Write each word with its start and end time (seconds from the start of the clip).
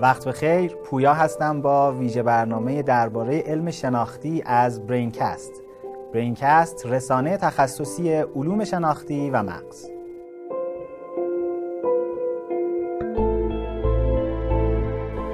وقت 0.00 0.28
بخیر. 0.28 0.76
پویا 0.84 1.14
هستم 1.14 1.62
با 1.62 1.92
ویژه 1.92 2.22
برنامه 2.22 2.82
درباره 2.82 3.40
علم 3.40 3.70
شناختی 3.70 4.42
از 4.46 4.86
برینکست. 4.86 5.52
برینکست 6.14 6.86
رسانه 6.86 7.36
تخصصی 7.36 8.12
علوم 8.12 8.64
شناختی 8.64 9.30
و 9.30 9.42
مغز. 9.42 9.86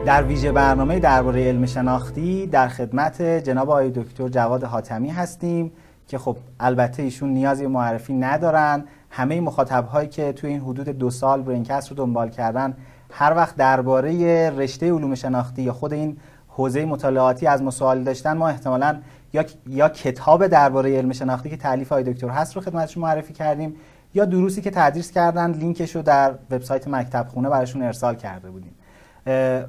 در 0.06 0.22
ویژه 0.22 0.52
برنامه 0.52 0.98
درباره 0.98 1.48
علم 1.48 1.66
شناختی 1.66 2.46
در 2.46 2.68
خدمت 2.68 3.22
جناب 3.22 3.70
آقای 3.70 3.90
دکتر 3.90 4.28
جواد 4.28 4.64
حاتمی 4.64 5.08
هستیم 5.08 5.72
که 6.08 6.18
خب 6.18 6.36
البته 6.60 7.02
ایشون 7.02 7.28
نیازی 7.28 7.66
معرفی 7.66 8.14
ندارن. 8.14 8.84
همه 9.10 9.40
مخاطب 9.40 9.86
هایی 9.86 10.08
که 10.08 10.32
توی 10.32 10.50
این 10.50 10.60
حدود 10.60 10.88
دو 10.88 11.10
سال 11.10 11.42
برینکست 11.42 11.90
رو 11.90 11.96
دنبال 11.96 12.28
کردن 12.28 12.76
هر 13.10 13.34
وقت 13.34 13.56
درباره 13.56 14.50
رشته 14.50 14.92
علوم 14.92 15.14
شناختی 15.14 15.62
یا 15.62 15.72
خود 15.72 15.92
این 15.92 16.16
حوزه 16.48 16.84
مطالعاتی 16.84 17.46
از 17.46 17.62
مسائل 17.62 18.04
داشتن 18.04 18.36
ما 18.36 18.48
احتمالا 18.48 18.98
یا 19.32 19.44
یا 19.66 19.88
کتاب 19.88 20.46
درباره 20.46 20.96
علم 20.96 21.12
شناختی 21.12 21.50
که 21.50 21.56
تعلیف 21.56 21.88
های 21.88 22.02
دکتر 22.02 22.28
هست 22.28 22.56
رو 22.56 22.62
خدمتشون 22.62 23.02
معرفی 23.02 23.32
کردیم 23.32 23.74
یا 24.14 24.24
دروسی 24.24 24.62
که 24.62 24.70
تدریس 24.70 25.10
کردن 25.10 25.50
لینکش 25.50 25.96
رو 25.96 26.02
در 26.02 26.34
وبسایت 26.50 26.88
مکتب 26.88 27.26
خونه 27.28 27.48
براشون 27.48 27.82
ارسال 27.82 28.14
کرده 28.14 28.50
بودیم. 28.50 28.74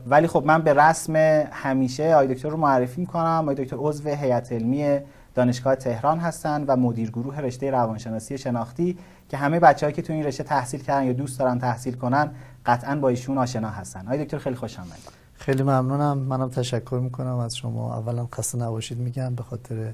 ولی 0.08 0.28
خب 0.28 0.44
من 0.46 0.62
به 0.62 0.74
رسم 0.74 1.16
همیشه 1.52 2.14
آقای 2.14 2.28
دکتر 2.28 2.50
رو 2.50 2.58
معرفی 2.58 3.02
می‌کنم. 3.02 3.40
آقای 3.42 3.56
دکتر 3.56 3.76
عضو 3.80 4.10
هیئت 4.10 4.52
علمی 4.52 5.00
دانشگاه 5.36 5.76
تهران 5.76 6.20
هستن 6.20 6.64
و 6.68 6.76
مدیر 6.76 7.12
گروه 7.12 7.40
رشته 7.40 7.72
روانشناسی 7.72 8.38
شناختی 8.38 8.98
که 9.30 9.38
همه 9.38 9.60
بچه‌هایی 9.60 9.96
که 9.96 10.02
تو 10.02 10.14
این 10.14 10.24
رشته 10.24 10.44
تحصیل 10.44 10.82
کردن 10.84 11.06
یا 11.06 11.14
دوست 11.14 11.40
دارن 11.40 11.60
تحصیل 11.60 11.94
کنن 11.96 12.32
قطعا 12.68 12.96
با 12.96 13.10
ایشون 13.10 13.38
آشنا 13.38 13.70
هستن. 13.70 14.06
آقای 14.06 14.26
دکتر 14.26 14.38
خیلی 14.38 14.56
خوش 14.56 14.80
آمدید. 14.80 15.10
خیلی 15.34 15.64
ممنونم. 15.64 16.18
منم 16.18 16.50
تشکر 16.50 17.00
می‌کنم 17.04 17.38
از 17.38 17.58
شما. 17.58 17.96
اولا 17.98 18.28
خسته 18.36 18.58
نباشید 18.58 18.98
میگم 18.98 19.36
به 19.36 19.44
خاطر 19.44 19.94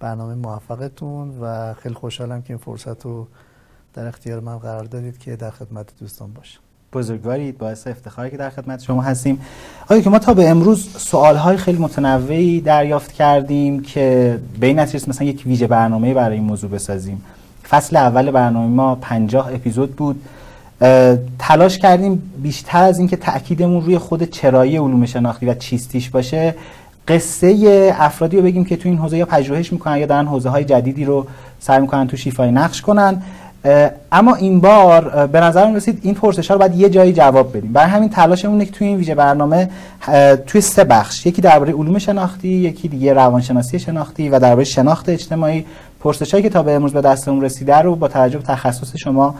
برنامه 0.00 0.34
موفقتون 0.34 1.38
و 1.40 1.74
خیلی 1.74 1.94
خوشحالم 1.94 2.42
که 2.42 2.50
این 2.50 2.58
فرصت 2.58 3.04
رو 3.04 3.26
در 3.94 4.06
اختیار 4.06 4.40
من 4.40 4.58
قرار 4.58 4.84
دادید 4.84 5.18
که 5.18 5.36
در 5.36 5.50
خدمت 5.50 5.86
دوستان 6.00 6.32
باشم. 6.32 6.60
بزرگوارید. 6.92 7.58
باعث 7.58 7.86
افتخاری 7.86 8.30
که 8.30 8.36
در 8.36 8.50
خدمت 8.50 8.82
شما 8.82 9.02
هستیم. 9.02 9.40
آیا 9.88 10.00
که 10.00 10.10
ما 10.10 10.18
تا 10.18 10.34
به 10.34 10.48
امروز 10.48 10.96
سوالهای 10.98 11.56
خیلی 11.56 11.78
متنوعی 11.78 12.60
دریافت 12.60 13.12
کردیم 13.12 13.82
که 13.82 14.38
به 14.60 14.66
این 14.66 14.78
نتیجه 14.78 15.08
مثلا 15.08 15.26
یک 15.26 15.42
ویژه 15.46 15.66
برنامه 15.66 16.14
برای 16.14 16.36
این 16.36 16.46
موضوع 16.46 16.70
بسازیم. 16.70 17.22
فصل 17.68 17.96
اول 17.96 18.30
برنامه 18.30 18.66
ما 18.66 18.94
50 18.94 19.54
اپیزود 19.54 19.96
بود. 19.96 20.22
تلاش 21.38 21.78
کردیم 21.78 22.32
بیشتر 22.42 22.82
از 22.82 22.98
اینکه 22.98 23.16
تاکیدمون 23.16 23.84
روی 23.84 23.98
خود 23.98 24.22
چرایی 24.22 24.76
علوم 24.76 25.06
شناختی 25.06 25.46
و 25.46 25.54
چیستیش 25.54 26.10
باشه 26.10 26.54
قصه 27.08 27.94
افرادی 27.98 28.36
رو 28.36 28.42
بگیم 28.42 28.64
که 28.64 28.76
تو 28.76 28.88
این 28.88 28.98
حوزه 28.98 29.18
یا 29.18 29.26
پژوهش 29.26 29.72
می‌کنن 29.72 29.96
یا 29.96 30.06
دارن 30.06 30.26
حوزه 30.26 30.48
های 30.48 30.64
جدیدی 30.64 31.04
رو 31.04 31.26
سعی 31.60 31.80
می‌کنن 31.80 32.06
تو 32.06 32.16
شیفای 32.16 32.50
نقش 32.50 32.82
کنن. 32.82 33.22
اما 34.12 34.34
این 34.34 34.60
بار 34.60 35.26
به 35.26 35.40
نظر 35.40 35.74
رسید 35.74 35.98
این 36.02 36.14
پرسش 36.14 36.48
ها 36.48 36.54
رو 36.54 36.58
باید 36.58 36.74
یه 36.74 36.88
جایی 36.88 37.12
جواب 37.12 37.56
بدیم. 37.56 37.72
برای 37.72 37.90
همین 37.90 38.08
تلاشمون 38.08 38.64
که 38.64 38.70
توی 38.70 38.86
این 38.86 38.96
ویژه 38.96 39.14
برنامه 39.14 39.70
توی 40.46 40.60
سه 40.60 40.84
بخش 40.84 41.26
یکی 41.26 41.42
درباره 41.42 41.72
علوم 41.72 41.98
شناختی 41.98 42.48
یکی 42.48 42.88
دیگه 42.88 43.12
روانشناسی 43.12 43.78
شناختی 43.78 44.28
و 44.28 44.38
درباره 44.38 44.64
شناخت 44.64 45.08
اجتماعی 45.08 45.64
پرسش 46.00 46.30
هایی 46.30 46.42
که 46.42 46.50
تا 46.50 46.62
به 46.62 46.72
امروز 46.72 46.92
به 46.92 47.00
دستمون 47.00 47.42
رسیده 47.42 47.76
رو 47.76 47.96
با 47.96 48.08
توجه 48.08 48.38
به 48.38 48.44
تخصص 48.44 48.96
شما 48.96 49.34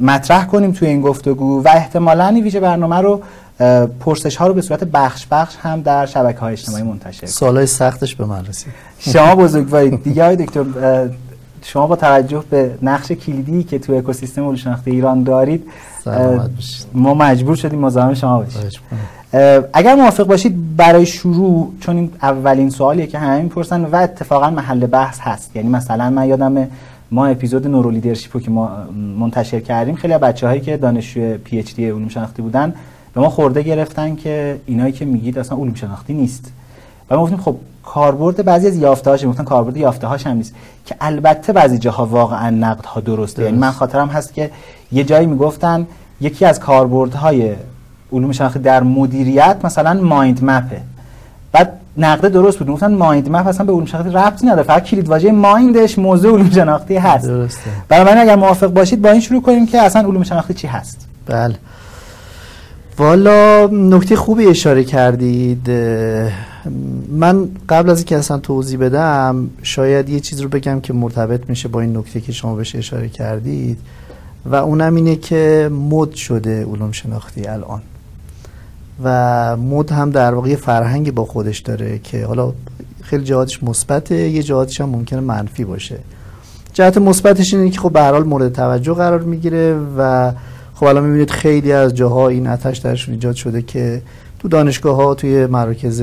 مطرح 0.00 0.46
کنیم 0.46 0.72
توی 0.72 0.88
این 0.88 1.00
گفتگو 1.00 1.62
و 1.62 1.68
احتمالاً 1.68 2.26
این 2.26 2.44
ویژه 2.44 2.60
برنامه 2.60 2.96
رو 2.96 3.22
پرسش 4.00 4.36
ها 4.36 4.46
رو 4.46 4.54
به 4.54 4.62
صورت 4.62 4.84
بخش 4.84 5.26
بخش 5.30 5.56
هم 5.62 5.82
در 5.82 6.06
شبکه 6.06 6.38
های 6.38 6.52
اجتماعی 6.52 6.82
منتشر 6.82 7.26
سوالای 7.26 7.66
سختش 7.66 8.14
به 8.14 8.24
من 8.24 8.46
رسید. 8.46 8.72
شما 8.98 9.34
بزرگوارید 9.36 10.02
دیگه 10.02 10.34
دکتر 10.34 10.64
شما 11.62 11.86
با 11.86 11.96
توجه 11.96 12.44
به 12.50 12.74
نقش 12.82 13.12
کلیدی 13.12 13.64
که 13.64 13.78
تو 13.78 13.92
اکوسیستم 13.92 14.42
علوم 14.42 14.56
شناختی 14.56 14.90
ایران 14.90 15.22
دارید 15.22 15.64
ما 16.92 17.14
مجبور 17.14 17.56
شدیم 17.56 17.78
مزاحم 17.78 18.14
شما 18.14 18.38
باشیم. 18.38 18.80
اگر 19.72 19.94
موافق 19.94 20.26
باشید 20.26 20.76
برای 20.76 21.06
شروع 21.06 21.72
چون 21.80 21.96
این 21.96 22.10
اولین 22.22 22.70
سوالیه 22.70 23.06
که 23.06 23.18
همه 23.18 23.42
می‌پرسن 23.42 23.84
و 23.84 23.96
اتفاقا 23.96 24.50
محل 24.50 24.86
بحث 24.86 25.18
هست. 25.20 25.56
یعنی 25.56 25.68
مثلا 25.68 26.10
من 26.10 26.28
یادم 26.28 26.68
ما 27.14 27.26
اپیزود 27.26 27.66
neuroleadership 27.66 28.42
که 28.42 28.50
ما 28.50 28.70
منتشر 29.18 29.60
کردیم 29.60 29.94
خیلی 29.94 30.18
بچه 30.18 30.46
هایی 30.46 30.60
که 30.60 30.76
دانشجو 30.76 31.38
PhD 31.44 31.86
علوم 31.86 32.08
شناختی 32.08 32.42
بودن 32.42 32.74
به 33.14 33.20
ما 33.20 33.28
خرده 33.28 33.62
گرفتن 33.62 34.16
که 34.16 34.60
اینایی 34.66 34.92
که 34.92 35.04
میگید 35.04 35.38
اصلا 35.38 35.58
علوم 35.58 35.74
شناختی 35.74 36.14
نیست. 36.14 36.52
و 37.10 37.16
ما 37.16 37.22
گفتیم 37.22 37.38
خب 37.38 37.56
کاربرد 37.82 38.44
بعضی 38.44 38.66
از 38.66 38.76
یافته 38.76 39.10
هاش 39.10 39.24
گفتن 39.24 39.44
کاربرد 39.44 39.76
یافته 39.76 40.06
هاش 40.06 40.26
هم 40.26 40.36
نیست. 40.36 40.54
که 40.86 40.96
البته 41.00 41.52
بعضی 41.52 41.78
جاها 41.78 42.06
واقعا 42.06 42.50
نقد 42.50 42.84
ها 42.84 43.00
درسته. 43.00 43.42
یعنی 43.42 43.58
من 43.58 43.70
خاطرم 43.70 44.08
هست 44.08 44.34
که 44.34 44.50
یه 44.92 45.04
جایی 45.04 45.26
می‌گفتن 45.26 45.86
یکی 46.20 46.44
از 46.44 46.60
کاربردهای 46.60 47.52
علوم 48.12 48.32
شناختی 48.32 48.58
در 48.58 48.82
مدیریت 48.82 49.56
مثلا 49.64 50.00
mind 50.00 50.44
map 50.44 50.71
ه 50.71 50.80
بعد 51.52 51.80
نقد 51.98 52.28
درست 52.28 52.58
بود. 52.58 52.68
گفتن 52.68 52.94
mind 52.94 53.30
map 53.30 53.46
اصلا 53.46 53.66
به 53.66 53.72
علوم 53.72 53.84
شناختی 53.84 54.10
ربطی 54.10 54.46
نداره. 54.46 54.62
فقط 54.62 54.84
کلید 54.84 55.08
واژه 55.08 55.32
mind 55.32 55.76
ش 55.76 55.98
موضوع 55.98 56.32
علوم 56.32 56.50
شناختی 56.50 56.96
هست. 56.96 57.26
درسته. 57.26 57.70
برای 57.88 58.14
من 58.14 58.20
اگر 58.20 58.36
موافق 58.36 58.66
باشید 58.66 59.02
با 59.02 59.10
این 59.10 59.20
شروع 59.20 59.42
کنیم 59.42 59.66
که 59.66 59.82
اصلا 59.82 60.08
علوم 60.08 60.22
شناختی 60.22 60.54
چی 60.54 60.66
هست. 60.66 61.08
بله. 61.26 61.54
والا 62.98 63.66
نکته 63.66 64.16
خوبی 64.16 64.46
اشاره 64.46 64.84
کردید. 64.84 65.70
من 67.10 67.48
قبل 67.68 67.90
از 67.90 67.98
اینکه 67.98 68.16
اصلا 68.16 68.38
توضیح 68.38 68.78
بدم 68.78 69.50
شاید 69.62 70.08
یه 70.08 70.20
چیز 70.20 70.40
رو 70.40 70.48
بگم 70.48 70.80
که 70.80 70.92
مرتبط 70.92 71.48
میشه 71.48 71.68
با 71.68 71.80
این 71.80 71.96
نکته 71.96 72.20
که 72.20 72.32
شما 72.32 72.54
بهش 72.54 72.76
اشاره 72.76 73.08
کردید 73.08 73.78
و 74.46 74.54
اونم 74.54 74.94
اینه 74.94 75.16
که 75.16 75.70
مد 75.90 76.12
شده 76.14 76.64
علوم 76.64 76.92
شناختی 76.92 77.46
الان. 77.46 77.82
و 79.04 79.56
مد 79.56 79.92
هم 79.92 80.10
در 80.10 80.34
واقع 80.34 80.54
فرهنگی 80.54 81.10
با 81.10 81.24
خودش 81.24 81.58
داره 81.58 81.98
که 81.98 82.26
حالا 82.26 82.52
خیلی 83.02 83.24
جهاتش 83.24 83.62
مثبته 83.62 84.14
یه 84.14 84.42
جهاتش 84.42 84.80
هم 84.80 84.88
ممکنه 84.88 85.20
منفی 85.20 85.64
باشه. 85.64 85.98
جهت 86.72 86.98
مثبتش 86.98 87.54
اینه 87.54 87.70
که 87.70 87.80
خب 87.80 87.92
به 87.92 88.00
هر 88.00 88.12
حال 88.12 88.24
مورد 88.24 88.52
توجه 88.52 88.94
قرار 88.94 89.20
می‌گیره 89.22 89.78
و 89.98 90.32
خب 90.74 90.84
الان 90.86 91.04
می‌بینید 91.04 91.30
خیلی 91.30 91.72
از 91.72 91.94
جاها 91.94 92.28
این 92.28 92.46
آتش 92.46 92.78
درشون 92.78 93.14
ایجاد 93.14 93.34
شده 93.34 93.62
که 93.62 94.02
تو 94.38 94.48
دانشگاه 94.48 94.96
ها 94.96 95.14
توی 95.14 95.46
مراکز 95.46 96.02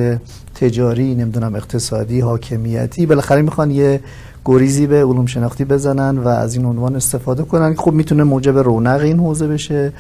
تجاری 0.56 1.16
نمی‌دونم 1.16 1.56
اقتصادی 1.56 2.19
حاکمیتی 2.19 3.06
بالاخره 3.06 3.41
می‌خوان 3.41 3.72
یه 3.72 4.00
گریزی 4.46 4.88
به 4.88 5.06
علوم 5.06 5.25
شناختی 5.25 5.66
بزنن 5.66 6.18
و 6.18 6.28
از 6.28 6.56
این 6.56 6.66
عنوان 6.66 6.96
استفاده 6.96 7.44
کنن. 7.44 7.75
خب 7.75 7.91
می‌تونه 7.91 8.24
موجب 8.24 8.57
رونق 8.57 9.01
این 9.01 9.19
حوزه 9.19 9.47
بشه. 9.47 9.94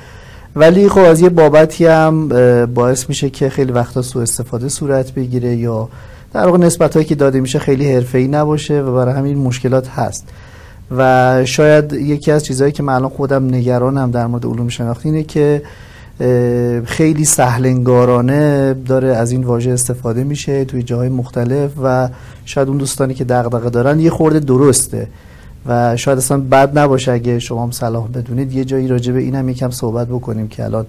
ولی 0.55 0.89
خب 0.89 0.99
از 0.99 1.21
یه 1.21 1.29
بابتی 1.29 1.85
هم 1.85 2.27
باعث 2.65 3.09
میشه 3.09 3.29
که 3.29 3.49
خیلی 3.49 3.71
وقتا 3.71 4.01
سوء 4.01 4.21
استفاده 4.21 4.69
صورت 4.69 5.11
بگیره 5.11 5.55
یا 5.55 5.89
در 6.33 6.45
واقع 6.45 6.57
نسبت 6.57 6.93
هایی 6.93 7.05
که 7.05 7.15
داده 7.15 7.39
میشه 7.39 7.59
خیلی 7.59 7.93
حرفه‌ای 7.93 8.27
نباشه 8.27 8.81
و 8.81 8.95
برای 8.95 9.13
همین 9.13 9.37
مشکلات 9.37 9.87
هست. 9.87 10.27
و 10.97 11.41
شاید 11.45 11.93
یکی 11.93 12.31
از 12.31 12.45
چیزهایی 12.45 12.71
که 12.71 12.83
من 12.83 12.93
الان 12.93 13.09
خودم 13.09 13.45
نگرانم 13.45 14.11
در 14.11 14.27
مورد 14.27 14.45
علوم 14.45 14.69
شناختی 14.69 15.09
اینه 15.09 15.23
که 15.23 15.61
خیلی 16.85 17.25
سهلنگارانه 17.25 18.73
داره 18.73 19.07
از 19.07 19.31
این 19.31 19.43
واژه 19.43 19.71
استفاده 19.71 20.23
میشه 20.23 20.65
توی 20.65 20.83
جاهای 20.83 21.09
مختلف 21.09 21.71
و 21.83 22.09
شاید 22.45 22.67
اون 22.67 22.77
دوستانی 22.77 23.13
که 23.13 23.23
دغدغه 23.23 23.69
دارن 23.69 23.99
یه 23.99 24.09
خورده 24.09 24.39
درسته. 24.39 25.07
و 25.65 25.97
شاید 25.97 26.17
اصلا 26.17 26.37
بد 26.37 26.79
نباشه 26.79 27.11
اگه 27.11 27.39
شما 27.39 27.63
هم 27.63 27.71
صلاح 27.71 28.07
بدونید. 28.07 28.53
یه 28.53 28.65
جایی 28.65 28.87
راجع 28.87 29.13
به 29.13 29.19
اینم 29.19 29.49
یکم 29.49 29.69
صحبت 29.69 30.07
بکنیم 30.07 30.47
که 30.47 30.63
الان 30.63 30.85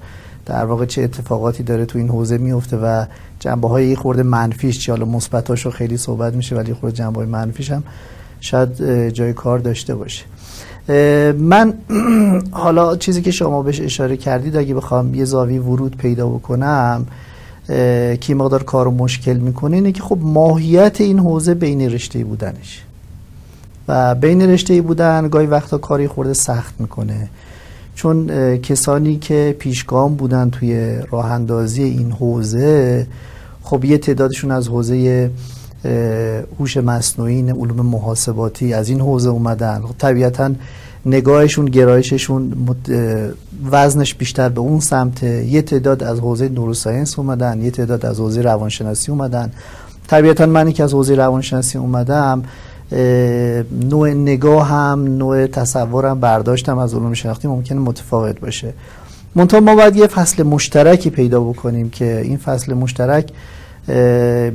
در 0.46 0.64
واقع 0.64 0.84
چه 0.84 1.02
اتفاقاتی 1.02 1.62
داره 1.62 1.84
تو 1.84 1.98
این 1.98 2.08
حوزه 2.08 2.38
میفته 2.38 2.76
و 2.76 3.04
جنبه 3.40 3.68
های 3.68 3.86
یه 3.86 3.96
خورده 3.96 4.22
منفیش 4.22 4.78
چه 4.78 4.92
حالا 4.92 5.04
مثبتاشو 5.04 5.70
خیلی 5.70 5.96
صحبت 5.96 6.34
میشه 6.34 6.56
ولی 6.56 6.74
خورده 6.74 6.96
جنبه 6.96 7.16
های 7.16 7.26
منفیش 7.26 7.70
هم 7.70 7.82
شاید 8.40 9.08
جای 9.08 9.32
کار 9.32 9.58
داشته 9.58 9.94
باشه. 9.94 10.24
من 11.38 11.74
حالا 12.50 12.96
چیزی 12.96 13.22
که 13.22 13.30
شما 13.30 13.62
بهش 13.62 13.80
اشاره 13.80 14.16
کردید 14.16 14.56
اگه 14.56 14.74
بخوام 14.74 15.14
یه 15.14 15.24
زاویه 15.24 15.60
ورود 15.60 15.96
پیدا 15.96 16.28
بکنم 16.28 17.06
که 18.20 18.34
مقدار 18.34 18.62
کار 18.62 18.88
مشکل 18.88 19.36
می‌کنه 19.36 19.76
اینه 19.76 19.92
که 19.92 20.02
خب 20.02 20.18
ماهیت 20.20 21.00
این 21.00 21.18
حوزه 21.18 21.54
بین 21.54 21.80
رشته 21.80 22.24
بودنش. 22.24 22.84
و 23.88 24.14
بین 24.14 24.42
رشته 24.42 24.82
بودن 24.82 25.28
گاهی 25.28 25.46
وقتا 25.46 25.78
کاری 25.78 26.08
خورده 26.08 26.32
سخت 26.32 26.74
می‌کنه. 26.78 27.28
چون 27.94 28.26
کسانی 28.56 29.16
که 29.16 29.56
پیشگام 29.58 30.14
بودن 30.14 30.50
توی 30.50 30.98
راه 31.10 31.30
اندازی 31.30 31.82
این 31.82 32.12
حوزه 32.12 33.06
خب 33.62 33.84
یه 33.84 33.98
تعدادشون 33.98 34.50
از 34.50 34.68
حوزه 34.68 35.30
هوش 36.58 36.76
مصنوعی 36.76 37.50
علوم 37.50 37.86
محاسباتی 37.86 38.74
از 38.74 38.88
این 38.88 39.00
حوزه 39.00 39.28
اومدن. 39.28 39.80
خب 39.80 39.94
طبیعتا 39.98 40.50
نگاهشون 41.06 41.64
گرایششون 41.64 42.52
وزنش 43.70 44.14
بیشتر 44.14 44.48
به 44.48 44.60
اون 44.60 44.80
سمت. 44.80 45.22
یه 45.22 45.62
تعداد 45.62 46.02
از 46.02 46.18
حوزه 46.18 46.48
نوروساینس 46.48 47.18
اومدن 47.18 47.62
یه 47.62 47.70
تعداد 47.70 48.06
از 48.06 48.18
حوزه 48.20 48.42
روانشناسی 48.42 49.12
اومدن. 49.12 49.52
طبیعتا 50.06 50.46
منی 50.46 50.72
که 50.72 50.84
از 50.84 50.92
حوزه 50.92 51.14
روانشناسی 51.14 51.78
اومدم. 51.78 52.42
نوع 53.90 54.10
نگاه 54.10 54.68
هم 54.68 55.04
نوع 55.04 55.46
تصورم 55.46 56.20
برداشتم 56.20 56.78
از 56.78 56.94
علوم 56.94 57.14
شناختی 57.14 57.48
ممکنه 57.48 57.78
متفاوت 57.78 58.40
باشه. 58.40 58.74
منتها 59.34 59.60
ما 59.60 59.74
باید 59.74 59.96
یه 59.96 60.06
فصل 60.06 60.42
مشترکی 60.42 61.10
پیدا 61.10 61.40
بکنیم 61.40 61.90
که 61.90 62.20
این 62.20 62.36
فصل 62.36 62.74
مشترک 62.74 63.32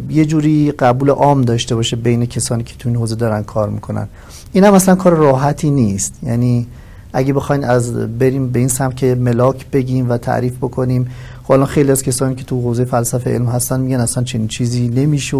یه 0.09 0.25
جوری 0.27 0.71
قبول 0.71 1.09
عام 1.09 1.41
داشته 1.41 1.75
باشه 1.75 1.95
بین 1.95 2.25
کسانی 2.25 2.63
که 2.63 2.73
تو 2.79 2.89
این 2.89 2.97
حوزه 2.97 3.15
دارن 3.15 3.43
کار 3.43 3.69
می‌کنن. 3.69 4.07
این 4.53 4.63
هم 4.63 4.73
اصلا 4.73 4.95
کار 4.95 5.13
راحتی 5.13 5.69
نیست. 5.69 6.13
یعنی 6.23 6.67
اگه 7.13 7.33
بخواین 7.33 7.63
از 7.63 7.93
بریم 8.17 8.47
به 8.49 8.59
این 8.59 8.67
سمت 8.67 8.95
که 8.95 9.15
ملاک 9.15 9.65
بگیم 9.71 10.09
و 10.09 10.17
تعریف 10.17 10.57
بکنیم 10.57 11.07
خب 11.47 11.63
خیلی 11.63 11.91
از 11.91 12.03
کسانی 12.03 12.35
که 12.35 12.43
تو 12.43 12.61
حوزه 12.61 12.85
فلسفه 12.85 13.29
علم 13.29 13.45
هستن 13.45 13.79
میگن 13.79 13.99
اصلا 13.99 14.23
چنین 14.23 14.47
چیزی 14.47 14.87
نمیشه 14.87 15.37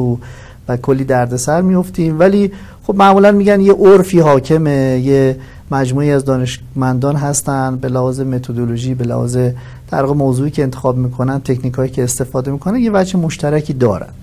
و 0.67 0.77
کلی 0.81 1.03
دردسر 1.03 1.61
میفتیم. 1.61 2.19
ولی 2.19 2.51
خب 2.83 2.95
معمولا 2.95 3.31
میگن 3.31 3.61
یه 3.61 3.73
عرفی 3.73 4.19
حاکمه 4.19 5.01
یه 5.03 5.37
مجموعی 5.71 6.11
از 6.11 6.25
دانشمندان 6.25 7.15
هستن 7.15 7.77
به 7.77 7.89
لحاظ 7.89 8.19
متدولوژی 8.19 8.93
به 8.93 9.03
لحاظ 9.03 9.37
در 9.91 10.05
موضوعی 10.05 10.51
که 10.51 10.63
انتخاب 10.63 10.97
می‌کنن 10.97 11.39
تکنیکایی 11.39 11.91
که 11.91 12.03
استفاده 12.03 12.51
می‌کنن 12.51 12.79
یه 12.79 12.91
وجه 12.93 13.19
مشترکی 13.19 13.73
دارن. 13.73 14.13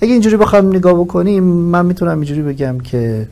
اگه 0.00 0.12
اینجوری 0.12 0.36
بخوام 0.36 0.68
نگاه 0.68 0.94
بکنیم 0.94 1.44
من 1.44 1.86
می‌تونم 1.86 2.20
اینجوری 2.20 2.42
بگم 2.42 2.78
که 2.80 3.28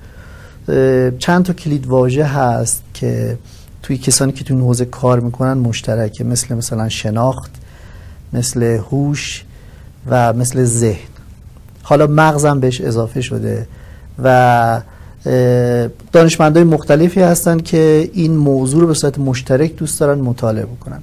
چند 1.19 1.45
تا 1.45 1.53
کلید 1.53 1.87
واژه 1.87 2.25
هست 2.25 2.83
که 2.95 3.39
توی 3.83 3.99
کسانی 3.99 4.33
که 4.33 4.45
این 4.49 4.61
حوزه 4.61 4.85
کار 4.85 5.21
می‌کنن 5.21 5.53
مشترکه. 5.53 6.25
مثل 6.25 6.55
مثلا 6.55 6.89
شناخت 6.89 7.62
مثل 8.33 8.63
هوش 8.63 9.45
و 10.11 10.33
مثل 10.33 10.65
ذهن. 10.65 11.13
حالا 11.83 12.07
مغزم 12.07 12.61
بهش 12.61 12.81
اضافه 12.81 13.21
شده 13.21 13.67
و 14.23 14.81
دانشمندای 16.13 16.65
مختلفی 16.65 17.21
هستن 17.21 17.59
که 17.59 18.11
این 18.13 18.37
موضوع 18.37 18.81
رو 18.81 18.87
به 18.87 18.95
صورت 18.95 19.19
مشترک 19.19 19.77
دوست 19.77 20.01
دارن 20.01 20.19
مطالعه 20.19 20.65
بکنن. 20.65 21.03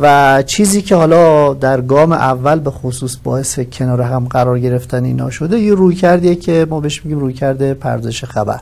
و 0.00 0.42
چیزی 0.46 0.82
که 0.82 0.96
حالا 0.96 1.54
در 1.54 1.80
گام 1.80 2.12
اول 2.12 2.58
به 2.58 2.70
خصوص 2.70 3.16
باعث 3.24 3.60
کنار 3.60 4.02
هم 4.02 4.24
قرار 4.24 4.58
گرفتن 4.58 5.04
اینا 5.04 5.30
شده 5.30 5.60
یه 5.60 5.74
رویکردیه 5.74 6.34
که 6.34 6.66
ما 6.70 6.80
بهش 6.80 7.04
میگیم 7.04 7.20
رویکرد 7.20 7.74
پردازش 7.74 8.24
خبر 8.24 8.60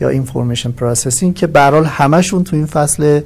یا 0.00 0.08
information 0.08 0.70
processing 0.70 1.34
که 1.34 1.46
برحال 1.46 1.84
همشون 1.84 2.44
تو 2.44 2.56
این 2.56 2.66
فصل 2.66 3.20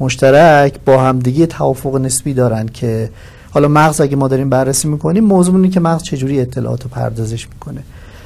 مشترک 0.00 0.74
با 0.84 1.02
همدیگه 1.02 1.46
توافق 1.46 1.96
نسبی 1.96 2.34
دارن 2.34 2.66
که 2.66 3.10
حالا 3.54 3.68
مغز 3.68 4.00
اگه 4.00 4.16
ما 4.16 4.28
داریم 4.28 4.50
بررسی 4.50 4.88
می‌کنیم 4.88 5.24
موضوع 5.24 5.54
اینه 5.54 5.68
که 5.68 5.80
مغز 5.80 6.02
چجوری 6.02 6.40
اطلاعات 6.40 6.82
رو 6.82 6.90
پردازش 6.90 7.48
می‌کنه. 7.48 7.80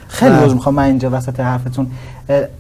خیلی 0.09 0.37
روز 0.37 0.55
می‌خوام 0.55 0.75
من 0.75 0.83
اینجا 0.83 1.11
وسط 1.13 1.41
حرفتون 1.41 1.87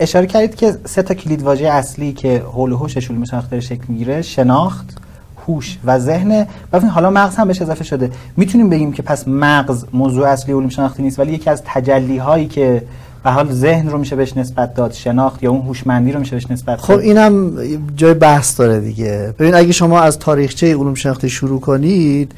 اشاره 0.00 0.26
کردید 0.26 0.54
که 0.54 0.76
سه 0.84 1.02
تا 1.02 1.14
کلید 1.14 1.42
واژه 1.42 1.66
اصلی 1.66 2.12
که 2.12 2.42
حول 2.52 2.72
و 2.72 2.76
حوش 2.76 2.96
علوم 2.96 3.24
شناخت 3.24 3.50
داره 3.50 3.60
شکل 3.60 3.84
می‌گیره 3.88 4.22
شناخت 4.22 4.98
هوش 5.46 5.78
و 5.84 5.98
ذهن. 5.98 6.46
و 6.72 6.80
حالا 6.80 7.10
مغز 7.10 7.36
هم 7.36 7.46
بهش 7.46 7.62
اضافه 7.62 7.84
شده. 7.84 8.10
می‌تونیم 8.36 8.68
بگیم 8.68 8.92
که 8.92 9.02
پس 9.02 9.28
مغز 9.28 9.84
موضوع 9.92 10.28
اصلی 10.28 10.52
علوم 10.52 10.68
شناختی 10.68 11.02
نیست 11.02 11.18
ولی 11.18 11.32
یکی 11.32 11.50
از 11.50 11.62
تجلی 11.64 12.18
هایی 12.18 12.46
که 12.46 12.82
به 13.24 13.30
حال 13.30 13.52
ذهن 13.52 13.88
رو 13.88 13.98
میشه 13.98 14.16
بهش 14.16 14.36
نسبت 14.36 14.74
داد 14.74 14.92
شناخت 14.92 15.42
یا 15.42 15.50
اون 15.50 15.62
هوشمندی 15.62 16.12
رو 16.12 16.20
میشه 16.20 16.36
بهش 16.36 16.50
نسبت 16.50 16.80
خب 16.80 16.98
اینم 16.98 17.52
جای 17.96 18.14
بحث 18.14 18.60
داره 18.60 18.80
دیگه. 18.80 19.34
ببین 19.38 19.54
اگه 19.54 19.72
شما 19.72 20.00
از 20.00 20.18
تاریخچه 20.18 20.66
علوم 20.76 20.94
شناختی 20.94 21.28
شروع 21.28 21.60
کنید 21.60 22.32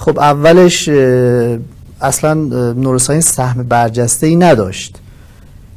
خب 0.00 0.18
اولش 0.18 0.88
اصلا 2.00 2.34
neuroscience 2.74 3.32
سهم 3.32 3.62
برجسته 3.62 4.26
ای 4.26 4.36
نداشت. 4.36 4.98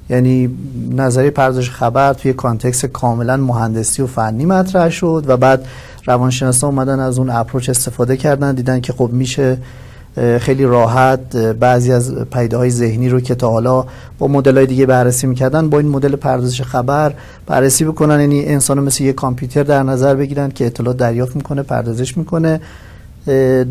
یعنی 0.09 0.49
نظریه 0.91 1.29
پردازش 1.29 1.69
خبر 1.69 2.13
توی 2.13 2.33
context 2.33 2.85
کاملا 2.85 3.37
مهندسی 3.37 4.01
و 4.01 4.07
فنی 4.07 4.45
مطرح 4.45 4.89
شد 4.89 5.23
و 5.27 5.37
بعد 5.37 5.65
روانشناسا 6.05 6.67
اومدن 6.67 6.99
از 6.99 7.19
اون 7.19 7.29
approach 7.29 7.69
استفاده 7.69 8.17
کردن 8.17 8.55
دیدن 8.55 8.81
که 8.81 8.93
خب 8.93 9.09
میشه 9.11 9.57
خیلی 10.39 10.63
راحت 10.63 11.37
بعضی 11.37 11.91
از 11.91 12.15
پدیده 12.15 12.57
های 12.57 12.69
ذهنی 12.69 13.09
رو 13.09 13.19
که 13.19 13.35
تا 13.35 13.49
حالا 13.49 13.85
با 14.19 14.27
مدل 14.27 14.57
های 14.57 14.65
دیگه 14.65 14.85
بررسی 14.85 15.27
می‌کردن 15.27 15.69
با 15.69 15.79
این 15.79 15.87
مدل 15.87 16.15
پردازش 16.15 16.61
خبر 16.61 17.13
بررسی 17.45 17.85
بکنن. 17.85 18.19
یعنی 18.19 18.45
انسان 18.45 18.79
مثل 18.79 19.03
یه 19.03 19.13
کامپیوتر 19.13 19.63
در 19.63 19.83
نظر 19.83 20.15
بگیرن 20.15 20.49
که 20.49 20.65
اطلاع 20.65 20.93
دریافت 20.93 21.35
می‌کنه 21.35 21.63
پردازش 21.63 22.17
می‌کنه. 22.17 22.61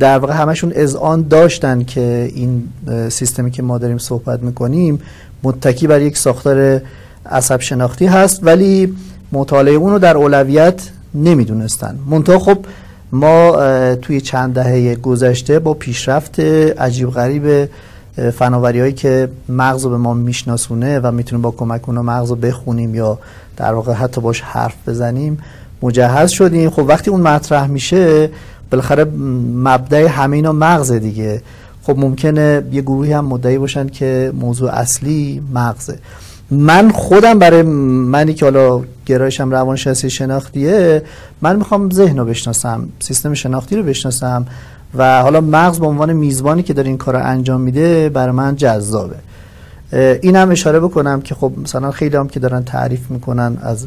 در 0.00 0.18
واقع 0.18 0.34
همشون 0.34 0.72
آن 1.00 1.28
داشتن 1.28 1.82
که 1.82 2.30
این 2.34 2.68
سیستمی 3.08 3.50
که 3.50 3.62
ما 3.62 3.78
داریم 3.78 3.98
صحبت 3.98 4.42
می‌کنیم 4.42 5.00
متکی 5.42 5.86
بر 5.86 6.00
یک 6.00 6.18
ساختار 6.18 6.80
عصب 7.26 7.60
شناختی 7.60 8.06
هست 8.06 8.40
ولی 8.42 8.94
مطالعه 9.32 9.74
اون 9.74 9.92
رو 9.92 9.98
در 9.98 10.16
اولویت 10.16 10.82
نمی‌دونستن. 11.14 11.98
منتها 12.06 12.38
خب 12.38 12.58
ما 13.12 13.56
توی 13.94 14.20
چند 14.20 14.54
دهه 14.54 14.94
گذشته 14.94 15.58
با 15.58 15.74
پیشرفت 15.74 16.40
عجیب 16.40 17.10
غریب 17.10 17.68
فناوری 18.32 18.80
هایی 18.80 18.92
که 18.92 19.28
مغز 19.48 19.84
رو 19.84 19.90
به 19.90 19.96
ما 19.96 20.14
میشناسونه 20.14 21.00
و 21.00 21.10
می‌تونیم 21.10 21.42
با 21.42 21.50
کمک 21.50 21.88
اونو 21.88 22.02
مغز 22.02 22.30
رو 22.30 22.36
بخونیم 22.36 22.94
یا 22.94 23.18
در 23.56 23.74
واقع 23.74 23.92
حتی 23.92 24.20
باش 24.20 24.40
حرف 24.40 24.74
بزنیم 24.88 25.38
مجهز 25.82 26.30
شدیم. 26.30 26.70
خب 26.70 26.84
وقتی 26.88 27.10
اون 27.10 27.20
مطرح 27.20 27.66
میشه 27.66 28.30
بالاخره 28.72 29.04
مبدع 29.54 30.06
همه 30.06 30.36
اینا 30.36 30.52
مغز 30.52 30.92
دیگه. 30.92 31.42
خب 31.82 31.98
ممکنه 31.98 32.64
یه 32.72 32.82
گروهی 32.82 33.12
هم 33.12 33.24
مدعی 33.24 33.58
باشن 33.58 33.88
که 33.88 34.32
موضوع 34.40 34.70
اصلی 34.70 35.42
مغزه. 35.54 35.98
من 36.50 36.90
خودم 36.90 37.38
برای 37.38 37.62
منی 37.62 38.34
که 38.34 38.44
حالا 38.44 38.82
گرایشم 39.06 39.50
روانشناسی 39.50 40.10
شناختیه 40.10 41.02
من 41.42 41.56
می‌خوام 41.56 41.90
ذهن 41.90 42.18
رو 42.18 42.24
بشناسم 42.24 42.88
سیستم 43.00 43.34
شناختی 43.34 43.76
رو 43.76 43.82
بشناسم 43.82 44.46
و 44.94 45.22
حالا 45.22 45.40
مغز 45.40 45.80
به 45.80 45.86
عنوان 45.86 46.12
میزبانی 46.12 46.62
که 46.62 46.72
داره 46.72 46.88
این 46.88 46.98
کار 46.98 47.16
رو 47.16 47.26
انجام 47.26 47.60
میده 47.60 48.08
برای 48.08 48.32
من 48.32 48.56
جذابه. 48.56 49.16
این 50.22 50.36
هم 50.36 50.50
اشاره 50.50 50.80
بکنم 50.80 51.20
که 51.20 51.34
خب 51.34 51.52
مثلا 51.62 51.90
خیلی 51.90 52.16
هم 52.16 52.28
که 52.28 52.40
دارن 52.40 52.64
تعریف 52.64 53.10
می‌کنن 53.10 53.56
از 53.62 53.86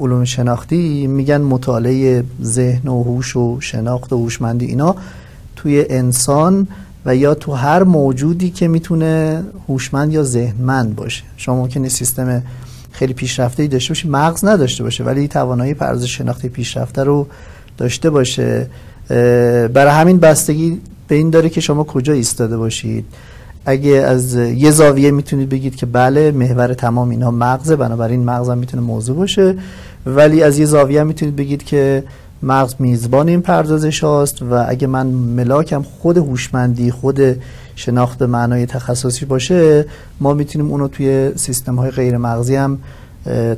علوم 0.00 0.24
شناختی 0.24 1.06
میگن 1.06 1.40
مطالعه 1.40 2.24
ذهن 2.42 2.88
و 2.88 3.02
هوش 3.02 3.36
و 3.36 3.60
شناخت 3.60 4.12
و 4.12 4.18
هوشمندی 4.18 4.66
اینا 4.66 4.96
توی 5.56 5.84
انسان 5.90 6.68
و 7.06 7.16
یا 7.16 7.34
تو 7.34 7.52
هر 7.52 7.82
موجودی 7.82 8.50
که 8.50 8.68
می‌تونه 8.68 9.42
هوشمند 9.68 10.12
یا 10.12 10.22
ذهنمند 10.22 10.96
باشه. 10.96 11.24
شما 11.36 11.56
ممکنه 11.56 11.88
سیستم 11.88 12.42
خیلی 12.92 13.12
پیشرفته 13.12 13.62
ای 13.62 13.68
داشته 13.68 13.90
باشی 13.90 14.08
مغز 14.08 14.44
نداشته 14.44 14.82
باشه 14.82 15.04
ولی 15.04 15.28
توانایی 15.28 15.74
پردازش 15.74 16.18
شناختی 16.18 16.48
پیشرفته 16.48 17.04
رو 17.04 17.26
داشته 17.78 18.10
باشه. 18.10 18.66
برای 19.74 19.92
همین 19.92 20.18
بستگی 20.18 20.80
به 21.08 21.14
این 21.14 21.30
داره 21.30 21.48
که 21.48 21.60
شما 21.60 21.84
کجا 21.84 22.12
ایستاده 22.12 22.56
باشید. 22.56 23.04
اگه 23.68 23.90
از 23.90 24.34
یه 24.34 24.70
زاویه 24.70 25.10
می‌تونید 25.10 25.48
بگید 25.48 25.76
که 25.76 25.86
بله 25.86 26.30
محور 26.30 26.74
تمام 26.74 27.10
اینا 27.10 27.30
مغزه 27.30 27.76
بنابراین 27.76 28.24
مغز 28.24 28.48
هم 28.48 28.58
می‌تونه 28.58 28.82
موضوع 28.82 29.16
باشه. 29.16 29.54
ولی 30.06 30.42
از 30.42 30.58
یه 30.58 30.66
زاویه 30.66 31.02
می‌تونید 31.02 31.36
بگید 31.36 31.64
که 31.64 32.04
مغز 32.42 32.74
میزبان 32.78 33.28
این 33.28 33.40
پردازش 33.40 34.04
هاست 34.04 34.42
و 34.42 34.64
اگه 34.68 34.86
من 34.86 35.06
ملاکم 35.06 35.82
خود 35.82 36.16
هوشمندی 36.16 36.90
خود 36.90 37.20
شناخت 37.76 38.22
معنای 38.22 38.66
تخصصی 38.66 39.24
باشه 39.24 39.84
ما 40.20 40.34
می‌تونیم 40.34 40.70
اونو 40.70 40.88
توی 40.88 41.32
سیستم 41.36 41.74
های 41.74 41.90
غیر 41.90 42.16
مغزی 42.16 42.56
هم 42.56 42.78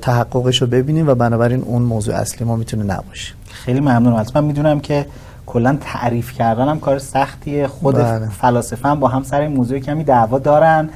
تحققش 0.03 0.63
رو 0.63 0.69
ببینیم 0.69 1.09
و 1.09 1.15
بنابراین 1.15 1.63
اون 1.63 1.83
موضوع 1.83 2.15
اصلی 2.15 2.47
ما 2.47 2.57
می‌تونه 2.57 2.83
نباشه. 2.83 3.35
خیلی 3.51 3.81
ممنونم. 3.81 4.27
من 4.35 4.45
می‌دونم 4.45 4.81
که 4.81 5.07
کلا 5.53 5.79
تعریف 5.81 6.33
کردن 6.33 6.69
هم 6.69 6.81
کار 6.81 6.99
سختیه. 6.99 7.67
خود 7.67 7.95
بله. 7.95 8.29
فلاسفه 8.29 8.89
هم 8.89 9.01
با 9.01 9.09
هم 9.09 9.23
سر 9.23 9.41
این 9.41 9.53
موضوع 9.53 9.79
کمی 9.79 10.05
دعوا 10.05 10.39
دارن 10.39 10.89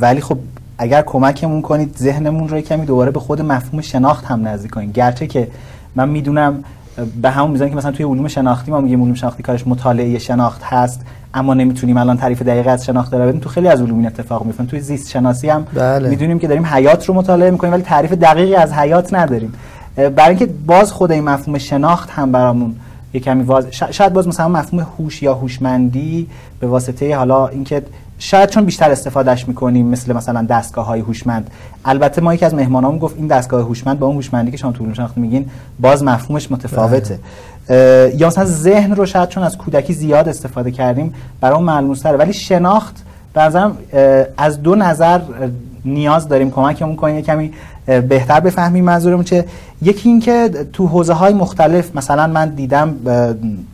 ولی 0.00 0.20
خب 0.20 0.38
اگر 0.78 1.02
کمکمون 1.02 1.62
کنید 1.62 1.96
ذهنمون 1.98 2.48
رو 2.48 2.60
کمی 2.60 2.86
دوباره 2.86 3.10
به 3.10 3.20
خود 3.20 3.42
مفهوم 3.42 3.80
شناخت 3.80 4.24
هم 4.24 4.48
نزدیک 4.48 4.70
کنید. 4.70 4.92
گرچه 4.92 5.26
که 5.26 5.48
من 5.94 6.08
می‌دونم 6.08 6.64
به 7.22 7.30
همون 7.30 7.50
میزان 7.50 7.70
که 7.70 7.76
مثلا 7.76 7.92
توی 7.92 8.06
علوم 8.06 8.28
شناختی 8.28 8.70
ما 8.70 8.80
میگیم 8.80 9.02
علوم 9.02 9.14
شناختی 9.14 9.42
کارش 9.42 9.66
مطالعه 9.66 10.18
شناخت 10.18 10.62
هست 10.62 11.00
اما 11.34 11.54
نمی‌تونیم 11.54 11.96
الان 11.96 12.16
تعریف 12.16 12.42
دقیق 12.42 12.68
از 12.68 12.86
شناخت 12.86 13.14
رو 13.14 13.28
بدیم. 13.28 13.40
تو 13.40 13.48
خیلی 13.48 13.68
از 13.68 13.80
علوم 13.80 13.98
این 13.98 14.06
اتفاق 14.06 14.44
میفته 14.44 14.64
توی 14.64 14.80
زیست 14.80 15.10
شناسی 15.10 15.48
هم 15.48 15.66
بله. 15.74 16.08
می‌دونیم 16.08 16.38
که 16.38 16.48
داریم 16.48 16.66
حیات 16.66 17.06
رو 17.06 17.14
مطالعه 17.14 17.50
می‌کنیم 17.50 17.72
ولی 17.72 17.82
تعریف 17.82 18.12
دقیقی 18.12 18.54
از 18.54 18.72
حیات 18.72 19.14
نداریم. 19.14 19.52
برای 20.08 20.28
اینکه 20.28 20.46
باز 20.66 20.92
خود 20.92 21.12
این 21.12 21.24
مفهوم 21.24 21.58
شناخت 21.58 22.10
هم 22.10 22.32
برامون 22.32 22.76
یه 23.14 23.20
کمی 23.20 23.42
واز... 23.42 23.66
شاید 23.70 24.12
باز 24.12 24.28
مثلا 24.28 24.48
مفهوم 24.48 24.86
هوش 24.98 25.22
یا 25.22 25.34
هوشمندی 25.34 26.26
به 26.60 26.66
واسطه 26.66 27.16
حالا 27.16 27.48
اینکه 27.48 27.82
شاید 28.18 28.48
چون 28.48 28.64
بیشتر 28.64 28.90
استفادهش 28.90 29.48
می‌کنیم 29.48 29.86
مثل 29.86 30.12
مثلا 30.12 30.42
دستگاه 30.42 30.86
های 30.86 31.00
هوشمند. 31.00 31.50
البته 31.84 32.20
ما 32.20 32.34
یکی 32.34 32.44
از 32.44 32.54
مهمانامون 32.54 32.98
گفت 32.98 33.16
این 33.16 33.26
دستگاه 33.26 33.62
هوشمند 33.62 33.98
با 33.98 34.06
اون 34.06 34.16
هوشمندی 34.16 34.50
که 34.50 34.56
شما 34.56 34.72
طول 34.72 34.94
شناخت 34.94 35.18
میگین 35.18 35.50
باز 35.80 36.04
مفهومش 36.04 36.52
متفاوته. 36.52 37.18
بله. 37.68 38.12
یا 38.16 38.26
مثلا 38.26 38.44
ذهن 38.44 38.94
رو 38.94 39.06
شاید 39.06 39.28
چون 39.28 39.42
از 39.42 39.58
کودکی 39.58 39.92
زیاد 39.92 40.28
استفاده 40.28 40.70
کردیم 40.70 41.14
برای 41.40 41.56
اون 41.56 41.64
ملموس 41.64 42.06
ولی 42.06 42.32
شناخت 42.32 43.04
به 43.34 43.70
از 44.36 44.62
دو 44.62 44.74
نظر 44.74 45.20
نیاز 45.84 46.28
داریم 46.28 46.50
کمکمون 46.50 46.96
کنه 46.96 47.22
کمی 47.22 47.52
بهتر 48.08 48.40
بفهمیم 48.40 48.84
منظورمون 48.84 49.24
چه 49.24 49.44
یکی 49.82 50.08
اینکه 50.08 50.50
تو 50.72 50.86
حوزه 50.86 51.12
های 51.12 51.34
مختلف 51.34 51.96
مثلا 51.96 52.26
من 52.26 52.48
دیدم 52.48 52.96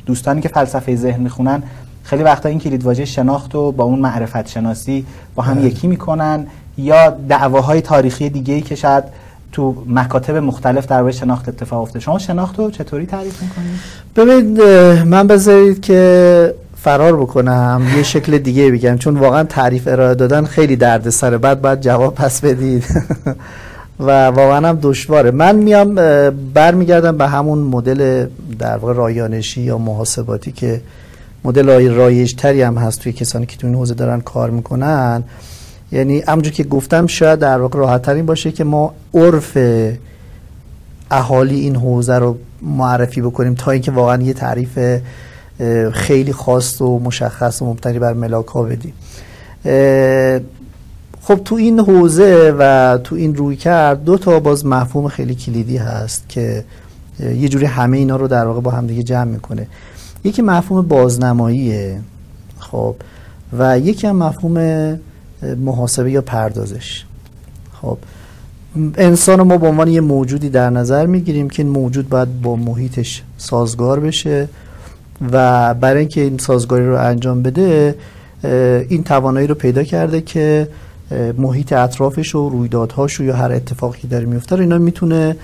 دوستانی 0.06 0.40
که 0.40 0.49
فلسفه 0.49 0.96
ذهن 0.96 1.23
می‌خونن 1.23 1.62
خیلی 2.02 2.23
وقتا 2.23 2.49
این 2.49 2.58
کلید 2.58 2.85
واژه 2.85 3.04
شناخت 3.04 3.54
رو 3.54 3.73
با 3.73 3.85
اون 3.85 3.99
معرفت 3.99 4.49
شناسی 4.49 5.06
با 5.35 5.42
هم 5.42 5.54
بله. 5.54 5.66
یکی 5.66 5.87
می‌کنن 5.87 6.46
یا 6.78 7.11
دعواهای 7.28 7.80
تاریخی 7.80 8.30
دیگه 8.30 8.54
ای 8.54 8.61
که 8.61 8.75
شاید 8.75 9.04
تو 9.52 9.85
مکاتب 9.88 10.37
مختلف 10.37 10.87
در 10.87 11.11
شناخت 11.11 11.49
اتفاق 11.49 11.82
افته 11.82 12.00
شما 12.00 12.18
شناخت 12.18 12.58
رو 12.58 12.70
چطوری 12.70 13.06
تعریف 13.06 13.42
می‌کنید؟ 13.42 13.80
ببینید 14.16 14.61
من 15.06 15.26
بذارید 15.26 15.80
که 15.80 16.54
فرار 16.76 17.16
بکنم 17.16 17.82
یه 17.96 18.02
شکل 18.02 18.38
دیگه 18.38 18.70
بگم 18.70 18.99
چون 18.99 19.16
واقعا 19.16 19.44
تعریف 19.44 19.88
ارائه 19.88 20.14
دادن 20.14 20.44
خیلی 20.44 20.76
دردسره. 20.76 21.38
بعد 21.38 21.61
باید 21.61 21.80
جواب 21.80 22.14
پس 22.14 22.40
بدید. 22.40 22.85
و 24.00 24.26
واقعا 24.26 24.68
هم 24.68 24.78
دشواره. 24.82 25.30
من 25.30 25.56
میام 25.56 25.94
برمیگردم 26.54 27.16
به 27.16 27.28
همون 27.28 27.58
مدل 27.58 28.26
در 28.58 28.76
واقع 28.76 28.94
رایانشی 28.94 29.60
یا 29.60 29.78
محاسباتی 29.78 30.52
که 30.52 30.80
مدل 31.44 31.90
رایجتری 31.90 32.62
هم 32.62 32.76
هست 32.78 33.00
توی 33.00 33.12
کسانی 33.12 33.46
که 33.46 33.56
توی 33.56 33.70
این 33.70 33.78
حوزه 33.78 33.94
دارن 33.94 34.20
کار 34.20 34.50
می‌کنن. 34.50 35.24
یعنی 35.92 36.20
همونجور 36.20 36.52
که 36.52 36.64
گفتم 36.64 37.06
شاید 37.06 37.38
در 37.38 37.58
واقع 37.60 37.78
راحت 37.78 38.08
این 38.08 38.26
باشه 38.26 38.52
که 38.52 38.64
ما 38.64 38.94
عرف 39.14 39.58
اهالی 41.10 41.60
این 41.60 41.76
حوزه 41.76 42.14
رو 42.14 42.38
معرفی 42.62 43.20
بکنیم 43.20 43.54
تا 43.54 43.70
اینکه 43.70 43.90
واقعا 43.90 44.22
یه 44.22 44.32
تعریف 44.32 44.78
خیلی 45.92 46.32
خاص 46.32 46.80
و 46.80 46.98
مشخص 46.98 47.62
و 47.62 47.66
مبتنی 47.66 47.98
بر 47.98 48.12
ملاک 48.12 48.46
ها 48.46 48.62
بدیم 48.62 48.92
خب 51.26 51.40
تو 51.45 51.54
این 51.54 51.80
حوزه 51.80 52.54
و 52.59 52.99
تو 53.04 53.14
این 53.16 53.35
روی 53.35 53.56
کرد 53.56 54.04
دو 54.04 54.18
تا 54.18 54.40
باز 54.40 54.66
مفهوم 54.66 55.09
خیلی 55.09 55.35
کلیدی 55.35 55.76
هست 55.76 56.28
که 56.28 56.64
یه 57.21 57.49
جوری 57.49 57.66
همه 57.66 57.97
اینا 57.97 58.16
رو 58.16 58.28
در 58.28 58.47
واقع 58.47 58.61
با 58.61 58.71
هم 58.71 58.87
دیگه 58.87 59.02
جمع 59.02 59.25
می‌کنه. 59.25 59.66
یکی 60.25 60.42
مفهوم 60.42 60.88
بازنماییه 60.88 62.00
خب 62.59 62.95
و 63.59 63.78
یکی 63.78 64.06
هم 64.06 64.16
مفهوم 64.16 64.99
محاسبه 65.59 66.11
یا 66.11 66.23
پردازش. 66.23 67.04
خب 67.83 67.99
انسان 68.97 69.42
ما 69.42 69.59
به 69.59 69.66
عنوان 69.66 69.88
یه 69.88 70.00
موجودی 70.00 70.49
در 70.49 70.71
نظر 70.71 71.06
می‌گیریم 71.06 71.50
که 71.50 71.62
این 71.62 71.73
موجود 71.73 72.09
باید 72.09 72.42
با 72.42 72.56
محیطش 72.56 73.23
سازگار 73.38 74.00
بشه 74.00 74.49
و 75.33 75.75
برای 75.75 76.00
اینکه 76.00 76.21
این 76.21 76.38
سازگاری 76.38 76.87
رو 76.87 77.00
انجام 77.00 77.42
بده 77.42 77.95
این 78.88 79.04
توانایی 79.04 79.47
رو 79.47 79.54
پیدا 79.54 79.83
کرده 79.83 80.21
که 80.21 80.68
محیط 81.38 81.72
اطرافش 81.72 82.34
و 82.34 82.48
رویدادهاش 82.48 83.20
یا 83.20 83.36
هر 83.36 83.52
اتفاقی 83.52 83.98
که 84.00 84.06
داره 84.06 84.25
میفته 84.25 84.54
اینا 84.54 84.78
می‌تونه 84.78 85.36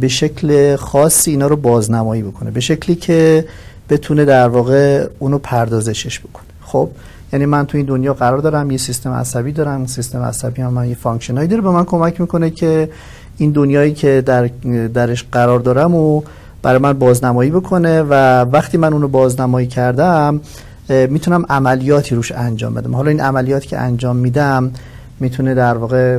به 0.00 0.08
شکل 0.08 0.76
خاصی 0.76 1.30
اینا 1.30 1.46
رو 1.46 1.56
بازنمایی 1.56 2.22
بکنه. 2.22 2.50
به 2.50 2.60
شکلی 2.60 2.94
که 2.96 3.44
بتونه 3.90 4.24
در 4.24 4.48
واقع 4.48 5.06
اونو 5.18 5.38
پردازشش 5.38 6.20
بکنه. 6.20 6.46
خب؟ 6.62 6.88
یعنی 7.32 7.46
من 7.46 7.66
تو 7.66 7.76
این 7.76 7.86
دنیا 7.86 8.14
قرار 8.14 8.38
دارم 8.38 8.70
یه 8.70 8.78
سیستم 8.78 9.10
عصبی 9.10 9.52
دارم 9.52 9.86
سیستم 9.86 10.22
عصبی 10.22 10.62
هم 10.62 10.72
من 10.72 10.88
یه 10.88 10.94
فانکشنایی 10.94 11.48
داره 11.48 11.62
به 11.62 11.70
من 11.70 11.84
کمک 11.84 12.20
می‌کنه 12.20 12.50
که 12.50 12.90
این 13.36 13.50
دنیایی 13.50 13.92
که 13.92 14.22
در 14.26 14.50
درش 14.94 15.24
قرار 15.32 15.60
دارم 15.60 15.94
و 15.94 16.22
برای 16.62 16.78
من 16.78 16.92
بازنمایی 16.92 17.50
بکنه 17.50 18.02
و 18.02 18.12
وقتی 18.40 18.76
من 18.78 18.92
اونو 18.92 19.08
بازنمایی 19.08 19.66
کردم 19.66 20.40
می‌تونم 20.88 21.44
عملیاتی 21.48 22.14
روش 22.14 22.32
انجام 22.32 22.74
بدم. 22.74 22.94
حالا 22.94 23.10
این 23.10 23.20
عملیاتی 23.20 23.68
که 23.68 23.78
انجام 23.78 24.16
میدم 24.16 24.70
می‌تونه 25.20 25.54
در 25.54 25.74
واقع 25.74 26.18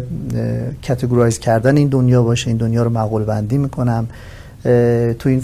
کتگورایز 0.83 1.39
کردن 1.39 1.77
این 1.77 1.87
دنیا 1.87 2.23
باشه 2.23 2.47
این 2.47 2.57
دنیا 2.57 2.83
رو 2.83 2.89
معقول 2.89 3.23
بندی 3.23 3.57
می‌کنم. 3.57 4.07
تو 5.19 5.29
این 5.29 5.41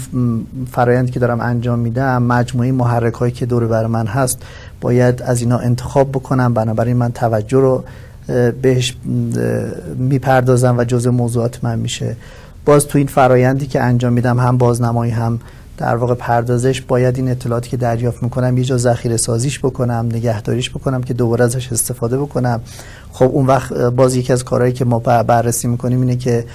فرایندی 0.72 1.12
که 1.12 1.20
دارم 1.20 1.42
انجام 1.42 1.80
میدم 1.80 2.24
مجموعه 2.24 2.72
محرک 2.72 3.14
هایی 3.14 3.32
که 3.32 3.46
دور 3.46 3.68
بر 3.68 3.88
من 3.88 4.08
هست 4.08 4.44
باید 4.82 5.22
از 5.22 5.42
اینا 5.42 5.58
انتخاب 5.58 6.10
بکنم. 6.10 6.54
بنابراین 6.54 6.98
من 6.98 7.12
توجه 7.12 7.58
رو 7.58 7.84
بهش 8.62 8.98
می‌پردازم 9.98 10.78
و 10.78 10.84
جزء 10.84 11.12
موضوعات 11.12 11.64
من 11.64 11.80
میشه. 11.80 12.16
باز 12.66 12.88
تو 12.88 12.98
این 12.98 13.08
فرایندی 13.08 13.68
که 13.68 13.82
انجام 13.82 14.14
میدم 14.14 14.40
هم 14.40 14.58
بازنمایی 14.58 15.12
هم 15.12 15.40
در 15.78 15.96
واقع 15.96 16.14
پردازش 16.14 16.82
باید 16.82 17.18
این 17.18 17.30
اطلاعاتی 17.30 17.70
که 17.70 17.78
دریافت 17.78 18.24
می‌کنم 18.24 18.58
یه 18.58 18.64
جا 18.64 18.78
ذخیره 18.78 19.18
سازیش 19.18 19.60
بکنم 19.60 20.10
نگهداریش 20.14 20.70
بکنم 20.70 21.04
که 21.04 21.14
دوباره 21.14 21.46
ازش 21.46 21.72
استفاده 21.72 22.18
بکنم. 22.18 22.62
خب 23.12 23.30
اون 23.34 23.46
وقت 23.46 23.74
باز 23.74 24.16
یکی 24.16 24.34
از 24.34 24.44
کارهایی 24.44 24.74
که 24.74 24.86
ما 24.86 25.00
بررسی 25.00 25.68
می‌کنیم 25.68 26.02
اینه 26.02 26.16
که 26.16 26.46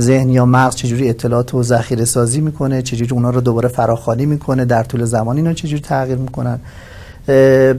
ذهن 0.00 0.30
یا 0.30 0.46
مغز 0.46 0.74
چجوری 0.74 1.08
اطلاعات 1.08 1.50
رو 1.50 1.62
ذخیره 1.62 2.04
سازی 2.04 2.40
می‌کنه 2.40 2.82
چجوری 2.82 3.10
اونا 3.10 3.30
رو 3.30 3.40
دوباره 3.40 3.68
فراخوانی 3.68 4.26
می‌کنه 4.26 4.64
در 4.64 4.82
طول 4.82 5.04
زمان 5.04 5.36
اینا 5.36 5.52
چجوری 5.52 5.82
تغییر 5.82 6.18
می‌کنن. 6.18 6.60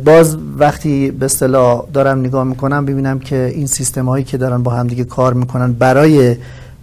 باز 0.06 0.38
وقتی 0.58 1.12
به 1.12 1.26
اصطلاح 1.26 1.86
دارم 1.94 2.20
نگاه 2.20 2.44
می‌کنم 2.44 2.86
ببینم 2.86 3.20
که 3.20 3.52
این 3.56 3.68
سیستم 3.68 4.06
هایی 4.06 4.24
که 4.24 4.38
دارن 4.38 4.64
با 4.64 4.72
همدیگه 4.72 5.04
کار 5.04 5.34
می‌کنن 5.34 5.74
برای 5.74 6.36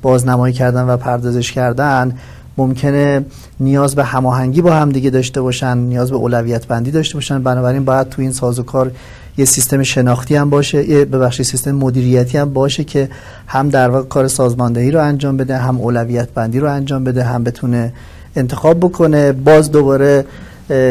بازنمایی 0.02 0.54
کردن 0.54 0.82
و 0.82 0.96
پردازش 0.96 1.52
کردن 1.52 2.18
ممکنه 2.59 3.25
نیاز 3.61 3.94
به 3.94 4.04
هماهنگی 4.04 4.62
با 4.62 4.73
هم 4.73 4.90
دیگه 4.90 5.11
داشته 5.11 5.40
باشن 5.40 5.78
نیاز 5.78 6.11
به 6.11 6.16
اولویت 6.16 6.66
بندی 6.66 6.90
داشته 6.90 7.14
باشن. 7.14 7.42
بنابراین 7.42 7.85
باید 7.85 8.09
تو 8.09 8.23
این 8.23 8.32
سازوکار 8.32 8.90
یه 9.37 9.44
سیستم 9.44 9.82
شناختی 9.82 10.37
هم 10.37 10.50
باشه 10.50 11.04
ببخشید 11.04 11.47
سیستم 11.47 11.73
مدیریتی 11.73 12.38
هم 12.38 12.52
باشه 12.52 12.85
که 12.85 13.09
هم 13.47 13.68
در 13.68 13.90
واقع 13.90 14.09
کار 14.09 14.28
سازماندهی 14.28 14.90
رو 14.90 15.02
انجام 15.02 15.37
بده 15.37 15.56
هم 15.56 15.80
اولویت 15.80 16.28
بندی 16.35 16.59
رو 16.59 16.71
انجام 16.71 17.04
بده 17.04 17.25
هم 17.25 17.44
بتونه 17.44 17.92
انتخاب 18.37 18.80
بکنه. 18.80 19.32
باز 19.32 19.71
دوباره 19.71 20.25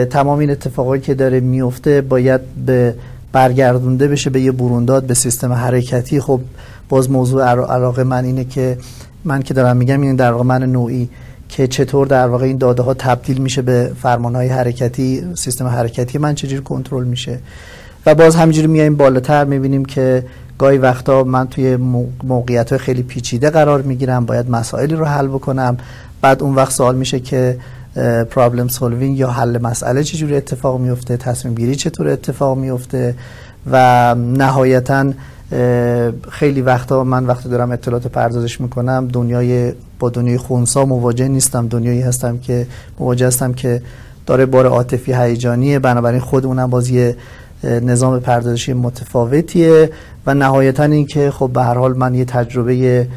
تمام 0.09 0.39
این 0.39 0.49
اتفاقایی 0.49 1.01
که 1.01 1.13
داره 1.13 1.39
میفته 1.39 2.01
باید 2.01 2.41
به 2.65 2.95
برگردونده 3.31 4.07
بشه 4.07 4.29
به 4.29 4.41
یه 4.41 4.51
برونداد 4.51 5.03
به 5.03 5.13
سیستم 5.13 5.53
حرکتی. 5.53 6.19
خب 6.19 6.41
باز 6.89 7.11
موضوع 7.11 7.43
علاقه 7.45 8.03
من 8.03 8.25
اینه 8.25 8.43
که 8.43 8.77
من 9.25 9.41
که 9.41 9.53
دارم 9.53 9.77
میگم 9.77 10.01
این 10.01 10.15
در 10.15 10.31
واقع 10.31 10.43
من 10.43 10.63
نوعی 10.63 11.09
که 11.51 11.67
چطور 11.67 12.07
در 12.07 12.27
واقع 12.27 12.45
این 12.45 12.57
داده 12.57 12.83
ها 12.83 12.93
تبدیل 12.93 13.37
میشه 13.37 13.61
به 13.61 13.91
فرمان 14.01 14.35
های 14.35 14.47
حرکتی 14.47 15.23
سیستم 15.35 15.67
حرکتی 15.67 16.17
من 16.17 16.35
چجوری 16.35 16.61
کنترل 16.61 17.03
میشه؟ 17.03 17.39
و 18.05 18.15
باز 18.15 18.35
همینجوری 18.35 18.67
میایم 18.67 18.95
بالاتر 18.95 19.45
می‌بینیم 19.45 19.85
که 19.85 20.25
گاهی 20.57 20.77
وقتا 20.77 21.23
من 21.23 21.47
توی 21.47 21.75
موقعیت 22.23 22.69
های 22.69 22.79
خیلی 22.79 23.03
پیچیده 23.03 23.49
قرار 23.49 23.81
می‌گیرم 23.81 24.25
باید 24.25 24.49
مسائلی 24.49 24.95
رو 24.95 25.05
حل 25.05 25.27
بکنم. 25.27 25.77
بعد 26.21 26.43
اون 26.43 26.55
وقت 26.55 26.71
سوال 26.71 26.95
میشه 26.95 27.19
که 27.19 27.57
پرابلم 28.29 28.67
سولوینگ 28.67 29.17
یا 29.17 29.29
حل 29.29 29.61
مسئله 29.61 30.03
چجوری 30.03 30.35
اتفاق 30.35 30.79
میفته 30.79 31.17
تصمیم 31.17 31.55
گیری 31.55 31.75
چطور 31.75 32.07
اتفاق 32.07 32.57
میفته 32.57 33.15
و 33.71 34.15
نهایتا 34.15 35.13
خیلی 36.29 36.61
وقتا 36.61 37.03
من 37.03 37.25
وقتی 37.25 37.49
دارم 37.49 37.71
اطلاعات 37.71 38.07
پردازش 38.07 38.61
می‌کنم 38.61 39.07
دنیای 39.13 39.73
با 40.01 40.09
دنیای 40.09 40.37
خونسا 40.37 40.85
مواجه 40.85 41.27
نیستم. 41.27 41.67
دنیایی 41.67 42.01
هستم 42.01 42.37
که 42.37 42.67
مواجه 42.99 43.27
هستم 43.27 43.53
که 43.53 43.81
داره 44.25 44.45
بار 44.45 44.65
عاطفی 44.65 45.13
هیجانیه. 45.13 45.79
بنابراین 45.79 46.19
خود 46.19 46.45
اونم 46.45 46.69
باز 46.69 46.89
یه 46.89 47.15
نظام 47.63 48.19
پردازشی 48.19 48.73
متفاوتیه 48.73 49.89
و 50.25 50.33
نهایتا 50.33 50.83
اینکه 50.83 51.31
خب 51.31 51.49
به 51.53 51.63
هر 51.63 51.73
حال 51.73 51.97
من 51.97 52.15
یه 52.15 52.25
تجربه 52.25 53.07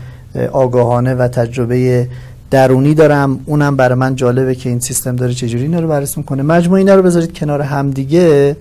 آگاهانه 0.52 1.14
و 1.14 1.28
تجربه 1.28 2.08
درونی 2.50 2.94
دارم. 2.94 3.40
اونم 3.46 3.76
برای 3.76 3.98
من 3.98 4.16
جالبه 4.16 4.54
که 4.54 4.68
این 4.68 4.80
سیستم 4.80 5.16
داره 5.16 5.34
چجوری 5.34 5.62
اینا 5.62 5.80
رو 5.80 5.88
بررسی 5.88 6.14
می‌کنه. 6.20 6.42
مجموع 6.42 6.78
اینا 6.78 6.94
رو 6.94 7.02
بذارید 7.02 7.38
کنار 7.38 7.60
همدیگه 7.62 8.56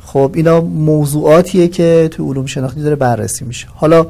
خب 0.00 0.30
اینا 0.34 0.60
موضوعاتیه 0.60 1.68
که 1.68 2.08
تو 2.10 2.30
علوم 2.30 2.46
شناختی 2.46 2.82
داره 2.82 2.96
بررسی 2.96 3.44
میشه. 3.44 3.66
حالا 3.74 4.06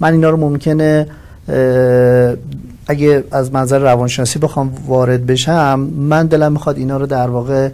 من 0.00 0.12
اینا 0.12 0.30
رو 0.30 0.36
ممکنه 0.36 1.06
اگه 2.92 3.24
از 3.30 3.52
منظر 3.52 3.78
روانشناسی 3.78 4.38
بخوام 4.38 4.72
وارد 4.86 5.26
بشم 5.26 5.80
من 5.96 6.26
دلم 6.26 6.52
می‌خواد 6.52 6.76
اینا 6.78 6.96
رو 6.96 7.06
در 7.06 7.30
واقع 7.30 7.68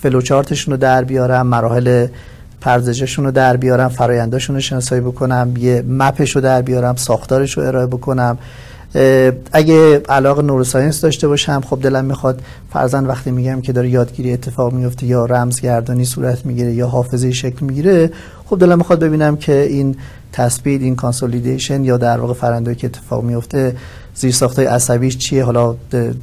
فلوچارتشون 0.00 0.72
رو 0.72 0.80
در 0.80 1.04
بیارم 1.04 1.46
مراحل 1.46 2.06
پردازششون 2.60 3.24
رو 3.24 3.30
در 3.30 3.56
بیارم 3.56 3.88
فراینداشون 3.88 4.56
رو 4.56 4.60
شناسایی 4.60 5.00
بکنم 5.00 5.54
یه 5.58 5.84
مپش 5.88 6.30
رو 6.36 6.40
در 6.40 6.62
بیارم 6.62 6.96
ساختارش 6.96 7.58
رو 7.58 7.62
ارائه 7.62 7.86
بکنم. 7.86 8.38
اگه 9.52 9.98
علاقه 10.08 10.42
neuroscience 10.42 11.00
داشته 11.00 11.28
باشم 11.28 11.60
خب 11.60 11.78
دلم 11.82 12.04
می‌خواد 12.04 12.40
فرضا 12.72 13.06
وقتی 13.06 13.30
میگم 13.30 13.60
که 13.60 13.72
داره 13.72 13.88
یادگیری 13.88 14.32
اتفاق 14.32 14.72
میفته 14.72 15.06
یا 15.06 15.24
رمزگردانی 15.24 16.04
صورت 16.04 16.46
می‌گیره 16.46 16.72
یا 16.72 16.86
حافظه 16.86 17.32
شکل 17.32 17.66
می‌گیره 17.66 18.10
خب 18.46 18.58
دلم 18.58 18.78
می‌خواد 18.78 19.00
ببینم 19.00 19.36
که 19.36 19.62
این 19.62 19.96
تثبیت 20.32 20.80
این 20.80 20.96
consolidation 20.96 21.84
یا 21.84 21.96
در 21.96 22.20
واقع 22.20 22.34
فرایندی 22.34 22.74
که 22.74 22.86
اتفاق 22.86 23.24
میفته 23.24 23.76
زیرساخت 24.14 24.68
عصبیش 24.68 25.18
چیه؟ 25.18 25.44
حالا 25.44 25.74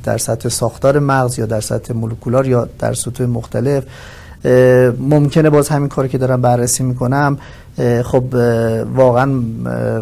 در 0.03 0.17
سطح 0.17 0.49
ساختار 0.49 0.99
مغز 0.99 1.39
یا 1.39 1.45
در 1.45 1.61
سطح 1.61 1.93
molecular 1.93 2.47
یا 2.47 2.69
در 2.79 2.93
سطوح 2.93 3.27
مختلف. 3.27 3.83
ممکنه 4.99 5.49
باز 5.49 5.69
همین 5.69 5.89
کاری 5.89 6.09
که 6.09 6.17
دارم 6.17 6.41
بررسی 6.41 6.83
می‌کنم. 6.83 7.37
خب 8.03 8.23
واقعا 8.95 9.41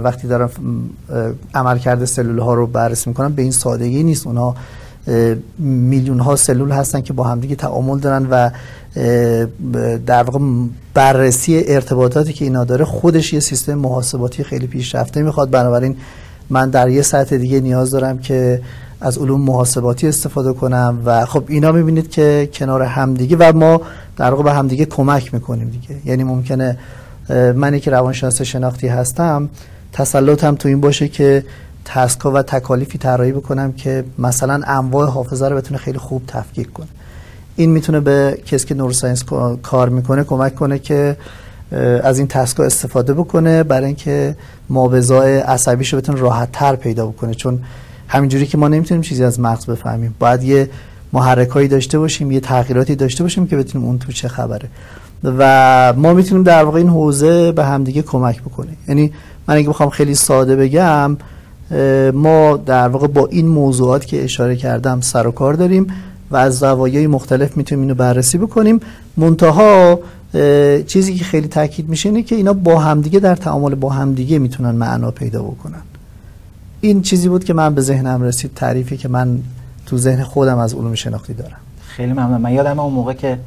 وقتی 0.03 0.27
دارم 0.27 0.50
عملکرد 1.53 2.05
سلول 2.05 2.39
ها 2.39 2.53
رو 2.53 2.67
بررسی 2.67 3.10
می‌کنم 3.10 3.34
به 3.34 3.41
این 3.41 3.51
سادگی 3.51 4.03
نیست. 4.03 4.27
اونها 4.27 4.55
میلیون 5.60 6.19
ها 6.19 6.36
سلول 6.36 6.72
هستن 6.72 7.01
که 7.01 7.13
با 7.13 7.24
همدیگه 7.24 7.55
تعامل 7.55 8.00
دارن 8.00 8.27
و 8.31 8.50
در 10.05 10.24
واقع 10.24 10.39
بررسی 10.93 11.63
ارتباطاتی 11.67 12.34
که 12.34 12.46
اینا 12.46 12.63
داره 12.63 12.86
خودش 12.86 13.34
یه 13.34 13.39
سیستم 13.39 13.74
محاسباتی 13.74 14.43
خیلی 14.43 14.67
پیشرفته 14.67 15.22
می‌خواد. 15.22 15.50
بنابراین 15.50 15.98
من 16.49 16.69
در 16.69 16.89
یه 16.89 17.01
سطح 17.01 17.37
دیگه 17.37 17.59
نیاز 17.59 17.91
دارم 17.91 18.17
که 18.17 18.61
از 19.01 19.17
علوم 19.17 19.41
محاسباتی 19.41 20.07
استفاده 20.07 20.53
کنم 20.53 21.01
و 21.05 21.25
خب 21.25 21.43
اینا 21.47 21.71
می‌بینید 21.71 22.09
که 22.09 22.49
کنار 22.53 22.81
همدیگه 22.81 23.37
و 23.39 23.57
ما 23.57 23.81
در 24.17 24.31
واقع 24.31 24.43
به 24.43 24.53
همدیگه 24.53 24.85
کمک 24.85 25.33
می‌کنیم 25.33 25.69
دیگه. 25.69 25.95
یعنی 26.05 26.23
ممکنه 26.23 26.77
منی 27.55 27.79
که 27.79 27.91
روانشناس 27.91 28.41
شناختی 28.41 28.87
هستم 28.87 29.49
تسلطم 29.93 30.55
تو 30.55 30.67
این 30.67 30.81
باشه 30.81 31.07
که 31.07 31.45
تسکا 31.85 32.31
و 32.31 32.41
تکالیفی 32.41 32.97
طراحی 32.97 33.31
بکنم 33.31 33.71
که 33.71 34.03
مثلا 34.17 34.61
انواع 34.67 35.09
حافظه 35.09 35.47
رو 35.47 35.55
بتونه 35.55 35.77
خیلی 35.77 35.97
خوب 35.97 36.21
تفکیک 36.27 36.73
کنه. 36.73 36.87
این 37.55 37.69
می‌تونه 37.69 37.99
به 37.99 38.41
کسی 38.45 38.67
که 38.67 38.75
نوروساینس 38.75 39.23
کار 39.63 39.89
می‌کنه 39.89 40.23
کمک 40.23 40.55
کنه 40.55 40.79
که 40.79 41.17
از 42.03 42.17
این 42.17 42.27
تسکا 42.27 42.63
استفاده 42.63 43.13
بکنه 43.13 43.63
برای 43.63 43.85
اینکه 43.85 44.35
مابزای 44.69 45.38
عصبیش 45.38 45.93
رو 45.93 45.99
بتونه 45.99 46.19
راحت 46.19 46.51
تر 46.51 46.75
پیدا 46.75 47.05
بکنه. 47.05 47.33
چون 47.33 47.59
همینجوری 48.07 48.45
که 48.45 48.57
ما 48.57 48.67
نمی‌تونیم 48.67 49.01
چیزی 49.01 49.23
از 49.23 49.39
مغز 49.39 49.65
بفهمیم. 49.65 50.15
باید 50.19 50.43
یه 50.43 50.69
محرکایی 51.13 51.67
داشته 51.67 51.99
باشیم 51.99 52.31
یه 52.31 52.39
تغییراتی 52.39 52.95
داشته 52.95 53.23
باشیم 53.23 53.47
که 53.47 53.57
بتونیم 53.57 53.88
اون 53.88 53.99
تو 53.99 54.11
چه 54.11 54.27
خبره. 54.27 54.69
و 55.23 55.93
ما 55.97 56.13
می‌تونیم 56.13 56.43
در 56.43 56.63
واقع 56.63 56.77
این 56.77 56.89
حوزه 56.89 57.51
به 57.51 57.65
همدیگه 57.65 58.01
کمک 58.01 58.41
بکنیم. 58.41 58.77
یعنی 58.88 59.13
من 59.47 59.55
اگه 59.55 59.69
بخوام 59.69 59.89
خیلی 59.89 60.15
ساده 60.15 60.55
بگم 60.55 61.17
ما 62.13 62.57
در 62.57 62.88
واقع 62.88 63.07
با 63.07 63.27
این 63.27 63.47
موضوعات 63.47 64.05
که 64.05 64.23
اشاره 64.23 64.55
کردم 64.55 65.01
سر 65.01 65.27
و 65.27 65.31
کار 65.31 65.53
داریم 65.53 65.88
و 66.31 66.35
از 66.35 66.59
زوایای 66.59 67.07
مختلف 67.07 67.57
می‌تونیم 67.57 67.81
اینو 67.81 67.95
بررسی 67.95 68.38
بکنیم. 68.38 68.79
منتها 69.17 69.99
چیزی 70.88 71.15
که 71.15 71.24
خیلی 71.24 71.48
تاکید 71.48 71.89
میشه 71.89 72.09
اینه 72.09 72.24
که 72.24 72.36
اینا 72.36 72.53
با 72.53 72.79
همدیگه 72.79 73.19
در 73.19 73.36
تعامل 73.36 73.75
با 73.75 73.89
همدیگه 73.89 74.39
می‌تونن 74.39 74.71
معنا 74.71 75.12
پیدا 75.12 75.43
بکنن. 75.43 75.81
این 76.81 77.01
چیزی 77.01 77.29
بود 77.29 77.43
که 77.43 77.53
من 77.53 77.75
به 77.75 77.81
ذهنم 77.81 78.21
رسید 78.21 78.53
تعریفی 78.53 78.98
که 78.98 79.07
من 79.07 79.39
تو 79.86 79.98
ذهن 79.98 80.24
خودم 80.24 80.57
از 80.57 80.74
علوم 80.74 80.95
شناختی 80.95 81.33
دارم. 81.33 81.57
خیلی 81.81 82.13
ممنون. 82.13 82.41
من 82.41 82.51
یادم 82.51 82.79
اون 82.79 82.93
موقع 82.93 83.13
که 83.13 83.39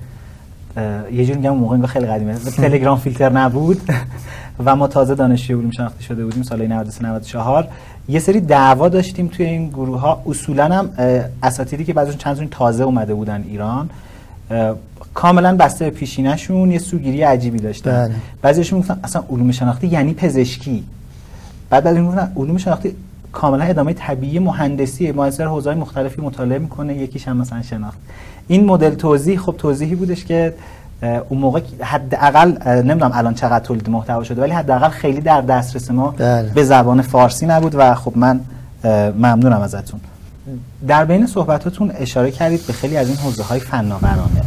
یه 1.12 1.27
جور 1.27 1.37
میگم 1.37 1.51
اون 1.51 1.61
موقع 1.61 1.87
خیلی 1.87 2.07
قدیمه. 2.07 2.35
تلگرام 2.35 2.99
فیلتر 2.99 3.33
نبود 3.33 3.81
و 4.65 4.77
ما 4.77 4.89
تازه 4.89 5.15
دانشجوی 5.15 5.57
علوم 5.59 5.71
شناختی 5.71 6.05
شده 6.05 6.25
بودیم 6.25 6.43
سال 6.43 6.67
93 6.67 7.05
94 7.07 7.69
یه 8.09 8.21
سری 8.21 8.41
دعوا 8.41 8.89
داشتیم 8.89 9.29
توی 9.29 9.47
این 9.47 9.69
گروه 9.69 10.01
ها 10.01 10.23
اصولا 10.27 10.65
هم 10.65 10.91
اساتیدی 11.43 11.85
که 11.85 11.93
بعضیشون 11.93 12.19
چند 12.19 12.51
تازه 12.51 12.85
اومده 12.85 13.15
بودن 13.15 13.45
ایران 13.49 13.91
کاملا 15.14 15.57
بسته 15.57 15.90
پیشینشون 15.90 16.71
یه 16.71 16.78
سوگیری 16.78 17.23
عجیبی 17.23 17.59
داشتن. 17.59 17.90
بله. 17.90 18.14
بعضیشون 18.42 18.78
می‌گفتن 18.78 19.00
اصلا 19.04 19.23
علوم 19.31 19.52
شناختی 19.52 19.87
یعنی 19.87 20.14
پزشکی. 20.14 20.85
بعد 21.71 21.85
بعضی 21.85 22.00
می‌گفتن 22.00 22.33
علوم 22.37 22.59
شناختی 22.59 22.97
کاملا 23.33 23.64
ادامه 23.64 23.92
طبیعی 23.92 24.38
مهندسی 24.38 25.21
از 25.21 25.41
حوزه‌های 25.41 25.78
مختلفی 25.78 26.23
مطالعه 26.23 26.58
می‌کنه 26.58 26.97
یکیش 26.97 27.28
هم 27.28 27.37
مثلا 27.37 27.63
شناخت. 27.63 27.99
این 28.49 28.65
مدل 28.65 28.95
توضیح 28.95 29.39
خب 29.39 29.54
توضیحی 29.58 29.95
بودش 29.95 30.25
که 30.25 30.54
اون 31.28 31.41
موقع 31.41 31.60
حداقل 31.80 32.69
نمی‌دونم 32.69 33.10
الان 33.15 33.34
چقدر 33.34 33.65
تولید 33.65 33.91
محتوا 33.91 34.25
شده 34.25 34.43
ولی 34.43 34.52
حداقل 34.52 34.89
خیلی 34.89 35.21
در 35.21 35.41
دسترس 35.41 35.91
ما 35.91 36.10
بله. 36.10 36.50
به 36.54 36.65
زبان 36.65 37.02
فارسی 37.02 37.47
نبود 37.47 37.75
و 37.75 37.95
خب 37.95 38.13
من 38.17 38.41
ممنونم 39.15 39.60
ازتون. 39.60 40.00
در 40.89 41.04
بین 41.04 41.26
صحبتاتون 41.26 41.93
اشاره 41.95 42.30
کردید 42.30 42.67
به 42.67 42.73
خیلی 42.73 42.97
از 42.97 43.08
این 43.08 43.17
حوزه 43.17 43.43
های 43.43 43.60
فناورانه. 43.60 44.43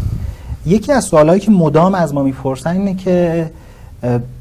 یکی 0.65 0.91
از 0.91 1.03
سوالهایی 1.03 1.41
که 1.41 1.51
مدام 1.51 1.95
از 1.95 2.13
ما 2.13 2.23
می‌پرسن 2.23 2.77
اینه 2.77 2.93
که 2.93 3.51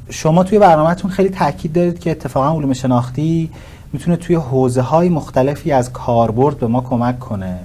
شما 0.09 0.43
توی 0.43 0.59
برنامهتون 0.59 1.11
خیلی 1.11 1.29
تاکید 1.29 1.73
دارید 1.73 1.99
که 1.99 2.11
اتفاقا 2.11 2.57
علوم 2.57 2.73
شناختی 2.73 3.49
می‌تونه 3.93 4.17
توی 4.17 4.35
حوزه 4.35 4.81
های 4.81 5.09
مختلفی 5.09 5.71
از 5.71 5.93
کاربرد 5.93 6.57
به 6.57 6.67
ما 6.67 6.81
کمک 6.81 7.19
کنه 7.19 7.59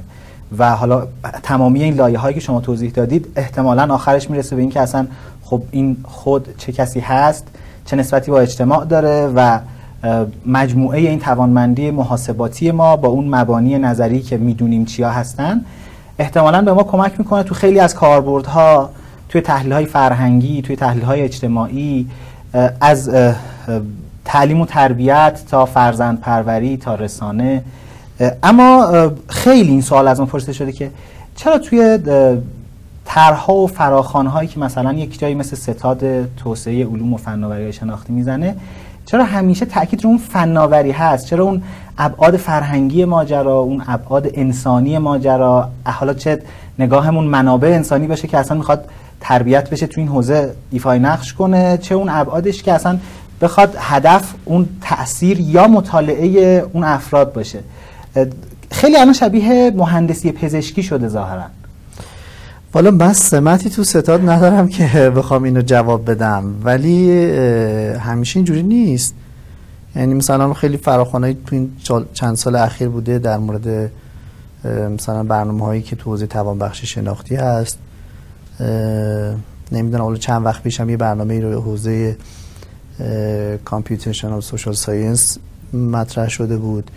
و 0.58 0.76
حالا 0.76 1.06
تمامی 1.42 1.82
این 1.82 1.94
لایه 1.94 2.18
هایی 2.18 2.34
که 2.34 2.40
شما 2.40 2.60
توضیح 2.60 2.90
دادید 2.90 3.26
احتمالا 3.36 3.94
آخرش 3.94 4.30
می‌رسه 4.30 4.56
به 4.56 4.62
اینکه 4.62 4.80
اصلا 4.80 5.06
خب 5.44 5.62
این 5.70 5.96
خود 6.04 6.48
چه 6.58 6.72
کسی 6.72 7.00
هست 7.00 7.46
چه 7.84 7.96
نسبتی 7.96 8.30
با 8.30 8.40
اجتماع 8.40 8.84
داره 8.84 9.32
و 9.36 9.58
مجموعه 10.46 10.98
این 10.98 11.18
توانمندی 11.18 11.90
محاسباتی 11.90 12.70
ما 12.70 12.96
با 12.96 13.08
اون 13.08 13.34
مبانی 13.34 13.78
نظری 13.78 14.20
که 14.20 14.36
می‌دونیم 14.36 14.84
چیا 14.84 15.10
هستن. 15.10 15.64
احتمالا 16.20 16.62
به 16.62 16.72
ما 16.72 16.82
کمک 16.82 17.12
می‌کنه 17.18 17.42
تو 17.42 17.54
خیلی 17.54 17.80
از 17.80 17.94
کاربردها 17.94 18.90
توی 19.28 19.40
تحلیل 19.40 19.72
های 19.72 19.86
فرهنگی 19.86 20.62
توی 20.62 20.76
تحلیل 20.76 21.02
های 21.02 21.22
اجتماعی 21.22 22.06
از 22.80 23.10
تعلیم 24.24 24.60
و 24.60 24.66
تربیت 24.66 25.40
تا 25.50 25.66
فرزند 25.66 26.20
پروری 26.20 26.76
تا 26.76 26.94
رسانه. 26.94 27.64
اما 28.42 28.92
خیلی 29.28 29.70
این 29.70 29.80
سوال 29.80 30.08
از 30.08 30.20
ما 30.20 30.26
پرسیده 30.26 30.52
شده 30.52 30.72
که 30.72 30.90
چرا 31.36 31.58
توی 31.58 31.98
طرحها 33.04 33.54
و 33.54 33.66
فراخوان‌هایی 33.66 34.48
که 34.48 34.60
مثلا 34.60 34.92
یک 34.92 35.18
جایی 35.18 35.34
مثل 35.34 35.56
ستاد 35.56 36.34
توسعه 36.36 36.86
علوم 36.86 37.14
و 37.14 37.16
فناوری 37.16 37.72
شناختی 37.72 38.12
می‌زنه 38.12 38.56
چرا 39.10 39.24
همیشه 39.24 39.64
تاکید 39.66 40.04
رو 40.04 40.10
اون 40.10 40.18
فناوری 40.18 40.90
هست؟ 40.90 41.26
چرا 41.26 41.44
اون 41.44 41.62
ابعاد 41.98 42.36
فرهنگی 42.36 43.04
ماجرا 43.04 43.58
اون 43.58 43.82
ابعاد 43.88 44.30
انسانی 44.34 44.98
ماجرا؟ 44.98 45.68
حالا 45.84 46.14
چه 46.14 46.42
نگاهمون 46.78 47.24
منابع 47.24 47.68
انسانی 47.68 48.06
باشه 48.06 48.28
که 48.28 48.38
اصلا 48.38 48.56
می‌خواد 48.56 48.84
تربیت 49.20 49.70
بشه 49.70 49.86
تو 49.86 50.00
این 50.00 50.08
حوزه 50.08 50.54
ایفای 50.70 50.98
نقش 50.98 51.34
کنه 51.34 51.78
چه 51.78 51.94
اون 51.94 52.08
ابعادش 52.08 52.62
که 52.62 52.72
اصلا 52.72 52.98
بخواد 53.40 53.76
هدف 53.78 54.34
اون 54.44 54.68
تاثیر 54.80 55.40
یا 55.40 55.68
مطالعه 55.68 56.64
اون 56.72 56.84
افراد 56.84 57.32
باشه. 57.32 57.58
خیلی 58.70 58.96
الان 58.96 59.12
شبیه 59.12 59.72
مهندسی 59.76 60.32
پزشکی 60.32 60.82
شده 60.82 61.08
ظاهرا. 61.08 61.44
والا 62.74 62.90
من 62.90 63.12
سمتی 63.12 63.70
تو 63.70 63.84
ستاد 63.84 64.28
ندارم 64.28 64.68
که 64.68 65.12
بخوام 65.16 65.42
اینو 65.42 65.62
جواب 65.62 66.10
بدم 66.10 66.54
ولی 66.64 67.24
همیشه 67.94 68.36
اینجوری 68.36 68.62
نیست. 68.62 69.14
یعنی 69.96 70.14
مثلا 70.14 70.54
خیلی 70.54 70.76
فراخوانایی 70.76 71.36
تو 71.46 71.56
این 71.56 71.70
چند 72.12 72.36
سال 72.36 72.56
اخیر 72.56 72.88
بوده 72.88 73.18
در 73.18 73.38
مورد 73.38 73.90
مثلا 74.64 75.22
برنامه 75.22 75.64
هایی 75.64 75.82
که 75.82 75.96
تو 75.96 76.10
حوزه 76.10 76.26
توانبخشی 76.26 76.86
شناختی 76.86 77.36
هست. 77.36 77.78
نمی‌دونم 79.72 80.02
حالا 80.02 80.16
چند 80.16 80.46
وقت 80.46 80.62
پیشم 80.62 80.90
یه 80.90 80.96
برنامه 80.96 81.40
رو 81.40 81.60
حوزه 81.60 82.16
computational 83.64 84.40
social 84.40 84.74
science 84.74 85.38
مطرح 85.72 86.28
شده 86.28 86.56
بود. 86.56 86.90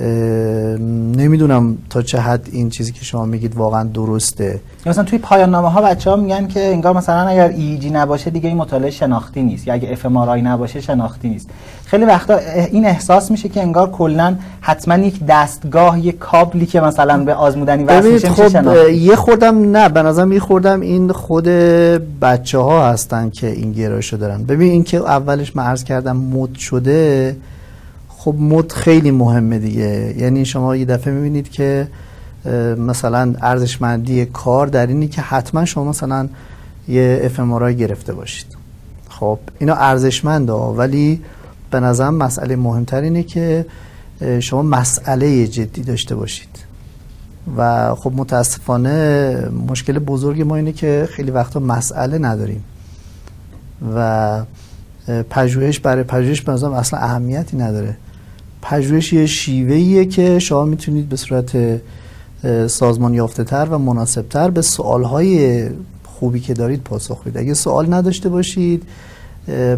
نمی‌دونم 0.00 1.78
تا 1.90 2.02
چه 2.02 2.18
حد 2.18 2.48
این 2.52 2.70
چیزی 2.70 2.92
که 2.92 3.04
شما 3.04 3.24
میگید 3.24 3.56
واقعا 3.56 3.84
درسته. 3.84 4.60
مثلا 4.86 5.04
توی 5.04 5.18
پایان 5.18 5.50
نامه 5.50 5.70
ها 5.70 5.82
بچه 5.82 6.10
ها 6.10 6.16
میگن 6.16 6.46
که 6.46 6.60
انگار 6.60 6.96
مثلا 6.96 7.28
اگر 7.28 7.48
ایجی 7.48 7.88
e 7.88 7.92
نباشه 7.92 8.30
دیگه 8.30 8.48
این 8.48 8.58
مطالعه 8.58 8.90
شناختی 8.90 9.42
نیست. 9.42 9.66
یا 9.66 9.74
اگه 9.74 9.92
اف 9.92 10.06
نباشه 10.06 10.80
شناختی 10.80 11.28
نیست. 11.28 11.48
خیلی 11.84 12.04
وقتا 12.04 12.38
این 12.70 12.86
احساس 12.86 13.30
میشه 13.30 13.48
که 13.48 13.62
انگار 13.62 13.90
کلا 13.90 14.36
حتما 14.60 14.96
یک 14.96 15.20
دستگاه 15.28 16.00
یک 16.00 16.18
کابلی 16.18 16.66
که 16.66 16.80
مثلا 16.80 17.24
به 17.24 17.34
آزمودنی 17.34 17.84
وصل 17.84 18.12
میشه 18.12 18.28
خب 18.28 18.88
یه 18.88 19.16
خوردم 19.16 19.76
نه 19.76 19.88
به 19.88 20.02
نظرم 20.02 20.32
یه 20.32 20.40
خوردم 20.40 20.80
این 20.80 21.12
خود 21.12 21.44
بچه 22.22 22.58
ها 22.58 22.88
هستن 22.90 23.30
که 23.30 23.46
این 23.46 23.72
گرایشو 23.72 24.16
دارن. 24.16 24.44
ببین 24.44 24.70
این 24.70 24.84
که 24.84 24.96
اولش 24.96 25.56
من 25.56 25.64
عرض 25.64 25.84
کردم 25.84 26.16
مد 26.16 26.54
شده 26.54 27.36
خب 28.24 28.34
مد 28.38 28.72
خیلی 28.72 29.10
مهمه 29.10 29.58
دیگه. 29.58 30.14
یعنی 30.18 30.44
شما 30.44 30.76
یه 30.76 30.84
دفعه 30.84 31.14
می‌بینید 31.14 31.50
که 31.50 31.88
مثلا 32.78 33.34
ارزشمندی 33.40 34.24
کار 34.24 34.66
در 34.66 34.86
اینی 34.86 35.08
که 35.08 35.22
حتما 35.22 35.64
شما 35.64 35.84
مثلا 35.84 36.28
یه 36.88 37.20
اف 37.24 37.40
گرفته 37.62 38.12
باشید. 38.12 38.46
خب 39.08 39.38
اینا 39.58 39.74
ارزشمنده 39.74 40.52
ولی 40.52 41.20
به 41.70 41.80
نظرم 41.80 42.14
مسئله 42.14 42.56
مهمتر 42.56 43.00
اینه 43.00 43.22
که 43.22 43.66
شما 44.40 44.62
مسئله 44.62 45.46
جدی 45.46 45.82
داشته 45.82 46.14
باشید. 46.14 46.58
و 47.56 47.94
خب 47.94 48.12
متاسفانه 48.16 49.48
مشکل 49.68 49.98
بزرگ 49.98 50.42
ما 50.42 50.56
اینه 50.56 50.72
که 50.72 51.08
خیلی 51.10 51.30
وقتا 51.30 51.60
مسئله 51.60 52.18
نداریم. 52.18 52.64
و 53.96 54.42
پژوهش 55.30 55.78
برای 55.78 56.02
پژوهش 56.02 56.40
به 56.40 56.52
اصلا 56.52 56.98
اهمیتی 56.98 57.56
نداره. 57.56 57.96
پژوهش 58.62 59.12
یه 59.12 59.26
شیوهیه 59.26 60.04
که 60.04 60.38
شما 60.38 60.64
می‌تونید 60.64 61.08
به 61.08 61.16
صورت 61.16 61.80
سازمان 62.66 63.14
یافته 63.14 63.44
تر 63.44 63.68
و 63.70 63.78
مناسب 63.78 64.28
تر 64.28 64.50
به 64.50 64.62
سوال 64.62 65.02
های 65.02 65.66
خوبی 66.04 66.40
که 66.40 66.54
دارید 66.54 66.82
پاسخ 66.82 67.20
بدید. 67.20 67.38
اگه 67.38 67.54
سوال 67.54 67.94
نداشته 67.94 68.28
باشید 68.28 68.82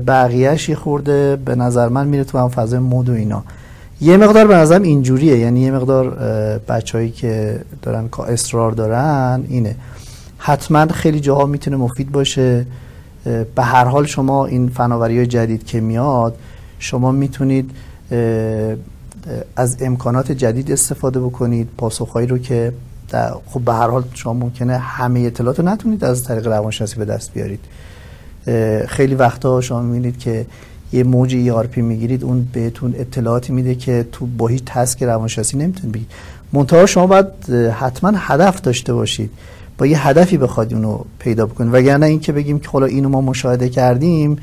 بقیهش 0.06 0.68
یه 0.68 0.74
خورده 0.74 1.36
به 1.36 1.54
نظر 1.54 1.88
من 1.88 2.06
میره 2.06 2.24
تو 2.24 2.38
هم 2.38 2.48
فضای 2.48 2.78
مود 2.78 3.08
و 3.08 3.12
اینا. 3.12 3.44
یه 4.00 4.16
مقدار 4.16 4.46
به 4.46 4.54
نظرم 4.54 4.82
اینجوریه. 4.82 5.38
یعنی 5.38 5.60
یه 5.60 5.70
مقدار 5.70 6.10
بچههایی 6.68 7.10
که 7.10 7.60
دارن 7.82 8.08
اصرار 8.28 8.72
دارن 8.72 9.44
اینه. 9.48 9.76
حتما 10.38 10.86
خیلی 10.86 11.20
جاها 11.20 11.46
می‌تونه 11.46 11.76
مفید 11.76 12.12
باشه. 12.12 12.66
به 13.54 13.62
هر 13.62 13.84
حال 13.84 14.06
شما 14.06 14.46
این 14.46 14.68
فناوری 14.68 15.26
جدید 15.26 15.66
که 15.66 15.80
میاد 15.80 16.36
شما 16.78 17.12
می‌تونید 17.12 17.70
از 19.56 19.76
امکانات 19.80 20.32
جدید 20.32 20.72
استفاده 20.72 21.20
بکنید 21.20 21.68
پاسخهایی 21.78 22.26
رو 22.26 22.38
که 22.38 22.72
خب 23.46 23.60
به 23.60 23.72
هر 23.72 23.88
حال 23.88 24.04
شما 24.14 24.32
ممکنه 24.32 24.78
همه 24.78 25.20
اطلاعات 25.20 25.60
رو 25.60 25.68
نتونید 25.68 26.04
از 26.04 26.24
طریق 26.24 26.46
روانشناسی 26.46 26.96
به 26.96 27.04
دست 27.04 27.32
بیارید. 27.32 27.60
خیلی 28.88 29.14
وقتا 29.14 29.60
شما 29.60 29.82
می‌بینید 29.82 30.18
که 30.18 30.46
یه 30.92 31.04
موج 31.04 31.50
ERP 31.50 31.76
می‌گیرید 31.76 32.24
اون 32.24 32.48
بهتون 32.52 32.94
اطلاعاتی 32.98 33.52
میده 33.52 33.74
که 33.74 34.06
تو 34.12 34.26
با 34.26 34.46
هیچ 34.46 34.62
تسک 34.66 35.02
روانشناسی 35.02 35.56
نمی‌تونید 35.56 35.92
بگید. 35.92 36.10
منتها 36.52 36.86
شما 36.86 37.06
باید 37.06 37.50
حتما 37.70 38.12
هدف 38.14 38.60
داشته 38.60 38.92
باشید. 38.94 39.30
با 39.78 39.86
یه 39.86 40.08
هدفی 40.08 40.38
بخواد 40.38 40.74
اونو 40.74 40.98
پیدا 41.18 41.46
بکنید. 41.46 41.74
وگرنه 41.74 42.06
اینکه 42.06 42.32
بگیم 42.32 42.58
که 42.58 42.68
حالا 42.68 42.86
اینو 42.86 43.08
ما 43.08 43.20
مشاهده 43.20 43.68
کردیم 43.68 44.36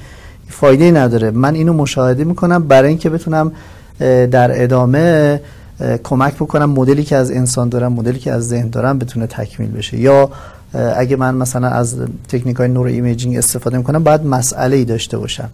فایده 0.52 0.92
نداره. 0.92 1.32
من 1.32 1.56
اینو 1.56 1.74
مشاهده 1.74 2.24
می‌کنم 2.24 2.64
برای 2.64 2.90
اینکه 2.90 3.10
بتونم 3.10 3.52
در 4.32 4.64
ادامه 4.64 5.42
کمک 6.04 6.36
بکنم 6.36 6.70
مدلی 6.70 7.04
که 7.04 7.16
از 7.16 7.32
انسان 7.32 7.70
دارم 7.70 7.94
مدلی 7.94 8.20
که 8.20 8.32
از 8.32 8.48
ذهن 8.48 8.70
دارم 8.70 9.00
بتونه 9.00 9.28
تکمیل 9.28 9.72
بشه. 9.72 9.98
یا 9.98 10.30
اگه 10.96 11.16
من 11.16 11.36
مثلا 11.36 11.68
از 11.68 11.96
تکنیک 12.28 12.58
های 12.58 12.68
neuroimaging 12.68 13.38
استفاده 13.38 13.78
می‌کنم 13.78 14.04
باید 14.04 14.26
مسئله 14.26 14.76
ای 14.76 14.86
داشته 14.86 15.18
باشم. 15.18 15.50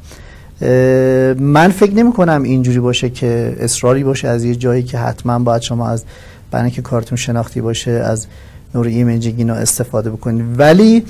من 1.40 1.68
فکر 1.68 1.94
نمی 1.94 2.14
کنم 2.14 2.44
اینجوری 2.44 2.80
باشه 2.80 3.10
که 3.10 3.56
اصراری 3.60 4.04
باشه 4.04 4.28
از 4.28 4.44
یه 4.44 4.56
جایی 4.56 4.84
که 4.84 4.98
حتما 4.98 5.40
باید 5.40 5.62
شما 5.62 5.90
از 5.90 6.04
برای 6.52 6.72
اینکه 6.72 6.82
کارتون 6.82 7.16
شناختی 7.16 7.62
باشه 7.62 7.92
از 7.92 8.28
neuroimaging 8.76 9.50
استفاده 9.50 10.10
بکنید. 10.10 10.46
ولی 10.60 11.04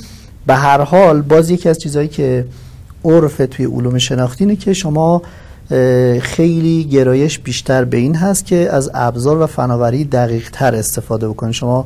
به 0.48 0.56
هر 0.56 0.82
حال 0.82 1.22
باز 1.22 1.50
یکی 1.50 1.70
از 1.70 1.80
چیزهایی 1.80 2.08
که 2.08 2.46
عرف 3.08 3.42
توی 3.52 3.66
علوم 3.66 3.98
شناختی 3.98 4.44
اینه 4.44 4.56
که 4.56 4.74
شما 4.74 5.22
خیلی 6.22 6.84
گرایش 6.84 7.40
بیشتر 7.40 7.86
به 7.86 7.98
این 7.98 8.16
هست 8.16 8.46
که 8.46 8.70
از 8.72 8.92
ابزار 8.94 9.42
و 9.42 9.46
فناوری 9.46 10.06
دقیق 10.06 10.50
تر 10.52 10.76
استفاده 10.76 11.28
بکنید 11.30 11.54
شما 11.54 11.86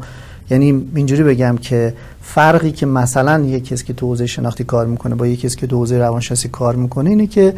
یعنی 0.50 0.88
اینجوری 0.96 1.24
بگم 1.24 1.58
که 1.62 1.94
فرقی 2.22 2.72
که 2.72 2.86
مثلا 2.86 3.40
یک 3.40 3.68
کسی 3.68 3.86
که 3.86 3.94
تو 3.94 4.08
حوزه 4.08 4.26
شناختی 4.26 4.64
کار 4.64 4.86
می‌کنه 4.86 5.16
با 5.16 5.28
یک 5.28 5.42
کسی 5.42 5.58
که 5.58 5.68
تو 5.68 5.78
حوزه 5.78 5.98
روانشناسی 5.98 6.50
کار 6.50 6.76
می‌کنه 6.76 7.10
اینه 7.10 7.28
که 7.28 7.54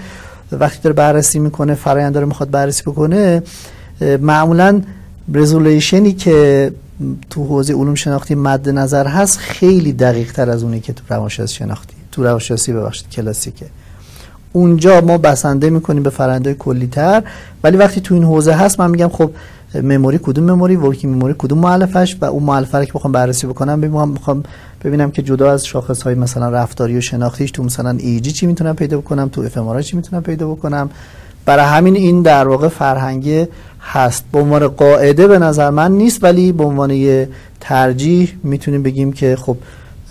وقتی 0.52 0.80
داره 0.84 0.93
بررسی 0.93 1.39
می‌کنه 1.39 1.73
فرآیند 1.73 2.13
داره 2.13 2.26
می‌خواد 2.26 2.52
بررسی 2.52 2.84
بکنه 2.84 3.43
معمولا 4.21 4.82
رزولوشنی 5.34 6.13
که 6.13 6.71
تو 7.30 7.43
حوزه 7.45 7.73
علوم 7.73 7.95
شناختی 7.95 8.36
مد 8.36 8.69
نظر 8.69 9.08
هست 9.08 9.38
خیلی 9.38 9.93
دقیق 9.93 10.32
تر 10.32 10.49
از 10.49 10.63
اونی 10.63 10.80
که 10.80 10.93
تو 10.93 11.04
روانشناسی 11.10 11.56
شناختی. 11.56 12.03
تو 12.13 12.23
روانشناسی 12.23 12.73
ببخشید 12.73 13.10
کلاسیکه. 13.10 13.65
اونجا 14.54 15.02
ما 15.02 15.17
بسنده 15.17 15.69
می‌کنیم 15.69 16.04
به 16.04 16.10
فرنده 16.10 16.54
کلی 16.54 16.88
تر 16.88 17.23
ولی 17.63 17.78
وقتی 17.78 18.02
تو 18.02 18.13
این 18.13 18.23
حوزه 18.23 18.54
هست 18.54 18.80
من 18.80 18.91
میگم 18.91 19.10
خب 19.10 19.32
مموری 19.76 20.19
کدوم 20.23 20.52
مموری 20.52 20.76
ورکینگ 20.76 21.15
مموری 21.15 21.36
کدوم 21.38 21.60
مؤلفش 21.60 22.17
و 22.21 22.26
اون 22.26 22.43
مؤلفه 22.43 22.78
رو 22.78 22.86
که 22.86 22.93
بخوام 22.93 23.12
بررسی 23.12 23.47
بکنم 23.47 23.82
ببینم 23.82 24.10
می‌خوام 24.10 24.43
ببینم 24.84 25.12
که 25.12 25.21
جدا 25.21 25.52
از 25.52 25.65
شاخص 25.65 26.02
های 26.02 26.15
مثلا 26.15 26.49
رفتاری 26.49 26.97
و 26.97 27.02
شناختیش 27.02 27.52
تو 27.52 27.63
مثلا 27.63 27.89
ایجی 27.89 28.32
چی 28.32 28.45
می‌تونم 28.45 28.76
پیدا 28.76 28.97
بکنم 28.97 29.30
تو 29.30 29.41
اف 29.41 29.80
چی 29.82 29.95
می‌تونم 29.95 30.23
پیدا 30.23 30.47
بکنم. 30.47 30.89
برای 31.45 31.65
همین 31.65 31.95
این 31.95 32.21
در 32.21 32.47
واقع 32.47 32.67
فرهنگی 32.67 33.45
هست. 33.82 34.26
به 34.32 34.39
عنوان 34.39 34.67
قاعده 34.67 35.28
به 35.28 35.39
نظر 35.39 35.69
من 35.69 35.91
نیست 35.91 36.23
ولی 36.23 36.52
به 36.52 36.63
عنوان 36.63 37.28
ترجیح 37.60 38.34
می‌تونیم 38.43 38.84
بگیم 38.84 39.13
که 39.13 39.36
خب 39.36 39.58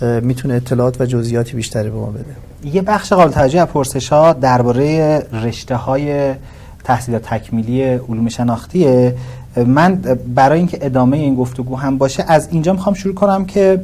می‌تونه 0.03 0.53
اطلاعات 0.53 1.01
و 1.01 1.05
جزئیاتی 1.05 1.53
بیشتری 1.53 1.89
به 1.89 1.95
ما 1.95 2.05
بده. 2.05 2.25
یه 2.73 2.81
بخش 2.81 3.13
قابل 3.13 3.31
توجه 3.31 3.61
از 3.61 3.67
پرسش 3.67 4.09
ها 4.09 4.33
درباره 4.33 5.19
رشته 5.43 5.75
های 5.75 6.33
تحصیل 6.83 7.17
تکمیلی 7.17 7.83
علوم 7.83 8.29
شناختیه. 8.29 9.15
من 9.65 9.95
برای 10.35 10.57
اینکه 10.57 10.77
ادامه 10.81 11.17
این 11.17 11.35
گفتگو 11.35 11.75
هم 11.75 11.97
باشه 11.97 12.25
از 12.27 12.47
اینجا 12.51 12.73
می‌خوام 12.73 12.95
شروع 12.95 13.15
کنم 13.15 13.45
که 13.45 13.81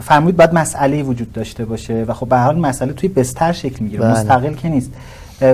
فرمودید 0.00 0.36
باید 0.36 0.54
مسئله 0.54 1.02
وجود 1.02 1.32
داشته 1.32 1.64
باشه 1.64 2.04
و 2.08 2.12
خب 2.12 2.28
به 2.28 2.38
حال 2.38 2.58
مسئله 2.58 2.92
توی 2.92 3.08
بستر 3.08 3.52
شکل 3.52 3.84
می‌گیره 3.84 4.02
بله. 4.02 4.12
مستقل 4.12 4.54
که 4.54 4.68
نیست. 4.68 4.90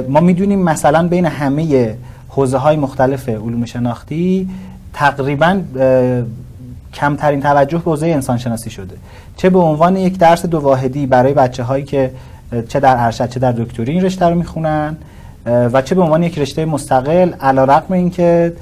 ما 0.08 0.20
می‌دونیم 0.20 0.62
مثلا 0.62 1.08
بین 1.08 1.26
همه 1.26 1.94
حوزه 2.28 2.58
های 2.58 2.76
مختلف 2.76 3.28
علوم 3.28 3.64
شناختی 3.64 4.48
تقریبا 4.92 5.60
کمترین 6.96 7.40
توجه 7.40 7.78
به 7.78 7.84
حوزه 7.84 8.06
انسان 8.06 8.38
شناسی 8.38 8.70
شده 8.70 8.96
چه 9.36 9.50
به 9.50 9.58
عنوان 9.58 9.96
یک 9.96 10.18
درس 10.18 10.46
دو 10.46 10.60
واحدی 10.60 11.06
برای 11.06 11.32
بچه 11.32 11.62
هایی 11.62 11.84
که 11.84 12.10
چه 12.68 12.80
در 12.80 12.96
ارشد 12.98 13.28
چه 13.30 13.40
در 13.40 13.52
دکتری 13.52 13.92
این 13.92 14.04
رشته 14.04 14.26
رو 14.26 14.34
می‌خونن 14.34 14.96
و 15.46 15.82
چه 15.82 15.94
به 15.94 16.02
عنوان 16.02 16.22
یک 16.22 16.38
رشته 16.38 16.64
مستقل 16.64 17.32
علا 17.40 17.64
رقم 17.64 17.94
این 17.94 18.10
که 18.10 18.52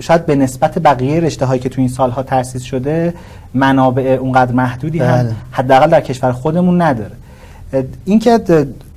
شاید 0.00 0.26
به 0.26 0.34
نسبت 0.34 0.78
بقیه 0.78 1.20
رشته 1.20 1.46
هایی 1.46 1.60
که 1.60 1.68
تو 1.68 1.80
این 1.80 1.88
سالها 1.88 2.22
تأسیس 2.22 2.62
شده 2.62 3.14
منابع 3.54 4.02
اونقدر 4.02 4.52
محدودی 4.52 4.98
هم 4.98 5.22
بله. 5.22 5.32
حداقل 5.50 5.90
در 5.90 6.00
کشور 6.00 6.32
خودمون 6.32 6.82
نداره 6.82 7.12
اینکه 8.04 8.38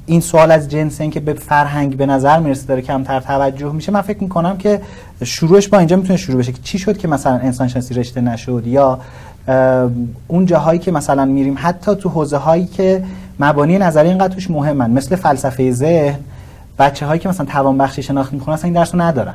این 0.05 0.21
سوال 0.21 0.51
از 0.51 0.69
جنس 0.69 1.01
این 1.01 1.11
که 1.11 1.19
به 1.19 1.33
فرهنگ 1.33 1.97
به 1.97 2.05
نظر 2.05 2.39
می‌رسه 2.39 2.67
داره 2.67 2.81
کمتر 2.81 3.19
توجه 3.19 3.71
میشه 3.71 3.91
من 3.91 4.01
فکر 4.01 4.23
می‌کنم 4.23 4.57
که 4.57 4.81
شروعش 5.23 5.67
با 5.67 5.77
اینجا 5.79 5.95
می‌تونه 5.95 6.17
شروع 6.17 6.39
بشه 6.39 6.51
که 6.51 6.61
چی 6.63 6.79
شد 6.79 6.97
که 6.97 7.07
مثلا 7.07 7.33
انسان 7.33 7.67
شناسی 7.67 7.93
رشته 7.93 8.21
نشد 8.21 8.63
یا 8.67 8.99
اون 10.27 10.45
جاهایی 10.45 10.79
که 10.79 10.91
مثلا 10.91 11.25
میریم 11.25 11.55
حتی 11.57 11.95
تو 11.95 12.09
حوزه 12.09 12.37
هایی 12.37 12.65
که 12.65 13.03
مبانی 13.39 13.77
نظری 13.77 14.07
اینقدر 14.07 14.33
توش 14.33 14.51
مهمن 14.51 14.91
مثل 14.91 15.15
فلسفه 15.15 15.71
ذهن 15.71 16.19
بچه 16.79 17.05
هایی 17.05 17.19
که 17.19 17.29
مثلا 17.29 17.45
توان 17.45 17.77
بخشی 17.77 18.03
شناخت 18.03 18.33
می‌کنن 18.33 18.53
اصلا 18.53 18.65
این 18.65 18.73
درس 18.73 18.95
رو 18.95 19.01
ندارن 19.01 19.33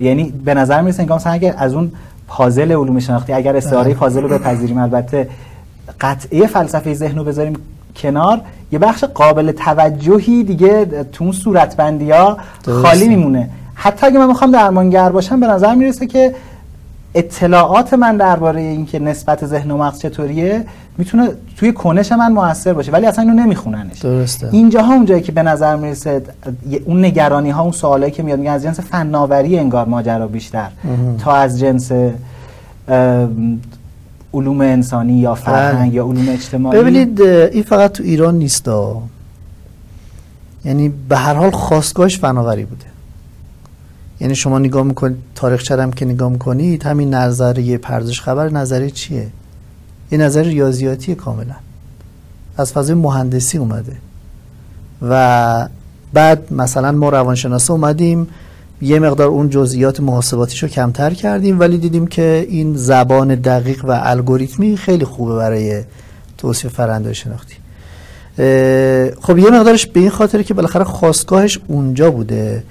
یعنی 0.00 0.24
به 0.44 0.54
نظر 0.54 0.82
می‌رسه 0.82 1.04
که 1.04 1.14
مثلا 1.14 1.32
اگر 1.32 1.54
از 1.58 1.74
اون 1.74 1.92
پازل 2.28 2.72
علوم 2.72 3.00
شناختی 3.00 3.32
اگر 3.32 3.56
استعاره 3.56 3.84
بله. 3.84 3.94
پازل 3.94 4.22
رو 4.22 4.28
بپذیریم 4.28 4.78
البته 4.78 5.28
قطعه 6.00 6.46
فلسفه 6.46 6.94
ذهن 6.94 7.18
رو 7.18 7.24
بذاریم 7.24 7.56
کنار. 7.96 8.40
یه 8.72 8.78
بخش 8.78 9.04
قابل 9.04 9.52
توجهی 9.52 10.44
دیگه 10.44 10.84
تو 10.84 11.24
اون 11.24 11.32
صورتبندی 11.32 12.10
ها 12.10 12.38
خالی 12.82 13.08
میمونه. 13.08 13.50
حتی 13.74 14.06
اگه 14.06 14.18
من 14.18 14.26
می‌خوام 14.26 14.50
درمانگر 14.50 15.08
باشم 15.08 15.40
به 15.40 15.46
نظر 15.46 15.74
می‌رسه 15.74 16.06
که 16.06 16.34
اطلاعات 17.14 17.94
من 17.94 18.16
درباره 18.16 18.60
اینکه 18.60 18.98
نسبت 18.98 19.46
ذهن 19.46 19.70
و 19.70 19.76
مغز 19.76 19.98
چطوریه 19.98 20.64
می‌تونه 20.98 21.30
توی 21.56 21.72
کنش 21.72 22.12
من 22.12 22.32
موثر 22.32 22.72
باشه 22.72 22.92
ولی 22.92 23.06
اصلا 23.06 23.24
اینو 23.24 23.42
نمیخوننش. 23.42 23.98
درسته. 23.98 24.48
اینجاها 24.52 24.94
اونجایی 24.94 25.22
که 25.22 25.32
به 25.32 25.42
نظر 25.42 25.76
می‌رسه 25.76 26.22
اون 26.84 27.04
نگرانی 27.04 27.50
ها 27.50 27.62
اون 27.62 27.72
سوالایی 27.72 28.12
که 28.12 28.22
میاد 28.22 28.38
میگن 28.38 28.52
از 28.52 28.62
جنس 28.62 28.80
فناوری 28.80 29.58
انگار 29.58 29.86
ماجرا 29.86 30.26
بیشتر. 30.26 30.68
تا 31.18 31.32
از 31.32 31.60
جنس 31.60 31.92
علوم 34.34 34.60
انسانی 34.60 35.12
یا 35.12 35.34
فرهنگ 35.34 35.88
بله. 35.88 35.94
یا 35.94 36.04
علوم 36.04 36.28
اجتماعی؟ 36.28 36.78
ببینید 36.80 37.22
این 37.22 37.62
فقط 37.62 37.92
تو 37.92 38.02
ایران 38.02 38.34
نیست 38.38 38.68
یعنی 40.64 40.88
به 41.08 41.16
هر 41.16 41.34
حال 41.34 41.50
خواستگاهش 41.50 42.18
فناوری 42.18 42.64
بوده. 42.64 42.84
یعنی 44.20 44.34
شما 44.34 44.58
نگاه 44.58 44.82
می‌کنید 44.82 45.16
تاریخ 45.34 45.62
چرم 45.62 45.92
که 45.92 46.04
نگاه 46.04 46.30
می‌کنید 46.30 46.82
همین 46.82 47.14
نظریه 47.14 47.78
پرداش 47.78 48.20
خبر 48.20 48.48
نظریه 48.48 48.90
چیه؟ 48.90 49.26
یه 50.12 50.18
نظر 50.18 50.42
ریاضیاتی 50.42 51.14
کاملا. 51.14 51.54
از 52.56 52.72
فضای 52.72 52.94
مهندسی 52.94 53.58
اومده. 53.58 53.96
و 55.02 55.68
بعد 56.12 56.52
مثلا 56.52 56.92
ما 56.92 57.08
روانشناسا 57.08 57.74
اومدیم 57.74 58.28
یه 58.82 58.98
مقدار 58.98 59.28
اون 59.28 59.50
جزئیات 59.50 60.00
محاسباتیشو 60.00 60.68
کمتر 60.68 61.14
کردیم 61.14 61.60
ولی 61.60 61.78
دیدیم 61.78 62.06
که 62.06 62.46
این 62.48 62.76
زبان 62.76 63.34
دقیق 63.34 63.84
و 63.84 64.00
الگوریتمی 64.02 64.76
خیلی 64.76 65.04
خوبه 65.04 65.36
برای 65.36 65.82
توصیف 66.38 66.72
فرنده 66.72 67.12
شناختی. 67.12 67.54
خب 69.20 69.38
یه 69.38 69.50
مقدارش 69.50 69.86
به 69.86 70.00
این 70.00 70.10
خاطره 70.10 70.44
که 70.44 70.54
بالاخره 70.54 70.84
خواستگاهش 70.84 71.58
اونجا 71.68 72.10
بوده 72.10 72.62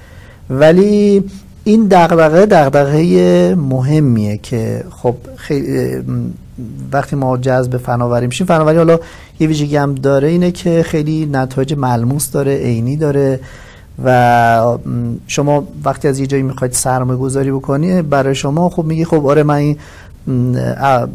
ولی 0.49 1.23
این 1.63 1.87
دغدغه 1.87 2.45
دغدغه 2.45 3.55
مهمیه 3.55 4.37
که 4.37 4.83
خب 4.89 5.15
خیلی 5.35 6.03
وقتی 6.91 7.15
ما 7.15 7.37
جذب 7.37 7.77
فناوری 7.77 8.27
میشیم 8.27 8.47
فناوری 8.47 8.77
حالا 8.77 8.99
یه 9.39 9.47
ویژگی 9.47 9.77
هم 9.77 9.95
داره 9.95 10.27
اینه 10.27 10.51
که 10.51 10.83
خیلی 10.83 11.25
نتایج 11.31 11.73
ملموس 11.73 12.31
داره 12.31 12.57
عینی 12.57 12.97
داره. 12.97 13.39
و 14.05 14.77
شما 15.27 15.67
وقتی 15.83 16.07
از 16.07 16.19
یه 16.19 16.27
جایی 16.27 16.43
می‌خواید 16.43 16.73
سرمایه 16.73 17.19
گذاری 17.19 17.51
بکنی 17.51 18.01
برای 18.01 18.35
شما 18.35 18.69
خب 18.69 18.83
میگی 18.83 19.05
خب 19.05 19.25
آره 19.25 19.43
من 19.43 19.55
این 19.55 19.77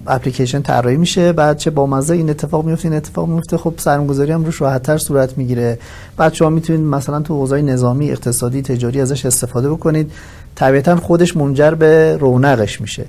اپلیکیشن 0.07 0.63
طراحی 0.63 0.97
میشه 0.97 1.33
بعد 1.33 1.59
چه 1.59 1.71
با 1.71 1.87
مزه 1.87 2.15
این 2.15 2.31
اتفاق 2.31 2.65
میفته 2.65 2.89
این 2.89 2.97
اتفاق 2.97 3.29
میفته 3.29 3.57
خب 3.57 3.75
سرمایه‌گذاری 3.77 4.33
هم 4.33 4.45
روش 4.45 4.61
راحت‌تر 4.61 4.99
صورت 4.99 5.39
می‌گیره. 5.39 5.79
بعد 6.17 6.35
شما 6.35 6.51
می‌تونید 6.51 6.81
مثلا 6.81 7.21
تو 7.21 7.35
حوزه 7.35 7.63
نظامی 7.63 8.11
اقتصادی 8.11 8.63
تجاری 8.63 9.01
ازش 9.01 9.27
استفاده 9.27 9.71
بکنید. 9.71 10.13
طبیعتا 10.55 10.97
خودش 10.97 11.37
منجر 11.37 11.71
به 11.71 12.17
رونقش 12.17 12.81
میشه. 12.81 13.05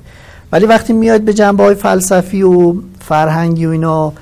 ولی 0.51 0.65
وقتی 0.65 0.93
میاد 0.93 1.21
به 1.21 1.33
جنبه 1.33 1.63
های 1.63 1.75
فلسفی 1.75 2.43
و 2.43 2.75
فرهنگی 2.99 3.65
و 3.65 3.69
اینا 3.69 4.13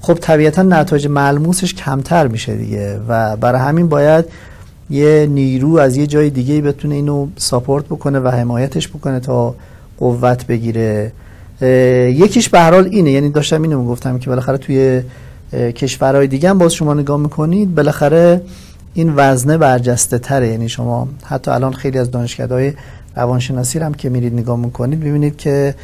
خب 0.00 0.14
طبیعتا 0.14 0.62
نتایج 0.62 1.06
ملموسش 1.06 1.74
کمتر 1.74 2.26
میشه 2.26 2.56
دیگه. 2.56 3.00
و 3.08 3.36
برای 3.36 3.60
همین 3.60 3.88
باید 3.88 4.24
یه 4.90 5.26
نیرو 5.30 5.76
از 5.76 5.96
یه 5.96 6.06
جای 6.06 6.30
دیگه 6.30 6.60
بتونه 6.60 6.94
اینو 6.94 7.28
ساپورت 7.36 7.84
بکنه 7.84 8.20
و 8.20 8.28
حمایتش 8.28 8.88
بکنه 8.88 9.20
تا 9.20 9.54
قوت 9.98 10.46
بگیره. 10.46 11.12
یکیش 12.10 12.48
به 12.48 12.60
هر 12.60 12.74
حال 12.74 12.88
اینه. 12.90 13.10
یعنی 13.10 13.30
داشتم 13.30 13.62
اینو 13.62 13.84
گفتم 13.84 14.18
که 14.18 14.30
بالاخره 14.30 14.58
توی 14.58 15.02
کشورهای 15.52 16.26
دیگه 16.26 16.50
هم 16.50 16.58
باز 16.58 16.74
شما 16.74 16.94
نگاه 16.94 17.20
می‌کنید 17.20 17.74
بالاخره 17.74 18.42
این 18.94 19.12
وزنه 19.16 19.58
برجسته 19.58 20.18
تره. 20.18 20.48
یعنی 20.48 20.68
شما 20.68 21.08
حتی 21.24 21.50
الان 21.50 21.72
خیلی 21.72 21.98
از 21.98 22.10
دانشکدهای 22.10 22.72
روانشناسی 23.16 23.78
هم 23.78 23.94
که 23.94 24.08
میرید 24.08 24.32
نگاه 24.32 24.58
می‌کنید 24.58 25.00
ببینید 25.00 25.36
که 25.36 25.74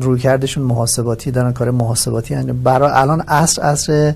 روی 0.00 0.18
کردشون 0.20 0.64
محاسباتی 0.64 1.30
دارن 1.30 1.52
کار 1.52 1.70
محاسباتی 1.70 2.34
برای 2.34 2.90
الان 2.94 3.20
عصر 3.20 3.62
عصر 3.62 4.14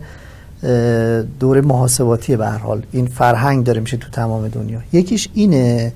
دوره 1.40 1.60
محاسباتی 1.60 2.36
به 2.36 2.46
هر 2.46 2.58
حال. 2.58 2.82
این 2.92 3.06
فرهنگ 3.06 3.64
داره 3.64 3.80
میشه 3.80 3.96
تو 3.96 4.10
تمام 4.10 4.48
دنیا. 4.48 4.80
یکیش 4.92 5.28
اینه 5.34 5.92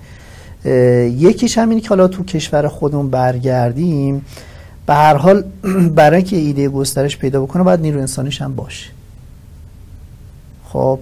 یکیش 1.18 1.58
همینی 1.58 1.80
که 1.80 1.88
حالا 1.88 2.08
تو 2.08 2.24
کشور 2.24 2.68
خودمون 2.68 3.10
برگردیم. 3.10 4.24
به 4.86 4.94
هر 4.94 5.14
حال 5.14 5.44
برای 5.96 6.22
که 6.22 6.36
ایده 6.36 6.68
گسترش 6.68 7.16
پیدا 7.16 7.42
بکنه 7.42 7.62
باید 7.62 7.80
نیرو 7.80 8.00
انسانیش 8.00 8.42
هم 8.42 8.54
باشه. 8.54 8.90
خب 10.68 10.98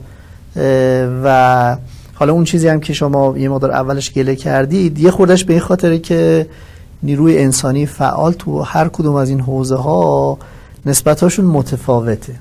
و 1.24 1.76
حالا 2.14 2.32
اون 2.32 2.44
چیزی 2.44 2.68
هم 2.68 2.80
که 2.80 2.92
شما 2.92 3.38
یه 3.38 3.48
مقدار 3.48 3.70
اولش 3.70 4.12
گله 4.12 4.36
کردید 4.36 4.98
یه 4.98 5.10
خوردش 5.10 5.44
به 5.44 5.52
این 5.52 5.62
خاطره 5.62 5.98
که 5.98 6.46
نیروی 7.02 7.38
انسانی 7.38 7.86
فعال 7.86 8.32
تو 8.32 8.62
هر 8.62 8.88
کدوم 8.88 9.14
از 9.14 9.28
این 9.28 9.40
حوزه 9.40 9.76
ها 9.76 10.38
نسبتاشون 10.86 11.44
متفاوته. 11.44 12.34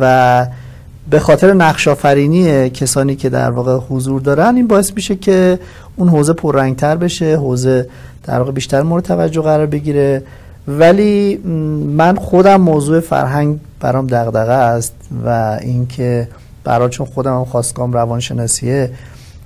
و 0.00 0.46
به 1.10 1.18
خاطر 1.18 1.52
نقش 1.52 1.88
آفرینی 1.88 2.70
کسانی 2.70 3.16
که 3.16 3.28
در 3.28 3.50
واقع 3.50 3.76
حضور 3.76 4.20
دارن 4.20 4.56
این 4.56 4.66
باعث 4.66 4.92
میشه 4.94 5.16
که 5.16 5.58
اون 5.96 6.08
حوزه 6.08 6.32
پررنگتر 6.32 6.96
بشه 6.96 7.36
حوزه 7.36 7.88
در 8.24 8.38
واقع 8.38 8.50
بیشتر 8.50 8.82
مورد 8.82 9.04
توجه 9.04 9.42
قرار 9.42 9.66
بگیره. 9.66 10.22
ولی 10.68 11.36
من 11.96 12.16
خودم 12.16 12.60
موضوع 12.60 13.00
فرهنگ 13.00 13.60
برام 13.80 14.06
دغدغه 14.06 14.52
است 14.52 14.94
و 15.24 15.58
اینکه 15.62 16.28
برای 16.64 16.88
چون 16.88 17.06
خودم 17.06 17.34
هم 17.34 17.44
خواستگام 17.44 17.92
روانشناسیه 17.92 18.90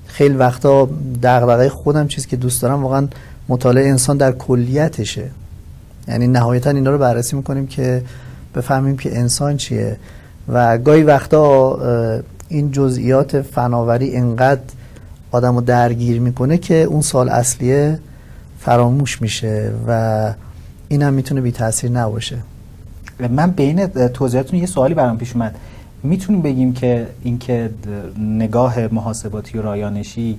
خیلی 0.07 0.35
وقتا 0.35 0.89
دغدغه 1.23 1.69
خودم 1.69 2.09
چیزی 2.09 2.29
که 2.29 2.37
دوست 2.37 2.63
دارم 2.63 2.83
واقعا 2.83 3.09
مطالعه 3.49 3.89
انسان 3.89 4.17
در 4.17 4.33
کلیتشه. 4.33 5.31
یعنی 6.09 6.27
نهایتا 6.27 6.71
اینا 6.71 6.91
رو 6.91 6.99
بررسی 6.99 7.37
می‌کنیم 7.37 7.67
که 7.67 8.03
بفهمیم 8.55 8.97
که 8.97 9.19
انسان 9.19 9.57
چیه. 9.57 9.97
و 10.49 10.79
گاهی 10.79 11.03
وقتا 11.03 11.79
این 12.49 12.71
جزئیات 12.71 13.43
فناوری 13.43 14.17
انقدر 14.17 14.61
آدم 15.31 15.55
رو 15.55 15.61
درگیر 15.61 16.21
می‌کنه 16.21 16.59
که 16.59 16.75
اون 16.75 17.01
سال 17.01 17.29
اصلیه 17.29 17.99
فراموش 18.61 19.23
میشه 19.23 19.73
و 19.89 20.33
این 20.89 21.03
هم 21.03 21.15
می‌تونه 21.15 21.41
بی 21.41 21.53
تاثیر 21.53 21.91
نباشه. 21.91 22.39
من 23.31 23.51
بین 23.51 23.87
توضیحاتون 23.87 24.61
یه 24.61 24.67
سوالی 24.67 24.95
برام 24.95 25.19
پیش 25.19 25.33
اومد. 25.33 25.57
می‌تونیم 26.03 26.43
بگیم 26.43 26.73
که 26.73 27.07
اینکه 27.23 27.71
نگاه 28.19 28.87
محاسباتی 28.87 29.59
و 29.59 29.63
رایانشی 29.63 30.39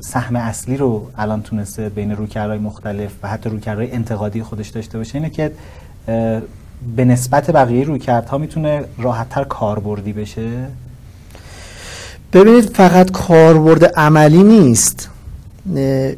سهم 0.00 0.36
اصلی 0.36 0.76
رو 0.76 1.06
الان 1.18 1.42
تونسته 1.42 1.88
بین 1.88 2.12
رویکردهای 2.12 2.58
مختلف 2.58 3.12
و 3.22 3.28
حتی 3.28 3.50
رویکردهای 3.50 3.92
انتقادی 3.92 4.42
خودش 4.42 4.68
داشته 4.68 4.98
باشه؟ 4.98 5.18
اینه 5.18 5.30
که 5.30 5.52
به 6.96 7.04
نسبت 7.04 7.50
بقیه 7.50 7.84
رویکردها 7.84 8.38
می‌تونه 8.38 8.84
راحتتر 8.98 9.44
کاربردی 9.44 10.12
بشه؟ 10.12 10.50
ببینید 12.32 12.64
فقط 12.64 13.10
کاربرد 13.10 13.84
عملی 13.84 14.42
نیست. 14.42 15.10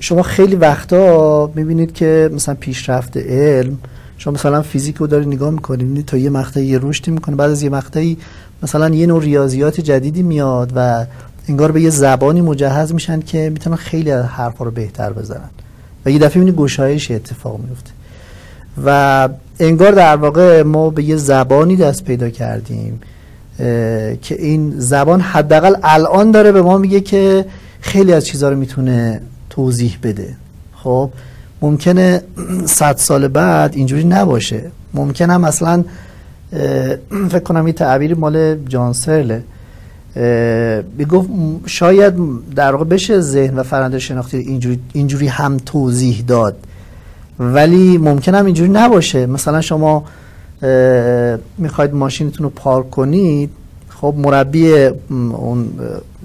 شما 0.00 0.22
خیلی 0.22 0.56
وقتا 0.56 1.50
می‌بینید 1.54 1.92
که 1.94 2.30
مثلا 2.32 2.54
پیشرفت 2.54 3.16
علم 3.16 3.78
شما 4.18 4.32
مثلا 4.32 4.62
فیزیک 4.62 4.96
رو 4.96 5.06
داری 5.06 5.26
نگاه 5.26 5.50
می‌کنید 5.50 6.06
تا 6.06 6.16
یه 6.16 6.30
مقطعی 6.30 6.66
یه 6.66 6.78
رشدی 6.82 7.10
می‌کنه 7.10 7.36
بعد 7.36 7.50
از 7.50 7.62
یه 7.62 7.70
مقطعی 7.70 8.18
مثلا 8.62 8.88
یه 8.88 9.06
نوع 9.06 9.22
ریاضیات 9.22 9.80
جدیدی 9.80 10.22
میاد 10.22 10.72
و 10.74 11.06
انگار 11.48 11.72
به 11.72 11.80
یه 11.80 11.90
زبانی 11.90 12.40
مجهز 12.40 12.94
میشن 12.94 13.20
که 13.20 13.50
می‌تونن 13.50 13.76
خیلی 13.76 14.10
حرفا 14.10 14.64
رو 14.64 14.70
بهتر 14.70 15.12
بزنن. 15.12 15.50
و 16.06 16.10
یه 16.10 16.18
دفعه 16.18 16.38
می‌بینید 16.38 16.60
گشایش 16.60 17.10
اتفاق 17.10 17.60
میفته 17.68 17.90
و 18.84 19.28
انگار 19.60 19.92
در 19.92 20.16
واقع 20.16 20.62
ما 20.62 20.90
به 20.90 21.02
یه 21.02 21.16
زبانی 21.16 21.76
دست 21.76 22.04
پیدا 22.04 22.30
کردیم 22.30 23.00
که 24.22 24.34
این 24.38 24.74
زبان 24.76 25.20
حداقل 25.20 25.74
الان 25.82 26.30
داره 26.30 26.52
به 26.52 26.62
ما 26.62 26.78
میگه 26.78 27.00
که 27.00 27.44
خیلی 27.80 28.12
از 28.12 28.26
چیزها 28.26 28.48
رو 28.48 28.56
می‌تونه 28.56 29.20
توضیح 29.50 29.98
بده. 30.02 30.36
خب 30.74 31.10
ممکنه 31.62 32.22
صد 32.66 32.96
سال 32.96 33.28
بعد 33.28 33.74
اینجوری 33.76 34.04
نباشه. 34.04 34.62
ممکنه 34.94 35.32
هم 35.32 35.44
اصلا 35.44 35.84
فکر 37.10 37.38
کنم 37.38 37.64
این 37.64 37.74
تعبیری 37.74 38.14
مال 38.14 38.64
جان 38.64 38.92
سرله. 38.92 39.42
گفت 41.10 41.28
شاید 41.66 42.14
در 42.56 42.72
واقع 42.72 42.84
بشه 42.84 43.20
ذهن 43.20 43.56
و 43.56 43.62
فرنده 43.62 43.98
شناختی 43.98 44.36
اینجوری, 44.36 44.80
اینجوری 44.92 45.26
هم 45.26 45.56
توضیح 45.56 46.24
داد. 46.26 46.56
ولی 47.40 47.98
ممکن 47.98 48.34
هم 48.34 48.46
اینجوری 48.46 48.70
نباشه. 48.70 49.26
مثلا 49.26 49.60
شما 49.60 50.04
می‌خواید 51.58 51.94
ماشینتون 51.94 52.44
رو 52.44 52.50
پارک 52.50 52.90
کنید 52.90 53.50
خب 53.88 54.14
مربی 54.18 54.72
اون 55.10 55.68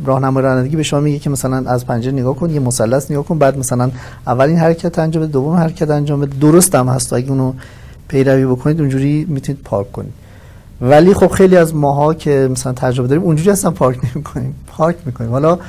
راهنمای 0.06 0.44
رانندگی 0.44 0.76
به 0.76 0.84
شما 0.84 1.00
میگه 1.00 1.20
که 1.20 1.30
مثلا 1.30 1.72
از 1.72 1.86
پنجره 1.86 2.12
نگاه 2.12 2.36
کن 2.36 2.50
یه 2.50 2.60
مثلث 2.60 3.12
نگاه 3.12 3.26
کن 3.26 3.38
بعد 3.38 3.58
مثلا 3.58 3.92
اولین 4.28 4.58
حرکت 4.58 5.00
انجام 5.00 5.24
بده 5.24 5.32
دوم 5.32 5.56
حرکت 5.56 5.90
انجام 5.90 6.22
بده. 6.22 6.38
درست 6.42 6.76
هم 6.76 6.88
هست. 6.88 7.14
اگه 7.14 7.30
اونو 7.30 7.54
پیروی 8.08 8.46
بکنید 8.46 8.80
اونجوری 8.80 9.26
می‌تونید 9.30 9.62
پارک 9.64 9.92
کنید. 9.92 10.14
ولی 10.82 11.14
خب 11.14 11.28
خیلی 11.28 11.58
از 11.58 11.76
ماها 11.76 12.14
که 12.14 12.50
مثلا 12.52 12.74
تجربه 12.74 13.08
داریم 13.08 13.24
اونجوری 13.24 13.50
اصلا 13.50 13.72
پارک 13.72 13.98
نمی‌کنیم. 14.16 14.56
پارک 14.68 14.96
می‌کنیم. 15.06 15.32
حالا 15.32 15.60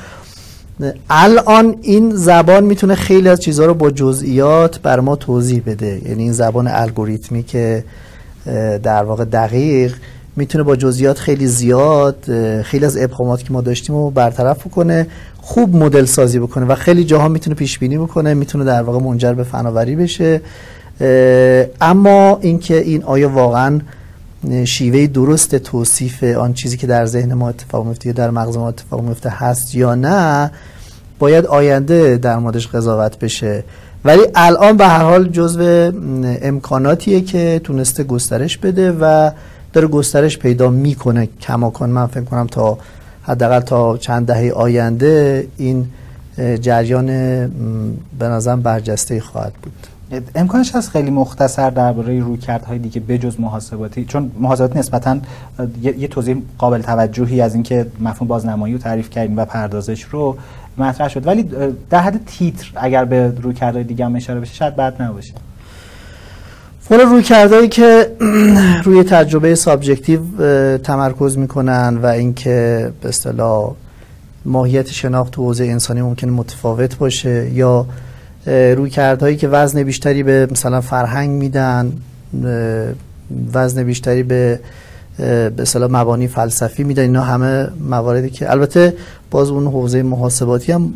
الان 1.11 1.77
این 1.83 2.11
زبان 2.15 2.65
می‌تونه 2.65 2.95
خیلی 2.95 3.29
از 3.29 3.41
چیزها 3.41 3.67
رو 3.67 3.75
با 3.75 3.91
جزئیات 3.91 4.81
بر 4.81 5.01
ما 5.01 5.17
توضیح 5.17 5.63
بده. 5.67 6.01
یعنی 6.09 6.23
این 6.23 6.33
زبان 6.33 6.69
الگوریتمی 6.69 7.43
که 7.43 7.85
در 8.83 9.05
واقع 9.05 9.25
دقیق 9.25 9.95
می‌تونه 10.37 10.65
با 10.65 10.77
جزئیات 10.77 11.19
خیلی 11.19 11.47
زیاد 11.47 12.17
خیلی 12.63 12.85
از 12.85 12.97
ابهامات 12.97 13.45
که 13.45 13.53
ما 13.53 13.61
داشتیم 13.61 13.97
رو 13.97 14.11
برطرف 14.11 14.67
بکنه 14.67 15.07
خوب 15.37 15.77
مدل 15.77 16.05
سازی 16.05 16.39
بکنه 16.39 16.65
و 16.67 16.75
خیلی 16.75 17.05
جاها 17.05 17.29
می‌تونه 17.29 17.57
پیش 17.57 17.79
بینی 17.79 17.99
بکنه 17.99 18.35
می‌تونه 18.35 18.65
در 18.65 18.83
واقع 18.83 18.99
منجر 18.99 19.33
به 19.33 19.45
فناوری 19.45 19.97
بشه. 19.97 20.41
اما 21.81 22.39
اینکه 22.41 22.77
این 22.77 23.03
آیا 23.03 23.29
واقعا 23.29 23.81
شیوه 24.65 25.07
درست 25.07 25.55
توصیف 25.55 26.23
آن 26.23 26.53
چیزی 26.53 26.77
که 26.77 26.87
در 26.87 27.07
ذهن 27.07 27.35
ما 27.35 27.49
اتفاق 27.49 27.87
میفته 27.87 28.07
یا 28.07 28.13
در 28.13 28.31
مغز 28.31 28.57
ما 28.57 28.69
اتفاق 28.69 29.03
میفته 29.03 29.31
هست 29.31 29.75
یا 29.75 29.95
نه 29.95 30.51
باید 31.19 31.47
آینده 31.47 32.17
در 32.17 32.39
موردش 32.39 32.67
قضاوت 32.67 33.19
بشه. 33.19 33.65
ولی 34.05 34.23
الان 34.35 34.77
به 34.77 34.87
هر 34.87 35.03
حال 35.03 35.29
جزو 35.29 35.93
امکاناتیه 36.43 37.21
که 37.21 37.61
تونسته 37.65 38.05
گسترش 38.05 38.59
بده 38.59 38.93
و 39.01 39.31
داره 39.73 39.89
گسترش 39.89 40.39
پیدا 40.39 40.71
می‌کنه. 40.71 41.29
کماکان 41.41 41.91
من 41.91 42.07
فکر 42.07 42.25
کنم 42.25 42.47
تا 42.47 42.79
حداقل 43.23 43.61
تا 43.61 43.97
چند 43.97 44.27
دهه 44.27 44.53
آینده 44.53 45.47
این 45.57 45.87
جریان 46.61 47.07
به 48.19 48.29
نظرم 48.29 48.63
برجسته 48.63 49.21
خواهد 49.21 49.53
بود. 49.63 49.87
امکانش 50.35 50.75
هست 50.75 50.91
خیلی 50.91 51.11
مختصر 51.11 51.71
درباره 51.71 52.21
رویکردهای 52.21 52.79
دیگه 52.79 53.01
بجز 53.01 53.41
محاسباتی 53.41 54.05
چون 54.05 54.31
محاسبات 54.39 54.77
نسبتا 54.77 55.19
یه 55.83 56.09
توضیح 56.09 56.43
قابل 56.59 56.83
توجهی 56.83 57.41
از 57.41 57.55
اینکه 57.55 57.87
مفهوم 58.01 58.29
بازنمایی 58.29 58.75
رو 58.75 58.81
تعریف 58.81 59.11
کردیم 59.11 59.37
و 59.37 59.45
پردازش 59.45 60.03
رو 60.03 60.37
مطرح 60.79 61.09
شد. 61.09 61.27
ولی 61.27 61.51
در 61.91 62.01
حد 62.01 62.21
تیتر 62.27 62.71
اگر 62.77 63.05
به 63.05 63.33
رویکردهای 63.43 63.85
دیگه 63.85 64.05
هم 64.05 64.17
اشاره 64.17 64.41
بشه 64.41 64.55
شاید 64.55 64.77
بد 64.77 65.03
نباشه. 65.03 65.35
فول 66.81 67.01
رویکردهایی 67.01 67.69
که 67.69 68.11
روی 68.85 69.03
تجربه 69.03 69.55
subjective 69.55 70.21
تمرکز 70.79 71.39
می‌کنن 71.39 71.99
و 72.03 72.07
اینکه 72.07 72.91
به 73.01 73.09
اصطلاح 73.09 73.73
ماهیت 74.45 74.91
شناخت 74.91 75.33
تو 75.33 75.43
حوزه 75.43 75.65
انسانی 75.65 76.03
ممکنه 76.03 76.31
متفاوت 76.31 76.99
باشه 76.99 77.51
یا 77.51 77.87
روی 78.47 78.91
کردهایی 78.91 79.37
که 79.37 79.49
وزن 79.49 79.83
بیشتری 79.83 80.23
به 80.23 80.49
مثلا 80.51 80.81
فرهنگ 80.81 81.31
میدن 81.31 81.93
وزن 83.53 83.85
بیشتری 83.85 84.23
به 84.23 84.61
به 85.19 85.53
اصطلاح 85.59 85.91
مبانی 85.91 86.29
فلسفی 86.29 86.85
میدن. 86.85 87.03
اینا 87.03 87.23
همه 87.23 87.69
مواردی 87.91 88.31
که 88.31 88.51
البته 88.51 88.95
باز 89.31 89.49
اون 89.49 89.67
حوزه 89.67 90.03
محاسباتی 90.03 90.73
هم 90.73 90.95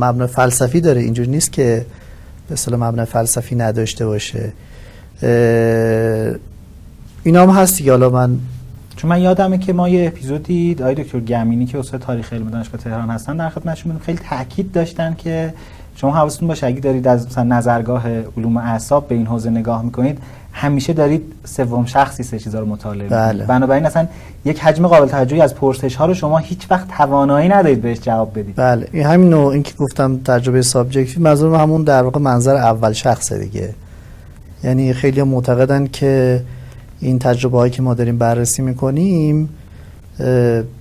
مبنا 0.00 0.26
فلسفی 0.26 0.80
داره. 0.80 1.00
اینجور 1.00 1.26
نیست 1.26 1.52
که 1.52 1.86
به 2.48 2.52
اصطلاح 2.52 2.80
مبنا 2.80 3.04
فلسفی 3.04 3.54
نداشته 3.54 4.06
باشه. 4.06 4.52
اینا 7.22 7.42
هم 7.42 7.50
هست 7.50 7.78
دیگه. 7.78 7.90
حالا 7.90 8.10
من 8.10 8.38
چون 8.96 9.10
من 9.10 9.20
یادمه 9.20 9.58
که 9.58 9.72
ما 9.72 9.88
یه 9.88 10.06
اپیزودی 10.06 10.76
آقای 10.80 10.94
دکتر 10.94 11.20
گمینی 11.20 11.66
که 11.66 11.78
استاد 11.78 12.00
تاریخ 12.00 12.32
علم 12.32 12.50
دانشگاه 12.50 12.80
تهران 12.80 13.10
هستن 13.10 13.36
در 13.36 13.48
خدمتشون 13.48 13.98
خیلی 13.98 14.18
تاکید 14.30 14.72
داشتن 14.72 15.14
که 15.18 15.54
شما 15.94 16.14
حواستون 16.14 16.48
باشه 16.48 16.66
اگه 16.66 16.80
دارید 16.80 17.08
از 17.08 17.26
مثلا 17.26 17.44
نظرگاه 17.44 18.08
علوم 18.36 18.56
اعصاب 18.56 19.08
به 19.08 19.14
این 19.14 19.26
حوزه 19.26 19.50
نگاه 19.50 19.82
می‌کنید 19.82 20.18
همیشه 20.52 20.92
دارید 20.92 21.22
سوم 21.44 21.84
شخصی 21.84 22.22
یه 22.22 22.38
چیزا 22.38 22.60
رو 22.60 22.66
مطالعه 22.66 23.08
بله. 23.08 23.44
بنابراین 23.44 23.86
اصلا 23.86 24.06
یک 24.44 24.60
حجم 24.60 24.86
قابل 24.86 25.08
توجهی 25.08 25.40
از 25.40 25.54
پرسش 25.54 25.94
ها 25.94 26.06
رو 26.06 26.14
شما 26.14 26.38
هیچ 26.38 26.66
وقت 26.70 26.88
توانایی 26.88 27.48
ندارید 27.48 27.82
بهش 27.82 27.98
جواب 28.00 28.38
بدید. 28.38 28.56
بله 28.56 28.88
این 28.92 29.06
همین 29.06 29.30
نوع 29.30 29.52
این 29.52 29.62
که 29.62 29.74
گفتم 29.78 30.20
تجربه 30.24 30.62
subjective 30.62 31.22
منظور 31.22 31.60
همون 31.60 31.82
در 31.82 32.02
واقع 32.02 32.20
منظر 32.20 32.54
اول 32.54 32.92
شخصه 32.92 33.38
دیگه. 33.38 33.74
یعنی 34.64 34.92
خیلی 34.92 35.22
معتقدن 35.22 35.86
که 35.86 36.42
این 37.00 37.18
تجربه 37.18 37.58
هایی 37.58 37.72
که 37.72 37.82
ما 37.82 37.94
داریم 37.94 38.18
بررسی 38.18 38.62
می‌کنیم 38.62 39.48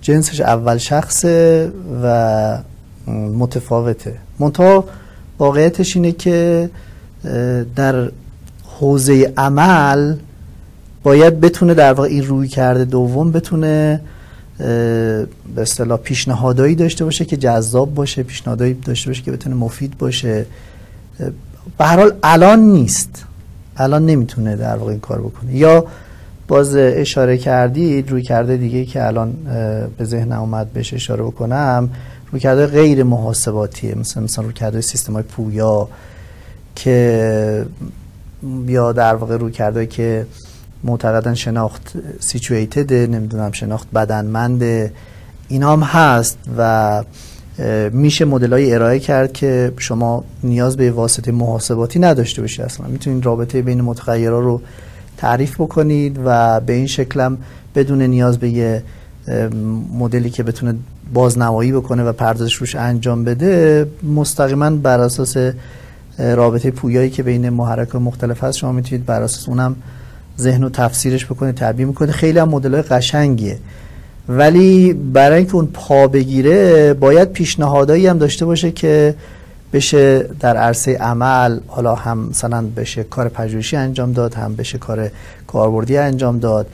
جنسش 0.02 0.42
اول 0.42 0.78
شخصه 0.78 1.72
و 2.04 2.58
متفاوته. 3.40 4.14
منتها 4.42 4.86
واقعیتش 5.40 5.96
اینه 5.96 6.12
که 6.12 6.70
در 7.76 8.12
حوزه 8.80 9.34
عمل 9.38 10.16
باید 11.04 11.40
بتونه 11.42 11.74
در 11.74 11.94
واقع 11.94 12.10
این 12.10 12.26
روی 12.26 12.48
کرده 12.48 12.86
دوم 12.86 13.32
بتونه 13.32 14.02
به 15.56 15.62
اصطلاح 15.62 16.00
پیشنهادایی 16.00 16.76
داشته 16.76 17.06
باشه 17.06 17.26
که 17.26 17.38
جذاب 17.38 17.94
باشه 17.94 18.24
پیشنهادایی 18.24 18.74
داشته 18.74 19.10
باشه 19.10 19.22
که 19.22 19.32
بتونه 19.32 19.56
مفید 19.56 19.98
باشه. 19.98 20.46
به 21.78 21.86
هر 21.86 21.98
حال 21.98 22.14
الان 22.24 22.60
نیست. 22.60 23.26
الان 23.78 24.06
نمی‌تونه 24.06 24.56
در 24.56 24.76
واقع 24.76 24.92
این 24.92 25.00
کار 25.00 25.22
بکنه. 25.22 25.56
یا 25.56 25.86
باز 26.48 26.76
اشاره 26.76 27.38
کردید 27.38 28.12
روی 28.12 28.22
کرده 28.22 28.58
دیگه 28.58 28.86
که 28.86 29.08
الان 29.08 29.34
به 29.98 30.06
ذهن 30.06 30.34
اومد 30.34 30.74
بهش 30.74 30.94
اشاره 30.94 31.24
بکنم. 31.24 31.90
روی 32.32 32.42
کرده 32.42 32.68
غیر 32.68 33.04
محاسباتیه. 33.04 33.96
مثل 33.96 34.24
مثلا 34.24 34.44
روی 34.44 34.54
کرده 34.54 34.82
سیستم 34.82 35.14
های 35.14 35.24
پویا 35.24 35.90
که 36.76 37.66
یا 38.68 38.92
در 38.92 39.16
واقع 39.16 39.38
روی 39.38 39.52
کرده 39.52 39.86
که 39.86 40.26
معتقدن 40.84 41.34
شناخت 41.34 41.94
سیچویتده 42.20 43.08
نمی‌دونم 43.08 43.52
شناخت 43.52 43.92
بدنمنده. 43.92 44.94
اینا 45.48 45.74
هم 45.74 45.84
هست 45.84 46.38
و 46.58 47.04
میشه 47.92 48.26
مدل 48.26 48.74
ارائه 48.74 49.00
کرد 49.00 49.34
که 49.34 49.74
شما 49.78 50.24
نیاز 50.44 50.78
به 50.78 50.92
واسطه 50.92 51.32
محاسباتی 51.32 52.00
نداشته 52.00 52.42
باشید. 52.42 52.62
اصلا 52.62 52.88
می‌تونید 52.88 53.26
رابطه 53.26 53.62
بین 53.62 53.82
متغیرها 53.82 54.40
رو 54.40 54.62
تعریف 55.18 55.62
بکنید 55.62 56.20
و 56.26 56.60
به 56.60 56.74
این 56.74 56.88
شکلم 56.88 57.38
بدون 57.76 58.02
نیاز 58.02 58.38
به 58.38 58.50
یه 58.50 58.84
مدلی 59.94 60.30
که 60.30 60.44
بتونه 60.44 60.76
بازنمایی 61.14 61.72
بکنه 61.72 62.04
و 62.04 62.12
پردازش 62.14 62.54
روش 62.54 62.76
انجام 62.76 63.24
بده 63.24 63.88
مستقیما 64.16 64.70
بر 64.70 65.00
اساس 65.00 65.38
رابطه 66.20 66.72
پویایی 66.72 67.10
که 67.10 67.24
بین 67.24 67.50
محرک 67.50 67.96
مختلف 67.96 68.44
هست 68.44 68.58
شما 68.58 68.72
می‌تونید 68.72 69.06
بر 69.06 69.22
اساس 69.22 69.50
اونم 69.50 69.76
ذهن 70.40 70.64
و 70.64 70.70
تفسیرش 70.70 71.26
بکنید 71.26 71.56
تعبیر 71.56 71.88
می‌کنید. 71.88 72.12
خیلی 72.12 72.40
هم 72.40 72.50
مدل 72.50 72.82
قشنگیه. 72.82 73.58
ولی 74.30 74.94
برای 74.94 75.38
اینکه 75.38 75.56
اون 75.56 75.68
پا 75.74 76.08
بگیره 76.08 76.94
باید 76.94 77.32
پیشنهادایی 77.32 78.08
هم 78.08 78.18
داشته 78.18 78.46
باشه 78.46 78.72
که 78.72 79.16
بشه 79.74 80.30
در 80.40 80.58
عرصه 80.58 80.98
عمل 80.98 81.60
حالا 81.68 81.96
هم 81.96 82.18
مثلا 82.18 82.66
بشه 82.76 83.04
کار 83.04 83.30
پژوهشی 83.30 83.76
انجام 83.76 84.12
داد 84.12 84.34
هم 84.34 84.56
بشه 84.56 84.78
کار 84.78 85.10
کاربردی 85.48 85.98
انجام 85.98 86.40
داد. 86.40 86.68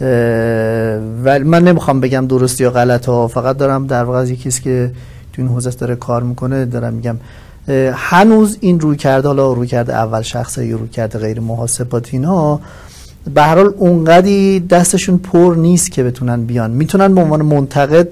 ولی 0.00 1.44
من 1.44 1.64
نمی‌خوام 1.64 2.00
بگم 2.00 2.26
درست 2.26 2.60
یا 2.60 2.70
غلط 2.70 3.06
ها. 3.06 3.28
فقط 3.28 3.56
دارم 3.56 3.86
در 3.86 4.04
واقع 4.04 4.18
از 4.18 4.30
یکی 4.30 4.50
که 4.50 4.90
تو 5.32 5.42
این 5.42 5.50
حوزه 5.50 5.70
داره 5.70 5.96
کار 5.96 6.22
می‌کنه 6.22 6.64
دارم 6.64 6.94
میگم 6.94 7.16
هنوز 7.92 8.56
این 8.60 8.80
روی 8.80 8.96
کرده 8.96 9.28
حالا 9.28 9.52
روی 9.52 9.66
کرده 9.66 9.94
اول 9.94 10.22
شخصه 10.22 10.66
یا 10.66 10.76
روی 10.76 10.88
کرده 10.88 11.18
غیر 11.18 11.40
محاسبات 11.40 12.08
اینا 12.12 12.60
به 13.34 13.42
هر 13.42 13.54
حال 13.54 13.74
اونقدی 13.78 14.60
دستشون 14.60 15.18
پر 15.18 15.54
نیست 15.58 15.92
که 15.92 16.02
بتونن 16.02 16.44
بیان. 16.44 16.70
می‌تونن 16.70 17.14
به 17.14 17.20
عنوان 17.20 17.42
منتقد 17.42 18.08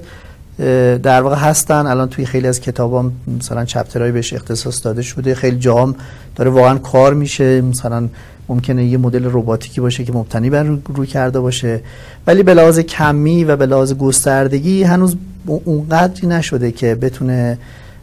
در 1.03 1.23
واقع 1.23 1.37
هستن. 1.37 1.87
الان 1.87 2.09
توی 2.09 2.27
خیلی 2.27 2.49
از 2.49 2.61
کتابام 2.61 3.13
مثلا 3.39 3.65
چپترهای 3.65 4.13
بهش 4.13 4.33
اختصاص 4.33 4.85
داده 4.85 5.03
شده. 5.03 5.35
خیلی 5.35 5.59
جام 5.59 5.95
داره 6.37 6.51
واقعا 6.51 6.79
کار 6.79 7.15
میشه. 7.15 7.61
مثلا 7.61 8.09
ممکنه 8.49 8.85
یه 8.85 8.99
مدل 8.99 9.25
رباتیکی 9.25 9.81
باشه 9.81 10.05
که 10.05 10.13
مبتنی 10.13 10.51
بر 10.51 10.63
روی 10.95 11.07
کرده 11.07 11.41
باشه. 11.41 11.81
ولی 12.27 12.43
به 12.43 12.55
لحاظ 12.55 12.79
کمی 12.79 13.45
و 13.45 13.57
به 13.57 13.67
لحاظ 13.67 13.93
گستردگی 13.93 14.83
هنوز 14.83 15.17
اونقدری 15.47 16.27
نشده 16.27 16.73
که 16.73 16.95
بتونه 16.95 17.59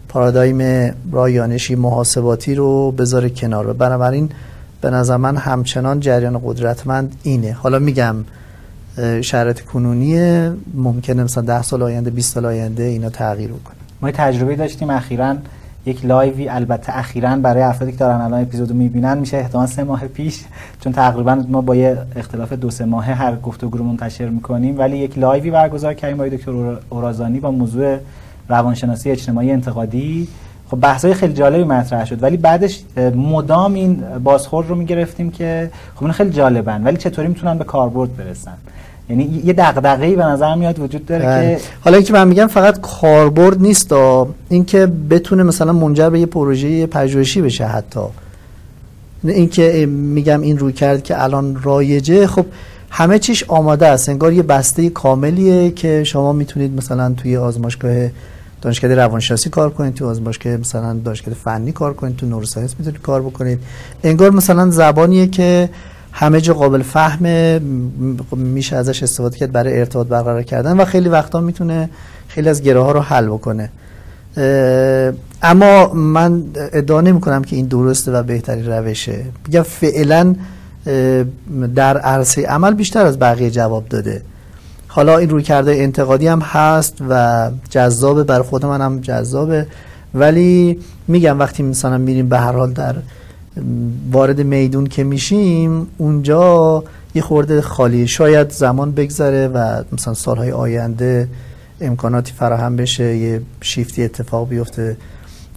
پارادایم 0.09 0.91
رایانشی 1.11 1.75
محاسباتی 1.75 2.55
رو 2.55 2.91
بذاره 2.91 3.29
کنار. 3.29 3.69
و 3.69 3.73
بنابراین 3.73 4.29
به 4.81 4.89
نظر 4.89 5.17
من 5.17 5.37
همچنان 5.37 5.99
جریان 5.99 6.41
قدرتمند 6.45 7.15
اینه. 7.23 7.51
حالا 7.51 7.79
میگم 7.79 8.15
شرایط 9.21 9.61
کنونی 9.61 10.49
ممکنه 10.73 11.23
مثلا 11.23 11.43
10 11.43 11.61
سال 11.61 11.83
آینده 11.83 12.09
20 12.09 12.33
سال 12.33 12.45
آینده 12.45 12.83
اینا 12.83 13.09
تغییر 13.09 13.49
بکنه. 13.49 13.75
ما 14.01 14.11
تجربه 14.11 14.55
داشتیم. 14.55 14.89
اخیرا 14.89 15.35
یک 15.85 16.05
live 16.05 16.40
ی 16.40 16.49
البته 16.49 16.97
اخیرا 16.97 17.35
برای 17.35 17.63
افرادی 17.63 17.91
که 17.91 17.97
دارن 17.97 18.21
الان 18.21 18.41
اپیزودو 18.41 18.73
می‌بینن 18.73 19.17
میشه 19.17 19.37
احتمال 19.37 19.67
سه 19.67 19.83
ماه 19.83 20.07
پیش 20.07 20.43
چون 20.83 20.93
تقریبا 20.93 21.43
ما 21.49 21.61
با 21.61 21.75
یه 21.75 21.97
اختلاف 22.15 22.53
دو 22.53 22.69
سه 22.69 22.85
ماهه 22.85 23.13
هر 23.13 23.35
گفتگو 23.35 23.77
رو 23.77 23.83
منتشر 23.83 24.29
می‌کنیم. 24.29 24.79
ولی 24.79 24.97
یک 24.97 25.17
live 25.17 25.44
ی 25.44 25.51
برگزار 25.51 25.93
کردیم 25.93 26.17
با 26.17 26.27
دکتر 26.27 26.77
اورازانی 26.89 27.39
با 27.39 27.51
موضوع 27.51 27.97
روانشناسی 28.49 29.11
اجتماعی 29.11 29.51
انتقادی. 29.51 30.27
خب 30.71 30.79
بحثای 30.79 31.13
خیلی 31.13 31.33
جالبی 31.33 31.63
مطرح 31.63 32.05
شد. 32.05 32.23
ولی 32.23 32.37
بعدش 32.37 32.83
مدام 33.15 33.73
این 33.73 34.03
بازخورد 34.23 34.69
رو 34.69 34.75
می‌گرفتیم 34.75 35.31
که 35.31 35.71
خب 35.95 36.03
این 36.03 36.13
خیلی 36.13 36.29
جالبن. 36.29 36.83
ولی 36.83 36.97
چطوری 36.97 37.27
می‌تونن 37.27 37.57
به 37.57 37.63
کاربرد 37.63 38.17
برسن؟ 38.17 38.57
یعنی 39.09 39.41
یه 39.45 39.53
دغدغه‌ای 39.53 40.15
به 40.15 40.23
نظر 40.23 40.55
میاد 40.55 40.79
وجود 40.79 41.05
داره 41.05 41.25
بله. 41.25 41.55
که 41.55 41.61
حالا 41.81 41.97
اینکه 41.97 42.13
من 42.13 42.27
میگم 42.27 42.47
فقط 42.47 42.81
کاربرد 42.81 43.61
نیست 43.61 43.93
اینکه 44.49 44.85
بتونه 45.09 45.43
مثلا 45.43 45.73
منجر 45.73 46.09
به 46.09 46.19
یه 46.19 46.25
پروژه 46.25 46.85
پژوهشی 46.87 47.41
بشه 47.41 47.65
حتی. 47.65 47.99
اینکه 49.23 49.85
میگم 49.85 50.41
این 50.41 50.57
روی 50.57 50.73
کرد 50.73 51.03
که 51.03 51.23
الان 51.23 51.59
رایجه 51.63 52.27
خب 52.27 52.45
همه 52.89 53.19
چیش 53.19 53.43
آماده 53.47 53.87
است. 53.87 54.09
انگار 54.09 54.33
یه 54.33 54.43
بسته 54.43 54.89
کاملیه 54.89 55.71
که 55.71 56.03
شما 56.03 56.33
می‌تونید 56.33 56.77
مثلا 56.77 57.13
توی 57.17 57.37
آزمایشگاه 57.37 58.09
دانشکده 58.61 58.95
روانشناسی 58.95 59.49
کار 59.49 59.69
کنید 59.69 59.93
تو 59.93 60.07
آزمایشگاه 60.07 60.57
مثلا 60.57 60.93
دانشکده 60.93 61.35
فنی 61.35 61.71
کار 61.71 61.93
کنید 61.93 62.15
تو 62.15 62.25
نوروساینس 62.25 62.75
می‌تونید 62.79 63.01
کار 63.01 63.21
بکنید. 63.21 63.59
انگار 64.03 64.31
مثلا 64.31 64.69
زبانیه 64.69 65.27
که 65.27 65.69
همه 66.11 66.41
جا 66.41 66.53
قابل 66.53 66.81
فهم 66.81 67.25
میشه 68.35 68.75
ازش 68.75 69.03
استفاده 69.03 69.37
کرد 69.37 69.51
برای 69.51 69.79
ارتباط 69.79 70.07
برقرار 70.07 70.43
کردن 70.43 70.77
و 70.77 70.85
خیلی 70.85 71.09
وقتا 71.09 71.41
می‌تونه 71.41 71.89
خیلی 72.27 72.49
از 72.49 72.61
گره 72.61 72.79
ها 72.79 72.91
رو 72.91 72.99
حل 72.99 73.27
بکنه. 73.27 73.69
اما 75.41 75.93
من 75.93 76.43
ادعا 76.55 77.01
نمی 77.01 77.21
کنم 77.21 77.43
که 77.43 77.55
این 77.55 77.65
درسته 77.65 78.11
و 78.11 78.23
بهترین 78.23 78.71
روشه. 78.71 79.25
بگم 79.47 79.61
فعلا 79.61 80.35
در 81.75 81.97
عرصه 81.97 82.41
عمل 82.41 82.73
بیشتر 82.73 83.05
از 83.05 83.19
بقیه 83.19 83.51
جواب 83.51 83.87
داده. 83.87 84.21
حالا 84.87 85.17
این 85.17 85.29
روی 85.29 85.43
کرده 85.43 85.71
انتقادی 85.71 86.27
هم 86.27 86.39
هست 86.39 86.97
و 87.09 87.51
جذابه 87.69 88.23
بر 88.23 88.41
خود 88.41 88.65
من 88.65 88.81
هم 88.81 88.99
جذابه. 88.99 89.67
ولی 90.13 90.79
میگم 91.07 91.39
وقتی 91.39 91.63
مثلا 91.63 91.97
میریم 91.97 92.29
به 92.29 92.39
هر 92.39 92.51
حال 92.51 92.73
در 92.73 92.95
وارد 94.11 94.41
میدون 94.41 94.87
که 94.87 95.03
میشیم 95.03 95.87
اونجا 95.97 96.83
یه 97.15 97.21
خورده 97.21 97.61
خالی. 97.61 98.07
شاید 98.07 98.49
زمان 98.49 98.91
بگذره 98.91 99.47
و 99.47 99.83
مثلا 99.91 100.13
سالهای 100.13 100.51
آینده 100.51 101.27
امکاناتی 101.81 102.33
فراهم 102.33 102.75
بشه 102.75 103.15
یه 103.17 103.41
شیفتی 103.61 104.03
اتفاق 104.03 104.49
بیفته. 104.49 104.97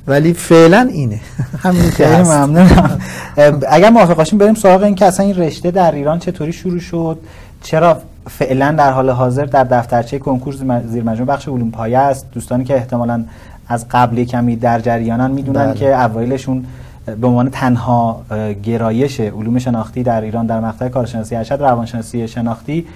ولی 0.06 0.32
فعلا 0.32 0.88
اینه. 0.92 1.20
همین 1.64 1.90
که 1.90 2.06
ممنونم. 2.06 3.00
اگر 3.68 3.90
موافق 3.90 4.16
باشیم 4.16 4.38
بریم 4.38 4.54
سراغ 4.54 4.82
این 4.82 4.94
که 4.94 5.06
اصلا 5.06 5.26
این 5.26 5.36
رشته 5.36 5.70
در 5.70 5.92
ایران 5.92 6.18
چطوری 6.18 6.52
شروع 6.52 6.80
شد؟ 6.80 7.18
چرا 7.62 8.02
فعلا 8.30 8.74
در 8.78 8.92
حال 8.92 9.10
حاضر 9.10 9.44
در 9.44 9.64
دفترچه 9.64 10.18
کنکور 10.18 10.54
زیر 10.86 11.02
مجموع 11.02 11.28
بخش 11.28 11.48
علوم 11.48 11.70
پایه 11.70 11.98
است؟ 11.98 12.26
دوستانی 12.32 12.64
که 12.64 12.76
احتمالا 12.76 13.24
از 13.68 13.86
قبل 13.90 14.24
کمی 14.24 14.56
در 14.56 14.80
جریانان 14.80 15.30
می‌دونن 15.30 15.66
بله. 15.66 15.74
که 15.74 16.02
اوایلشون 16.02 16.64
به 17.06 17.26
عنوان 17.26 17.50
تنها 17.50 18.22
گرایش 18.62 19.20
علوم 19.20 19.58
شناختی 19.58 20.02
در 20.02 20.20
ایران 20.20 20.46
در 20.46 20.60
مقطع 20.60 20.88
کارشناسی 20.88 21.36
ارشد 21.36 21.62
روانشناسی 21.62 22.28
شناختی 22.28 22.86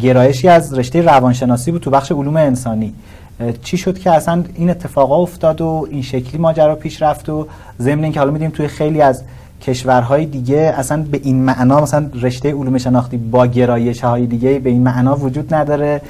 گرایشی 0.00 0.48
از 0.48 0.74
رشته 0.74 1.02
روانشناسی 1.02 1.72
بود 1.72 1.82
تو 1.82 1.90
بخش 1.90 2.12
علوم 2.12 2.36
انسانی. 2.36 2.94
چی 3.62 3.76
شد 3.76 3.98
که 3.98 4.10
اصلا 4.10 4.44
این 4.54 4.70
اتفاقا 4.70 5.16
افتاد 5.16 5.60
و 5.60 5.86
این 5.90 6.02
شکلی 6.02 6.40
ماجرا 6.40 6.74
پیش 6.74 7.02
رفت 7.02 7.28
و 7.28 7.46
ضمن 7.80 8.04
اینکه 8.04 8.20
حالا 8.20 8.32
میدیم 8.32 8.50
توی 8.50 8.68
خیلی 8.68 9.00
از 9.00 9.22
کشورهای 9.62 10.26
دیگه 10.26 10.74
اصلا 10.76 11.02
به 11.02 11.20
این 11.22 11.42
معنا 11.42 11.80
مثلا 11.80 12.10
رشته 12.14 12.54
علوم 12.54 12.78
شناختی 12.78 13.16
با 13.16 13.46
گرایش 13.46 14.04
های 14.04 14.26
دیگه 14.26 14.58
به 14.58 14.70
این 14.70 14.82
معنا 14.82 15.16
وجود 15.16 15.54
نداره. 15.54 16.02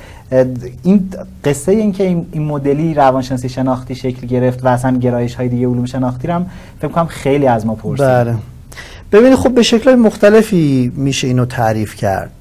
این 0.83 1.11
قصه 1.45 1.73
این 1.73 1.93
که 1.93 2.05
این 2.05 2.43
مدلی 2.43 2.95
روانشناسی 2.95 3.49
شناختی 3.49 3.95
شکل 3.95 4.27
گرفت 4.27 4.65
و 4.65 4.69
اصلا 4.69 4.99
گرایش 4.99 5.35
های 5.35 5.49
دیگه 5.49 5.67
علوم 5.67 5.85
شناختی 5.85 6.29
هم 6.29 6.47
فکر 6.79 6.89
کنم 6.89 7.07
خیلی 7.07 7.47
از 7.47 7.67
ما 7.67 7.75
پرسید. 7.75 8.07
بله. 8.07 8.35
ببینید 9.13 9.35
خب 9.35 9.55
به 9.55 9.63
شکل 9.63 9.95
مختلفی 9.95 10.93
میشه 10.97 11.27
اینو 11.27 11.45
تعریف 11.45 11.95
کرد. 11.95 12.33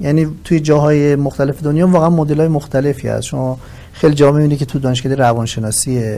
یعنی 0.00 0.26
توی 0.44 0.60
جاهای 0.60 1.16
مختلف 1.16 1.62
دنیا 1.62 1.88
واقعا 1.88 2.10
مدل 2.10 2.38
های 2.38 2.48
مختلفی 2.48 3.08
هست. 3.08 3.22
شما 3.22 3.58
خیلی 3.92 4.14
جا 4.14 4.32
می‌بینید 4.32 4.58
که 4.58 4.64
تو 4.64 4.78
دانشکده 4.78 5.14
روانشناسی 5.14 6.16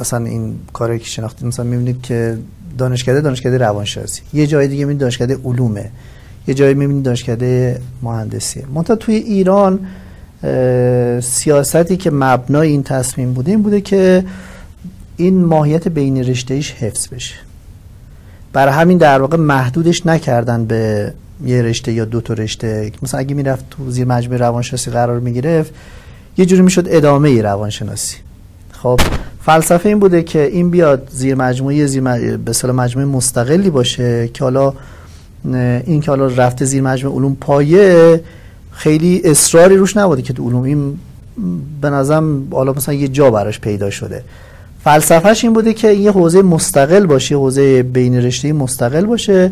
اصلا 0.00 0.24
این 0.24 0.54
کاری 0.72 0.98
که 0.98 1.04
شناختی 1.04 1.46
مثلا 1.46 1.64
می‌بینید 1.64 2.02
که 2.02 2.38
دانشکده 2.78 3.20
دانشکده 3.20 3.58
روانشناسی. 3.58 4.22
یه 4.32 4.46
جای 4.46 4.68
دیگه 4.68 4.84
می‌بینید 4.84 5.00
دانشکده 5.00 5.38
علومه. 5.44 5.90
یه 6.46 6.54
جایی 6.54 6.74
می‌بینید 6.74 7.04
دانشکده 7.04 7.80
مهندسیه 8.02 8.64
منتها 8.74 8.96
توی 8.96 9.14
ایران 9.14 9.78
سیاستی 11.20 11.96
که 11.96 12.10
مبنای 12.10 12.68
این 12.68 12.82
تصمیم 12.82 13.32
بوده 13.34 13.50
این 13.50 13.62
بوده 13.62 13.80
که 13.80 14.24
این 15.16 15.44
ماهیت 15.44 15.88
بین 15.88 16.16
رشتهش 16.16 16.72
حفظ 16.72 17.08
بشه. 17.08 17.34
برای 18.52 18.74
همین 18.74 18.98
در 18.98 19.20
واقع 19.20 19.36
محدودش 19.36 20.06
نکردن 20.06 20.64
به 20.64 21.12
یه 21.44 21.62
رشته 21.62 21.92
یا 21.92 22.04
دو 22.04 22.20
تا 22.20 22.34
رشته. 22.34 22.92
مثلا 23.02 23.20
اگه 23.20 23.34
می‌رفت 23.34 23.64
تو 23.70 23.90
زیر 23.90 24.06
مجموعه 24.06 24.38
روانشناسی 24.38 24.90
قرار 24.90 25.20
می‌گرفت 25.20 25.74
یه 26.38 26.46
جوری 26.46 26.62
می‌شد 26.62 26.86
ادامه 26.88 27.42
روانشناسی. 27.42 28.16
خب 28.70 29.00
فلسفه 29.42 29.88
این 29.88 29.98
بوده 29.98 30.22
که 30.22 30.42
این 30.42 30.70
بیاد 30.70 31.08
زیر 31.12 31.34
مجموعه 31.34 31.86
زیر 31.86 32.02
مجموعه 32.72 33.08
مستقلی 33.08 33.70
باشه 33.70 34.28
که 34.28 34.44
حالا 34.44 34.72
این 35.44 36.00
که 36.00 36.10
حالا 36.10 36.26
رفته 36.26 36.64
زیر 36.64 36.82
مجموعه 36.82 37.16
علوم 37.16 37.36
پایه 37.40 38.20
خیلی 38.70 39.22
اصراری 39.24 39.76
روش 39.76 39.96
نبوده 39.96 40.22
که 40.22 40.32
تو 40.32 40.48
علوم. 40.48 40.62
این 40.62 40.98
به 41.80 41.90
نظرم 41.90 42.48
حالا 42.50 42.72
مثلا 42.72 42.94
یه 42.94 43.08
جا 43.08 43.30
براش 43.30 43.60
پیدا 43.60 43.90
شده. 43.90 44.22
فلسفهش 44.84 45.44
این 45.44 45.52
بوده 45.52 45.74
که 45.74 45.92
یه 45.92 46.10
حوزه 46.10 46.42
مستقل 46.42 47.06
باشه 47.06 47.34
حوزه 47.34 47.82
بین 47.82 48.14
رشته 48.14 48.52
مستقل 48.52 49.04
باشه 49.06 49.50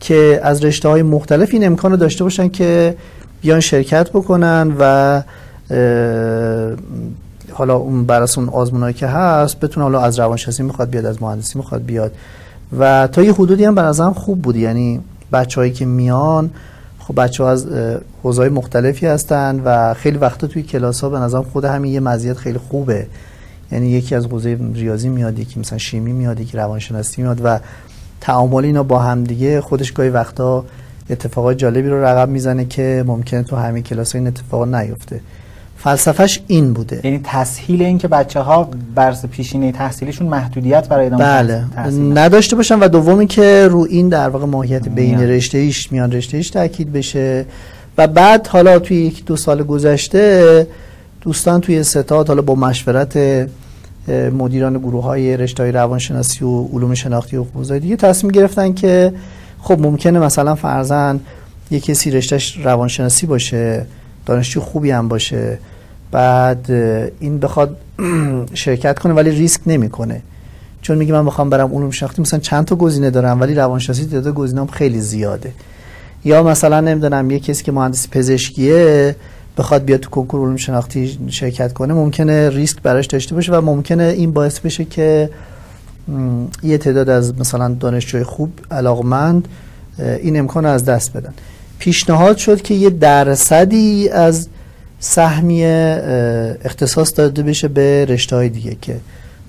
که 0.00 0.40
از 0.42 0.64
رشته 0.64 0.88
های 0.88 1.02
مختلف 1.02 1.48
این 1.52 1.66
امکان 1.66 1.90
رو 1.90 1.96
داشته 1.96 2.24
باشن 2.24 2.48
که 2.48 2.96
بیان 3.40 3.60
شرکت 3.60 4.10
بکنن 4.10 4.74
و 4.78 5.22
حالا 7.52 7.76
اون 7.76 8.04
برس 8.04 8.38
اون 8.38 8.48
آزمونایی 8.48 8.94
که 8.94 9.06
هست 9.06 9.60
بتونه 9.60 9.84
حالا 9.84 10.00
از 10.00 10.18
روانشناسی 10.18 10.62
می‌خواد 10.62 10.90
بیاد 10.90 11.06
از 11.06 11.22
مهندسی 11.22 11.58
می‌خواد 11.58 11.84
بیاد. 11.84 12.12
و 12.78 13.08
تا 13.12 13.22
یه 13.22 13.32
حدودی 13.32 13.64
هم 13.64 13.74
به 13.74 13.82
نظرم 13.82 14.12
خوب 14.12 14.42
بود 14.42 14.56
یعنی 14.56 15.00
بچههایی 15.34 15.72
که 15.72 15.84
میان 15.84 16.50
خب 16.98 17.20
بچه 17.22 17.44
ها 17.44 17.50
از 17.50 17.66
حوزه 18.22 18.48
مختلفی 18.48 19.06
هستن 19.06 19.62
و 19.64 19.94
خیلی 19.94 20.18
وقتا 20.18 20.46
توی 20.46 20.62
کلاس 20.62 21.00
ها 21.00 21.08
به 21.08 21.18
نظرم 21.18 21.42
خود 21.42 21.64
همین 21.64 21.92
یه 21.92 22.00
مزیت 22.00 22.36
خیلی 22.36 22.58
خوبه. 22.58 23.06
یعنی 23.72 23.88
یکی 23.88 24.14
از 24.14 24.26
حوزه 24.26 24.58
ریاضی 24.74 25.08
میاد 25.08 25.38
یکی 25.38 25.60
مثلا 25.60 25.78
شیمی 25.78 26.12
میاد 26.12 26.40
یکی 26.40 26.56
روانشناسی 26.56 27.22
میاد 27.22 27.40
و 27.44 27.58
تعامل 28.20 28.64
اینا 28.64 28.82
با 28.82 28.98
هم 28.98 29.24
دیگه 29.24 29.60
خودش 29.60 29.92
گاهی 29.92 30.10
وقتا 30.10 30.64
اتفاقات 31.10 31.58
جالبی 31.58 31.88
رو 31.88 32.04
رقم 32.04 32.28
می‌زنه 32.28 32.64
که 32.64 33.04
ممکنه 33.06 33.42
تو 33.42 33.56
همین 33.56 33.82
کلاس 33.82 34.14
این 34.14 34.26
اتفاق 34.26 34.74
نیفته. 34.74 35.20
فلسفهش 35.76 36.40
این 36.46 36.72
بوده. 36.72 37.00
یعنی 37.04 37.20
تسهیل 37.24 37.82
این 37.82 37.98
که 37.98 38.08
بچه 38.08 38.40
ها 38.40 38.68
برس 38.94 39.26
پیشینه 39.26 39.72
تحصیلیشون 39.72 40.26
محدودیت 40.26 40.88
برای 40.88 41.06
ادامه 41.06 41.24
بله. 41.24 41.64
نداشته 41.90 42.56
باشن 42.56 42.78
و 42.78 42.88
دومی 42.88 43.26
که 43.26 43.68
رو 43.70 43.86
این 43.90 44.08
در 44.08 44.28
واقع 44.28 44.46
ماهیت 44.46 44.88
بین 44.88 45.20
رشته 45.20 45.58
ایش 45.58 45.92
میان 45.92 46.12
رشته 46.12 46.36
ایش 46.36 46.50
تاکید 46.50 46.92
بشه. 46.92 47.46
و 47.98 48.06
بعد 48.06 48.46
حالا 48.46 48.78
توی 48.78 48.96
یک 48.96 49.24
دو 49.24 49.36
سال 49.36 49.62
گذشته 49.62 50.66
دوستان 51.20 51.60
توی 51.60 51.82
ستاد 51.82 52.28
حالا 52.28 52.42
با 52.42 52.54
مشورت 52.54 53.18
مدیران 54.32 54.78
گروه 54.78 55.04
های 55.04 55.36
رشته 55.36 55.62
های 55.62 55.72
روانشناسی 55.72 56.44
و 56.44 56.64
علوم 56.64 56.94
شناختی 56.94 57.36
و 57.36 57.44
حوزه 57.44 57.78
دیگه 57.78 57.96
تصمیم 57.96 58.32
گرفتن 58.32 58.74
که 58.74 59.12
خب 59.60 59.80
ممکنه 59.80 60.18
مثلا 60.18 60.54
فرزن 60.54 61.20
یه 61.70 61.80
کسی 61.80 62.10
رشتهش 62.10 62.58
روانشناسی 62.64 63.26
باشه. 63.26 63.86
دانشجو 64.26 64.60
خوبی 64.60 64.90
هم 64.90 65.08
باشه. 65.08 65.58
بعد 66.12 66.70
این 67.20 67.38
بخواد 67.38 67.76
شرکت 68.54 68.98
کنه 68.98 69.14
ولی 69.14 69.30
ریسک 69.30 69.60
نمی‌کنه. 69.66 70.22
چون 70.82 70.98
میگه 70.98 71.12
من 71.12 71.26
بخوام 71.26 71.50
برم 71.50 71.74
علوم 71.74 71.90
شناختی 71.90 72.22
مثلا 72.22 72.40
چند 72.40 72.64
تا 72.64 72.76
گزینه 72.76 73.10
دارم 73.10 73.40
ولی 73.40 73.54
روانشناسی 73.54 74.06
تعداد 74.06 74.34
گزینه‌ام 74.34 74.66
خیلی 74.66 75.00
زیاده. 75.00 75.52
یا 76.24 76.42
مثلا 76.42 76.80
نمی‌دونم 76.80 77.30
یه 77.30 77.40
کسی 77.40 77.64
که 77.64 77.72
مهندس 77.72 78.08
پزشکیه 78.10 79.16
بخواد 79.58 79.84
بیاد 79.84 80.00
تو 80.00 80.10
کنکور 80.10 80.40
علوم 80.40 80.56
شناختی 80.56 81.18
شرکت 81.28 81.72
کنه 81.72 81.94
ممکنه 81.94 82.50
ریسک 82.50 82.82
براش 82.82 83.06
داشته 83.06 83.34
باشه 83.34 83.52
و 83.52 83.60
ممکنه 83.60 84.02
این 84.02 84.32
باعث 84.32 84.60
بشه 84.60 84.84
که 84.84 85.30
یه 86.62 86.78
تعداد 86.78 87.08
از 87.08 87.38
مثلا 87.38 87.76
دانشجوی 87.80 88.22
خوب 88.22 88.50
علاقمند 88.70 89.48
این 89.98 90.38
امکان 90.38 90.66
از 90.66 90.84
دست 90.84 91.12
بدن. 91.16 91.34
پیشنهاد 91.78 92.36
شد 92.36 92.62
که 92.62 92.74
یه 92.74 92.90
درصدی 92.90 94.08
از 94.08 94.48
سهمیه 95.00 96.02
اختصاص 96.64 97.12
داده 97.16 97.42
بشه 97.42 97.68
به 97.68 98.04
رشته 98.04 98.36
های 98.36 98.48
دیگه 98.48 98.76
که 98.82 98.96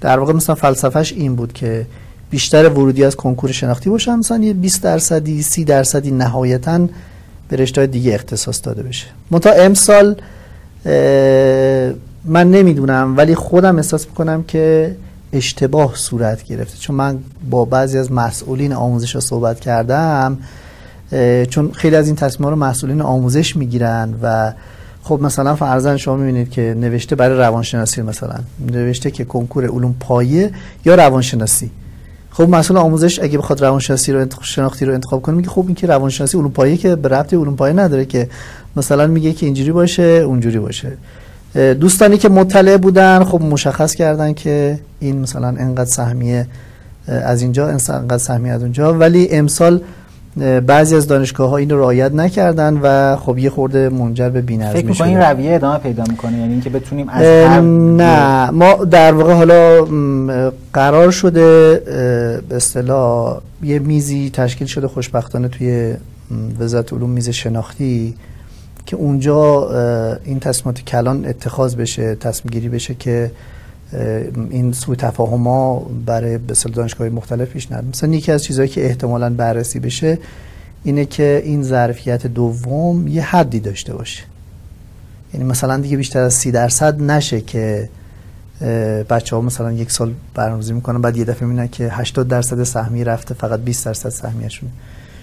در 0.02 0.20
واقع 0.20 0.34
مثلا 0.34 0.56
فلسفهش 0.56 1.14
این 1.14 1.36
بود 1.36 1.54
که 1.54 1.86
بیشتر 2.30 2.70
ورودی 2.70 3.04
از 3.04 3.16
کنکور 3.16 3.52
شناختی 3.52 3.90
باشن 3.90 4.16
مثلا 4.16 4.38
یه 4.38 4.54
20 4.54 4.84
درصدی 4.84 5.44
30 5.44 5.64
درصدی 5.64 6.12
نهایتا 6.12 6.88
به 7.50 7.58
رشته 7.58 7.88
دیگه 7.88 8.14
اختصاص 8.14 8.62
داده 8.64 8.84
بشه. 8.84 9.06
منتها 9.32 9.54
امسال 9.54 10.16
من 12.26 12.52
نمی‌دونم 12.52 13.18
ولی 13.18 13.36
خودم 13.36 13.76
احساس 13.76 14.08
می‌کنم 14.08 14.44
که 14.44 14.96
اشتباه 15.34 15.96
صورت 15.96 16.44
گرفته. 16.44 16.78
چون 16.78 16.96
من 16.96 17.20
با 17.50 17.66
بعضی 17.66 17.98
از 17.98 18.12
مسئولین 18.12 18.74
آموزش 18.74 19.14
ها 19.16 19.20
صحبت 19.22 19.60
کردم 19.60 20.38
چون 21.50 21.72
خیلی 21.72 21.96
از 21.96 22.08
این 22.08 22.16
تصمیم 22.16 22.50
رو 22.50 22.56
مسئولین 22.56 23.02
آموزش 23.02 23.56
می‌گیرن 23.56 24.14
و 24.22 24.54
خب 25.04 25.20
مثلا 25.22 25.56
فرزن 25.56 25.98
شما 25.98 26.16
می‌بینید 26.16 26.50
که 26.50 26.76
نوشته 26.80 27.16
برای 27.16 27.38
روانشناسی 27.38 28.02
مثلا 28.02 28.36
نوشته 28.72 29.12
که 29.12 29.26
کنکور 29.26 29.66
علوم 29.66 29.96
پایه 30.00 30.52
یا 30.86 30.96
روانشناسی. 30.96 31.72
خب 32.30 32.50
مسئول 32.50 32.78
آموزش 32.78 33.20
اگه 33.20 33.38
بخواد 33.38 33.62
روانشناسی 33.62 34.12
رو 34.12 34.26
شناختی 34.42 34.86
رو 34.86 34.94
انتخاب 34.94 35.22
کنه 35.22 35.36
میگه 35.36 35.50
خب 35.50 35.64
این 35.66 35.76
که 35.76 35.88
روانشناسی 35.88 36.38
علوم 36.38 36.52
پایه 36.52 36.78
که 36.78 36.96
به 36.96 37.10
ربط 37.10 37.34
علوم 37.34 37.56
پایه 37.56 37.74
نداره 37.74 38.06
که 38.06 38.30
مثلا 38.76 39.08
میگه 39.08 39.34
که 39.34 39.46
اینجوری 39.46 39.72
باشه 39.72 40.04
اونجوری 40.04 40.60
باشه. 40.60 40.92
دوستانی 41.80 42.18
که 42.18 42.30
مطلع 42.30 42.78
بودن 42.78 43.24
خب 43.24 43.42
مشخص 43.42 43.96
کردن 43.96 44.34
که 44.34 44.80
این 45.00 45.20
مثلا 45.20 45.48
انقدر 45.48 45.90
سهمیه 45.90 46.48
از 47.08 47.42
اینجا 47.42 47.68
انقدر 47.68 48.18
سهمیه 48.18 48.52
از 48.52 48.62
اونجا. 48.62 48.94
ولی 48.94 49.30
امسال 49.32 49.82
بعضی 50.68 50.96
از 50.96 51.08
دانشگاه 51.08 51.50
ها 51.50 51.58
این 51.58 51.70
رو 51.70 51.80
رعایت 51.80 52.12
نکردن 52.12 52.80
و 52.84 53.16
خب 53.16 53.38
یه 53.38 53.50
خورده 53.50 53.90
منجر 53.90 54.30
به 54.30 54.42
بی‌نظمی 54.42 54.82
شد 54.82 54.94
فکر 54.94 55.04
این 55.04 55.18
رویه 55.18 55.56
ادامه 55.56 55.78
پیدا 55.78 56.04
می‌کنه؟ 56.10 56.38
یعنی 56.38 56.54
اینکه 56.54 56.70
بتونیم 56.70 57.10
از 57.10 57.24
هر 57.24 57.62
نه. 57.62 58.50
ما 58.50 58.74
در 58.74 59.14
واقع 59.14 59.34
حالا 59.34 59.86
قرار 60.74 61.12
شده 61.12 61.76
به 62.50 62.56
اصطلاح 62.56 63.42
یه 63.64 63.80
میزی 63.80 64.30
تشکیل 64.34 64.68
شده 64.68 64.88
خوشبختانه 64.88 65.48
توی 65.48 65.94
وزارت 66.60 66.94
علوم 66.94 67.10
میز 67.10 67.30
شناختی 67.30 68.16
که 68.86 68.96
اونجا 68.96 69.70
این 70.26 70.40
تصمیمات 70.40 70.82
کلان 70.82 71.26
اتخاذ 71.26 71.76
بشه 71.76 72.16
تصمیم 72.16 72.52
گیری 72.52 72.70
بشه 72.70 72.94
که 72.94 73.32
این 74.50 74.72
سوء 74.72 74.96
تفاهم 74.96 75.48
ها 75.48 75.80
برای 76.06 76.38
بسیار 76.38 76.76
دانشگاه 76.76 77.10
مختلف 77.10 77.50
پیش 77.50 77.72
نرد 77.72 77.86
مثلا 77.86 78.14
یکی 78.14 78.32
از 78.32 78.44
چیزهایی 78.44 78.70
که 78.70 78.86
احتمالا 78.86 79.30
بررسی 79.30 79.80
بشه 79.80 80.18
اینه 80.84 81.06
که 81.06 81.42
این 81.46 81.64
ظرفیت 81.64 82.28
دوم 82.28 83.08
یه 83.08 83.24
حدی 83.24 83.60
داشته 83.60 83.94
باشه. 83.94 84.24
یعنی 85.34 85.46
مثلا 85.46 85.78
دیگه 85.78 85.98
بیشتر 85.98 86.20
از 86.20 86.34
سی 86.34 86.52
درصد 86.52 87.02
نشه 87.02 87.42
که 87.42 87.90
بچه 89.10 89.36
ها 89.36 89.42
مثلا 89.42 89.72
یک 89.72 89.92
سال 89.92 90.14
برنامه‌ریزی 90.34 90.74
می‌کنن 90.74 91.02
بعد 91.02 91.18
یه 91.18 91.26
دفعه 91.26 91.48
می‌بینن 91.48 91.68
که 91.68 91.90
80 91.92 92.28
درصد 92.28 92.64
سهمیه 92.64 93.04
رفته 93.04 93.34
فقط 93.34 93.60
20 93.60 93.86
درصد 93.86 94.10
سهمیه‌شونه 94.10 94.72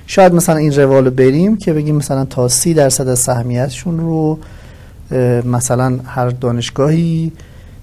شاید 0.06 0.34
مثلا 0.34 0.56
این 0.56 0.72
روال 0.72 1.10
بریم 1.10 1.56
که 1.56 1.72
بگیم 1.72 1.96
مثلا 1.96 2.24
تا 2.24 2.48
30 2.48 2.74
درصد 2.74 3.08
از 3.08 3.18
سهمیتشون 3.18 4.00
رو 4.00 4.38
مثلا 5.44 5.98
هر 6.04 6.28
دانشگاهی 6.28 7.32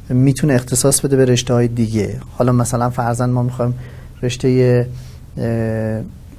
می‌تونه 0.10 0.54
اختصاص 0.54 1.02
بده 1.02 1.16
به 1.16 1.26
رشته 1.26 1.54
های 1.54 1.68
دیگه. 1.68 2.16
حالا 2.38 2.52
مثلا 2.52 2.90
فرزن 2.90 3.30
ما 3.30 3.44
می‌خوایم 3.44 3.74
رشته 4.24 4.88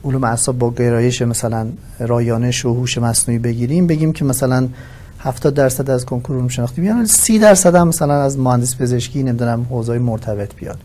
علوم 0.04 0.24
اعصاب 0.24 0.58
با 0.58 0.70
گرایش 0.70 1.22
مثلا 1.22 1.66
رایانش 1.98 2.64
و 2.64 2.74
هوش 2.74 2.98
مصنوعی 2.98 3.38
بگیریم 3.38 3.86
بگیم 3.86 4.12
که 4.12 4.24
مثلا 4.24 4.68
70 5.18 5.54
درصد 5.54 5.90
از 5.90 6.06
کنکور 6.06 6.36
علوم 6.36 6.48
شناختی 6.48 6.80
بیان 6.80 7.04
30 7.04 7.38
درصد 7.38 7.74
هم 7.74 7.88
مثلا 7.88 8.22
از 8.22 8.38
مهندس 8.38 8.76
پزشکی 8.76 9.22
نمی‌دونم 9.22 9.66
حوزه 9.70 9.98
مرتبط 9.98 10.54
بیاد 10.54 10.78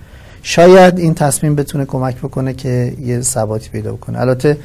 شاید 0.43 0.99
این 0.99 1.13
تصمیم 1.13 1.55
بتونه 1.55 1.85
کمک 1.85 2.17
بکنه 2.17 2.53
که 2.53 2.93
یه 3.01 3.21
ثباتی 3.21 3.69
پیدا 3.69 3.93
بکنه. 3.93 4.19
البته 4.19 4.57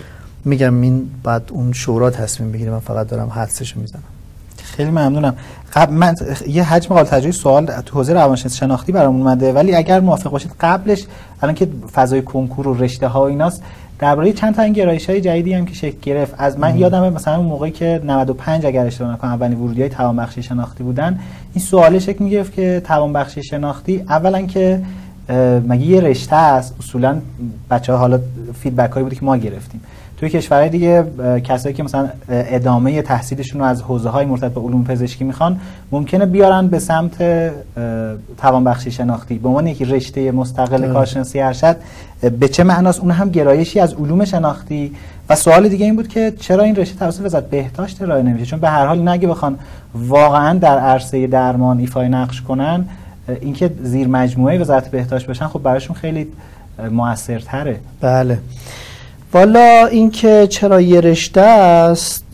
میگم 0.44 0.80
این 0.80 1.10
بعد 1.22 1.42
اون 1.50 1.72
شورا 1.72 2.10
تصمیم 2.10 2.52
بگیره. 2.52 2.70
من 2.70 2.78
فقط 2.78 3.08
دارم 3.08 3.28
حدسشو 3.28 3.80
می‌زنم. 3.80 4.02
خیلی 4.76 4.90
ممنونم. 4.90 5.34
قبل 5.72 5.94
من 5.94 6.14
یه 6.48 6.62
حجم 6.62 6.88
قابل 6.88 7.08
تجربه 7.08 7.32
سوال 7.32 7.66
تو 7.66 7.98
حوزه 7.98 8.12
روانشناسی 8.12 8.58
شناختی 8.58 8.92
برام 8.92 9.16
اومده 9.16 9.52
ولی 9.52 9.74
اگر 9.74 10.00
موافق 10.00 10.30
باشید 10.30 10.52
قبلش 10.60 11.04
الان 11.42 11.54
که 11.54 11.68
فضای 11.92 12.22
کنکور 12.22 12.68
و 12.68 12.74
رشته 12.74 13.08
ها 13.08 13.20
و 13.20 13.24
ایناست 13.24 13.62
درباره 13.98 14.32
چند 14.32 14.54
تا 14.54 14.62
این 14.62 14.72
گرایش 14.72 15.10
های 15.10 15.20
جدیدی 15.20 15.52
هم 15.52 15.66
که 15.66 15.74
شکل 15.74 15.98
گرفت 16.02 16.34
از 16.38 16.58
من 16.58 16.78
یادمه 16.78 17.10
مثلا 17.10 17.36
اون 17.36 17.46
موقعی 17.46 17.70
که 17.70 18.00
95 18.04 18.66
اگر 18.66 18.86
اشتباه 18.86 19.12
نکنم 19.12 19.30
اولین 19.30 19.58
ورودی 19.58 19.80
های 19.80 19.90
توانبخشی 19.90 20.42
شناختی 20.42 20.84
بودن 20.84 21.18
این 21.54 21.64
سوال 21.64 21.98
شکل 21.98 22.24
می‌گرفت 22.24 22.52
که 22.52 22.82
توانبخشی 22.84 23.42
شناختی 23.42 24.04
اولا 24.08 24.42
که 24.42 24.82
مگه 25.68 25.86
یه 25.86 26.00
رشته 26.00 26.36
است؟ 26.36 26.74
اصولا 26.78 27.20
بچه 27.70 27.92
ها 27.92 27.98
حالا 27.98 28.20
فیدبک 28.60 28.90
هایی 28.90 29.04
بوده 29.04 29.16
که 29.16 29.24
ما 29.24 29.36
گرفتیم. 29.36 29.80
توی 30.20 30.30
کشورهای 30.30 30.68
دیگه 30.68 31.04
کسایی 31.44 31.74
که 31.74 31.82
مثلا 31.82 32.08
ادامه 32.28 33.02
تحصیلشون 33.02 33.60
رو 33.60 33.66
از 33.66 33.82
حوزه 33.82 34.08
های 34.08 34.26
مرتبط 34.26 34.52
به 34.52 34.60
علوم 34.60 34.84
پزشکی 34.84 35.24
می‌خوان 35.24 35.60
ممکنه 35.92 36.26
بیارن 36.26 36.68
به 36.68 36.78
سمت 36.78 37.22
توانبخشی 38.38 38.90
شناختی. 38.90 39.38
به 39.38 39.48
عنوان 39.48 39.66
یک 39.66 39.82
رشته 39.82 40.32
مستقل 40.32 40.92
کارشناسی 40.92 41.40
ارشد 41.40 41.76
به 42.40 42.48
چه 42.48 42.64
معناست؟ 42.64 43.00
اون 43.00 43.10
هم 43.10 43.30
گرایشی 43.30 43.80
از 43.80 43.94
علوم 43.94 44.24
شناختی. 44.24 44.92
و 45.28 45.36
سوال 45.36 45.68
دیگه 45.68 45.84
این 45.84 45.96
بود 45.96 46.08
که 46.08 46.32
چرا 46.40 46.64
این 46.64 46.76
رشته 46.76 46.98
توسط 46.98 47.24
وزارت 47.24 47.50
بهداشت 47.50 48.02
ارائه 48.02 48.22
نمیشه؟ 48.22 48.46
چون 48.46 48.60
به 48.60 48.68
هر 48.68 48.86
حال 48.86 49.08
نگه 49.08 49.28
بخوان 49.28 49.58
واقعا 49.94 50.58
در 50.58 50.78
عرصه 50.78 51.26
درمان 51.26 51.78
ایفای 51.78 52.08
نقش 52.08 52.40
کنن 52.40 52.84
اینکه 53.40 53.70
زیر 53.82 54.08
مجموعه 54.08 54.58
وزارت 54.58 54.90
بهداشت 54.90 55.26
باشن 55.26 55.46
خب 55.46 55.62
براشون 55.62 55.96
خیلی 55.96 56.26
موثرتره 56.90 57.80
بله. 58.00 58.38
والا 59.35 59.87
اینکه 59.87 60.47
چرا 60.51 60.81
یه 60.81 61.01
رشته 61.01 61.41
است 61.41 62.24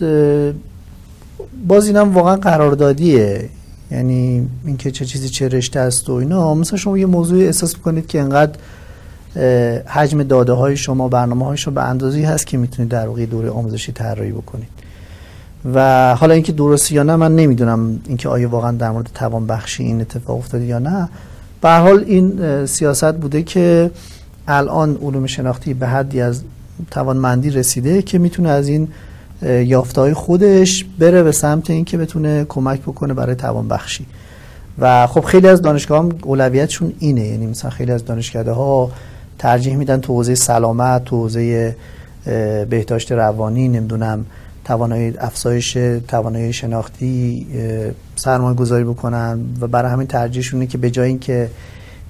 باز 1.68 1.86
اینم 1.86 2.14
واقعا 2.14 2.36
قراردادیه. 2.36 3.48
یعنی 3.90 4.48
اینکه 4.64 4.90
چه 4.90 5.04
چیزی 5.04 5.28
چه 5.28 5.48
رشته 5.48 5.80
است 5.80 6.10
و 6.10 6.12
اینا. 6.12 6.54
مثلا 6.54 6.78
شما 6.78 6.98
یه 6.98 7.06
موضوع 7.06 7.44
احساس 7.44 7.76
می‌کنید 7.76 8.06
که 8.06 8.20
انقدر 8.20 8.58
حجم 9.86 10.22
داده 10.22 10.52
های 10.52 10.76
شما 10.76 11.08
برنامه 11.08 11.44
های 11.44 11.56
شما 11.56 11.74
به 11.74 11.82
اندازی 11.82 12.22
هست 12.22 12.46
که 12.46 12.58
می‌تونید 12.58 12.90
در 12.90 13.06
واقع 13.06 13.26
دوره 13.26 13.50
آموزشی 13.50 13.92
طراحی 13.92 14.32
بکنید. 14.32 14.68
و 15.74 16.14
حالا 16.14 16.34
اینکه 16.34 16.52
درسته 16.52 16.94
یا 16.94 17.02
نه 17.02 17.16
من 17.16 17.36
نمی‌دونم 17.36 18.00
اینکه 18.06 18.28
آیا 18.28 18.48
واقعا 18.48 18.72
در 18.72 18.90
مورد 18.90 19.10
توان 19.14 19.46
بخشی 19.46 19.84
این 19.84 20.00
اتفاق 20.00 20.38
افتاده 20.38 20.64
یا 20.64 20.78
نه. 20.78 21.08
به 21.62 21.70
حال 21.70 22.04
این 22.06 22.66
سیاست 22.66 23.14
بوده 23.14 23.42
که 23.42 23.90
الان 24.48 24.98
علوم 25.02 25.26
شناختی 25.26 25.74
به 25.74 25.86
حدی 25.86 26.20
از 26.20 26.42
توانمندی 26.90 27.50
رسیده 27.50 28.02
که 28.02 28.18
می‌تونه 28.18 28.48
از 28.48 28.68
این 28.68 28.88
یافتهای 29.42 30.14
خودش 30.14 30.84
بره 30.98 31.22
به 31.22 31.32
سمت 31.32 31.70
اینکه 31.70 31.98
بتونه 31.98 32.44
کمک 32.44 32.80
بکنه 32.80 33.14
برای 33.14 33.34
توان 33.34 33.68
بخشی 33.68 34.06
و 34.78 35.06
خب 35.06 35.20
خیلی 35.20 35.48
از 35.48 35.62
دانشگاه 35.62 35.98
هم 35.98 36.12
اولویتشون 36.22 36.92
اینه. 36.98 37.24
یعنی 37.24 37.46
مثلا 37.46 37.70
خیلی 37.70 37.92
از 37.92 38.04
دانشکده 38.04 38.52
ها 38.52 38.90
ترجیح 39.38 39.76
میدن 39.76 40.00
تو 40.00 40.12
حوزه 40.12 40.34
سلامت 40.34 41.04
تو 41.04 41.16
حوزه 41.16 41.76
بهداشت 42.70 43.12
روانی 43.12 43.68
نمی‌دونم 43.68 44.26
توانایی 44.64 45.14
افزایش 45.18 45.78
توانایی 46.08 46.52
شناختی 46.52 47.46
سرمایه 48.16 48.56
گذاری 48.56 48.84
بکنن. 48.84 49.40
و 49.60 49.66
برای 49.66 49.92
همین 49.92 50.06
ترجیحشونه 50.06 50.66
که 50.66 50.78
به 50.78 50.90
جای 50.90 51.08
اینکه 51.08 51.48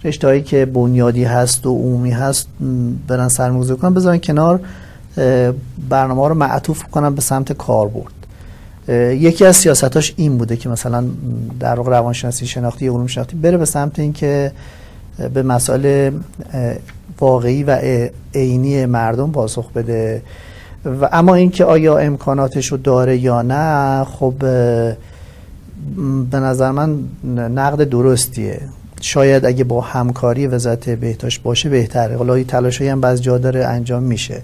رشتهایی 0.05 0.43
که 0.43 0.65
بنیادی 0.65 1.25
هست 1.25 1.67
و 1.67 1.71
عمومی 1.71 2.11
هست 2.11 2.49
برن 3.09 3.29
سرمایه‌گذاری 3.29 3.81
کنن. 3.81 3.95
بذارن 3.95 4.19
کنار 4.19 4.61
برنامه 5.89 6.29
رو 6.29 6.35
معطوف 6.35 6.85
کنن 6.85 7.15
به 7.15 7.21
سمت 7.21 7.53
کاربرد. 7.53 8.13
یکی 9.19 9.45
از 9.45 9.57
سیاستاش 9.57 10.15
این 10.17 10.39
بوده 10.39 10.57
که 10.57 10.69
مثلا 10.69 11.05
در 11.61 11.75
واقع 11.75 11.91
روانشناسی 11.91 12.47
شناختی 12.47 12.89
علوم 12.89 13.07
شناختی 13.07 13.37
بره 13.37 13.57
به 13.57 13.65
سمت 13.65 13.99
اینکه 13.99 14.53
به 15.35 15.43
مسائل 15.43 16.11
واقعی 17.21 17.65
و 17.65 17.79
عینی 18.35 18.87
مردم 18.87 19.31
پاسخ 19.31 19.73
بده. 19.73 20.23
و 20.85 21.09
اما 21.13 21.35
اینکه 21.35 21.65
آیا 21.65 21.99
امکاناتش 21.99 22.67
رو 22.67 22.77
داره 22.77 23.19
یا 23.19 23.43
نه 23.43 24.05
خب 24.05 24.35
به 26.31 26.41
نظر 26.41 26.71
من 26.71 26.99
نقد 27.35 27.89
درستیه. 27.89 28.61
شاید 29.01 29.45
اگه 29.45 29.65
با 29.65 29.81
همکاری 29.81 30.47
وزارت 30.47 30.91
بهداشت 30.91 31.43
باشه 31.43 31.69
بهتره. 31.69 32.17
حالا 32.17 32.35
این 32.35 32.47
تلاشایی 32.47 32.91
هم 32.91 33.01
بعض 33.01 33.21
جا 33.21 33.39
داره 33.39 33.65
انجام 33.65 34.03
میشه. 34.03 34.43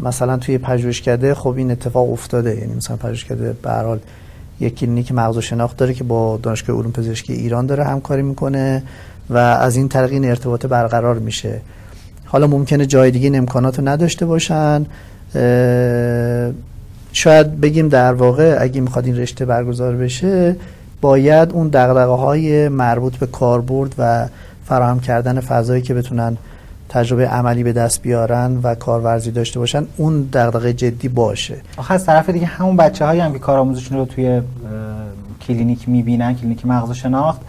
مثلا 0.00 0.36
توی 0.36 0.58
پژوهشکده 0.58 1.34
خب 1.34 1.54
این 1.56 1.70
اتفاق 1.70 2.12
افتاده. 2.12 2.56
یعنی 2.56 2.74
مثلا 2.74 2.96
پژوهشکده 2.96 3.56
به 3.62 3.70
هر 3.70 3.84
حال 3.84 3.98
یک 4.60 4.74
کلینیک 4.74 5.12
مغز 5.12 5.38
شناخت 5.38 5.76
داره 5.76 5.94
که 5.94 6.04
با 6.04 6.36
دانشگاه 6.42 6.76
علوم 6.76 6.92
پزشکی 6.92 7.32
ایران 7.32 7.66
داره 7.66 7.84
همکاری 7.84 8.22
می‌کنه 8.22 8.82
و 9.30 9.36
از 9.36 9.76
این 9.76 9.88
طریق 9.88 10.12
این 10.12 10.24
ارتباط 10.24 10.66
برقرار 10.66 11.18
میشه. 11.18 11.60
حالا 12.24 12.46
ممکنه 12.46 12.86
جای 12.86 13.10
دیگه 13.10 13.24
این 13.24 13.36
امکانات 13.36 13.80
نداشته 13.80 14.26
باشن. 14.26 14.86
شاید 17.12 17.60
بگیم 17.60 17.88
در 17.88 18.12
واقع 18.14 18.56
اگه 18.60 18.80
می‌خواد 18.80 19.06
این 19.06 19.16
رشته 19.16 19.44
برگزار 19.44 19.96
بشه 19.96 20.56
باید 21.00 21.52
اون 21.52 21.68
دقدقه 21.68 22.12
های 22.12 22.68
مربوط 22.68 23.16
به 23.16 23.26
کاربرد 23.26 23.94
و 23.98 24.28
فراهم 24.64 25.00
کردن 25.00 25.40
فضایی 25.40 25.82
که 25.82 25.94
بتونن 25.94 26.36
تجربه 26.88 27.28
عملی 27.28 27.62
به 27.62 27.72
دست 27.72 28.02
بیارن 28.02 28.60
و 28.62 28.74
کارورزی 28.74 29.30
داشته 29.30 29.58
باشن 29.58 29.86
اون 29.96 30.22
دغدغه 30.22 30.72
جدی 30.72 31.08
باشه. 31.08 31.56
آخه 31.76 31.94
از 31.94 32.06
طرف 32.06 32.30
دیگه 32.30 32.46
همون 32.46 32.76
بچه 32.76 33.04
هایی 33.04 33.20
هم 33.20 33.32
که 33.32 33.38
کارآموزشون 33.38 33.98
رو 33.98 34.04
توی 34.04 34.42
کلینیک 35.46 35.88
می‌بینن 35.88 36.34
کلینیک 36.34 36.66
مغز 36.66 36.92
شناخت 36.92 37.40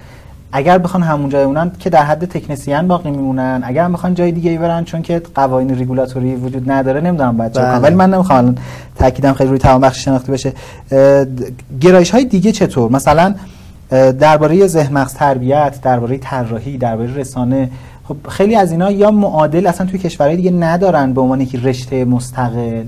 اگر 0.52 0.78
بخوان 0.78 1.04
همون 1.04 1.30
جای 1.30 1.44
اونن 1.44 1.72
که 1.80 1.90
در 1.90 2.04
حد 2.04 2.26
تکنسیان 2.26 2.88
باقی 2.88 3.12
میمونن. 3.12 3.62
اگر 3.66 3.90
بخوان 3.90 4.14
جای 4.14 4.32
دیگه 4.32 4.52
ای 4.52 4.58
برن 4.58 4.84
چون 4.84 5.02
که 5.02 5.22
قوانین 5.36 5.76
ریگولاتوری 5.76 6.36
وجود 6.36 6.72
نداره 6.72 7.02
نمی‌دونم 7.02 7.38
بچه 7.38 7.62
بله. 7.62 7.78
ولی 7.78 7.96
من 7.96 8.14
نمی‌خوام 8.14 8.56
تاکیدم 8.96 9.34
خیلی 9.34 9.50
روی 9.50 9.60
تمام 9.60 9.82
بخش 9.82 10.06
شناختی 10.06 10.32
بشه 10.32 10.54
گرایش 11.82 12.12
های 12.12 12.26
دیگه 12.26 12.52
چطور؟ 12.52 12.92
مثلا 12.92 13.36
درباره 14.20 14.68
ذهن 14.68 14.94
مغز 14.94 15.14
تربیت 15.14 15.80
درباره 15.82 16.18
طراحی 16.18 16.78
درباره 16.78 17.16
رسانه. 17.16 17.70
خب 18.08 18.16
خیلی 18.30 18.56
از 18.56 18.72
اینا 18.72 18.92
یا 18.92 19.12
معادل 19.12 19.68
اصلا 19.68 19.88
توی 19.88 20.00
کشورهای 20.00 20.36
دیگه 20.36 20.52
ندارن 20.52 21.14
به 21.14 21.22
عنوان 21.22 21.42
یک 21.42 21.56
رشته 21.64 22.06
مستقل. 22.06 22.84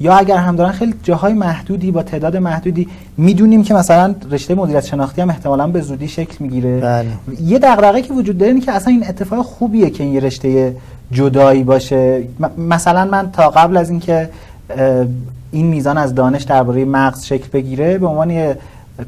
یا 0.00 0.14
اگر 0.16 0.36
هم 0.36 0.56
دارن 0.56 0.72
خیلی 0.72 0.94
جاهای 1.02 1.32
محدودی 1.32 1.90
با 1.90 2.02
تعداد 2.02 2.36
محدودی 2.36 2.88
می‌دونیم 3.16 3.62
که 3.62 3.74
مثلا 3.74 4.14
رشته 4.30 4.54
مدیریت 4.54 4.84
شناختی 4.84 5.22
هم 5.22 5.30
احتمالا 5.30 5.66
به 5.66 5.80
زودی 5.80 6.08
شکل 6.08 6.36
می‌گیره 6.40 6.80
بله. 6.80 7.06
یه 7.44 7.58
دغدغه 7.58 8.02
که 8.02 8.12
وجود 8.12 8.38
داره 8.38 8.52
اینه 8.52 8.64
که 8.64 8.72
اصلا 8.72 8.92
این 8.92 9.08
اتفاق 9.08 9.44
خوبیه 9.44 9.90
که 9.90 10.04
این 10.04 10.12
یه 10.12 10.20
رشته 10.20 10.76
جدایی 11.12 11.62
باشه 11.62 12.22
مثلا 12.58 13.04
من 13.04 13.30
تا 13.32 13.50
قبل 13.50 13.76
از 13.76 13.90
اینکه 13.90 14.30
این 15.50 15.66
میزان 15.66 15.98
از 15.98 16.14
دانش 16.14 16.42
درباره 16.42 16.84
مغز 16.84 17.24
شکل 17.24 17.48
بگیره 17.52 17.98
به 17.98 18.06
عنوان 18.06 18.54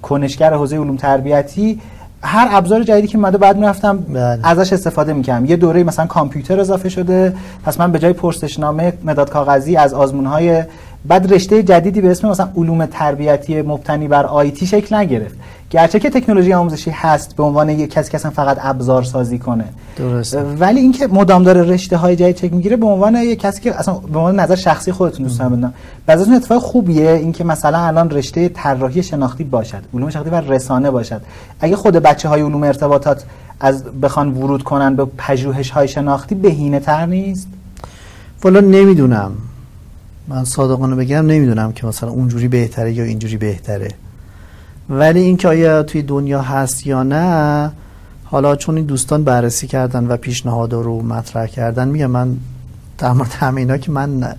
کنشگر 0.03 0.55
حوزه 0.55 0.77
علوم 0.77 0.97
تربیتی 0.97 1.81
هر 2.23 2.49
ابزار 2.51 2.83
جدیدی 2.83 3.07
که 3.07 3.19
اومده 3.19 3.39
بعد 3.39 3.57
می‌رفتم 3.57 3.99
بله. 3.99 4.39
ازش 4.43 4.73
استفاده 4.73 5.13
می‌کنم 5.13 5.45
یه 5.45 5.57
دوره 5.57 5.85
مثلا 5.85 6.07
کامپیوتر 6.07 6.61
اضافه 6.61 6.89
شده 6.89 7.35
پس 7.65 7.81
من 7.81 7.93
به 7.93 7.99
جای 7.99 8.13
پرسشنامه 8.13 8.93
مداد 9.05 9.31
کاغذی 9.31 9.77
از 9.77 9.95
آزمون 9.95 10.27
های 10.27 10.63
بعد 11.05 11.33
رشته 11.35 11.63
جدیدی 11.63 12.01
به 12.01 12.11
اسم 12.11 12.29
مثلا 12.29 12.49
علوم 12.57 12.87
تربیتی 12.87 13.63
مبتنی 13.63 14.09
بر 14.09 14.27
آیتی 14.27 14.67
شکل 14.67 14.97
نگرفت. 14.97 15.35
گرچه 15.71 15.99
که 15.99 16.11
تکنولوژی 16.11 16.53
آموزشی 16.53 16.91
هست 16.91 17.37
به 17.37 17.43
عنوان 17.43 17.69
یک 17.69 17.91
کسی 17.91 18.11
که 18.11 18.17
اصلا 18.17 18.31
فقط 18.31 18.59
ابزار 18.61 19.03
سازی 19.03 19.39
کنه. 19.39 19.65
درست 19.97 20.39
ولی 20.59 20.81
اینکه 20.81 21.07
مدام 21.07 21.43
داره 21.43 21.63
رشته 21.63 21.97
های 21.97 22.17
جدید 22.17 22.37
چک 22.37 22.53
می‌گیره 22.53 22.77
به 22.77 22.87
عنوان 22.87 23.15
یک 23.15 23.41
کسی 23.41 23.61
که 23.61 23.79
اصلا 23.79 23.95
به 23.95 24.19
عنوان 24.19 24.41
نظر 24.41 24.57
شخصی 24.57 24.93
خودتون 24.93 25.27
دوست 25.27 25.43
بدم 25.43 25.75
بعضی 26.07 26.35
اتفاق 26.35 26.63
خوبیه 26.63 27.11
اینکه 27.11 27.45
مثلا 27.45 27.79
الان 27.79 28.11
رشته 28.11 28.49
طراحی 28.49 29.03
شناختی 29.03 29.45
باشد 29.45 29.83
علوم 29.95 30.11
شناختی 30.11 30.31
و 30.31 30.35
رسانه 30.35 30.91
باشد. 30.91 31.21
اگه 31.61 31.77
خود 31.77 31.95
بچه 31.97 32.29
های 32.29 32.43
علوم 32.43 32.63
ارتباطات 32.63 33.25
از 33.61 33.85
بخوان 33.85 34.35
ورود 34.35 34.63
کنن 34.63 34.97
به 34.97 35.05
پژوهش 35.19 35.71
های 35.71 35.89
شناختی 35.89 36.35
بهینه 36.35 36.81
تر 36.81 37.07
نیست؟ 37.07 37.49
والا 38.43 38.61
نمی‌دونم. 38.61 39.33
من 40.31 40.45
صادقانه 40.45 40.97
بگم 40.97 41.27
نمی‌دونم 41.27 41.73
که 41.73 41.87
مثلا 41.87 42.11
اونجوری 42.11 42.49
بهتره 42.49 42.93
یا 42.93 43.05
اینجوری 43.05 43.37
بهتره. 43.37 43.89
ولی 44.91 45.21
اینکه 45.21 45.49
آیا 45.49 45.83
توی 45.83 46.03
دنیا 46.03 46.43
هست 46.43 46.87
یا 46.87 47.03
نه 47.03 47.71
حالا 48.25 48.57
چون 48.57 48.77
این 48.77 48.87
دوستان 48.87 49.25
بررسی 49.25 49.67
کردن 49.67 50.07
و 50.07 50.17
پیشنهاد 50.17 50.73
رو 50.73 51.03
مطرح 51.03 51.47
کردن 51.47 51.89
میگم 51.89 52.07
من 52.07 52.37
در 52.99 53.13
مورد 53.13 53.31
همه 53.31 53.79
که 53.79 53.93
من 53.93 54.37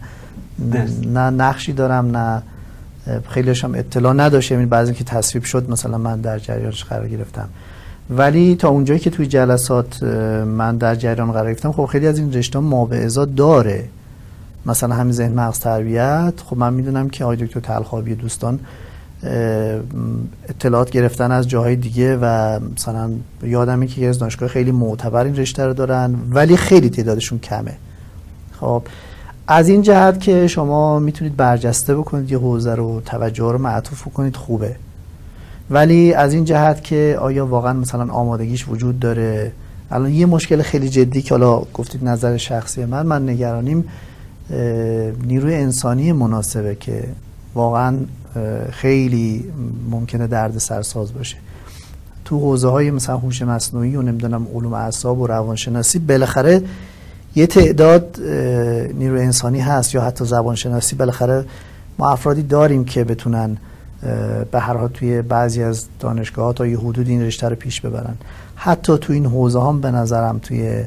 نه, 1.14 1.20
نقشی 1.20 1.74
دارم 1.74 2.18
نه 2.18 2.42
خیلیش 3.30 3.64
هم 3.64 3.76
اطلاع 3.76 4.14
نداشتم. 4.14 4.58
این 4.58 4.70
بعضی 4.70 4.94
که 4.94 5.04
تصویب 5.04 5.44
شد 5.44 5.70
مثلا 5.70 5.98
من 5.98 6.22
در 6.22 6.40
جریانش 6.40 6.84
قرار 6.84 7.08
گرفتم. 7.08 7.50
ولی 8.10 8.56
تا 8.56 8.70
اونجایی 8.70 9.00
که 9.00 9.10
توی 9.10 9.28
جلسات 9.28 10.04
من 10.44 10.78
در 10.78 10.96
جریان 10.96 11.32
قرار 11.32 11.54
گرفتم 11.54 11.72
خب 11.72 11.86
خیلی 11.86 12.08
از 12.08 12.20
این 12.20 12.34
رشته 12.34 12.60
موعظه 12.60 13.26
داره. 13.26 13.86
مثلا 14.66 14.96
همین 14.96 15.12
ذهن 15.12 15.34
مغز 15.34 15.60
تربیت 15.60 16.34
خب 16.46 16.58
من 16.58 16.74
می‌دونم 16.74 17.10
که 17.10 17.24
آقای 17.24 17.38
دکتر 17.38 17.60
تلخابی 17.60 18.16
دوستان 18.16 18.60
اطلاعات 20.50 20.90
گرفتن 20.90 21.32
از 21.32 21.48
جاهای 21.48 21.76
دیگه 21.76 22.18
و 22.22 22.60
مثلا 22.76 23.12
یادمه 23.44 23.88
که 23.88 24.08
از 24.08 24.20
دانشگاه 24.20 24.50
خیلی 24.50 24.72
معتبر 24.72 25.24
این 25.24 25.36
رشته 25.36 25.66
رو 25.66 25.74
دارن 25.74 26.16
ولی 26.30 26.58
خیلی 26.58 26.90
تعدادشون 26.90 27.40
کمه. 27.40 27.74
خب 28.60 28.84
از 29.48 29.70
این 29.70 29.82
جهت 29.82 30.20
که 30.20 30.48
شما 30.48 31.00
می‌تونید 31.00 31.36
برجسته 31.36 31.96
بکنید 31.96 32.32
یه 32.32 32.38
حوزه 32.38 32.76
رو 32.76 33.02
توجه 33.06 33.52
رو 33.52 33.58
معطوف 33.58 34.04
کنید 34.04 34.36
خوبه. 34.36 34.76
ولی 35.70 36.14
از 36.14 36.34
این 36.34 36.46
جهت 36.46 36.84
که 36.84 37.18
آیا 37.20 37.46
واقعا 37.46 37.74
مثلا 37.74 38.14
آمادگیش 38.14 38.68
وجود 38.68 39.00
داره؟ 39.00 39.52
الان 39.92 40.12
یه 40.12 40.26
مشکل 40.26 40.62
خیلی 40.62 40.90
جدی 40.90 41.22
که 41.22 41.36
حالا 41.36 41.62
گفتید 41.74 42.06
نظر 42.06 42.38
شخصی 42.38 42.86
من 42.86 43.06
من 43.06 43.30
نگرانیم. 43.30 43.86
نیروی 45.24 45.56
انسانی 45.56 46.12
مناسبه 46.12 46.76
که 46.76 47.04
واقعا 47.56 47.98
خیلی 48.72 49.46
ممکنه 49.90 50.28
درد 50.28 50.58
سرساز 50.58 51.14
باشه. 51.14 51.38
تو 52.26 52.40
حوزه 52.40 52.68
های 52.68 52.92
مثلا 52.92 53.18
هوش 53.18 53.42
مصنوعی 53.42 53.96
و 53.96 54.02
نمی‌دونم 54.02 54.48
علوم 54.56 54.74
اعصاب 54.74 55.20
و 55.20 55.28
روانشناسی 55.28 56.00
بالاخره 56.00 56.62
یه 57.36 57.48
تعداد 57.48 58.20
نیروی 58.94 59.22
انسانی 59.22 59.60
هست 59.60 59.96
یا 59.96 60.02
حتی 60.02 60.26
زبانشناسی 60.26 60.96
بالاخره 60.96 61.46
ما 62.00 62.12
افرادی 62.12 62.44
داریم 62.44 62.86
که 62.86 63.04
بتونن 63.04 63.58
به 64.52 64.60
هر 64.60 64.78
حال 64.78 64.88
توی 64.88 65.22
بعضی 65.22 65.64
از 65.64 65.86
دانشگاه 66.00 66.54
تا 66.54 66.68
یه 66.68 66.80
حدود 66.80 67.08
این 67.08 67.22
رشته 67.22 67.50
رو 67.50 67.56
پیش 67.56 67.82
ببرن. 67.82 68.16
حتی 68.56 68.98
تو 68.98 69.14
این 69.14 69.26
حوزه 69.26 69.62
هم 69.62 69.82
به 69.82 69.92
نظرم 69.92 70.40
توی 70.40 70.84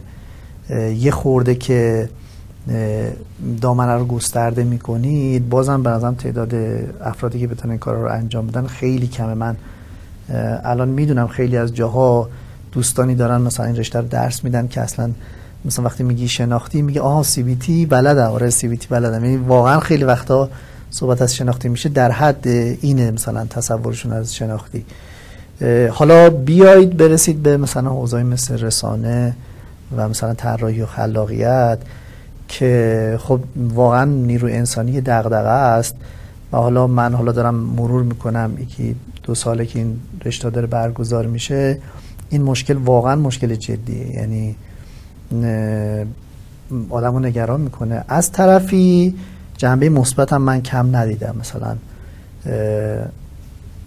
یه 0.98 1.10
خورده 1.10 1.54
که 1.54 2.08
دامنه 3.60 3.92
رو 3.92 4.04
گسترده 4.04 4.64
می‌کنید. 4.64 5.48
بازم 5.48 5.82
به 5.82 5.90
نظرم 5.90 6.14
تعداد 6.14 6.54
افرادی 7.04 7.40
که 7.40 7.46
بتونن 7.46 7.78
کار 7.78 7.96
رو 7.96 8.12
انجام 8.12 8.46
بدن 8.46 8.66
خیلی 8.66 9.06
کمه. 9.06 9.34
من 9.34 9.56
الان 10.64 10.88
می‌دونم 10.88 11.26
خیلی 11.26 11.56
از 11.56 11.74
جاها 11.74 12.28
دوستانی 12.72 13.14
دارن 13.14 13.40
مثلا 13.40 13.66
این 13.66 13.76
رشته 13.76 14.00
رو 14.00 14.08
درس 14.08 14.44
میدن 14.44 14.68
که 14.68 14.80
اصلا 14.80 15.10
مثلا 15.64 15.84
وقتی 15.84 16.02
میگی 16.02 16.28
شناختی 16.28 16.82
میگه 16.82 17.00
آها 17.00 17.22
سی 17.22 17.42
بی 17.42 17.54
تی 17.56 17.86
بلده. 17.86 18.24
آره 18.24 18.50
سی 18.50 18.68
بی 18.68 18.76
تی 18.76 18.86
بلده. 18.90 19.26
یعنی 19.26 19.36
واقعا 19.36 19.80
خیلی 19.80 20.04
وقتا 20.04 20.48
صحبت 20.90 21.22
از 21.22 21.34
شناختی 21.34 21.68
میشه. 21.68 21.88
در 21.88 22.10
حد 22.10 22.48
اینه 22.80 23.10
مثلا 23.10 23.44
تصورشون 23.44 24.12
از 24.12 24.34
شناختی. 24.34 24.84
حالا 25.90 26.30
بیایید 26.30 26.96
برسید 26.96 27.42
به 27.42 27.56
مثلا 27.56 27.90
حوزه 27.90 28.22
مثل 28.22 28.58
رسانه 28.58 29.36
و 29.96 30.08
مثلا 30.08 30.34
طراحی 30.34 30.82
و 30.82 30.86
خلاقیت. 30.86 31.78
که 32.48 33.18
خب 33.20 33.40
واقعا 33.56 34.04
نیروی 34.04 34.52
انسانی 34.52 35.00
دغدغه 35.00 35.48
است 35.48 35.96
و 36.52 36.56
حالا 36.56 36.86
من 36.86 37.14
حالا 37.14 37.32
دارم 37.32 37.54
مرور 37.54 38.02
می‌کنم 38.02 38.56
یکی 38.58 38.96
دو 39.22 39.34
ساله 39.34 39.66
که 39.66 39.78
این 39.78 40.00
رشته 40.24 40.50
داره 40.50 40.66
برگزار 40.66 41.26
میشه 41.26 41.78
این 42.30 42.42
مشکل 42.42 42.74
واقعا 42.74 43.16
مشکل 43.16 43.54
جدیه. 43.54 44.16
یعنی 44.16 44.56
آدمو 46.90 47.20
نگران 47.20 47.60
می‌کنه. 47.60 48.04
از 48.08 48.32
طرفی 48.32 49.14
جنبه 49.56 49.88
مثبت 49.88 50.32
هم 50.32 50.42
من 50.42 50.62
کم 50.62 50.96
ندیدم. 50.96 51.36
مثلا 51.40 51.76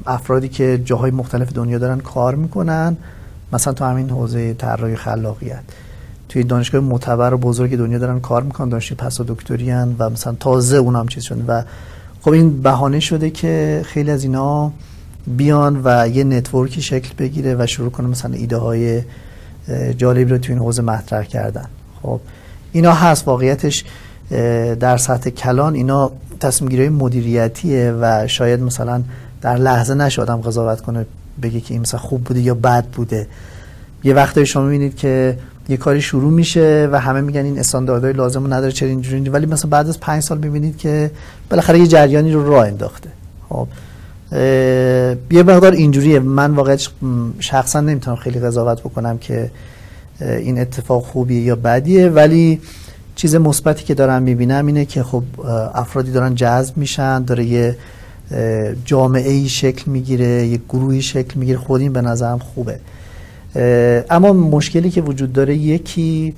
افرادی 0.06 0.50
که 0.50 0.82
جاهای 0.86 1.12
مختلف 1.12 1.54
دنیا 1.54 1.78
دارن 1.78 2.00
کار 2.00 2.36
می‌کنن 2.36 2.98
مثلا 3.54 3.74
تو 3.74 3.86
همین 3.86 4.10
حوزه 4.10 4.54
طراحی 4.54 4.96
خلاقیت. 4.96 5.64
توی 6.30 6.44
دانشگاه 6.44 6.82
معتبر 6.82 7.34
و 7.34 7.38
بزرگ 7.38 7.78
دنیا 7.78 7.98
دارن 7.98 8.20
کار 8.20 8.44
می‌کنن 8.44 8.70
دانشجوی 8.70 8.98
پس 8.98 9.22
دکتری 9.22 9.72
و 9.72 10.10
مثلا 10.10 10.36
تازه 10.40 10.78
اونم 10.78 11.08
چیز 11.08 11.24
شده. 11.24 11.44
و 11.48 11.62
خب 12.22 12.32
این 12.32 12.62
بهانه 12.62 13.00
شده 13.00 13.30
که 13.30 13.82
خیلی 13.86 14.12
از 14.12 14.24
اینا 14.24 14.72
بیان 15.28 15.82
و 15.84 16.08
یه 16.08 16.24
نتورکی 16.24 16.82
شکل 16.82 17.14
بگیره 17.18 17.56
و 17.60 17.66
شروع 17.66 17.92
کنه 17.92 18.08
مثلا 18.08 18.34
ایده 18.34 18.58
های 18.58 19.02
جالبی 19.98 20.32
رو 20.32 20.38
توی 20.38 20.56
این 20.56 20.64
حوزه 20.64 20.82
مطرح 20.82 21.24
کردن. 21.24 21.66
خب 22.04 22.20
اینا 22.72 22.94
هست 22.94 23.28
واقعیتش 23.28 23.86
در 24.80 24.98
سطح 24.98 25.30
کلان 25.30 25.76
اینا 25.76 26.12
تصمیم 26.40 26.70
گیری 26.70 26.90
مدیریتیه 26.90 27.96
و 28.02 28.28
شاید 28.28 28.62
مثلا 28.62 29.04
در 29.42 29.56
لحظه 29.56 29.94
نشه 29.94 30.22
آدم 30.22 30.42
قضاوت 30.42 30.82
کنه 30.82 31.06
بگه 31.42 31.60
که 31.60 31.74
این 31.74 31.82
مثلا 31.82 32.00
خوب 32.00 32.24
بوده 32.24 32.42
یا 32.42 32.54
بد 32.54 32.86
بوده. 32.86 33.28
یه 34.04 34.14
وقتایی 34.14 34.46
شما 34.46 34.64
می‌بینید 34.64 34.96
که 34.96 35.38
یه 35.70 35.78
کاری 35.78 36.02
شروع 36.02 36.32
میشه 36.32 36.90
و 36.92 37.00
همه 37.00 37.22
میگن 37.22 37.46
این 37.46 37.60
استانداردهای 37.60 38.14
لازم 38.14 38.44
رو 38.44 38.54
نداره 38.54 38.72
چرا 38.72 38.90
اینجوری 38.90 39.30
ولی 39.30 39.46
مثلا 39.46 39.70
بعد 39.70 39.88
از 39.90 40.00
پنج 40.00 40.24
سال 40.24 40.38
می‌بینید 40.38 40.78
که 40.78 41.12
بالاخره 41.50 41.80
یه 41.80 41.88
جریانی 41.88 42.32
رو 42.32 42.48
راه 42.48 42.68
انداخته. 42.68 43.10
خب 43.50 43.68
یه 45.32 45.44
مقدار 45.44 45.72
اینجوریه. 45.72 46.20
من 46.20 46.52
واقعا 46.52 46.78
شخصا 47.40 47.82
نمی‌تونم 47.82 48.18
خیلی 48.18 48.40
قضاوت 48.40 48.80
بکنم 48.80 49.18
که 49.18 49.52
این 50.22 50.60
اتفاق 50.60 51.04
خوبیه 51.04 51.42
یا 51.42 51.56
بدیه. 51.56 52.10
ولی 52.10 52.62
چیز 53.16 53.36
مثبتی 53.36 53.86
که 53.86 53.94
دارم 53.94 54.24
می‌بینم 54.24 54.68
اینه 54.68 54.86
که 54.86 55.04
خب 55.04 55.24
افرادی 55.74 56.12
دارن 56.12 56.36
جذب 56.36 56.78
میشن 56.78 57.24
داره 57.24 57.46
یه 57.46 57.78
جامعه 58.86 59.32
ای 59.32 59.50
شکل 59.50 59.92
می‌گیره 59.92 60.48
یه 60.48 60.60
گروهی 60.70 61.02
شکل 61.02 61.40
می‌گیره. 61.40 61.58
خود 61.58 61.82
این 61.82 61.94
به 61.94 62.02
نظرم 62.02 62.40
خوبه. 62.40 62.80
اما 64.10 64.34
مشکلی 64.34 64.90
که 64.90 65.02
وجود 65.02 65.34
داره 65.34 65.56
یکی 65.56 66.34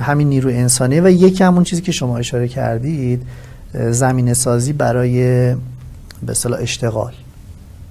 همین 0.00 0.28
نیرو 0.28 0.50
انسانی 0.50 1.00
و 1.00 1.10
یکی 1.10 1.44
همون 1.44 1.64
چیزی 1.64 1.82
که 1.82 1.92
شما 1.92 2.18
اشاره 2.18 2.48
کردید 2.48 3.22
زمین 3.90 4.34
سازی 4.34 4.72
برای 4.72 5.14
به 6.22 6.30
اصطلاح 6.30 6.60
اشتغال. 6.60 7.12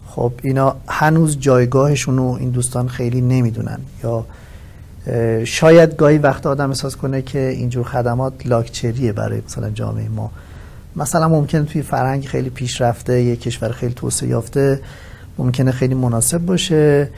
خب 0.08 0.32
اینا 0.42 0.76
هنوز 0.88 1.40
جایگاهشون 1.40 2.18
رو 2.18 2.38
این 2.40 2.50
دوستان 2.50 2.88
خیلی 2.88 3.22
نمی‌دونن. 3.22 3.80
یا 4.04 4.26
شاید 5.44 5.96
گاهی 5.96 6.18
وقت 6.18 6.46
آدم 6.46 6.70
احساس 6.70 6.96
کنه 6.96 7.22
که 7.22 7.40
اینجور 7.40 7.84
خدمات 7.84 8.34
لاکچریه 8.46 9.12
برای 9.12 9.42
مثلا 9.46 9.70
جامعه 9.70 10.10
ما. 10.10 10.32
مثلا 10.96 11.28
ممکنه 11.28 11.64
توی 11.64 11.82
فرهنگ 11.82 12.26
خیلی 12.26 12.50
پیشرفته 12.50 13.22
یه 13.22 13.36
کشور 13.36 13.72
خیلی 13.72 13.94
توسعه 13.94 14.30
یافته 14.30 14.80
ممکنه 15.38 15.72
خیلی 15.72 15.96
مناسب 15.96 16.38
باشه. 16.38 17.10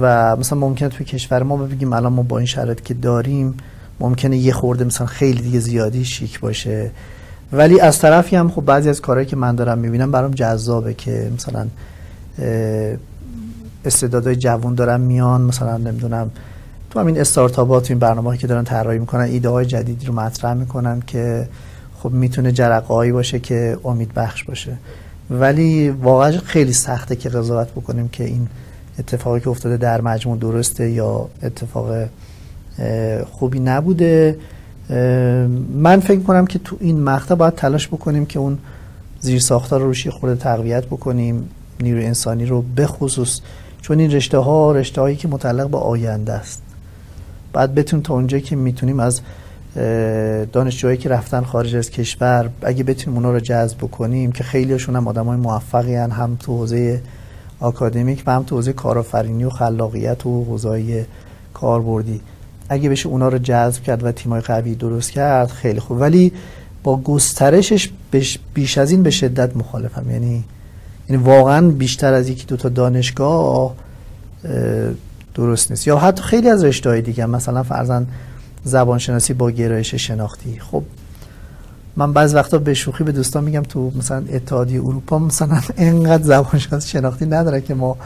و 0.00 0.36
مثلا 0.36 0.58
ممکنه 0.58 0.88
توی 0.88 1.06
کشور 1.06 1.42
ما 1.42 1.56
بگیم 1.56 1.92
الان 1.92 2.12
ما 2.12 2.22
با 2.22 2.38
این 2.38 2.46
شرایط 2.46 2.80
که 2.80 2.94
داریم 2.94 3.54
ممکنه 4.00 4.36
یه 4.36 4.52
خورده 4.52 4.84
مثلا 4.84 5.06
خیلی 5.06 5.42
دیگه 5.42 5.60
زیادی 5.60 6.04
شیک 6.04 6.40
باشه. 6.40 6.90
ولی 7.52 7.80
از 7.80 7.98
طرفی 7.98 8.36
هم 8.36 8.50
خب 8.50 8.64
بعضی 8.64 8.88
از 8.88 9.00
کارهایی 9.00 9.26
که 9.26 9.36
من 9.36 9.54
دارم 9.54 9.78
می‌بینم 9.78 10.10
برام 10.10 10.30
جذابه 10.30 10.94
که 10.94 11.30
مثلا 11.34 11.66
استعدادهای 13.84 14.36
جوان 14.36 14.74
دارن 14.74 15.00
میان 15.00 15.42
مثلا 15.42 15.76
نمی‌دونم 15.76 16.30
تو 16.90 17.00
همین 17.00 17.20
استارتاپات 17.20 17.90
این 17.90 17.98
برنامه‌ای 17.98 18.38
که 18.38 18.46
دارن 18.46 18.64
طراحی 18.64 18.98
می‌کنن 18.98 19.24
ایده 19.24 19.48
های 19.48 19.66
جدیدی 19.66 20.06
رو 20.06 20.14
مطرح 20.14 20.54
می‌کنن 20.54 21.02
که 21.06 21.48
خب 21.98 22.10
می‌تونه 22.10 22.52
جرقه‌ای 22.52 23.12
باشه 23.12 23.38
که 23.38 23.78
امید 23.84 24.14
بخش 24.14 24.44
باشه. 24.44 24.76
ولی 25.30 25.90
واقعا 25.90 26.32
خیلی 26.44 26.72
سخته 26.72 27.16
که 27.16 27.28
قضاوت 27.28 27.70
بکنیم 27.70 28.08
که 28.08 28.24
این 28.24 28.48
اتفاقی 28.98 29.40
که 29.40 29.48
افتاده 29.48 29.76
در 29.76 30.00
مجموع 30.00 30.38
درسته 30.38 30.90
یا 30.90 31.28
اتفاق 31.42 32.08
خوبی 33.32 33.60
نبوده. 33.60 34.38
من 35.74 36.00
فکر 36.00 36.20
کنم 36.20 36.46
که 36.46 36.58
تو 36.58 36.76
این 36.80 37.00
مقطع 37.00 37.34
باید 37.34 37.54
تلاش 37.54 37.88
بکنیم 37.88 38.26
که 38.26 38.38
اون 38.38 38.58
زیر 39.20 39.40
ساختار 39.40 39.80
رو 39.80 39.86
روشی 39.86 40.10
خورده 40.10 40.36
تقویت 40.36 40.86
بکنیم 40.86 41.48
نیروی 41.80 42.04
انسانی 42.04 42.46
رو 42.46 42.62
بخصوص 42.76 43.40
چون 43.82 43.98
این 43.98 44.10
رشته 44.10 44.38
ها 44.38 44.72
رشته 44.72 45.00
هایی 45.00 45.16
که 45.16 45.28
متعلق 45.28 45.70
به 45.70 45.78
آینده 45.78 46.32
است. 46.32 46.62
بعد 47.52 47.74
بتونیم 47.74 48.02
تا 48.02 48.14
اونجایی 48.14 48.42
که 48.42 48.56
می‌تونیم 48.56 49.00
از 49.00 49.20
دانشجوهایی 50.52 50.98
که 50.98 51.08
رفتن 51.08 51.42
خارج 51.42 51.76
از 51.76 51.90
کشور 51.90 52.50
اگه 52.62 52.84
بتونیم 52.84 53.18
اونا 53.18 53.32
رو 53.32 53.40
جذب 53.40 53.78
بکنیم 53.78 54.32
که 54.32 54.44
خیلیشون 54.44 54.96
هم 54.96 55.08
آدم 55.08 55.26
های 55.26 55.36
موفقی 55.36 55.94
هن 55.94 56.10
هم 56.10 56.36
تو 56.40 56.56
حوزه 56.56 57.02
آکادمیک 57.60 58.22
و 58.26 58.32
هم 58.32 58.42
تو 58.42 58.56
حوزه 58.56 58.72
کارآفرینی 58.72 59.44
و 59.44 59.50
خلاقیت 59.50 60.26
و 60.26 60.44
حوزه 60.44 61.06
کاربردی. 61.54 62.20
اگه 62.68 62.88
بشه 62.88 63.08
اونا 63.08 63.28
رو 63.28 63.38
جذب 63.38 63.82
کرد 63.82 64.04
و 64.04 64.12
تیمای 64.12 64.40
قوی 64.40 64.74
درست 64.74 65.10
کرد 65.10 65.48
خیلی 65.48 65.80
خوب. 65.80 66.00
ولی 66.00 66.32
با 66.82 66.96
گسترشش 66.96 67.90
بیش 68.54 68.78
از 68.78 68.90
این 68.90 69.02
به 69.02 69.10
شدت 69.10 69.56
مخالفم. 69.56 70.10
یعنی 70.10 70.44
یعنی 71.08 71.22
واقعا 71.22 71.68
بیشتر 71.68 72.12
از 72.12 72.28
یکی 72.28 72.46
دو 72.46 72.56
تا 72.56 72.68
دانشگاه 72.68 73.74
درست 75.34 75.70
نیست. 75.70 75.86
یا 75.86 75.98
حتی 75.98 76.22
خیلی 76.22 76.48
از 76.48 76.64
رشته 76.64 76.90
های 76.90 77.02
دیگه 77.02 77.26
مثلا 77.26 77.62
فرزن 77.62 78.06
زبانشناسی 78.64 79.34
با 79.34 79.50
گرایش 79.50 79.94
شناختی. 79.94 80.58
خب 80.58 80.82
من 81.96 82.12
بعض 82.12 82.34
وقتا 82.34 82.58
به 82.58 82.74
شوخی 82.74 83.04
به 83.04 83.12
دوستان 83.12 83.44
میگم 83.44 83.62
تو 83.62 83.92
مثلا 83.98 84.22
اتحادیه 84.32 84.80
اروپا 84.80 85.18
مثلا 85.18 85.60
انقدر 85.76 86.22
زبانشناسی 86.22 86.88
شناختی 86.88 87.26
نداره 87.26 87.60
که 87.60 87.74
ما 87.74 87.96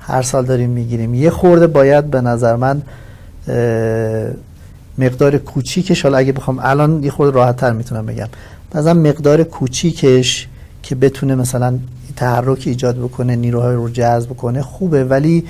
هر 0.00 0.22
سال 0.22 0.44
داریم 0.44 0.70
می‌گیریم. 0.70 1.14
یه 1.14 1.30
خورده 1.30 1.66
باید 1.66 2.10
به 2.10 2.20
نظر 2.20 2.56
من 2.56 2.82
مقدار 4.98 5.38
کوچیکش 5.38 6.02
حالا 6.02 6.18
اگه 6.18 6.32
بخوام 6.32 6.58
الان 6.62 7.04
یه 7.04 7.10
خورده 7.10 7.36
راحت 7.36 7.56
تر 7.56 7.72
می‌تونم 7.72 8.06
بگم. 8.06 8.28
مثلا 8.74 8.94
مقدار 8.94 9.42
کوچیکش 9.42 10.48
که 10.82 10.94
بتونه 10.94 11.34
مثلا 11.34 11.78
تحرک 12.16 12.62
ایجاد 12.66 12.96
بکنه 12.96 13.36
نیروهای 13.36 13.74
رو 13.74 13.88
جذب 13.88 14.30
کنه 14.30 14.62
خوبه. 14.62 15.04
ولی 15.04 15.44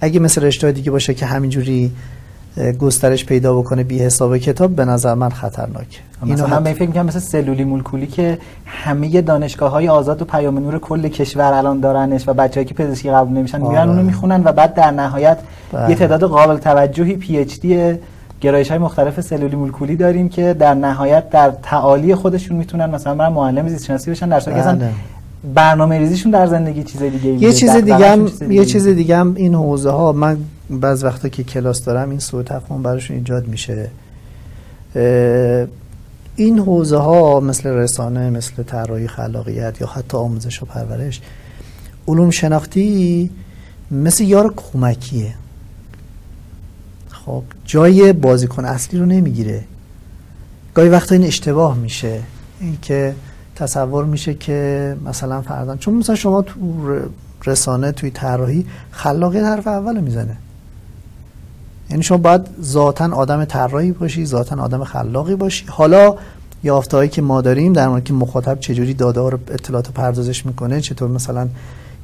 اگه 0.00 0.20
مثل 0.20 0.42
رشته 0.42 0.72
دیگه 0.72 0.90
باشه 0.90 1.14
که 1.14 1.26
همینجوری 1.26 1.92
گسترش 2.80 3.26
پیدا 3.26 3.58
بکنه 3.58 3.84
بی 3.84 3.98
حساب 3.98 4.38
کتاب 4.38 4.70
به 4.70 4.84
نظر 4.84 5.14
من 5.14 5.28
خطرناکه 5.28 5.98
اینو 6.24 6.60
به 6.60 6.72
فکر 6.72 6.86
می‌کنم 6.86 7.06
مثل 7.06 7.18
سلولی 7.18 7.64
مولکولی 7.64 8.06
که 8.06 8.38
همه 8.66 9.20
دانشگاه 9.20 9.70
های 9.70 9.88
آزاد 9.88 10.22
و 10.22 10.24
پیام 10.24 10.58
نور 10.58 10.78
کل 10.78 11.08
کشور 11.08 11.52
الان 11.52 11.80
دارنش 11.80 12.28
و 12.28 12.34
بچه‌ای 12.34 12.66
که 12.66 12.74
پزشکی 12.74 13.10
قبول 13.10 13.38
نمیشن 13.38 13.60
میرن 13.60 13.76
اونو 13.76 13.92
آره. 13.92 14.02
می‌خونن 14.02 14.42
و 14.44 14.52
بعد 14.52 14.74
در 14.74 14.90
نهایت 14.90 15.38
بله. 15.72 15.90
یه 15.90 15.96
تعداد 15.96 16.24
قابل 16.24 16.56
توجهی 16.56 17.16
پی 17.16 17.38
اچ 17.38 17.60
دی 17.60 17.94
گرایش 18.40 18.68
های 18.68 18.78
مختلف 18.78 19.20
سلولی 19.20 19.56
مولکولی 19.56 19.96
داریم 19.96 20.28
که 20.28 20.54
در 20.54 20.74
نهایت 20.74 21.30
در 21.30 21.52
تعالی 21.62 22.14
خودشون 22.14 22.56
می‌تونن 22.56 22.90
مثلا 22.90 23.14
برن 23.14 23.32
معلم 23.32 23.68
زیست 23.68 23.84
شناسی 23.84 24.10
بشن 24.10 24.28
در 24.28 24.40
صورتی 24.40 24.78
که 24.78 24.84
برنامه 25.54 25.98
ریزیشون 25.98 26.32
در 26.32 26.46
زندگی 26.46 26.82
چیز 26.82 27.02
دیگه 27.02 27.28
یه 27.30 27.52
چیز 27.52 27.70
دیگه 27.70 28.10
هم 28.10 28.28
یه 28.50 28.64
چیز 28.64 28.88
دیگه 28.88 29.16
هم 29.16 29.34
این 29.34 29.54
حوزه 29.54 29.90
ها 29.90 30.12
من 30.12 30.36
بعض 30.70 31.04
وقتا 31.04 31.28
که 31.28 31.44
کلاس 31.44 31.84
دارم 31.84 32.10
این 32.10 32.18
سوء 32.18 32.42
تفاهم 32.42 32.82
براشون 32.82 33.16
ایجاد 33.16 33.48
میشه. 33.48 33.90
این 36.36 36.58
حوزه 36.58 36.96
ها 36.96 37.40
مثل 37.40 37.68
رسانه 37.68 38.30
مثل 38.30 38.62
طراحی 38.62 39.08
خلاقیت 39.08 39.80
یا 39.80 39.86
حتی 39.86 40.16
آموزش 40.16 40.62
و 40.62 40.66
پرورش 40.66 41.20
علوم 42.08 42.30
شناختی 42.30 43.30
مثل 43.90 44.24
یار 44.24 44.54
کمکیه. 44.56 45.34
خب 47.10 47.42
جای 47.64 48.12
بازیکن 48.12 48.64
اصلی 48.64 49.00
رو 49.00 49.06
نمی‌گیره. 49.06 49.64
گاهی 50.74 50.88
وقتا 50.88 51.14
این 51.14 51.24
اشتباه 51.24 51.76
میشه. 51.76 52.20
اینکه 52.60 53.14
تصور 53.56 54.04
میشه 54.04 54.34
که 54.34 54.96
مثلا 55.04 55.42
فرضاً 55.42 55.76
چون 55.76 55.94
مثلا 55.94 56.14
شما 56.14 56.42
تو 56.42 56.56
رسانه 57.46 57.92
توی 57.92 58.10
طراحی 58.10 58.66
خلاقیت 58.90 59.42
حرف 59.42 59.66
اول 59.66 60.00
می‌زنه. 60.00 60.36
یعنی 61.90 62.02
شما 62.02 62.18
باید 62.18 62.40
ذاتا 62.62 63.14
آدم 63.14 63.44
طراحی 63.44 63.92
باشی 63.92 64.26
ذاتا 64.26 64.62
آدم 64.62 64.84
خلاقی 64.84 65.34
باشی. 65.34 65.64
حالا 65.68 66.16
یافتهایی 66.64 67.08
که 67.08 67.22
ما 67.22 67.40
داریم 67.40 67.72
در 67.72 67.88
مورد 67.88 68.04
که 68.04 68.12
مخاطب 68.12 68.60
چجوری 68.60 68.94
داده 68.94 69.20
رو 69.20 69.38
اطلاعات 69.48 69.90
پردازش 69.90 70.46
می‌کنه 70.46 70.80
چطور 70.80 71.08
مثلا 71.10 71.48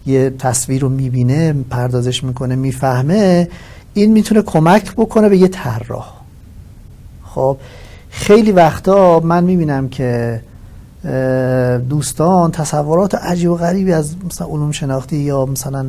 یه 0.06 0.30
تصویر 0.38 0.82
رو 0.82 0.88
می‌بینه 0.88 1.52
پردازش 1.70 2.24
می‌کنه 2.24 2.56
می‌فهمه 2.56 3.48
این 3.94 4.12
می‌تونه 4.12 4.42
کمک 4.42 4.92
بکنه 4.92 5.28
به 5.28 5.36
یه 5.36 5.48
طراح. 5.48 6.12
خب 7.24 7.56
خیلی 8.10 8.52
وقتا 8.52 9.20
من 9.20 9.44
می‌بینم 9.44 9.88
که 9.88 10.40
دوستان 11.88 12.50
تصورات 12.50 13.14
عجیب 13.14 13.50
و 13.50 13.56
غریبی 13.56 13.92
از 13.92 14.14
مثلا 14.26 14.46
علوم 14.46 14.72
شناختی 14.72 15.16
یا 15.16 15.46
مثلا 15.46 15.86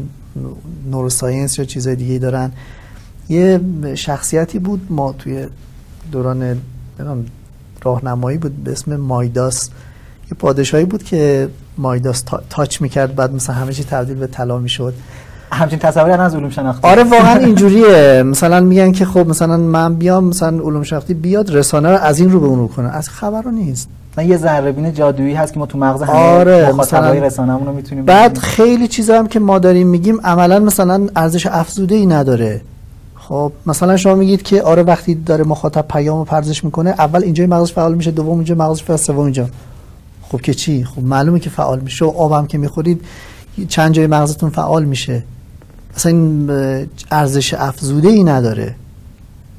نوروساینس 0.91 1.59
یا 1.59 1.65
چیزای 1.65 1.95
دیگه 1.95 2.19
دارن. 2.19 2.51
یه 3.29 3.61
شخصیتی 3.95 4.59
بود 4.59 4.81
ما 4.89 5.15
توی 5.19 5.47
دوران 6.11 6.61
راهنمایی 7.83 8.37
بود 8.37 8.63
به 8.63 8.71
اسم 8.71 8.95
مایداس. 8.95 9.69
یه 10.31 10.37
پادشاهی 10.39 10.85
بود 10.85 11.03
که 11.03 11.49
مایداس 11.77 12.23
تاچ 12.49 12.81
می‌کرد 12.81 13.15
بعد 13.15 13.33
مثلا 13.33 13.55
همه 13.55 13.73
چی 13.73 13.83
تبدیل 13.83 14.15
به 14.15 14.27
طلا 14.27 14.57
می‌شد. 14.57 14.93
همچین 15.51 15.79
تصوری 15.79 16.11
از 16.11 16.35
علوم 16.35 16.49
شناختی 16.49 16.87
آره 16.87 17.03
واقعا 17.17 17.39
اینجوریه. 17.39 18.23
مثلا 18.23 18.59
میگن 18.59 18.91
که 18.91 19.05
خب 19.05 19.27
مثلا 19.27 19.57
من 19.57 19.95
بیام 19.95 20.23
مثلا 20.23 20.49
علوم 20.49 20.83
شناختی 20.83 21.13
بیاد 21.13 21.55
رسانه 21.55 21.89
رو 21.89 21.97
از 21.97 22.19
این 22.19 22.31
رو 22.31 22.39
به 22.39 22.47
اون 22.47 22.59
رو 22.59 22.67
کنه. 22.67 22.89
از 22.89 23.09
خبر 23.09 23.47
نیست. 23.51 23.89
مثلا 24.13 24.23
یه 24.23 24.37
ذره 24.37 24.91
جادویی 24.91 25.33
هست 25.33 25.53
که 25.53 25.59
ما 25.59 25.65
تو 25.65 25.77
مغز 25.77 26.01
همه 26.01 26.15
آره 26.15 26.69
مخاطبای 26.69 27.19
رسانه‌مون 27.19 27.67
رو 27.67 27.73
می‌تونیم 27.73 28.05
بعد 28.05 28.37
خیلی 28.37 28.87
چیزا 28.87 29.19
هم 29.19 29.27
که 29.27 29.39
ما 29.39 29.59
داریم 29.59 29.87
میگیم 29.87 30.21
عملا 30.21 30.59
مثلا 30.59 31.07
ارزش 31.15 31.45
افزوده 31.45 31.95
ای 31.95 32.05
نداره. 32.05 32.61
خب 33.27 33.51
مثلا 33.65 33.97
شما 33.97 34.15
میگید 34.15 34.41
که 34.41 34.61
آره 34.61 34.83
وقتی 34.83 35.15
داره 35.15 35.43
مخاطب 35.43 35.85
پیامو 35.87 36.23
پردازش 36.23 36.63
می‌کنه 36.63 36.89
اول 36.89 37.23
اینجا 37.23 37.45
مغزش 37.45 37.73
فعال 37.73 37.95
میشه 37.95 38.11
دوم 38.11 38.35
اینجا 38.35 38.55
مغزش 38.55 38.83
فعال 38.83 38.97
سوم 38.97 39.19
اینجا. 39.19 39.49
خب 40.21 40.41
که 40.41 40.53
چی؟ 40.53 40.83
خب 40.83 41.03
معلومه 41.03 41.39
که 41.39 41.49
فعال 41.49 41.79
میشه. 41.79 42.05
و 42.05 42.09
آبم 42.09 42.47
که 42.47 42.57
می‌خورید 42.57 43.01
چند 43.67 43.93
جای 43.93 44.07
مغزتون 44.07 44.49
فعال 44.49 44.85
میشه. 44.85 45.23
اصلا 45.95 46.11
این 46.11 46.49
ارزش 47.11 47.53
افزوده 47.53 48.07
ای 48.07 48.23
نداره. 48.23 48.75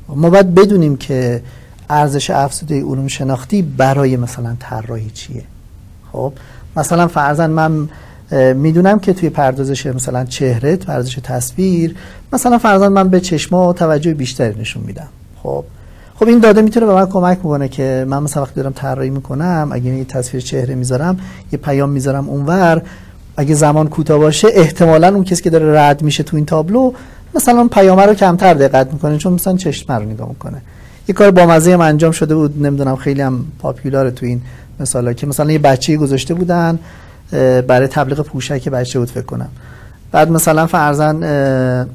ما 0.09 0.31
باید 0.31 0.55
بدونیم 0.55 0.97
که 0.97 1.43
ارزش 1.91 2.31
افزوده 2.31 2.83
علوم 2.83 3.09
شناختی 3.09 3.62
برای 3.62 4.16
مثلا 4.16 4.57
طراحی 4.61 5.11
چیه. 5.11 5.45
خب 6.12 6.33
مثلا 6.77 7.09
فرضاً 7.09 7.47
من 7.47 7.89
می‌دونم 8.55 8.99
که 8.99 9.12
توی 9.12 9.31
پردازش 9.31 9.87
مثلا 9.87 10.24
چهره 10.24 10.76
پردازش 10.76 11.18
تصویر 11.22 11.95
مثلا 12.33 12.59
فرضاً 12.59 12.89
من 12.89 13.09
به 13.09 13.20
چشما 13.20 13.72
توجه 13.72 14.14
بیشتری 14.14 14.61
نشون 14.61 14.83
میدم. 14.87 15.09
خب. 15.43 15.64
خب 16.14 16.29
این 16.29 16.39
داده 16.39 16.62
می‌تونه 16.62 16.87
به 16.87 16.95
من 16.95 17.07
کمک 17.07 17.39
بکنه 17.39 17.68
که 17.68 18.07
من 18.09 18.22
مثلا 18.22 18.43
وقتی 18.43 18.55
دارم 18.55 18.72
طراحی 18.72 19.11
می‌کنم 19.11 19.68
اگه 19.72 19.91
یه 19.91 20.05
تصویر 20.05 20.43
چهره 20.43 20.74
می‌ذارم 20.74 21.18
یه 21.53 21.59
پیام 21.59 21.91
می‌ذارم 21.91 22.29
اونور 22.29 22.83
اگه 23.37 23.55
زمان 23.55 23.89
کوتاه 23.89 24.18
باشه 24.18 24.49
احتمالا 24.53 25.09
اون 25.09 25.24
کسی 25.24 25.43
که 25.43 25.51
داره 25.51 25.81
رد 25.81 26.03
میشه 26.03 26.22
تو 26.22 26.37
این 26.37 26.47
تابلو 26.47 26.93
مثلا 27.35 27.59
اون 27.59 27.68
پیامه 27.68 28.07
رو 28.07 28.14
کمتر 28.14 28.55
دقت 28.55 28.93
می‌کنه 28.93 29.18
چون 29.18 29.33
مثلا 29.33 29.57
چشم 29.57 29.93
رو 29.93 30.05
نگاه 30.05 30.29
می‌کنه. 30.29 30.62
یه 31.09 31.14
کار 31.14 31.31
با 31.31 31.47
مزه 31.47 31.72
هم 31.72 31.81
انجام 31.81 32.12
شده 32.12 32.35
بود 32.35 32.62
نمی‌دونم 32.66 32.97
خیلی 32.97 33.20
هم 33.20 33.45
پاپولاره 33.59 34.11
تو 34.11 34.26
این 34.26 34.41
مثالا 34.81 35.12
که 35.12 35.26
مثلا 35.26 35.53
یه 35.53 35.59
بچه‌ای 35.59 35.99
گذاشته 35.99 36.35
بودن 36.35 36.79
برای 37.66 37.87
تبلیغ 37.87 38.20
پوشک 38.20 38.68
بچه 38.68 38.99
بود 38.99 39.11
فکر 39.11 39.24
کنم. 39.24 39.49
بعد 40.12 40.31
مثلا 40.31 40.66
فرزن 40.66 41.22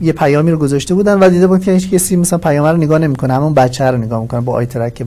یه 0.01 0.13
پیامی 0.13 0.51
رو 0.51 0.57
گذاشته 0.57 0.93
بودن 0.93 1.19
و 1.19 1.29
دیده 1.29 1.47
بود 1.47 1.63
که 1.63 1.71
هیچ 1.71 1.89
کسی 1.89 2.15
مثلا 2.15 2.39
پیام 2.39 2.65
رو 2.65 2.77
نگاه 2.77 2.99
نمی‌کنه 2.99 3.33
همون 3.33 3.53
بچه 3.53 3.91
رو 3.91 3.97
نگاه 3.97 4.21
می‌کنه 4.21 4.41
با 4.41 4.53
آی 4.53 4.65
ترک 4.65 4.93
که 4.93 5.03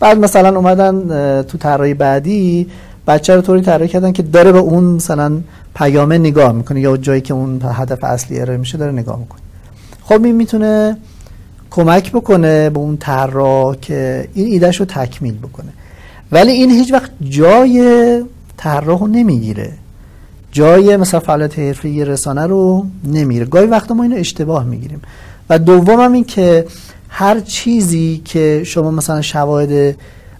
بعد 0.00 0.18
مثلا 0.18 0.56
اومدن 0.56 1.42
تو 1.42 1.58
طراحی 1.58 1.94
بعدی 1.94 2.66
بچه 3.06 3.34
رو 3.34 3.40
طوری 3.40 3.60
طراحی 3.60 3.88
کردن 3.88 4.12
که 4.12 4.22
داره 4.22 4.52
به 4.52 4.58
اون 4.58 4.84
مثلا 4.84 5.40
پیامه 5.74 6.18
نگاه 6.18 6.52
می‌کنه 6.52 6.80
یا 6.80 6.96
جایی 6.96 7.20
که 7.20 7.34
اون 7.34 7.60
هدف 7.64 8.04
اصلی 8.04 8.40
ارائه 8.40 8.58
میشه 8.58 8.78
داره 8.78 8.92
نگاه 8.92 9.18
می‌کنه. 9.18 9.40
خب 10.02 10.24
این 10.24 10.34
می‌تونه 10.34 10.96
کمک 11.70 12.12
بکنه 12.12 12.70
به 12.70 12.78
اون 12.78 12.96
طراح 12.96 13.76
که 13.82 14.28
این 14.34 14.46
ایدهش 14.46 14.76
رو 14.76 14.86
تکمیل 14.86 15.38
بکنه. 15.38 15.68
ولی 16.32 16.52
این 16.52 16.70
هیچ 16.70 16.92
وقت 16.92 17.10
جای 17.28 18.24
طراح 18.64 19.00
رو 19.00 19.06
نمی‌گیره. 19.06 19.72
جای 20.52 20.96
مثلا 20.96 21.20
فعالیت 21.20 21.58
حرفی 21.58 22.04
رسانه 22.04 22.46
رو 22.46 22.86
نمیره. 23.04 23.44
گاهی 23.44 23.66
وقتا 23.66 23.94
ما 23.94 24.02
اینو 24.02 24.16
اشتباه 24.16 24.64
می‌گیریم. 24.64 25.00
و 25.50 25.58
دوم 25.58 26.00
هم 26.00 26.12
این 26.12 26.24
که 26.24 26.66
هر 27.08 27.40
چیزی 27.40 28.22
که 28.24 28.62
شما 28.66 28.90
مثلا 28.90 29.22
شواهد 29.22 29.96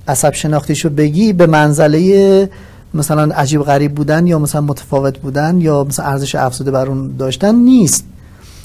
عصب 0.09 0.35
شناختیشو 0.35 0.89
بگی 0.89 1.33
به 1.33 1.47
منزله 1.47 2.51
مثلا 2.95 3.35
عجیب 3.35 3.62
غریب 3.62 3.95
بودن 3.95 4.27
یا 4.27 4.39
مثلا 4.39 4.61
متفاوت 4.61 5.18
بودن 5.18 5.61
یا 5.61 5.85
مثلا 5.85 6.07
ارزش 6.07 6.35
افزوده 6.35 6.70
بر 6.70 6.87
اون 6.87 7.16
داشتن 7.16 7.55
نیست. 7.55 8.05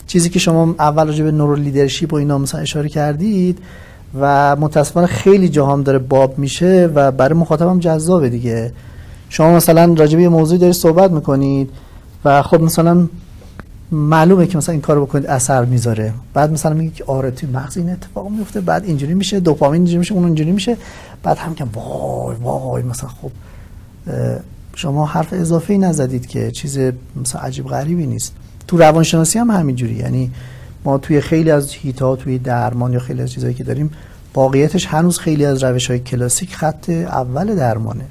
چیزی 0.08 0.30
که 0.30 0.40
شما 0.40 0.76
اول 0.80 1.08
راجع 1.08 1.24
به 1.24 1.32
نورو 1.32 1.56
لیدرشپ 1.56 2.14
و 2.14 2.16
اینا 2.16 2.38
مثلا 2.38 2.62
اشاره 2.62 2.90
کردید 2.90 3.58
و 4.20 4.56
متاسفانه 4.56 5.08
خیلی 5.08 5.50
جاهام 5.50 5.84
داره 5.84 6.00
باب 6.00 6.38
میشه 6.38 6.90
و 6.96 7.12
برای 7.12 7.40
مخاطبم 7.40 7.80
جذابه 7.80 8.30
دیگه. 8.30 8.72
شما 9.30 9.56
مثلا 9.56 9.94
راجع 9.94 10.18
به 10.18 10.24
یه 10.24 10.30
موضوعی 10.30 10.60
دارید 10.60 10.76
صحبت 10.76 11.12
می‌کنید 11.12 11.70
و 12.26 12.42
خب 12.42 12.62
مثلا 12.62 13.08
معلومه 13.92 14.48
که 14.48 14.58
مثلا 14.58 14.74
این 14.74 14.82
کارو 14.82 15.06
بکنید 15.06 15.26
اثر 15.26 15.66
می‌ذاره. 15.66 16.14
بعد 16.34 16.52
مثلا 16.52 16.74
میگه 16.74 16.92
که 16.96 17.04
آره 17.08 17.32
توی 17.32 17.50
مغز 17.50 17.78
این 17.78 17.90
اتفاق 17.90 18.30
میفته 18.30 18.62
بعد 18.62 18.84
اینجوری 18.84 19.14
میشه 19.14 19.40
دوپامین 19.40 19.82
اینجوری 19.82 19.98
میشه 19.98 20.14
اون 20.14 20.26
اینجوری 20.26 20.52
میشه. 20.52 20.78
بعد 21.24 21.38
هم 21.38 21.56
که 21.56 21.66
وای 21.74 22.36
وای 22.36 22.84
مثلا 22.84 23.10
خب 23.10 23.32
شما 24.76 25.06
حرف 25.06 25.34
اضافه 25.34 25.74
ای 25.74 25.80
نزدید 25.80 26.28
که 26.28 26.52
چیز 26.52 26.80
مثلا 27.22 27.42
عجیب 27.42 27.68
غریبی 27.68 28.08
نیست. 28.08 28.34
تو 28.68 28.78
روانشناسی 28.78 29.40
هم 29.40 29.52
همینجوری. 29.52 29.94
یعنی 29.94 30.32
ما 30.86 30.98
توی 30.98 31.22
خیلی 31.22 31.52
از 31.52 31.74
هیتا 31.74 32.16
توی 32.16 32.38
درمان 32.38 32.94
یا 32.94 33.00
خیلی 33.00 33.22
از 33.22 33.32
چیزایی 33.32 33.54
که 33.54 33.64
داریم 33.64 33.92
واقعیتش 34.36 34.86
هنوز 34.86 35.20
خیلی 35.20 35.46
از 35.46 35.64
روش 35.64 35.90
های 35.90 36.00
کلاسیک 36.00 36.56
خط 36.56 36.90
اول 36.90 37.56
درمانه. 37.56 38.06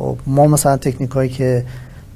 خب 0.00 0.16
ما 0.26 0.46
مثلا 0.46 0.76
تکنیک 0.76 1.10
هایی 1.10 1.30
که 1.30 1.64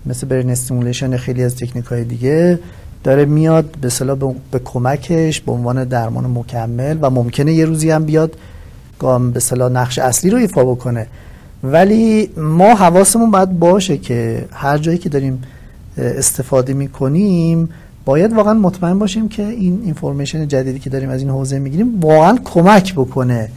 مثل 0.06 0.26
brain 0.26 0.50
stimulation 0.50 1.16
خیلی 1.16 1.42
از 1.42 1.56
تکنیک 1.56 1.84
های 1.84 2.04
دیگه 2.04 2.58
داره 3.04 3.24
میاد 3.24 3.64
به 3.80 3.88
اصطلاح 3.88 4.34
به 4.50 4.58
کمکش 4.58 5.40
به 5.40 5.52
عنوان 5.52 5.84
درمان 5.84 6.30
مکمل 6.30 6.98
و 7.00 7.10
ممکنه 7.10 7.52
یه 7.52 7.64
روزی 7.64 7.90
هم 7.90 8.04
بیاد 8.04 8.36
به 9.32 9.40
اصطلاح 9.40 9.72
نقش 9.72 9.98
اصلی 9.98 10.30
رو 10.30 10.38
ایفا 10.38 10.64
بکنه. 10.64 11.06
ولی 11.64 12.30
ما 12.36 12.74
حواسمون 12.74 13.30
باید 13.30 13.58
باشه 13.58 13.98
که 13.98 14.44
هر 14.52 14.78
جایی 14.78 14.98
که 14.98 15.08
داریم 15.08 15.42
استفاده 15.98 16.72
می‌کنیم 16.72 17.68
باید 18.04 18.32
واقعا 18.32 18.54
مطمئن 18.54 18.98
باشیم 18.98 19.28
که 19.28 19.42
این 19.46 19.80
information 19.84 20.48
جدیدی 20.48 20.78
که 20.78 20.90
داریم 20.90 21.10
از 21.10 21.20
این 21.20 21.30
حوزه 21.30 21.58
می‌گیریم 21.58 22.00
واقعا 22.00 22.38
کمک 22.44 22.94
بکنه. 22.94 23.48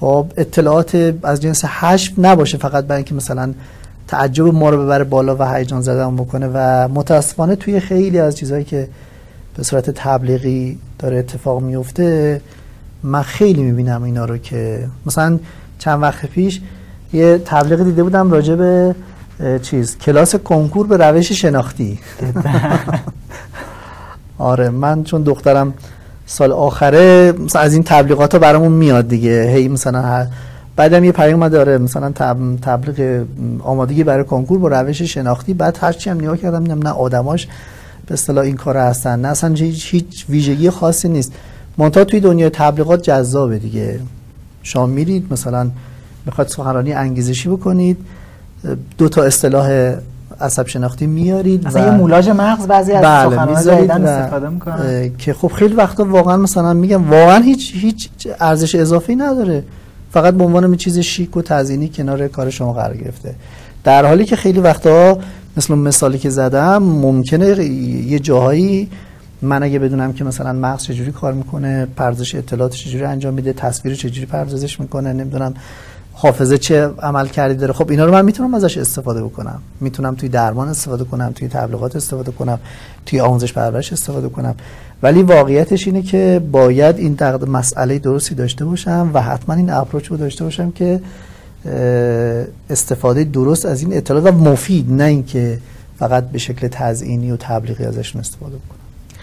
خب 0.00 0.26
اطلاعات 0.36 1.14
از 1.22 1.40
جنس 1.40 1.64
حشف 1.64 2.12
نباشه 2.18 2.58
فقط 2.58 2.84
برای 2.84 2.96
اینکه 2.96 3.14
مثلا 3.14 3.54
تعجب 4.08 4.46
ما 4.46 4.70
رو 4.70 4.82
ببره 4.82 5.04
بالا 5.04 5.36
و 5.36 5.54
هیجان 5.54 5.80
زدن 5.80 6.16
بکنه 6.16 6.50
و 6.54 6.88
متاسفانه 6.88 7.56
توی 7.56 7.80
خیلی 7.80 8.18
از 8.18 8.36
چیزهایی 8.36 8.64
که 8.64 8.88
به 9.56 9.62
صورت 9.62 9.90
تبلیغی 9.90 10.78
داره 10.98 11.16
اتفاق 11.16 11.62
میفته 11.62 12.40
من 13.02 13.22
خیلی 13.22 13.62
می‌بینم 13.62 14.02
اینا 14.02 14.24
رو 14.24 14.38
که 14.38 14.88
مثلا 15.06 15.38
چند 15.78 16.02
وقت 16.02 16.26
پیش 16.26 16.60
یه 17.12 17.38
تبلیغ 17.44 17.84
دیده 17.84 18.02
بودم 18.02 18.30
راجع 18.30 18.54
به 18.54 18.94
چیز 19.62 19.98
کلاس 19.98 20.34
کنکور 20.34 20.86
به 20.86 20.96
روش 20.96 21.32
شناختی. 21.32 21.98
آره 24.38 24.70
من 24.70 25.04
چون 25.04 25.22
دخترم 25.22 25.74
سال 26.30 26.52
آخره 26.52 27.32
مثلا 27.32 27.62
از 27.62 27.74
این 27.74 27.82
تبلیغات 27.82 28.32
ها 28.32 28.38
برامون 28.38 28.72
میاد 28.72 29.08
دیگه. 29.08 29.50
هی 29.54 29.68
مثلا 29.68 30.26
بعدم 30.76 31.04
یه 31.04 31.12
پیام 31.12 31.48
داره 31.48 31.78
مثلا 31.78 32.12
تبلیغ 32.62 33.24
آمادگی 33.62 34.04
برای 34.04 34.24
کنکور 34.24 34.58
با 34.58 34.68
روش 34.68 35.02
شناختی. 35.02 35.54
بعد 35.54 35.78
هرچی 35.80 36.10
هم 36.10 36.16
نگاه 36.16 36.36
کردم 36.36 36.82
نه 36.82 36.90
آدماش 36.90 37.48
به 38.06 38.14
اصطلاح 38.14 38.44
این 38.44 38.56
کار 38.56 38.76
هستن 38.76 39.20
نه 39.20 39.28
اصلا 39.28 39.54
هیچ, 39.54 39.94
هیچ 39.94 40.26
ویژگی 40.28 40.70
خاصی 40.70 41.08
نیست. 41.08 41.32
منتها 41.78 42.04
توی 42.04 42.20
دنیای 42.20 42.50
تبلیغات 42.50 43.02
جذابه 43.02 43.58
دیگه. 43.58 44.00
شما 44.62 44.86
میرید 44.86 45.32
مثلا 45.32 45.70
می‌خواد 46.26 46.48
سخنرانی 46.48 46.92
انگیزشی 46.92 47.48
بکنید 47.48 47.96
دو 48.98 49.08
تا 49.08 49.22
اصطلاح 49.22 49.94
عصب 50.40 50.66
شناختی 50.66 51.06
میارید 51.06 51.66
مثلا 51.66 51.84
یه 51.84 51.90
مولاژ 51.90 52.28
مغز 52.28 52.66
بعضی 52.66 52.92
از 52.92 53.04
بله 53.04 53.36
سخنرانی 53.36 54.08
استفاده 54.08 54.48
می‌کنن. 54.48 55.10
که 55.18 55.32
خب 55.32 55.48
خیلی 55.48 55.74
وقتا 55.74 56.04
واقعا 56.04 56.36
مثلا 56.36 56.72
میگم 56.72 57.10
واقعا 57.10 57.38
هیچ 57.38 57.72
هیچ 57.74 58.08
ارزش 58.40 58.74
اضافی 58.74 59.16
نداره. 59.16 59.64
فقط 60.12 60.34
به 60.34 60.44
عنوان 60.44 60.76
چیز 60.76 60.98
شیک 60.98 61.36
و 61.36 61.42
تزیینی 61.42 61.88
کنار 61.88 62.28
کار 62.28 62.50
شما 62.50 62.72
قرار 62.72 62.96
گرفته. 62.96 63.34
در 63.84 64.06
حالی 64.06 64.24
که 64.24 64.36
خیلی 64.36 64.60
وقتا 64.60 65.18
مثل 65.56 65.74
مثالی 65.74 66.18
که 66.18 66.30
زدم 66.30 66.82
ممکنه 66.82 67.64
یه 68.06 68.18
جاهایی 68.18 68.88
من 69.42 69.62
اگه 69.62 69.78
بدونم 69.78 70.12
که 70.12 70.24
مثلا 70.24 70.52
مغز 70.52 70.82
چجوری 70.82 71.12
کار 71.12 71.32
می‌کنه 71.32 71.86
پردازش 71.96 72.34
اطلاعات 72.34 72.72
چجوری 72.72 73.04
انجام 73.04 73.34
میده 73.34 73.52
تصویر 73.52 73.94
چجوری 73.94 74.26
پردازش 74.26 74.80
می‌کنه 74.80 75.12
نمی‌دونم 75.12 75.54
حافظه 76.12 76.58
چه 76.58 76.86
عمل 76.86 77.26
کردی 77.26 77.54
داره. 77.54 77.72
خب 77.72 77.90
اینا 77.90 78.04
رو 78.04 78.12
من 78.12 78.24
می‌تونم 78.24 78.54
ازش 78.54 78.78
استفاده 78.78 79.22
بکنم. 79.24 79.62
می‌تونم 79.80 80.14
توی 80.14 80.28
درمان 80.28 80.68
استفاده 80.68 81.04
کنم 81.04 81.32
توی 81.34 81.48
تبلیغات 81.48 81.96
استفاده 81.96 82.32
کنم 82.32 82.58
توی 83.06 83.20
آموزش 83.20 83.52
پرورش 83.52 83.92
استفاده 83.92 84.28
کنم. 84.28 84.54
ولی 85.02 85.22
واقعیتش 85.22 85.86
اینه 85.86 86.02
که 86.02 86.42
باید 86.52 86.98
این 86.98 87.12
دقد 87.12 87.48
مسئله 87.48 87.98
درستی 87.98 88.34
داشته 88.34 88.64
باشم 88.64 89.10
و 89.14 89.22
حتما 89.22 89.54
این 89.54 89.70
اپروچ 89.70 90.06
رو 90.06 90.16
داشته 90.16 90.44
باشم 90.44 90.70
که 90.70 91.00
استفاده 92.70 93.24
درست 93.24 93.66
از 93.66 93.82
این 93.82 93.96
اطلاعات 93.96 94.34
مفید 94.34 94.92
نه 94.92 95.04
اینکه 95.04 95.58
فقط 95.98 96.30
به 96.30 96.38
شکل 96.38 96.68
تزئینی 96.70 97.30
و 97.30 97.36
تبلیغی 97.36 97.84
ازشون 97.84 98.20
استفاده 98.20 98.56
بکنم. 98.56 98.79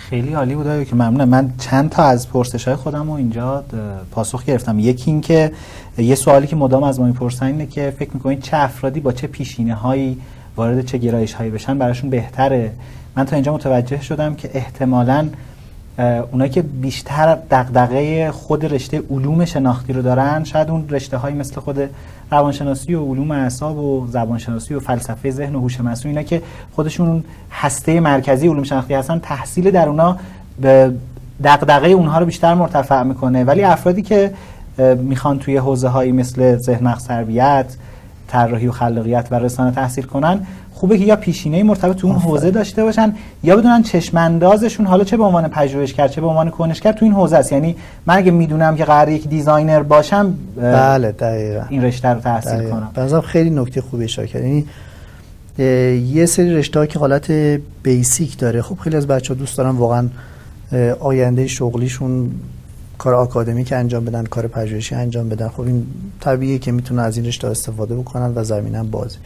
خیلی 0.10 0.34
عالی 0.34 0.56
بود 0.56 0.84
که 0.84 0.96
ممنونم. 0.96 1.30
من 1.30 1.54
چند 1.58 1.90
تا 1.90 2.04
از 2.04 2.30
پرسش 2.30 2.68
های 2.68 2.76
خودم 2.76 3.08
رو 3.08 3.12
اینجا 3.12 3.64
پاسخ 4.12 4.46
گرفتم. 4.46 4.80
یکی 4.80 5.12
این 5.12 5.22
که 5.22 5.52
یه 5.98 6.16
سوالی 6.16 6.48
که 6.48 6.56
مدام 6.56 6.84
از 6.84 7.00
ما 7.00 7.06
می‌پرسن 7.06 7.46
اینه 7.46 7.66
که 7.66 7.94
فکر 8.00 8.10
می‌کنید 8.14 8.42
چه 8.42 8.58
افرادی 8.58 9.00
با 9.00 9.12
چه 9.12 9.28
پیشینه 9.28 9.74
هایی 9.74 10.18
وارد 10.56 10.86
چه 10.86 10.98
گرایش 10.98 11.34
هایی 11.34 11.52
بشن 11.52 11.78
براشون 11.78 12.10
بهتره؟ 12.10 12.72
من 13.16 13.26
تا 13.26 13.36
اینجا 13.36 13.54
متوجه 13.54 14.02
شدم 14.02 14.36
که 14.36 14.50
احتمالاً 14.54 15.30
اونایی 16.32 16.52
که 16.52 16.62
بیشتر 16.62 17.38
دغدغه 17.52 18.32
خود 18.32 18.66
رشته 18.66 19.04
علوم 19.12 19.46
شناختی 19.46 19.94
رو 19.94 20.02
دارن 20.02 20.44
شاید 20.44 20.70
اون 20.70 20.90
رشته 20.90 21.18
هایی 21.18 21.36
مثل 21.36 21.62
خود 21.62 21.90
روانشناسی 22.32 22.94
و 22.94 23.06
علوم 23.06 23.32
اعصاب 23.32 23.78
و 23.78 24.08
زبانشناسی 24.08 24.74
و 24.74 24.80
فلسفه 24.80 25.32
ذهن 25.32 25.56
و 25.56 25.60
هوش 25.60 25.82
مصنوعی 25.82 26.18
اینا 26.18 26.30
که 26.30 26.42
خودشون 26.76 27.24
هسته 27.52 28.00
مرکزی 28.00 28.48
علوم 28.48 28.64
شناختی 28.64 28.94
هستن 28.94 29.20
تحصیل 29.20 29.72
در 29.72 29.90
اونا 29.90 30.18
به 30.62 30.94
دغدغه 31.44 31.88
اونها 31.88 32.20
رو 32.20 32.26
بیشتر 32.26 32.54
مرتفع 32.54 33.04
می‌کنه. 33.04 33.44
ولی 33.44 33.64
افرادی 33.64 34.02
که 34.02 34.32
می‌خوان 34.98 35.40
توی 35.40 35.58
حوزه 35.58 35.88
هایی 35.88 36.12
مثل 36.12 36.58
ذهن 36.58 36.94
تربیت 36.94 37.76
طراحی 38.28 38.68
و 38.68 38.72
خلاقیت 38.72 39.28
و 39.32 39.36
رسانه 39.36 39.72
تحصیل 39.72 40.04
کنن 40.04 40.48
خوبه 40.74 40.98
که 40.98 41.06
یا 41.06 41.16
پیشینه 41.16 41.64
مرتبط 41.64 41.96
تو 41.96 42.08
اون 42.08 42.16
حوزه 42.16 42.52
داشته 42.52 42.84
باشن 42.84 43.16
یا 43.44 43.56
بدونن 43.56 43.84
چشم‌اندازشون 43.84 44.86
حالا 44.86 45.04
چه 45.04 45.18
به 45.18 45.24
عنوان 45.24 45.48
پژوهشگر 45.48 46.08
چه 46.08 46.22
به 46.22 46.28
عنوان 46.28 46.50
کنشگر 46.50 46.92
تو 46.92 47.06
این 47.06 47.14
حوزه 47.14 47.38
است. 47.38 47.52
یعنی 47.52 47.76
من 48.06 48.18
اگه 48.18 48.32
می‌دونم 48.32 48.76
که 48.76 48.86
قراره 48.86 49.14
یک 49.14 49.28
designer 49.28 49.84
باشم 49.84 50.34
بله 50.58 51.12
دقیقا. 51.12 51.64
این 51.70 51.84
رشته 51.84 52.08
رو 52.08 52.20
تحصیل 52.20 52.70
کنم. 52.70 52.92
بنظرم 52.94 53.22
خیلی 53.22 53.50
نکته 53.50 53.82
خوبی 53.82 54.04
اشاره 54.04 54.28
کرد 54.28 54.44
یعنی 54.44 54.66
یه 56.14 56.26
سری 56.26 56.56
رشته 56.56 56.88
که 56.88 57.00
حالت 57.00 57.32
basic 57.84 58.38
داره. 58.38 58.62
خب 58.62 58.78
خیلی 58.80 58.96
از 58.96 59.08
بچه 59.08 59.34
ها 59.34 59.40
دوست 59.40 59.58
دارن 59.58 59.70
واقعا 59.70 60.08
آینده 61.00 61.48
شغلیشون 61.48 62.32
کار 62.98 63.14
آکادمیک 63.14 63.74
انجام 63.74 64.06
بدن 64.06 64.24
کار 64.24 64.48
پژوهشی 64.48 64.96
انجام 64.96 65.30
بدن. 65.30 65.48
خب 65.48 65.62
این 65.62 65.88
طبیعیه 66.20 66.60
که 66.60 66.72
می‌تونن 66.72 67.00
از 67.00 67.18
این 67.18 67.26
رشته 67.26 67.48
استفاده 67.48 67.96
بکنن 67.96 68.32
و 68.36 68.44
زمینن 68.44 68.84
بازه 68.84 69.18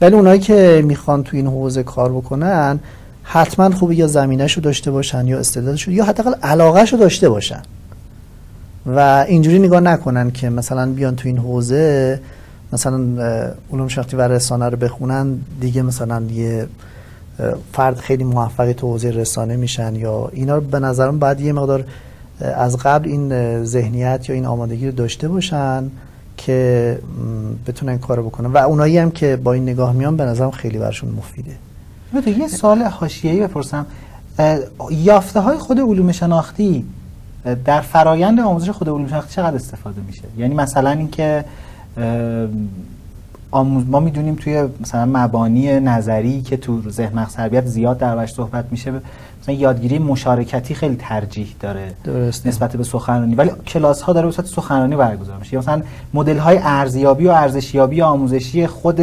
ولی 0.00 0.14
اونایی 0.14 0.40
که 0.40 0.82
می‌خوان 0.86 1.22
تو 1.22 1.36
این 1.36 1.46
حوزه 1.46 1.82
کار 1.82 2.12
بکنن 2.12 2.80
حتما 3.22 3.70
خوبه 3.70 3.94
یا 3.94 4.06
زمینهشو 4.06 4.60
داشته 4.60 4.90
باشن 4.90 5.26
یا 5.26 5.38
استعدادشو 5.38 5.90
یا 5.90 6.04
حداقل 6.04 6.34
علاقهشو 6.42 6.96
داشته 6.96 7.28
باشن. 7.28 7.62
و 8.86 9.24
اینجوری 9.28 9.58
نگاه 9.58 9.80
نکنن 9.80 10.30
که 10.30 10.50
مثلا 10.50 10.92
بیان 10.92 11.16
تو 11.16 11.28
این 11.28 11.38
حوزه 11.38 12.20
مثلا 12.72 12.98
علوم 13.72 13.88
شناختی 13.88 14.16
و 14.16 14.20
رسانه 14.20 14.68
رو 14.68 14.76
بخونن 14.76 15.38
دیگه 15.60 15.82
مثلا 15.82 16.22
یه 16.22 16.66
فرد 17.72 17.96
خیلی 17.96 18.24
موفقی 18.24 18.74
تو 18.74 18.86
حوزه 18.86 19.10
رسانه 19.10 19.56
میشن 19.56 19.94
یا 19.94 20.28
اینا 20.32 20.54
رو 20.54 20.60
به 20.60 20.78
نظرم 20.78 21.18
بعد 21.18 21.40
یه 21.40 21.52
مقدار 21.52 21.84
از 22.40 22.76
قبل 22.76 23.08
این 23.08 23.64
ذهنیت 23.64 24.28
یا 24.28 24.34
این 24.34 24.46
آمادگی 24.46 24.86
رو 24.86 24.92
داشته 24.92 25.28
باشن 25.28 25.90
که 26.36 26.98
بتونن 27.66 27.98
کارو 27.98 28.22
بکنن. 28.22 28.52
و 28.52 28.56
اونایی 28.56 28.98
هم 28.98 29.10
که 29.10 29.36
با 29.36 29.52
این 29.52 29.62
نگاه 29.62 29.92
میان 29.92 30.16
به 30.16 30.24
نظرم 30.24 30.50
خیلی 30.50 30.78
برشون 30.78 31.10
مفیده. 31.10 31.56
یه 32.38 32.48
سال 32.48 32.82
حاشیه‌ای 32.82 33.40
بپرسم. 33.40 33.86
یافته 34.90 35.40
های 35.40 35.58
خود 35.58 35.80
علوم 35.80 36.12
شناختی 36.12 36.84
در 37.64 37.80
فرایند 37.80 38.40
آموزش 38.40 38.70
خود 38.70 38.88
علوم 38.88 39.08
شناختی 39.08 39.34
چقدر 39.34 39.56
استفاده 39.56 40.00
میشه؟ 40.06 40.22
یعنی 40.38 40.54
مثلا 40.54 40.90
اینکه 40.90 41.44
ما 43.86 44.00
می‌دونیم 44.00 44.34
توی 44.34 44.68
مثلا 44.80 45.06
مبانی 45.06 45.80
نظری 45.80 46.42
که 46.42 46.56
تو 46.56 46.90
ذهن 46.90 47.24
تربیت 47.24 47.66
زیاد 47.66 47.98
در 47.98 48.26
صحبت 48.26 48.64
میشه 48.70 48.92
مثلا 49.44 49.54
یادگیری 49.54 49.98
مشارکتی 49.98 50.74
خیلی 50.74 50.96
ترجیح 50.96 51.54
داره 51.60 51.92
درست. 52.04 52.46
نسبت 52.46 52.76
به 52.76 52.84
سخنرانی. 52.84 53.34
ولی 53.34 53.50
کلاس 53.66 54.02
ها 54.02 54.12
داره 54.12 54.26
به 54.26 54.32
صورت 54.32 54.48
سخنرانی 54.48 54.96
برگزار 54.96 55.36
میشه. 55.38 55.58
مثلا 55.58 55.82
مدل 56.14 56.38
های 56.38 56.58
ارزیابی 56.62 57.26
و 57.26 57.30
ارزشیابی 57.30 58.02
آموزشی 58.02 58.66
خود 58.66 59.00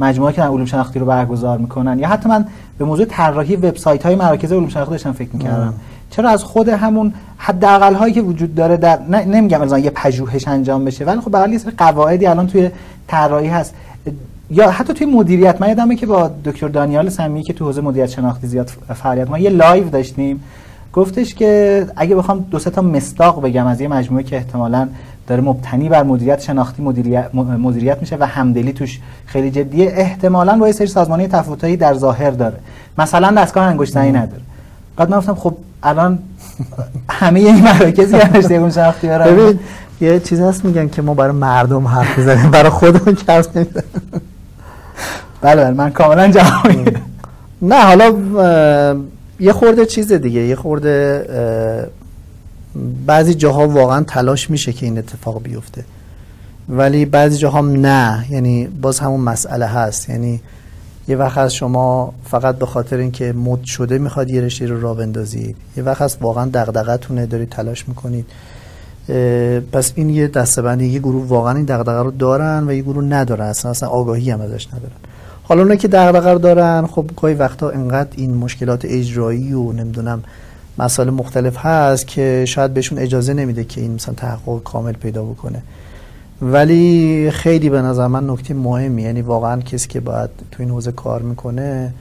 مجموعه 0.00 0.32
که 0.32 0.42
علوم 0.42 0.64
شناختی 0.64 0.98
رو 0.98 1.06
برگزار 1.06 1.58
می‌کنن. 1.58 1.98
یا 1.98 2.08
حتی 2.08 2.28
من 2.28 2.46
به 2.78 2.84
موضوع 2.84 3.06
طراحی 3.06 3.56
وبسایت 3.56 4.06
های 4.06 4.14
مراکز 4.14 4.52
علوم 4.52 4.68
شناختی 4.68 4.90
داشتم 4.90 5.12
فکر 5.12 5.30
می‌کردم. 5.32 5.74
چرا 6.10 6.30
از 6.30 6.44
خود 6.44 6.68
همون 6.68 7.14
حداقل 7.36 7.94
هایی 7.94 8.14
که 8.14 8.22
وجود 8.22 8.54
داره 8.54 8.76
در 8.76 9.02
نمیگم 9.08 9.60
مثلا 9.60 9.78
یه 9.78 9.90
پژوهش 9.90 10.48
انجام 10.48 10.84
بشه 10.84 11.04
ولی 11.04 11.20
خب 11.20 11.30
به 11.30 11.52
یه 11.52 11.58
سری 11.58 11.72
قواعدی 11.78 12.26
الان 12.26 12.46
توی 12.46 12.70
طراحی 13.06 13.48
هست. 13.48 13.74
یا 14.50 14.70
حتی 14.70 14.92
توی 14.92 15.06
مدیریت 15.06 15.60
من 15.60 15.68
یادمه 15.68 15.96
که 15.96 16.06
با 16.06 16.30
دکتر 16.44 16.68
دانیال 16.68 17.08
سمی 17.08 17.42
که 17.42 17.52
تو 17.52 17.64
حوزه 17.64 17.80
مدیریت 17.80 18.10
شناختی 18.10 18.46
زیاد 18.46 18.70
فعالیت 18.94 19.30
ما 19.30 19.38
یه 19.38 19.50
live 19.50 19.88
داشتیم. 19.88 20.40
گفتش 20.92 21.34
که 21.34 21.86
اگه 21.96 22.16
بخوام 22.16 22.44
دو 22.50 22.58
سه 22.58 22.70
تا 22.70 22.82
مستاق 22.82 23.42
بگم 23.42 23.66
از 23.66 23.80
یه 23.80 23.88
مجموعه 23.88 24.24
که 24.24 24.36
احتمالاً 24.36 24.88
داره 25.26 25.42
مبتنی 25.42 25.88
بر 25.88 26.02
مدیریت 26.02 26.40
شناختی 26.40 26.82
مدیریت, 26.82 27.34
مدیریت 27.34 27.98
میشه 28.00 28.16
و 28.20 28.26
همدلی 28.26 28.72
توش 28.72 29.00
خیلی 29.26 29.50
جدیه 29.50 29.92
احتمالاً 29.94 30.58
با 30.58 30.66
یه 30.66 30.72
سری 30.72 30.86
سازمانی 30.86 31.28
تفاوتایی 31.28 31.76
در 31.76 31.94
ظاهر 31.94 32.30
داره. 32.30 32.56
مثلا 32.98 33.30
دستگاه 33.30 33.64
انگشتری 33.64 34.12
نداره. 34.12 34.42
بعد 34.96 35.10
من 35.10 35.18
گفتم 35.18 35.34
خب 35.34 35.56
الان 35.82 36.18
همه 37.20 37.40
این 37.40 37.62
مراکزی 37.62 38.16
علوم 38.16 38.70
شناختی 38.70 39.08
ببین 39.08 39.58
یه 40.00 40.20
چیز 40.20 40.40
هست 40.40 40.64
میگن 40.64 40.88
که 40.88 41.02
ما 41.02 41.14
برای 41.14 41.32
مردم 41.32 41.88
حرف 41.88 42.18
می‌زنیم 42.18 42.50
برای 42.50 42.70
خودمون 42.70 43.16
حرف 43.28 43.48
بله 43.48 43.66
بله 45.44 45.70
من 45.70 45.90
کاملا 45.90 46.30
جوابی 46.30 46.84
نه 47.62 47.84
حالا 47.84 48.14
یه 49.40 49.52
خورده 49.52 49.86
چیز 49.86 50.12
دیگه 50.12 50.40
یه 50.40 50.56
خورده 50.56 51.26
بعضی 53.06 53.34
جاها 53.34 53.68
واقعا 53.68 54.02
تلاش 54.02 54.50
میشه 54.50 54.72
که 54.72 54.86
این 54.86 54.98
اتفاق 54.98 55.42
بیفته. 55.42 55.84
ولی 56.68 57.04
بعضی 57.04 57.36
جاها 57.36 57.60
نه 57.60 58.26
یعنی 58.30 58.66
باز 58.66 58.98
همون 59.00 59.20
مسئله 59.20 59.66
هست. 59.66 60.08
یعنی 60.10 60.40
یه 61.08 61.16
وقت 61.16 61.38
از 61.38 61.54
شما 61.54 62.14
فقط 62.24 62.58
به 62.58 62.66
خاطر 62.66 62.96
اینکه 62.96 63.32
مد 63.32 63.64
شده 63.64 63.98
می‌خواد 63.98 64.30
یه 64.30 64.40
رشته 64.40 64.66
رو 64.66 64.80
را 64.80 64.94
بندازید. 64.94 65.56
یه 65.76 65.82
وقت 65.82 66.02
از 66.02 66.16
واقعا 66.20 66.50
دغدغتونه 66.54 67.26
دارید 67.26 67.48
تلاش 67.48 67.88
می‌کنید. 67.88 68.26
پس 69.72 69.92
این 69.94 70.10
یه 70.10 70.28
دستبندی 70.28 70.86
یه 70.86 70.98
گروه 70.98 71.26
واقعا 71.28 71.56
این 71.56 71.64
دغدغه 71.64 72.02
رو 72.02 72.10
دارن 72.10 72.64
و 72.68 72.72
یه 72.72 72.82
گروه 72.82 73.04
ندارن. 73.04 73.46
اصلا 73.46 73.70
اصلا 73.70 73.88
آگاهی 73.88 74.30
هم 74.30 74.40
ازش 74.40 74.66
ندارن. 74.66 74.96
حالا 75.46 75.62
اونایی 75.62 75.78
که 75.78 75.88
دغدغه 75.88 76.32
رو 76.32 76.38
دارن 76.38 76.86
خب 76.86 77.10
گاهی 77.16 77.34
وقتا 77.34 77.70
انقدر 77.70 78.10
این 78.16 78.34
مشکلات 78.34 78.84
اجرایی 78.84 79.52
و 79.52 79.72
نمی‌دونم 79.72 80.22
مسائل 80.78 81.10
مختلف 81.10 81.56
هست 81.56 82.06
که 82.06 82.44
شاید 82.48 82.74
بهشون 82.74 82.98
اجازه 82.98 83.34
نمیده 83.34 83.64
که 83.64 83.80
این 83.80 83.94
مثلا 83.94 84.14
تحقق 84.14 84.62
کامل 84.62 84.92
پیدا 84.92 85.24
بکنه 85.24 85.62
ولی 86.42 87.30
خیلی 87.30 87.70
به 87.70 87.82
نظر 87.82 88.06
من 88.06 88.30
نکته 88.30 88.54
مهمی 88.54 89.02
یعنی 89.02 89.22
واقعا 89.22 89.60
کسی 89.60 89.88
که 89.88 90.00
باید 90.00 90.30
تو 90.50 90.62
این 90.62 90.70
حوزه 90.70 90.92
کار 90.92 91.22
می‌کنه 91.22 91.94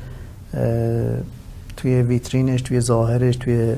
توی 1.78 2.02
ویترینش 2.02 2.62
توی 2.62 2.80
ظاهرش 2.80 3.36
توی 3.36 3.74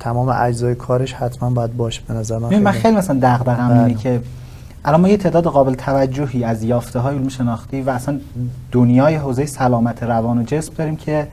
تمام 0.00 0.28
اجزای 0.28 0.74
کارش 0.74 1.12
حتما 1.12 1.50
باید 1.50 1.76
باشه 1.76 2.02
به 2.08 2.14
نظر 2.14 2.38
من 2.38 2.48
خیلی 2.48 2.60
من 2.60 2.72
خیلی 2.72 2.96
مثلا 2.96 3.18
دغدغه‌م 3.22 3.70
اینه 3.70 3.84
بله. 3.84 3.94
که 3.94 4.20
الان 4.88 5.00
ما 5.00 5.08
یه 5.08 5.16
تعداد 5.16 5.44
قابل 5.44 5.74
توجهی 5.74 6.44
از 6.44 6.62
یافته 6.62 6.98
های 6.98 7.16
علوم 7.16 7.28
شناختی 7.28 7.80
و 7.80 7.90
اصلا 7.90 8.20
دنیای 8.72 9.14
حوزه 9.14 9.46
سلامت 9.46 10.02
روان 10.02 10.38
و 10.38 10.42
جسم 10.42 10.72
داریم 10.74 10.96
که 10.96 11.28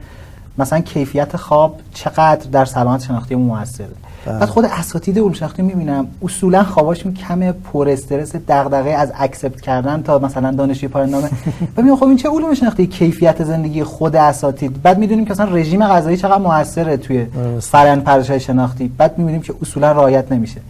مثلا 0.58 0.80
کیفیت 0.80 1.38
خواب 1.38 1.80
چقدر 1.94 2.50
در 2.52 2.66
سلامت 2.66 3.04
شناختی 3.04 3.36
موثره. 3.36 3.88
بله. 4.26 4.40
بعد 4.40 4.50
خود 4.50 4.66
اساتید 4.66 5.20
علوم 5.20 5.34
شناختی 5.34 5.62
می‌بینم 5.62 6.08
اصولا 6.22 6.64
خواباشون 6.64 7.14
کم 7.14 7.52
پر 7.52 7.90
استرس 7.90 8.36
دغدغه 8.36 8.90
از 8.90 9.12
اکسپت 9.16 9.62
کردن 9.62 10.02
تا 10.02 10.20
مثلا 10.20 10.52
دانشجوی 10.52 10.90
پایان 10.90 11.10
نامه. 11.10 11.30
ببین 11.78 11.96
خب 11.96 12.04
این 12.04 12.18
چه 12.18 12.30
علوم 12.30 12.54
شناختی 12.54 12.88
کیفیت 12.88 13.44
زندگی 13.44 13.84
خود 13.84 14.16
اساتید؟ 14.16 14.82
بعد 14.82 14.98
می‌دونیم 14.98 15.26
که 15.26 15.32
مثلا 15.32 15.56
رژیم 15.56 15.88
غذایی 15.88 16.18
چقدر 16.18 16.38
موثره 16.38 16.98
توی 16.98 17.26
فرآیند 17.62 18.04
پرورش 18.04 18.32
شناختی. 18.32 18.88
بعد 18.88 19.18
می‌بینیم 19.18 19.42
که 19.42 19.54
اصولا 19.62 19.92
رعایت 19.92 20.32
نمیشه. 20.32 20.62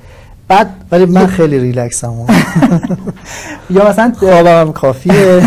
بعد 0.48 0.70
ولی 0.92 1.06
من 1.06 1.28
خیلی 1.28 1.60
ریلکسم 1.60 2.14
یا 3.70 3.90
مثلا 3.90 4.14
خوابم 4.20 4.72
کافیه. 4.72 5.42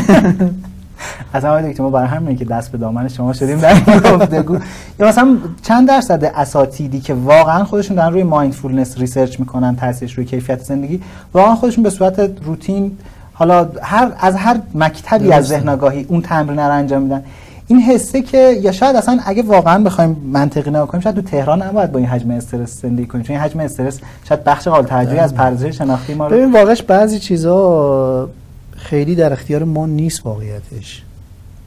از 1.33 1.45
همه 1.45 1.75
که 1.75 1.83
ما 1.83 1.91
برای 1.91 2.09
همین 2.09 2.37
که 2.37 2.45
دست 2.45 2.73
به 2.73 2.79
دامن 2.79 3.09
شما 3.09 3.33
شدیم 3.33 3.59
در 3.59 3.81
گفتگو. 4.01 4.59
یا 5.01 5.09
مثلا 5.09 5.37
چند 5.63 5.89
درصد 5.89 6.25
اساتیدی 6.25 7.01
که 7.01 7.15
واقعا 7.15 7.65
خودشون 7.65 7.97
دارن 7.97 8.13
روی 8.13 8.23
mindfulness 8.23 8.99
research 8.99 9.41
می‌کنن 9.41 9.77
تاثیرش 9.77 10.15
روی 10.15 10.27
کیفیت 10.27 10.63
زندگی 10.63 11.01
واقعا 11.35 11.55
خودشون 11.55 11.85
به 11.85 11.91
صورت 11.91 12.31
روتین 12.45 12.97
حالا 13.33 13.69
هر 13.83 14.13
از 14.21 14.37
هر 14.37 14.61
مکتبی 14.75 15.33
از 15.33 15.47
ذهن 15.47 15.69
آگاهی 15.69 16.07
اون 16.09 16.23
تمرین 16.23 16.59
رو 16.59 16.73
انجام 16.73 17.03
میدن. 17.03 17.25
این 17.69 17.81
حسه 17.81 18.23
که 18.23 18.59
یا 18.63 18.73
شاید 18.73 18.97
اصلا 18.97 19.21
اگه 19.25 19.43
واقعا 19.43 19.85
بخوایم 19.85 20.17
منطقی 20.33 20.71
نگاه 20.71 20.89
کنیم 20.89 21.03
شاید 21.03 21.15
تو 21.15 21.23
تهران 21.23 21.63
نباید 21.63 21.93
با 21.93 21.99
این 21.99 22.09
حجم 22.09 22.31
استرس 22.31 22.83
زندگی 22.83 23.07
کنیم. 23.07 23.25
چون 23.25 23.37
این 23.37 23.45
حجم 23.45 23.61
استرس 23.61 24.01
شاید 24.29 24.45
بخش 24.45 24.69
قابل 24.69 24.89
توجهی 24.89 25.19
از 25.19 25.35
پردازش 25.35 25.79
شناختی 25.79 26.15
ما 26.15 26.27
رو 26.27 26.37
ببین 26.37 26.53
واقعش 26.53 26.83
بعضی 26.83 27.19
چیزا 27.19 28.31
خیلی 28.77 29.15
در 29.15 29.33
اختیار 29.33 29.65
ما 29.65 29.87
نیست 29.87 30.27
واقعیتش. 30.27 31.03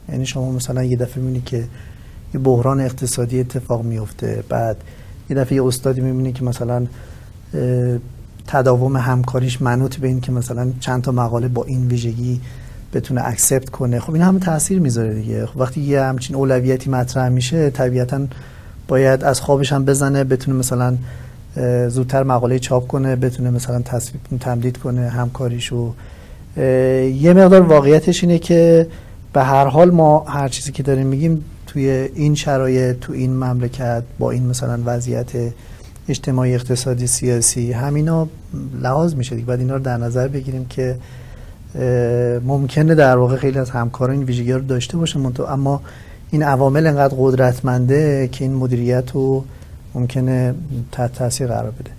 یعنی 0.08 0.26
شما 0.26 0.52
مثلا 0.52 0.84
یه 0.84 0.96
دفعه 0.96 1.22
می‌بینی 1.22 1.42
که 1.46 1.64
یه 2.34 2.40
بحران 2.40 2.80
اقتصادی 2.80 3.40
اتفاق 3.40 3.82
میفته 3.82 4.44
بعد 4.48 4.76
یه 5.30 5.36
دفعه 5.36 5.56
یه 5.56 5.64
استادی 5.64 6.00
می‌بینی 6.00 6.32
که 6.32 6.44
مثلا 6.44 6.86
تداوم 8.46 8.96
همکاریش 8.96 9.62
منوط 9.62 9.96
به 9.96 10.08
این 10.08 10.20
که 10.20 10.32
مثلا 10.32 10.72
چند 10.80 11.02
تا 11.02 11.12
مقاله 11.12 11.48
با 11.48 11.64
این 11.64 11.88
ویژگی 11.88 12.40
بتونه 12.92 13.20
اکسپت 13.24 13.70
کنه. 13.70 14.00
خب 14.00 14.12
این 14.12 14.22
همه 14.22 14.38
تاثیر 14.40 14.78
می‌ذاره 14.80 15.14
دیگه. 15.14 15.46
خب 15.46 15.60
وقتی 15.60 15.80
یه 15.80 16.02
همچین 16.02 16.36
اولویتی 16.36 16.90
مطرح 16.90 17.28
میشه 17.28 17.70
طبیعتا 17.70 18.26
باید 18.88 19.24
از 19.24 19.40
خوابش 19.40 19.72
هم 19.72 19.84
بزنه 19.84 20.24
بتونه 20.24 20.58
مثلا 20.58 20.96
زودتر 21.88 22.22
مقاله 22.22 22.58
چاپ 22.58 22.86
کنه 22.86 23.16
بتونه 23.16 23.50
مثلا 23.50 23.82
تصویب 23.82 24.20
تمدید 24.40 24.76
کنه 24.76 25.08
همکاریشو. 25.08 25.92
یه 26.56 27.32
مقدار 27.36 27.60
واقعیتش 27.60 28.24
اینه 28.24 28.38
که 28.38 28.86
به 29.32 29.42
هر 29.42 29.66
حال 29.66 29.90
ما 29.90 30.24
هر 30.28 30.48
چیزی 30.48 30.72
که 30.72 30.82
داریم 30.82 31.06
میگیم 31.06 31.44
توی 31.66 31.88
این 32.14 32.34
شرایط 32.34 32.98
تو 33.00 33.12
این 33.12 33.36
مملکت 33.36 34.02
با 34.18 34.30
این 34.30 34.46
مثلا 34.46 34.78
وضعیت 34.84 35.30
اجتماعی 36.08 36.54
اقتصادی 36.54 37.06
سیاسی 37.06 37.72
همینا 37.72 38.28
لحاظ 38.82 39.14
میشه 39.14 39.34
دیگه. 39.34 39.46
بعد 39.46 39.58
اینا 39.58 39.74
رو 39.74 39.82
در 39.82 39.96
نظر 39.96 40.28
بگیریم 40.28 40.66
که 40.68 40.96
ممکنه 42.44 42.94
در 42.94 43.16
واقع 43.16 43.36
خیلی 43.36 43.58
از 43.58 43.70
همکاران 43.70 44.16
این 44.16 44.24
ویژگی 44.24 44.52
رو 44.52 44.60
داشته 44.60 44.96
باشن. 44.96 45.32
اما 45.48 45.82
این 46.30 46.42
عوامل 46.42 46.86
انقدر 46.86 47.14
قدرتمنده 47.18 48.28
که 48.32 48.44
این 48.44 48.54
مدیریت 48.54 49.10
رو 49.12 49.44
ممکنه 49.94 50.54
تحت 50.92 51.12
تاثیر 51.12 51.46
قرار 51.46 51.70
بده. 51.70 51.90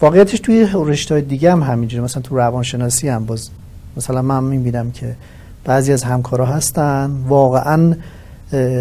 واقعیتش 0.00 0.40
توی 0.40 0.68
رشته 0.74 1.20
دیگه 1.20 1.52
هم 1.52 1.62
همینجوری 1.62 2.04
مثلا 2.04 2.22
تو 2.22 2.36
روانشناسی 2.36 3.08
هم 3.08 3.24
باز 3.24 3.50
مثلا 3.96 4.22
من 4.22 4.44
می‌بینم 4.44 4.90
که 4.90 5.16
بعضی 5.64 5.92
از 5.92 6.02
همکارا 6.02 6.46
هستن 6.46 7.10
واقعا 7.28 7.94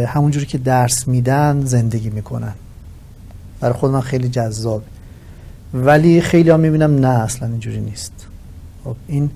همونجوری 0.07 0.45
که 0.45 0.57
درس 0.57 1.07
میدن 1.07 1.61
زندگی 1.65 2.09
می‌کنن. 2.09 2.53
برای 3.59 3.73
خود 3.73 3.91
من 3.91 4.01
خیلی 4.01 4.29
جذاب 4.29 4.81
ولی 5.73 6.21
خیلی 6.21 6.49
هم 6.49 6.59
می‌بینم 6.59 6.99
نه 6.99 7.23
اصلا 7.23 7.47
اینجوری 7.47 7.81
نیست. 7.81 8.13
خب 8.83 8.95
این 9.07 9.29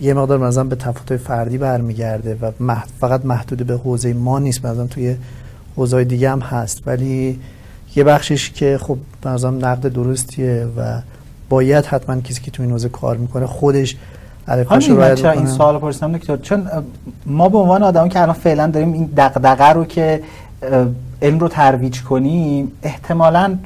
یه 0.00 0.14
مقدار 0.14 0.38
مثلا 0.38 0.64
به 0.64 0.76
تفاوت 0.76 1.16
فردی 1.16 1.58
برمیگرده 1.58 2.38
و 2.42 2.74
فقط 3.00 3.24
محدود 3.24 3.66
به 3.66 3.76
حوزه 3.76 4.12
ما 4.12 4.38
نیست 4.38 4.66
مثلا 4.66 4.86
توی 4.86 5.16
حوزه 5.76 6.04
دیگه 6.04 6.30
هم 6.30 6.40
هست. 6.40 6.82
ولی 6.86 7.40
یه 7.96 8.04
بخشش 8.04 8.50
که 8.50 8.78
خب 8.82 8.98
مثلا 9.24 9.50
نقد 9.50 9.92
درستیه 9.92 10.66
و 10.76 11.00
باید 11.48 11.84
حتما 11.84 12.20
کسی 12.20 12.42
که 12.42 12.50
تو 12.50 12.62
این 12.62 12.72
حوزه 12.72 12.88
کار 12.88 13.16
می‌کنه 13.16 13.46
خودش 13.46 13.96
همین 14.46 14.92
من 14.92 15.14
چرا 15.14 15.30
این 15.30 15.46
سوال 15.46 15.78
پرسیدم 15.78 16.12
دکتر 16.12 16.36
چون 16.36 16.66
ما 17.26 17.48
به 17.48 17.58
عنوان 17.58 17.82
آدمی 17.82 18.08
که 18.08 18.20
الان 18.20 18.34
فعلا 18.34 18.66
داریم 18.66 18.92
این 18.92 19.10
دغدغه 19.16 19.68
رو 19.72 19.84
که 19.84 20.22
علم 21.22 21.38
رو 21.38 21.48
ترویج 21.48 22.02
کنیم 22.02 22.72
احتمالا 22.82 23.58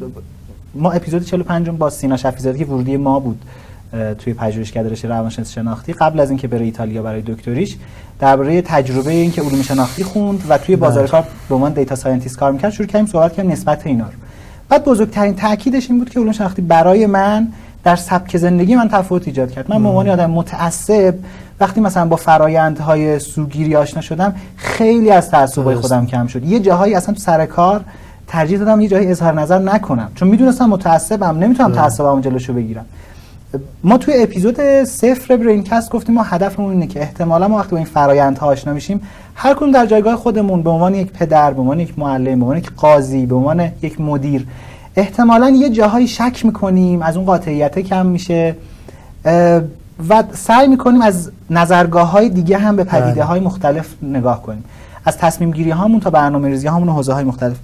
ما 0.74 0.92
اپیزود 0.92 1.24
45 1.24 1.70
با 1.70 1.90
سینا 1.90 2.16
شفیزاده 2.16 2.58
که 2.58 2.64
ورودی 2.64 2.96
ما 2.96 3.20
بود. 3.20 3.42
توی 4.18 4.34
پژوهشکده 4.34 4.88
رشته 4.88 5.09
روانشناسی 5.09 5.53
شناختی 5.53 5.92
قبل 5.92 6.20
از 6.20 6.30
اینکه 6.30 6.49
بره 6.49 6.64
ایتالیا 6.64 7.03
برای 7.03 7.22
دکتریش 7.26 7.76
درباره 8.20 8.62
تجربه 8.62 9.11
اینکه 9.11 9.42
علوم 9.42 9.62
شناختی 9.62 10.05
خوند 10.05 10.42
و 10.49 10.59
توی 10.59 10.76
بازار 10.76 11.03
بله. 11.03 11.11
کار 11.11 11.24
به 11.49 11.55
عنوان 11.55 11.72
data 11.72 11.94
scientist 11.94 12.38
کار 12.38 12.53
می‌کرد 12.53 12.72
شروع 12.72 12.86
کردیم 12.88 13.07
صحبت 13.07 13.32
کردیم 13.32 13.53
نسبت 13.53 13.86
اینا 13.86 14.05
رو. 14.05 14.12
بعد 14.68 14.84
بزرگترین 14.84 15.34
تاکیدش 15.34 15.90
این 15.90 15.99
بود 15.99 16.11
که 16.11 16.20
علوم 16.20 16.32
شناختی 16.32 16.62
برای 16.62 17.07
من 17.07 17.49
در 17.84 17.97
سبک 17.97 18.36
زندگی 18.36 18.74
من 18.76 18.88
تفاوت 18.88 19.28
ایجاد 19.28 19.51
کرد. 19.51 19.70
من 19.70 19.82
به 19.82 19.88
عنوان 19.88 20.09
آدم 20.09 20.30
متعصب 20.30 21.14
وقتی 21.61 21.80
مثلا 21.80 22.07
با 22.07 22.16
فرایندهای 22.16 23.18
سوگیری 23.18 23.76
آشنا 23.76 24.01
شدم 24.01 24.34
خیلی 24.57 25.11
از 25.11 25.30
تعصبای 25.30 25.76
خودم 25.76 26.07
کم 26.07 26.26
شد. 26.26 26.45
یه 26.45 26.61
جاهایی 26.61 26.95
اصلا 26.95 27.14
تو 27.14 27.20
سر 27.20 27.47
کار 27.47 27.84
ترجیح 28.26 28.59
دادم 28.59 28.80
یه 28.80 28.88
جایی 28.88 29.07
اظهار 29.11 29.32
نظر 29.40 29.59
نکنم. 29.59 30.11
چون 30.14 30.28
می‌دونستم 30.28 30.66
متعصبم 30.66 31.38
نمی‌تونم 31.38 31.72
تعصبم 31.72 32.20
جلوشو 32.20 32.53
بگیرم. 32.53 32.84
ما 33.84 33.98
توی 33.98 34.14
اپیزود 34.22 34.84
صفر 34.84 35.36
برینکست 35.36 35.90
گفتیم 35.90 36.14
ما 36.14 36.22
هدفمون 36.22 36.70
اینه 36.70 36.86
که 36.86 37.00
احتمالا 37.00 37.48
ما 37.48 37.57
وقتی 37.57 37.70
با 37.70 37.76
این 37.76 37.86
فرایندها 37.86 38.46
آشنا 38.46 38.72
میشیم 38.72 39.00
هر 39.34 39.55
کدوم 39.55 39.70
در 39.70 39.86
جایگاه 39.86 40.16
خودمون 40.16 40.62
به 40.62 40.70
عنوان 40.70 40.94
یک 40.94 41.12
پدر 41.12 41.52
به 41.52 41.61
عنوان 41.61 41.80
یک 41.80 41.98
معلم 41.98 42.24
به 42.24 42.30
عنوان 42.44 42.57
یک 42.57 42.70
قاضی 42.76 43.26
به 43.26 43.34
عنوان 43.34 43.70
یک 43.82 44.00
مدیر 44.00 44.46
احتمالا 44.96 45.50
یه 45.50 45.70
جاهایی 45.70 46.09
شک 46.09 46.46
می‌کنیم 46.46 47.02
از 47.02 47.16
اون 47.16 47.26
قاطعیت 47.26 47.78
کم 47.78 48.07
میشه 48.07 48.57
و 50.09 50.24
سعی 50.32 50.68
می‌کنیم 50.68 51.00
از 51.00 51.30
نظرگاه 51.50 52.11
های 52.11 52.28
دیگه 52.28 52.59
هم 52.59 52.76
به 52.76 52.84
پدیده 52.84 53.24
های 53.24 53.40
مختلف 53.40 53.94
نگاه 54.02 54.42
کنیم. 54.42 54.64
از 55.05 55.18
تصمیم 55.18 55.50
گیری 55.50 55.70
هامون 55.70 56.00
تا 56.00 56.11
برنامه 56.11 56.48
ریزی 56.48 56.66
هامون 56.66 56.88
و 56.88 56.92
حوزه 56.92 57.12
های 57.12 57.24
مختلف. 57.24 57.57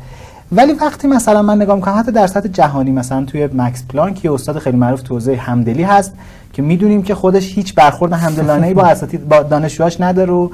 ولی 0.53 0.72
وقتی 0.72 1.09
مثلا 1.09 1.42
من 1.42 1.62
نگاه 1.62 1.76
می‌کنم 1.76 1.98
حتی 1.98 2.12
در 2.12 2.26
سطح 2.26 2.48
جهانی 2.48 2.90
مثلا 2.90 3.24
توی 3.24 3.48
مکس 3.55 3.84
پلانک 3.88 4.24
یه 4.24 4.32
استاد 4.32 4.59
خیلی 4.59 4.76
معروف 4.76 5.03
تو 5.03 5.14
حوزه 5.14 5.36
همدلی 5.36 5.82
هست 5.82 6.12
که 6.53 6.62
می‌دونیم 6.62 7.03
که 7.03 7.14
خودش 7.14 7.55
هیچ 7.55 7.74
برخورد 7.74 8.12
همدلانه 8.12 8.66
ای 8.66 8.74
با 8.74 8.82
اساتید 8.82 9.28
با 9.28 9.42
دانشجوهاش 9.42 10.01
نداره 10.01 10.32
و 10.32 10.48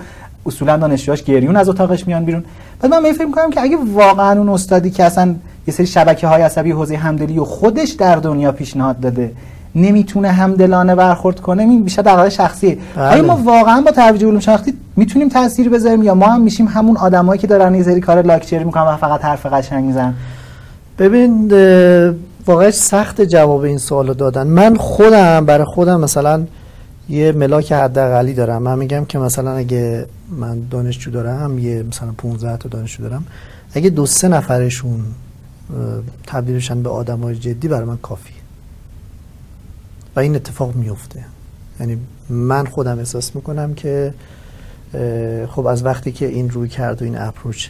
اصولا 0.46 0.76
دانشجوهاش 0.76 1.22
گریون 1.22 1.56
از 1.56 1.68
اتاقش 1.68 2.06
میان 2.06 2.24
بیرون. 2.24 2.44
بعد 2.80 2.94
من 2.94 3.12
فکر 3.12 3.26
می‌کنم 3.26 3.50
که 3.50 3.60
اگه 3.60 3.76
واقعا 3.94 4.38
اون 4.38 4.48
استادی 4.48 4.90
که 4.90 5.04
اصلا 5.04 5.34
یه 5.66 5.74
سری 5.74 5.86
شبکه 5.86 6.26
های 6.26 6.42
عصبی 6.42 6.70
حوزه 6.70 6.96
همدلی 6.96 7.38
و 7.38 7.44
خودش 7.44 7.90
در 7.90 8.16
دنیا 8.16 8.52
پیشنهاد 8.52 9.00
داده 9.00 9.32
نمی‌تونه 9.76 10.28
همدلانه 10.28 10.94
برخورد 10.94 11.40
کنه 11.40 11.62
این 11.62 11.84
بیشتر 11.84 12.02
در 12.02 12.16
حال 12.16 12.28
شخصی 12.28 12.78
بله. 12.96 13.04
آیا 13.04 13.22
ما 13.22 13.36
واقعا 13.36 13.80
با 13.80 13.90
ترویج 13.90 14.24
علوم 14.24 14.40
شناختی 14.40 14.74
می‌تونیم 14.96 15.28
تاثیر 15.28 15.68
بذاریم 15.68 16.02
یا 16.02 16.14
ما 16.14 16.26
هم 16.26 16.40
میشیم 16.40 16.66
همون 16.66 16.96
آدمایی 16.96 17.40
که 17.40 17.46
دارن 17.46 17.74
یه 17.74 17.82
سری 17.82 18.00
کار 18.00 18.22
لاکچری 18.22 18.64
می‌کنن 18.64 18.82
و 18.82 18.96
فقط 18.96 19.24
حرف 19.24 19.46
قشنگ 19.46 19.84
می‌زنن؟ 19.84 20.14
ببین 20.98 21.52
واقعا 22.46 22.70
سخت 22.70 23.20
جواب 23.20 23.60
این 23.60 23.78
سوالو 23.78 24.14
دادن. 24.14 24.46
من 24.46 24.76
خودم 24.76 25.46
برای 25.46 25.64
خودم 25.64 26.00
مثلا 26.00 26.44
یه 27.08 27.32
ملاک 27.32 27.72
حداقلی 27.72 28.34
دارم. 28.34 28.62
من 28.62 28.78
میگم 28.78 29.04
که 29.04 29.18
مثلا 29.18 29.52
اگه 29.52 30.06
من 30.30 30.58
دانشجو 30.70 31.10
دارم 31.10 31.58
یه 31.58 31.82
مثلا 31.82 32.08
15 32.18 32.56
تا 32.56 32.68
دانشجو 32.68 33.02
دارم 33.02 33.26
اگه 33.74 33.90
دو 33.90 34.06
سه 34.06 34.28
نفرشون 34.28 35.00
تبدیل 36.26 36.56
بشن 36.56 36.82
به 36.82 36.90
آدمای 36.90 37.34
جدی 37.34 37.68
برای 37.68 37.84
من 37.84 37.96
کافی 37.96 38.32
و 40.16 40.20
این 40.20 40.36
اتفاق 40.36 40.74
میفته. 40.74 41.24
یعنی 41.80 41.98
من 42.28 42.66
خودم 42.66 42.98
احساس 42.98 43.36
می‌کنم 43.36 43.74
که 43.74 44.14
خب 45.48 45.66
از 45.66 45.84
وقتی 45.84 46.12
که 46.12 46.26
این 46.26 46.50
روی 46.50 46.68
کرد 46.68 47.02
و 47.02 47.04
این 47.04 47.18
اپروچ 47.18 47.68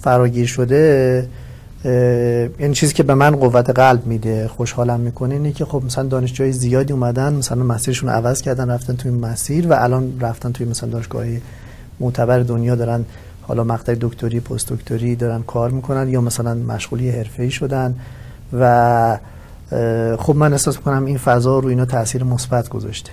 فراگیر 0.00 0.46
شده 0.46 1.28
یعنی 2.60 2.74
چیزی 2.74 2.94
که 2.94 3.02
به 3.02 3.14
من 3.14 3.36
قوت 3.36 3.70
قلب 3.70 4.06
میده 4.06 4.48
خوشحالم 4.48 5.00
می‌کنه 5.00 5.34
اینه 5.34 5.52
که 5.52 5.64
خب 5.64 5.82
مثلا 5.86 6.04
دانشجوی 6.04 6.52
زیادی 6.52 6.92
اومدن 6.92 7.32
مثلا 7.32 7.62
مسیرشون 7.62 8.08
عوض 8.08 8.42
کردن 8.42 8.70
رفتن 8.70 8.96
توی 8.96 9.10
مسیر 9.10 9.68
و 9.68 9.72
الان 9.72 10.20
رفتن 10.20 10.52
توی 10.52 10.66
مثلا 10.66 10.90
دانشگاه 10.90 11.26
معتبر 12.00 12.38
دنیا 12.38 12.74
دارن 12.74 13.04
حالا 13.42 13.64
مقطع 13.64 13.94
دکتری 14.00 14.40
پست 14.40 14.72
دکتری 14.72 15.16
دارن 15.16 15.42
کار 15.42 15.70
می‌کنن 15.70 16.08
یا 16.08 16.20
مثلا 16.20 16.54
مشغولی 16.54 17.10
حرفه‌ای 17.10 17.50
شدن 17.50 17.94
و 18.52 19.18
خب 20.18 20.36
من 20.36 20.52
احساس 20.52 20.76
می‌کنم 20.76 21.04
این 21.04 21.18
فضا 21.18 21.58
رو 21.58 21.68
اینا 21.68 21.84
تاثیر 21.84 22.24
مثبت 22.24 22.68
گذاشته. 22.68 23.10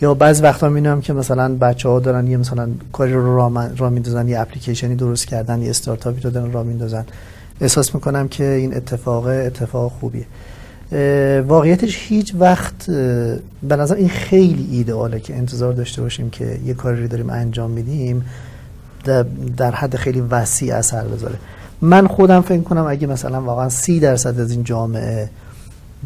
یا 0.00 0.14
بعض 0.14 0.42
وقتا 0.42 0.68
می‌بینم 0.68 1.00
که 1.00 1.12
مثلا 1.12 1.54
بچه 1.54 1.88
ها 1.88 2.00
دارن 2.00 2.26
یه 2.26 2.36
مثلا 2.36 2.68
کاری 2.92 3.12
رو 3.12 3.36
را, 3.76 3.90
میندازن 3.90 4.28
یه 4.28 4.40
اپلیکیشنی 4.40 4.94
درست 4.94 5.26
کردن 5.26 5.62
یه 5.62 5.70
استارتاپی 5.70 6.20
رو 6.20 6.30
دارن 6.30 6.52
را 6.52 6.62
میندازن. 6.62 7.04
احساس 7.60 7.94
می‌کنم 7.94 8.28
که 8.28 8.44
این 8.44 8.76
اتفاق 8.76 9.26
اتفاق 9.26 9.92
خوبیه. 10.00 10.26
واقعیتش 11.46 11.98
هیچ 12.08 12.34
وقت 12.38 12.86
به 13.62 13.76
نظر 13.76 13.94
این 13.94 14.08
خیلی 14.08 14.68
ایدئاله 14.70 15.20
که 15.20 15.36
انتظار 15.36 15.72
داشته 15.72 16.02
باشیم 16.02 16.30
که 16.30 16.58
یه 16.66 16.74
کاری 16.74 17.02
رو 17.02 17.08
داریم 17.08 17.30
انجام 17.30 17.70
میدیم 17.70 18.24
در 19.56 19.70
حد 19.70 19.96
خیلی 19.96 20.20
وسیع 20.20 20.76
اثر 20.76 21.04
بذاره. 21.04 21.34
من 21.80 22.06
خودم 22.06 22.40
فکر 22.40 22.62
کنم 22.62 22.86
اگه 22.86 23.06
مثلا 23.06 23.42
واقعا 23.42 23.68
سی 23.68 24.00
درصد 24.00 24.40
از 24.40 24.50
این 24.50 24.64
جامعه 24.64 25.30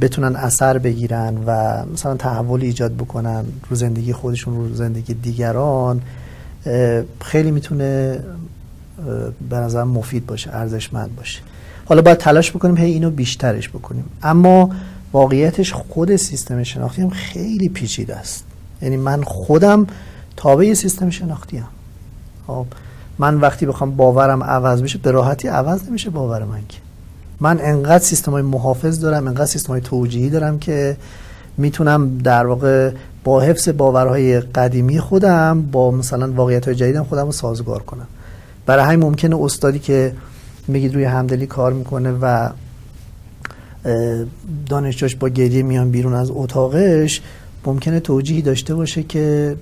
بتونن 0.01 0.37
اثر 0.37 0.79
بگیرن 0.79 1.39
و 1.47 1.83
مثلا 1.93 2.17
تحول 2.17 2.63
ایجاد 2.63 2.95
بکنن 2.97 3.45
رو 3.71 3.77
زندگی 3.77 4.13
خودشون 4.13 4.57
رو 4.57 4.75
زندگی 4.75 5.15
دیگران 5.15 6.03
خیلی 7.21 7.51
می‌تونه 7.51 8.21
به 9.51 9.57
نظر 9.57 9.85
مفید 9.85 10.27
باشه 10.27 10.51
ارزشمند 10.55 11.17
باشه. 11.17 11.41
حالا 11.85 12.03
باید 12.03 12.19
تلاش 12.19 12.51
بکنیم 12.51 12.77
هی 12.77 12.93
اینو 12.93 13.11
بیشترش 13.11 13.69
بکنیم. 13.69 14.05
اما 14.23 14.71
واقعیتش 15.13 15.73
خود 15.73 16.17
سیستم 16.17 16.63
شناختی 16.63 17.03
هم 17.03 17.11
خیلی 17.11 17.69
پیچیده 17.69 18.17
است. 18.17 18.45
یعنی 18.83 18.97
من 18.97 19.23
خودم 19.23 19.87
تابع 20.37 20.75
سیستم 20.75 21.11
شناختی 21.11 21.57
هم 21.57 21.69
خب 22.47 22.67
من 23.19 23.35
وقتی 23.35 23.67
بخوام 23.67 23.97
باورم 23.97 24.45
عوض 24.45 24.83
بشه 24.83 24.99
به 24.99 25.11
راحتی 25.11 25.49
عوض 25.49 25.89
نمیشه 25.89 26.11
باور 26.11 26.45
من 26.45 26.61
که. 26.69 26.79
من 27.41 27.61
انقدر 27.61 28.05
سیستم 28.05 28.33
های 28.33 28.43
محافظ 28.43 29.01
دارم 29.01 29.27
انقدر 29.27 29.47
سیستم 29.47 29.73
های 29.73 29.81
توجیهی 29.81 30.31
دارم 30.31 30.59
که 30.59 30.97
می‌تونم 31.57 32.19
در 32.19 32.47
واقع 32.47 32.91
با 33.25 33.41
حفظ 33.41 33.69
باورهای 33.69 34.41
قدیمی 34.41 35.01
خودم 35.01 35.63
با 35.63 35.91
مثلا 35.91 36.33
واقعیت 36.33 36.65
های 36.65 36.75
جدیدم 36.75 37.05
خودم 37.05 37.27
رو 37.27 37.33
سازگار 37.33 37.83
کنم. 37.83 38.07
برای 38.67 38.85
همین 38.85 39.01
ممکنه 39.01 39.37
استادی 39.43 39.79
که 39.79 40.13
میگید 40.69 40.95
روی 40.95 41.05
همدلی 41.05 41.47
کار 41.47 41.73
می‌کنه 41.73 42.13
و 42.13 42.51
دانشجوش 44.67 45.17
با 45.17 45.29
گریه 45.29 45.63
میان 45.63 45.91
بیرون 45.91 46.15
از 46.15 46.31
اتاقش 46.31 47.23
ممکنه 47.67 48.01
توجیهی 48.01 48.43
داشته 48.43 48.75
باشه 48.75 49.03
که 49.03 49.57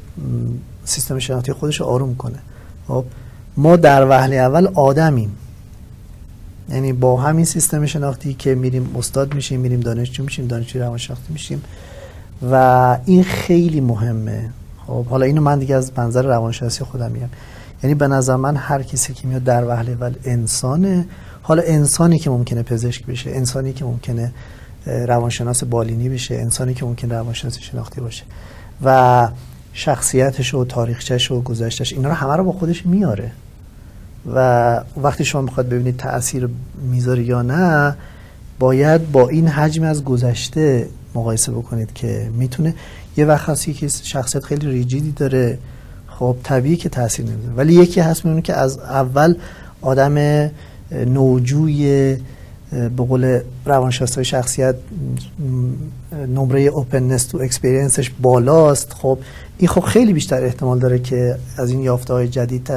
سیستم 0.85 1.19
شناختی 1.19 1.53
خودش 1.53 1.83
آروم 1.83 2.15
کنه. 2.15 2.39
خب 2.89 3.05
ما 3.57 3.77
در 3.77 4.09
وهله 4.09 4.37
اول 4.37 4.69
آدمیم. 4.75 5.37
یعنی 6.69 6.93
با 6.93 7.17
همین 7.17 7.45
سیستم 7.45 7.87
شناختی 7.87 8.35
که 8.35 8.55
میریم 8.55 8.97
استاد 8.97 9.35
میشیم 9.35 9.61
میریم 9.61 9.81
دانشجو 9.81 10.25
میشیم 10.25 10.47
دانشجو 10.47 10.79
روانشناختی 10.79 11.33
میشیم. 11.33 11.63
و 12.51 12.99
این 13.05 13.23
خیلی 13.23 13.81
مهمه. 13.81 14.51
خب 14.87 15.07
حالا 15.07 15.27
اینو 15.27 15.41
من 15.41 15.59
دیگه 15.59 15.75
از 15.75 15.93
منظر 15.97 16.23
روانشناسی 16.23 16.85
خودم 16.85 17.11
میگم. 17.11 17.29
یعنی 17.83 17.95
به 17.95 18.09
نظر 18.09 18.37
من 18.37 18.57
هر 18.57 18.83
کسی 18.83 19.15
که 19.15 19.29
میاد 19.29 19.45
در 19.45 19.65
وهله 19.65 19.93
اول 19.93 20.15
انسانه. 20.25 21.07
حالا 21.43 21.63
انسانی 21.67 22.19
که 22.19 22.31
ممکنه 22.31 22.63
پزشک 22.63 23.07
بشه 23.07 23.31
انسانی 23.31 23.73
که 23.73 23.85
ممکنه 23.85 24.33
روانشناس 24.87 25.65
بالینی 25.65 26.09
بشه 26.09 26.35
انسانی 26.35 26.75
که 26.75 26.85
ممکنه 26.85 27.15
روانشناسی 27.15 27.63
شناختی 27.63 28.01
باشه. 28.01 28.25
و 28.85 29.29
شخصیتش 29.73 30.55
و 30.55 30.65
تاریخچش 30.65 31.31
و 31.31 31.41
گذشتش 31.41 31.93
اینا 31.93 32.09
رو 32.09 32.15
همه 32.15 32.37
رو 32.37 32.45
با 32.45 32.53
خودش 32.53 32.87
میاره. 32.87 33.33
و 34.35 34.81
وقتی 35.03 35.25
شما 35.25 35.43
می‌خواد 35.43 35.69
ببینید 35.69 35.97
تاثیر 35.97 36.49
می‌ذاره 36.91 37.25
یا 37.25 37.43
نه 37.43 37.97
باید 38.59 39.13
با 39.13 39.29
این 39.29 39.49
حجم 39.49 39.83
از 39.83 40.05
گذشته 40.05 40.89
مقایسه 41.15 41.53
بکنید 41.53 41.93
که 41.93 42.31
می‌تونه. 42.35 42.75
یه 43.17 43.25
وقت 43.25 43.49
هستی 43.49 43.75
که 43.75 43.89
شخصیت 43.89 44.45
خیلی 44.45 44.67
rigid 44.67 45.05
ی 45.05 45.13
داره. 45.13 45.59
خب 46.07 46.37
طبیعی 46.43 46.77
که 46.77 46.89
تاثیر 46.89 47.27
نمی‌ذاره. 47.27 47.55
ولی 47.57 47.75
یکی 47.75 48.01
هست 48.01 48.25
میونه 48.25 48.43
که 48.43 48.55
از 48.55 48.79
اول 48.79 49.35
آدم 49.81 50.51
نوجویی 50.91 52.17
به 52.71 53.05
قول 53.09 53.41
روانشناسای 53.65 54.25
شخصیت 54.25 54.75
نمره 56.29 56.61
openness 56.61 57.25
to 57.25 57.39
experience 57.39 57.99
ش 57.99 58.11
بالاست. 58.23 58.93
خب 58.93 59.19
این 59.59 59.69
خب 59.69 59.81
خیلی 59.81 60.13
بیشتر 60.13 60.45
احتمال 60.45 60.79
داره 60.79 60.99
که 60.99 61.39
از 61.57 61.71
این 61.71 61.81
یافته 61.81 62.13
های 62.15 62.29
جدید 62.29 62.71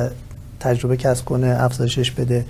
تجربه 0.60 0.98
کسب 0.98 1.26
کنه 1.26 1.58
افزایشش 1.60 2.12
بده. 2.12 2.46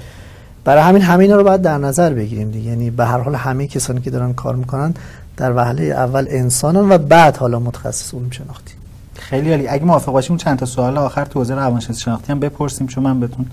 برای 0.63 0.83
همین 0.83 1.01
همه 1.01 1.33
رو 1.33 1.43
باید 1.43 1.61
در 1.61 1.77
نظر 1.77 2.13
بگیریم 2.13 2.51
دیگه. 2.51 2.69
یعنی 2.69 2.89
به 2.89 3.05
هر 3.05 3.19
حال 3.19 3.35
همه 3.35 3.67
کسانی 3.67 4.01
که 4.01 4.09
دارن 4.09 4.33
کار 4.33 4.55
می‌کنن 4.55 4.93
در 5.37 5.55
وهله 5.55 5.83
اول 5.83 6.27
انسانن 6.29 6.91
و 6.91 6.97
بعد 6.97 7.37
حالا 7.37 7.59
متخصص 7.59 8.13
علوم 8.13 8.29
شناختی. 8.29 8.73
خیلی 9.15 9.51
عالی. 9.51 9.67
اگه 9.67 9.85
موافق 9.85 10.11
باشیم 10.11 10.37
چند 10.37 10.59
تا 10.59 10.65
سوال 10.65 10.97
آخر 10.97 11.25
تو 11.25 11.39
حوزه 11.39 11.55
روانشناسی 11.55 12.01
شناختی 12.01 12.31
هم 12.31 12.39
بپرسیم 12.39 12.87
چون 12.87 13.03
من 13.03 13.19
بهتون 13.19 13.45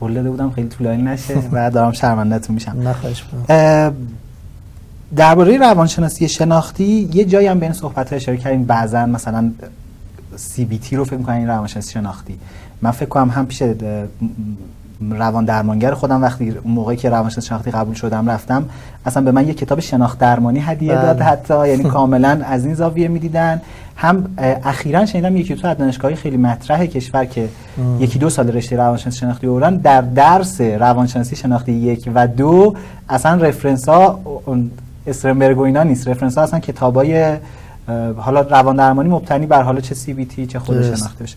قول 0.00 0.28
بودم 0.28 0.50
خیلی 0.50 0.68
طولانی 0.68 1.02
نشه 1.02 1.34
و 1.52 1.70
دارم 1.70 1.92
شرمندهتون 1.92 2.54
میشم. 2.54 2.76
نخواهش 2.84 3.24
درباره 5.16 5.56
روانشناسی 5.56 6.28
شناختی 6.28 7.10
یه 7.12 7.24
جایی 7.24 7.46
هم 7.46 7.60
بین 7.60 7.72
صحبت 7.72 8.12
اشاره 8.12 8.38
کردیم 8.38 8.64
بعضا 8.64 9.06
مثلا 9.06 9.50
سی 10.36 10.64
بی 10.64 10.78
تی 10.78 10.96
رو 10.96 11.04
فکر 11.04 11.16
می‌کنن 11.16 11.46
روانشناسی 11.46 11.92
شناختی. 11.92 12.38
من 12.82 12.90
فکر 12.90 13.08
کنم 13.08 13.30
هم 13.30 13.46
پیش 13.46 13.62
روان 15.10 15.44
درمانگر 15.44 15.94
خودم 15.94 16.22
وقتی 16.22 16.50
اون 16.50 16.74
موقعی 16.74 16.96
که 16.96 17.10
روانشناس 17.10 17.46
شناختی 17.46 17.70
قبول 17.70 17.94
شدم 17.94 18.30
رفتم 18.30 18.68
اصلا 19.06 19.22
به 19.22 19.32
من 19.32 19.48
یه 19.48 19.54
کتاب 19.54 19.80
شناخت 19.80 20.18
درمانی 20.18 20.60
هدیه 20.60 20.94
بله. 20.94 21.02
داد 21.02 21.20
حتی 21.20 21.68
یعنی 21.68 21.82
کاملا 21.94 22.40
از 22.44 22.64
این 22.64 22.74
زاویه 22.74 23.08
می‌دیدن. 23.08 23.60
هم 23.96 24.34
اخیرا 24.64 25.06
شنیدم 25.06 25.36
یکی 25.36 25.54
تو 25.54 25.68
از 25.68 25.76
دانشگاهی 25.78 26.14
خیلی 26.14 26.36
مطرح 26.36 26.86
کشور 26.86 27.24
که 27.24 27.48
یکی 27.98 28.18
دو 28.18 28.30
سال 28.30 28.48
رشته 28.48 28.76
روانشناسی 28.76 29.18
شناختی 29.18 29.46
بردن 29.46 29.76
در 29.76 30.00
درس 30.00 30.60
روانشناسی 30.60 31.36
شناختی 31.36 31.72
یک 31.72 32.10
و 32.14 32.26
دو 32.26 32.74
اصلا 33.08 33.34
رفرنس 33.34 33.88
ها 33.88 34.20
استرنبرگ 35.06 35.58
و 35.58 35.60
اینا 35.60 35.82
نیست. 35.82 36.08
رفرنس 36.08 36.38
ها 36.38 36.44
اصلا 36.44 36.60
کتابای 36.60 37.36
حالا 38.16 38.40
روان 38.40 38.76
درمانی 38.76 39.08
مبتنی 39.08 39.46
بر 39.46 39.62
حالا 39.62 39.80
چه 39.80 39.94
سی 39.94 40.12
بی 40.12 40.24
تی 40.24 40.46
چه 40.46 40.58
خود 40.58 40.82
شناخته 40.82 41.24
بشه. 41.24 41.36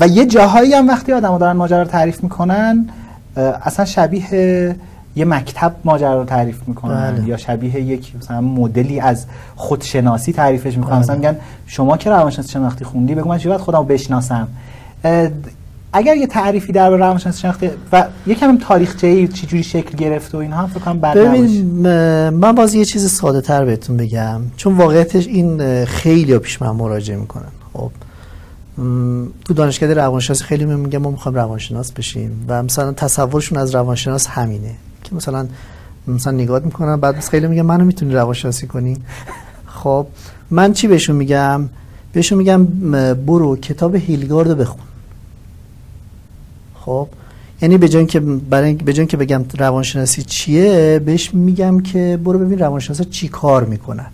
و 0.00 0.06
یه 0.06 0.26
جاهایی 0.26 0.74
هم 0.74 0.88
وقتی 0.88 1.12
آدم 1.12 1.38
دارن 1.38 1.56
ماجرا 1.56 1.82
رو 1.82 1.88
تعریف 1.88 2.22
می‌کنن 2.22 2.88
اصلا 3.36 3.84
شبیه 3.84 4.76
یه 5.16 5.24
مکتب 5.24 5.74
ماجرا 5.84 6.18
رو 6.20 6.24
تعریف 6.24 6.60
می‌کنن 6.66 7.10
بله. 7.16 7.28
یا 7.28 7.36
شبیه 7.36 7.80
یک 7.80 8.12
مثلا 8.16 8.40
مدلی 8.40 9.00
از 9.00 9.26
خودشناسی 9.56 10.32
تعریفش 10.32 10.76
می‌کنن. 10.76 10.90
بله. 10.90 11.00
مثلا 11.00 11.16
میگن 11.16 11.36
شما 11.66 11.96
که 11.96 12.10
روانشناسی 12.10 12.52
شناختی 12.52 12.84
خوندی 12.84 13.14
بگو 13.14 13.28
من 13.28 13.38
چی 13.38 13.48
باید 13.48 13.60
خودم 13.60 13.84
بشناسم. 13.84 14.48
اگر 15.92 16.16
یه 16.16 16.26
تعریفی 16.26 16.72
در 16.72 16.90
روانشناسی 16.90 17.40
شناختی 17.40 17.70
و 17.92 18.04
یکم 18.26 18.58
تاریخچه‌ای 18.58 19.28
چه 19.28 19.46
جوری 19.46 19.62
شکل 19.62 19.96
گرفته 19.96 20.38
و 20.38 20.40
اینها 20.40 20.62
هم 20.62 20.68
فکر 20.68 20.80
کنم 20.80 21.00
بد 21.00 21.14
ببین 21.14 21.62
من 22.30 22.52
باز 22.52 22.74
یه 22.74 22.84
چیز 22.84 23.10
ساده 23.10 23.40
تر 23.40 23.64
بهتون 23.64 23.96
بگم 23.96 24.40
چون 24.56 24.76
واقعیتش 24.76 25.26
این 25.26 25.84
خیلی 25.84 26.38
پیش 26.38 26.62
من 26.62 26.70
مراجعه 26.70 27.16
می‌کنن 27.16 27.48
خب؟ 27.72 27.90
تو 29.44 29.54
دانشکده 29.54 29.94
روانشناسی 29.94 30.44
خیلی 30.44 30.64
میگم 30.64 30.98
ما 30.98 31.10
می‌خوایم 31.10 31.36
روانشناس 31.36 31.92
بشیم 31.92 32.44
و 32.48 32.62
مثلا 32.62 32.92
تصورشون 32.92 33.58
از 33.58 33.74
روانشناس 33.74 34.26
همینه 34.26 34.74
که 35.04 35.14
مثلا 35.14 35.48
مثلا 36.06 36.32
نگاه 36.32 36.60
می‌کنن 36.64 36.96
بعد 36.96 37.20
خیلی 37.20 37.46
میگم 37.46 37.66
منو 37.66 37.84
می‌تونی 37.84 38.14
روانشناسی 38.14 38.66
کنی؟ 38.66 38.96
خب 39.82 40.06
من 40.50 40.72
چی 40.72 40.86
بهشون 40.88 41.16
میگم؟ 41.16 41.68
بهشون 42.12 42.38
میگم 42.38 42.66
برو 43.14 43.56
کتاب 43.56 43.94
هیلگارد 43.94 44.58
بخون. 44.58 44.82
خب 46.74 47.08
یعنی 47.62 47.78
به 47.78 47.88
جای 47.88 48.06
که 48.06 48.20
برای 48.20 48.74
به 48.74 49.06
که 49.06 49.16
بگم 49.16 49.44
روانشناسی 49.58 50.22
چیه 50.22 50.98
بهش 51.04 51.34
میگم 51.34 51.80
که 51.80 52.18
برو 52.24 52.38
ببین 52.38 52.58
روانشناسا 52.58 53.04
چی 53.04 53.28
کار 53.28 53.64
می‌کنن. 53.64 54.06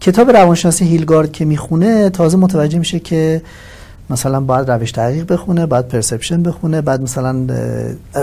کتاب 0.00 0.30
روانشناسی 0.30 0.84
هیلگارد 0.84 1.32
که 1.32 1.44
می‌خونه 1.44 2.10
تازه 2.10 2.36
متوجه 2.36 2.78
میشه 2.78 3.00
که 3.00 3.42
مثلا 4.10 4.40
باید 4.40 4.70
روش 4.70 4.92
تحقیق 4.92 5.32
بخونه 5.32 5.66
بعد 5.66 5.88
پرسپشن 5.88 6.42
بخونه 6.42 6.80
بعد 6.80 7.02
مثلا 7.02 7.46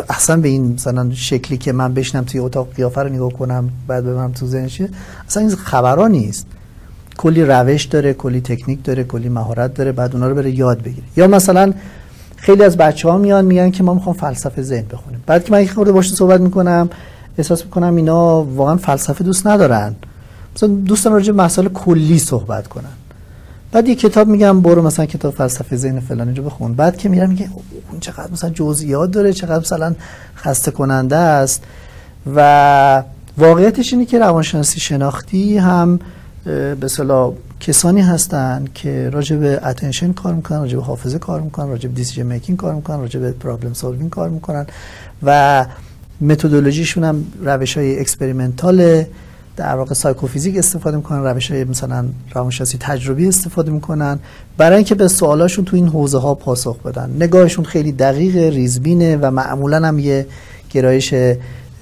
اصلا 0.09 0.37
به 0.37 0.47
این 0.47 0.73
مثلا 0.73 1.11
شکلی 1.13 1.57
که 1.57 1.71
من 1.71 1.93
بشنم 1.93 2.23
توی 2.23 2.39
اتاق 2.39 2.67
قیافه 2.75 3.01
رو 3.01 3.09
نگاه 3.09 3.33
کنم 3.33 3.69
بعد 3.87 4.03
ببینم 4.03 4.31
تو 4.31 4.47
ذهنش 4.47 4.81
اصلا 5.27 5.43
این 5.43 5.55
خبرا 5.55 6.07
نیست. 6.07 6.47
کلی 7.17 7.45
روش 7.45 7.83
داره 7.83 8.13
کلی 8.13 8.41
تکنیک 8.41 8.83
داره 8.83 9.03
کلی 9.03 9.29
مهارت 9.29 9.73
داره 9.73 9.91
بعد 9.91 10.13
اونا 10.13 10.27
رو 10.27 10.35
بره 10.35 10.51
یاد 10.51 10.81
بگیره. 10.81 11.07
یا 11.17 11.27
مثلا 11.27 11.73
خیلی 12.35 12.63
از 12.63 12.77
بچه 12.77 13.09
ها 13.09 13.17
میان 13.17 13.45
میگن 13.45 13.71
که 13.71 13.83
ما 13.83 13.93
می‌خوام 13.93 14.15
فلسفه 14.15 14.61
ذهن 14.61 14.85
بخونیم. 14.93 15.23
بعد 15.25 15.43
که 15.43 15.51
من 15.51 15.61
یک 15.61 15.71
خورده 15.71 15.91
باشون 15.91 16.15
صحبت 16.15 16.41
می‌کنم 16.41 16.89
احساس 17.37 17.63
می‌کنم 17.63 17.95
اینا 17.95 18.43
واقعا 18.43 18.77
فلسفه 18.77 19.23
دوست 19.23 19.47
ندارن. 19.47 19.95
مثلا 20.55 20.69
دوستان 20.69 21.13
راجع 21.13 21.33
مسائل 21.33 21.67
کلی 21.67 22.19
صحبت 22.19 22.67
کنن. 22.67 22.89
بعد 23.71 23.87
یه 23.87 23.95
کتاب 23.95 24.27
میگم 24.27 24.61
برو 24.61 24.81
مثلا 24.81 25.05
کتاب 25.05 25.33
فلسفه 25.33 25.75
ذهن 25.75 25.99
فلانی 25.99 26.33
رو 26.33 26.43
بخون. 26.43 26.73
بعد 26.73 26.97
که 26.97 27.09
میرم 27.09 27.29
میگه 27.29 27.49
اون 27.91 27.99
چقدر 27.99 28.31
مثلا 28.31 28.49
جزئیات 28.49 29.11
داره 29.11 29.33
چقدر 29.33 29.59
مثلا 29.59 29.95
خسته 30.37 30.71
کننده 30.71 31.15
است. 31.15 31.63
و 32.35 33.03
واقعیتش 33.37 33.93
اینه 33.93 34.05
که 34.05 34.19
روانشناسی 34.19 34.79
شناختی 34.79 35.57
هم 35.57 35.99
به 36.79 36.87
صلاح 36.87 37.33
کسانی 37.59 38.01
هستن 38.01 38.65
که 38.73 39.09
راجع 39.09 39.35
به 39.35 39.67
attention 39.67 40.13
کار 40.13 40.33
می‌کنن 40.33 40.59
راجع 40.59 40.75
به 40.75 40.83
حافظه 40.83 41.19
کار 41.19 41.41
می‌کنن 41.41 41.69
راجع 41.69 41.89
به 41.89 41.95
decision 41.95 42.23
making 42.23 42.57
کار 42.57 42.75
می‌کنن 42.75 42.99
راجع 42.99 43.19
به 43.19 43.31
problem 43.31 43.73
solving 43.73 44.09
کار 44.09 44.29
می‌کنن. 44.29 44.65
و 45.23 45.65
متدولوژیشون 46.21 47.03
هم 47.03 47.25
روش 47.43 47.77
های 47.77 47.99
experimental 47.99 49.03
در 49.57 49.75
واقع 49.75 49.93
سایکوفیزیک 49.93 50.57
استفاده 50.57 50.97
می‌کنن 50.97 51.23
روش 51.23 51.51
های 51.51 51.63
مثلا 51.63 52.05
روانشناسی 52.33 52.77
تجربی 52.77 53.27
استفاده 53.27 53.71
می‌کنن. 53.71 54.19
برای 54.57 54.75
اینکه 54.75 54.95
به 54.95 55.07
سوالاشون 55.07 55.65
تو 55.65 55.75
این 55.75 55.87
حوزه 55.87 56.17
ها 56.17 56.35
پاسخ 56.35 56.77
بدن. 56.77 57.15
نگاهشون 57.19 57.65
خیلی 57.65 57.91
دقیق 57.91 58.35
ریزبینه 58.35 59.17
و 59.17 59.31
معمولا 59.31 59.87
هم 59.87 59.99
یه 59.99 60.27
گرایش 60.69 61.13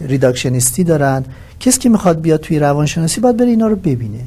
reductionist 0.01 0.77
ی 0.77 0.84
دارن. 0.83 1.25
کسی 1.59 1.79
که 1.79 1.89
می‌خواد 1.89 2.21
بیاد 2.21 2.39
توی 2.39 2.59
روانشناسی 2.59 3.21
باید 3.21 3.37
بره 3.37 3.47
اینا 3.47 3.67
رو 3.67 3.75
ببینه. 3.75 4.19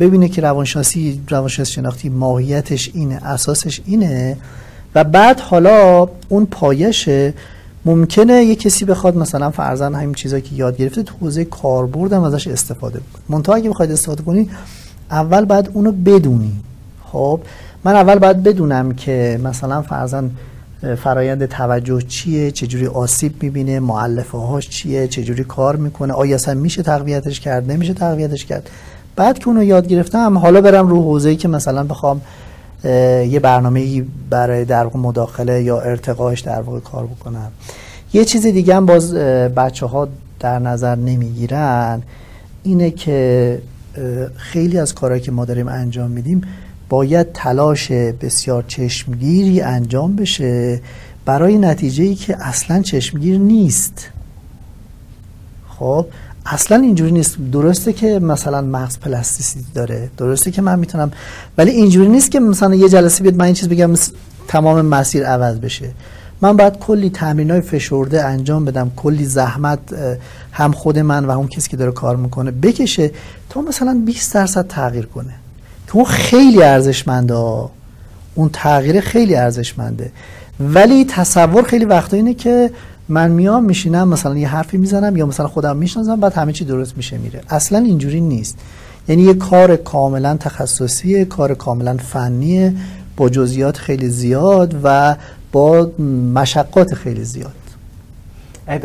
ببینه 0.00 0.28
که 0.28 0.42
روانشناسی 0.42 1.20
روانشناسی 1.28 1.72
شناختی 1.72 2.08
ماهیتش 2.08 2.90
اینه 2.94 3.26
اساسش 3.26 3.80
اینه. 3.86 4.36
و 4.94 5.04
بعد 5.04 5.40
حالا 5.40 6.08
اون 6.28 6.46
پایشه 6.46 7.34
ممکنه 7.84 8.44
یه 8.44 8.56
کسی 8.56 8.84
بخواد 8.84 9.16
مثلا 9.16 9.50
فرزن 9.50 9.94
همین 9.94 10.14
چیزایی 10.14 10.42
که 10.42 10.54
یاد 10.54 10.76
گرفته 10.76 11.02
تو 11.02 11.14
حوزه 11.20 11.44
کاربرد 11.44 12.12
هم 12.12 12.22
ازش 12.22 12.48
استفاده 12.48 12.98
بکنه. 12.98 13.22
منتها 13.28 13.54
اگه 13.54 13.70
بخواید 13.70 13.92
استفاده 13.92 14.22
کنی 14.22 14.50
اول 15.10 15.44
بعد 15.44 15.70
اونو 15.74 15.92
بدونی. 15.92 16.52
خب 17.04 17.40
من 17.84 17.96
اول 17.96 18.18
باید 18.18 18.42
بدونم 18.42 18.92
که 18.92 19.40
مثلا 19.44 19.82
فرزن 19.82 20.30
فرایند 21.02 21.46
توجه 21.46 22.00
چیه 22.00 22.50
چجوری 22.50 22.86
آسیب 22.86 23.42
می‌بینه 23.42 23.80
معلفه 23.80 24.38
هاش 24.38 24.68
چیه 24.68 25.08
چجوری 25.08 25.44
کار 25.44 25.76
می‌کنه 25.76 26.12
آیا 26.12 26.34
اصلا 26.34 26.54
میشه 26.54 26.82
تقویتش 26.82 27.40
کرد 27.40 27.70
نمیشه 27.70 27.94
تقویتش 27.94 28.44
کرد. 28.44 28.70
بعد 29.16 29.38
که 29.38 29.48
اونو 29.48 29.62
یاد 29.62 29.86
گرفتم 29.86 30.38
حالا 30.38 30.60
برم 30.60 30.88
رو 30.88 31.02
حوزه‌ای 31.02 31.36
که 31.36 31.48
مثلا 31.48 31.84
بخوام 31.84 32.20
یه 32.84 33.40
برنامه 33.42 34.04
برای 34.30 34.64
در 34.64 34.86
مداخله 34.96 35.62
یا 35.62 35.80
ارتقاش 35.80 36.40
در 36.40 36.60
واقع 36.60 36.80
کار 36.80 37.06
بکنم. 37.06 37.52
یه 38.12 38.24
چیز 38.24 38.46
دیگه 38.46 38.76
هم 38.76 38.86
باز 38.86 39.14
بچه 39.14 39.86
ها 39.86 40.08
در 40.40 40.58
نظر 40.58 40.94
نمی‌گیرن 40.94 42.02
اینه 42.62 42.90
که 42.90 43.58
خیلی 44.36 44.78
از 44.78 44.94
کارهایی 44.94 45.22
که 45.22 45.32
ما 45.32 45.44
داریم 45.44 45.68
انجام 45.68 46.10
میدیم 46.10 46.42
باید 46.88 47.32
تلاش 47.32 47.92
بسیار 47.92 48.64
چشمگیری 48.68 49.60
انجام 49.60 50.16
بشه 50.16 50.80
برای 51.24 51.58
نتیجه 51.58 52.04
ای 52.04 52.14
که 52.14 52.36
اصلا 52.46 52.82
چشمگیر 52.82 53.38
نیست. 53.38 54.08
خب؟ 55.68 56.06
اصلا 56.50 56.76
اینجوری 56.76 57.12
نیست. 57.12 57.36
درسته 57.52 57.92
که 57.92 58.18
مثلا 58.18 58.60
مغز 58.60 58.98
پلاستیسیتی 58.98 59.66
داره. 59.74 60.10
درسته 60.16 60.50
که 60.50 60.62
من 60.62 60.78
می‌تونم 60.78 61.10
ولی 61.58 61.70
اینجوری 61.70 62.08
نیست 62.08 62.30
که 62.30 62.40
مثلا 62.40 62.74
یه 62.74 62.88
جلسه 62.88 63.22
بیاد 63.22 63.34
من 63.34 63.44
این 63.44 63.54
چیز 63.54 63.68
بگم 63.68 63.94
تمام 64.48 64.80
مسیر 64.80 65.26
عوض 65.26 65.58
بشه. 65.58 65.90
من 66.40 66.56
باید 66.56 66.78
کلی 66.78 67.10
تمرین 67.10 67.50
های 67.50 67.60
فشرده 67.60 68.24
انجام 68.24 68.64
بدم. 68.64 68.92
کلی 68.96 69.24
زحمت 69.24 69.78
هم 70.52 70.72
خود 70.72 70.98
من 70.98 71.24
و 71.24 71.30
اون 71.30 71.48
کسی 71.48 71.68
که 71.68 71.76
داره 71.76 71.92
کار 71.92 72.16
می‌کنه 72.16 72.50
بکشه 72.50 73.10
تا 73.50 73.60
مثلا 73.60 74.02
20 74.06 74.34
درصد 74.34 74.66
تغییر 74.66 75.06
کنه. 75.06 75.34
که 75.86 75.96
اون 75.96 76.04
خیلی 76.04 76.62
ارزشمنده 76.62 77.34
اون 78.34 78.50
تغییر 78.52 79.00
خیلی 79.00 79.36
ارزشمنده. 79.36 80.12
ولی 80.60 81.04
تصور 81.04 81.62
خیلی 81.62 81.84
وقتا 81.84 82.16
اینه 82.16 82.34
که 82.34 82.70
من 83.08 83.30
میام 83.30 83.64
میشینم 83.64 84.08
مثلا 84.08 84.36
یه 84.36 84.48
حرفی 84.48 84.78
می‌زنم 84.78 85.16
یا 85.16 85.26
مثلا 85.26 85.48
خودم 85.48 85.76
می‌شناسم 85.76 86.20
بعد 86.20 86.32
همه 86.32 86.52
چی 86.52 86.64
درست 86.64 86.96
میشه 86.96 87.18
میره. 87.18 87.40
اصلا 87.48 87.78
اینجوری 87.78 88.20
نیست. 88.20 88.58
یعنی 89.08 89.22
یه 89.22 89.34
کار 89.34 89.76
کاملا 89.76 90.36
تخصصی 90.36 91.24
کار 91.24 91.54
کاملا 91.54 91.96
فنیه 91.96 92.74
با 93.16 93.28
جزئیات 93.28 93.76
خیلی 93.76 94.08
زیاد 94.08 94.80
و 94.84 95.16
با 95.52 95.90
مشقات 96.34 96.94
خیلی 96.94 97.24
زیاد. 97.24 97.52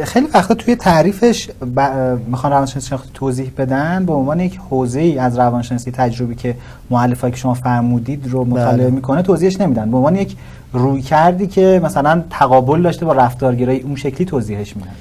خیلی 0.03 0.27
وقتا 0.34 0.53
توی 0.53 0.76
تعریفش 0.76 1.49
ب... 1.76 1.80
می‌خوان 2.27 2.53
روانشناسی 2.53 2.95
توضیح 3.14 3.51
بدن 3.57 4.05
به 4.05 4.14
عنوان 4.14 4.39
یک 4.39 4.60
حوزه 4.69 4.99
ای 4.99 5.19
از 5.19 5.39
روانشناسی 5.39 5.91
تجربی 5.91 6.35
که 6.35 6.55
مؤلفه‌ای 6.89 7.31
که 7.31 7.38
شما 7.38 7.53
فرمودید 7.53 8.27
رو 8.31 8.45
مطالعه 8.45 8.77
بله. 8.77 8.89
می‌کنه 8.89 9.22
توضیحش 9.22 9.61
نمیدن. 9.61 9.91
به 9.91 9.97
عنوان 9.97 10.15
یک 10.15 10.35
روی 10.73 11.01
کردی 11.01 11.47
که 11.47 11.81
مثلا 11.84 12.23
تقابل 12.30 12.81
داشته 12.81 13.05
با 13.05 13.14
رفتارگرایی 13.14 13.80
اون 13.80 13.95
شکلی 13.95 14.26
توضیحش 14.26 14.76
میدن. 14.76 14.91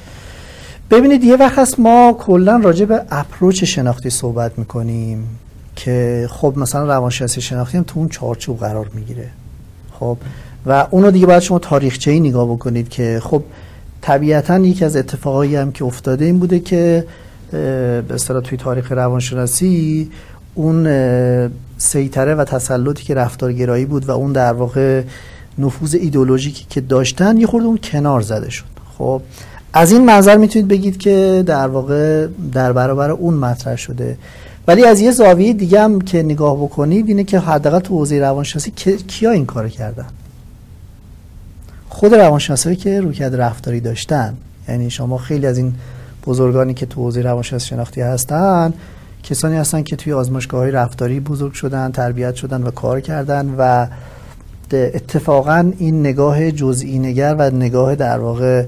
ببینید 0.90 1.24
یه 1.24 1.36
وقت 1.36 1.59
هست 1.59 1.80
ما 1.80 2.16
کلا 2.18 2.56
راجع 2.56 2.84
به 2.84 3.02
اپروچ 3.10 3.64
شناختی 3.64 4.10
صحبت 4.10 4.59
می‌کنیم 4.59 5.38
که 5.76 6.28
خب 6.30 6.54
مثلا 6.56 6.84
روانشناسی 6.84 7.40
شناختی 7.40 7.78
هم 7.78 7.84
تو 7.86 7.98
اون 7.98 8.09
چارچوب 8.09 8.59
قرار 8.59 8.90
می‌گیره. 8.94 9.28
خب؟ 10.00 10.16
و 10.66 10.86
اونو 10.90 11.10
دیگه 11.10 11.26
باید 11.26 11.42
شما 11.42 11.59
تاریخچه 11.59 12.10
ای 12.10 12.20
نگاه 12.20 12.46
بکنید 12.46 12.88
که 12.88 13.20
خب 13.24 13.42
طبیعتا 14.03 14.59
یکی 14.59 14.85
از 14.85 14.97
اتفاقایی 14.97 15.57
هم 15.57 15.73
که 15.73 15.85
افتاده 15.85 16.24
این 16.24 16.39
بوده 16.39 16.61
که 16.61 17.07
به 17.51 18.05
اصطلاح 18.11 18.43
توی 18.43 18.59
تاریخ 18.59 18.93
روانشناسی 18.93 20.11
اون 20.55 20.89
سیطره 21.79 22.35
و 22.35 22.45
تسلطی 22.45 23.05
که 23.05 23.15
رفتارگرایی 23.15 23.85
بود 23.85 24.09
و 24.09 24.11
اون 24.11 24.33
در 24.33 24.53
واقع 24.53 25.03
نفوذ 25.59 25.95
ایدولوژیکی 25.95 26.66
که 26.70 26.81
داشتن 26.81 27.37
یه 27.37 27.47
خورده 27.47 27.66
اون 27.66 27.79
کنار 27.83 28.20
زده 28.20 28.51
شد. 28.51 28.65
خب 28.99 29.23
از 29.73 29.93
این 29.93 30.05
منظر 30.05 30.37
می‌تونید 30.37 30.69
بگید 30.69 30.97
که 30.97 31.45
در 31.47 31.69
واقع 31.69 32.27
در 32.53 32.73
برابر 32.73 33.11
اون 33.11 33.35
مطرح 33.35 33.77
شده. 33.77 34.19
ولی 34.66 34.85
از 34.85 35.01
یه 35.01 35.11
زاویه 35.11 35.53
دیگه 35.53 35.81
هم 35.81 36.01
که 36.01 36.23
نگاه 36.23 36.57
بکنید 36.57 37.09
اینه 37.09 37.24
که 37.24 37.39
حداقل 37.39 37.79
تو 37.79 37.99
حوزه 37.99 38.19
روانشناسی 38.19 38.70
کیا 39.07 39.31
این 39.31 39.47
کار 39.47 39.69
کردن؟ 39.69 40.07
خود 41.93 42.14
روانشناسایی 42.14 42.77
که 42.77 43.01
رویکرد 43.01 43.40
رفتاری 43.40 43.81
داشتن 43.81 44.35
یعنی 44.69 44.90
شما 44.90 45.19
خیلی 45.19 45.47
از 45.47 45.59
این 45.59 45.74
بزرگانی 46.27 46.74
که 46.74 46.86
تو 46.86 47.01
حوزه 47.01 47.23
روانشناسی 47.23 47.66
شناختی 47.66 48.01
هستن 48.01 48.74
کسانی 49.23 49.56
هستن 49.56 49.82
که 49.82 49.97
توی 49.97 50.12
آزمایشگاه 50.12 50.70
رفتاری 50.70 51.20
بزرگ 51.20 51.52
شدن 51.52 51.93
تربیت 51.93 52.35
شدن 52.35 52.62
و 52.62 52.70
کار 52.70 53.01
کردن 53.01 53.55
و 53.59 53.86
اتفاقا 54.73 55.73
این 55.78 56.01
نگاه 56.01 56.51
جزئی 56.51 56.98
نگر 56.98 57.36
و 57.39 57.51
نگاه 57.51 57.94
در 57.94 58.19
واقع 58.19 58.64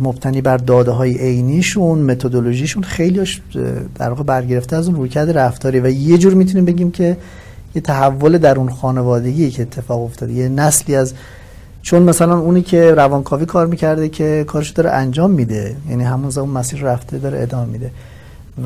مبتنی 0.00 0.40
بر 0.40 0.56
داده 0.56 0.90
های 0.90 1.18
عینیشون 1.18 1.98
متدولوژیشون 1.98 2.82
خیلی 2.82 3.28
در 3.94 4.08
واقع 4.08 4.22
برگرفته 4.22 4.76
از 4.76 4.86
اون 4.86 4.96
رویکرد 4.96 5.38
رفتاری 5.38 5.80
و 5.80 5.88
یه 5.88 6.18
جور 6.18 6.34
می‌تونیم 6.34 6.64
بگیم 6.64 6.90
که 6.90 7.16
یه 7.74 7.82
تحول 7.82 8.38
در 8.38 8.56
اون 8.56 8.70
خانوادگی 8.70 9.50
که 9.50 9.62
اتفاق 9.62 10.02
افتاده 10.02 10.32
یه 10.32 10.48
نسلی 10.48 10.96
از 10.96 11.14
چون 11.86 12.02
مثلا 12.02 12.38
اونی 12.38 12.62
که 12.62 12.94
روانکاوی 12.94 13.46
کار 13.46 13.66
می‌کرده 13.66 14.08
که 14.08 14.44
کارش 14.46 14.70
داره 14.70 14.90
انجام 14.90 15.30
میده 15.30 15.76
یعنی 15.90 16.04
همون 16.04 16.32
اون 16.38 16.48
مسیر 16.48 16.80
رفته 16.80 17.18
داره 17.18 17.42
ادامه 17.42 17.66
میده. 17.66 17.90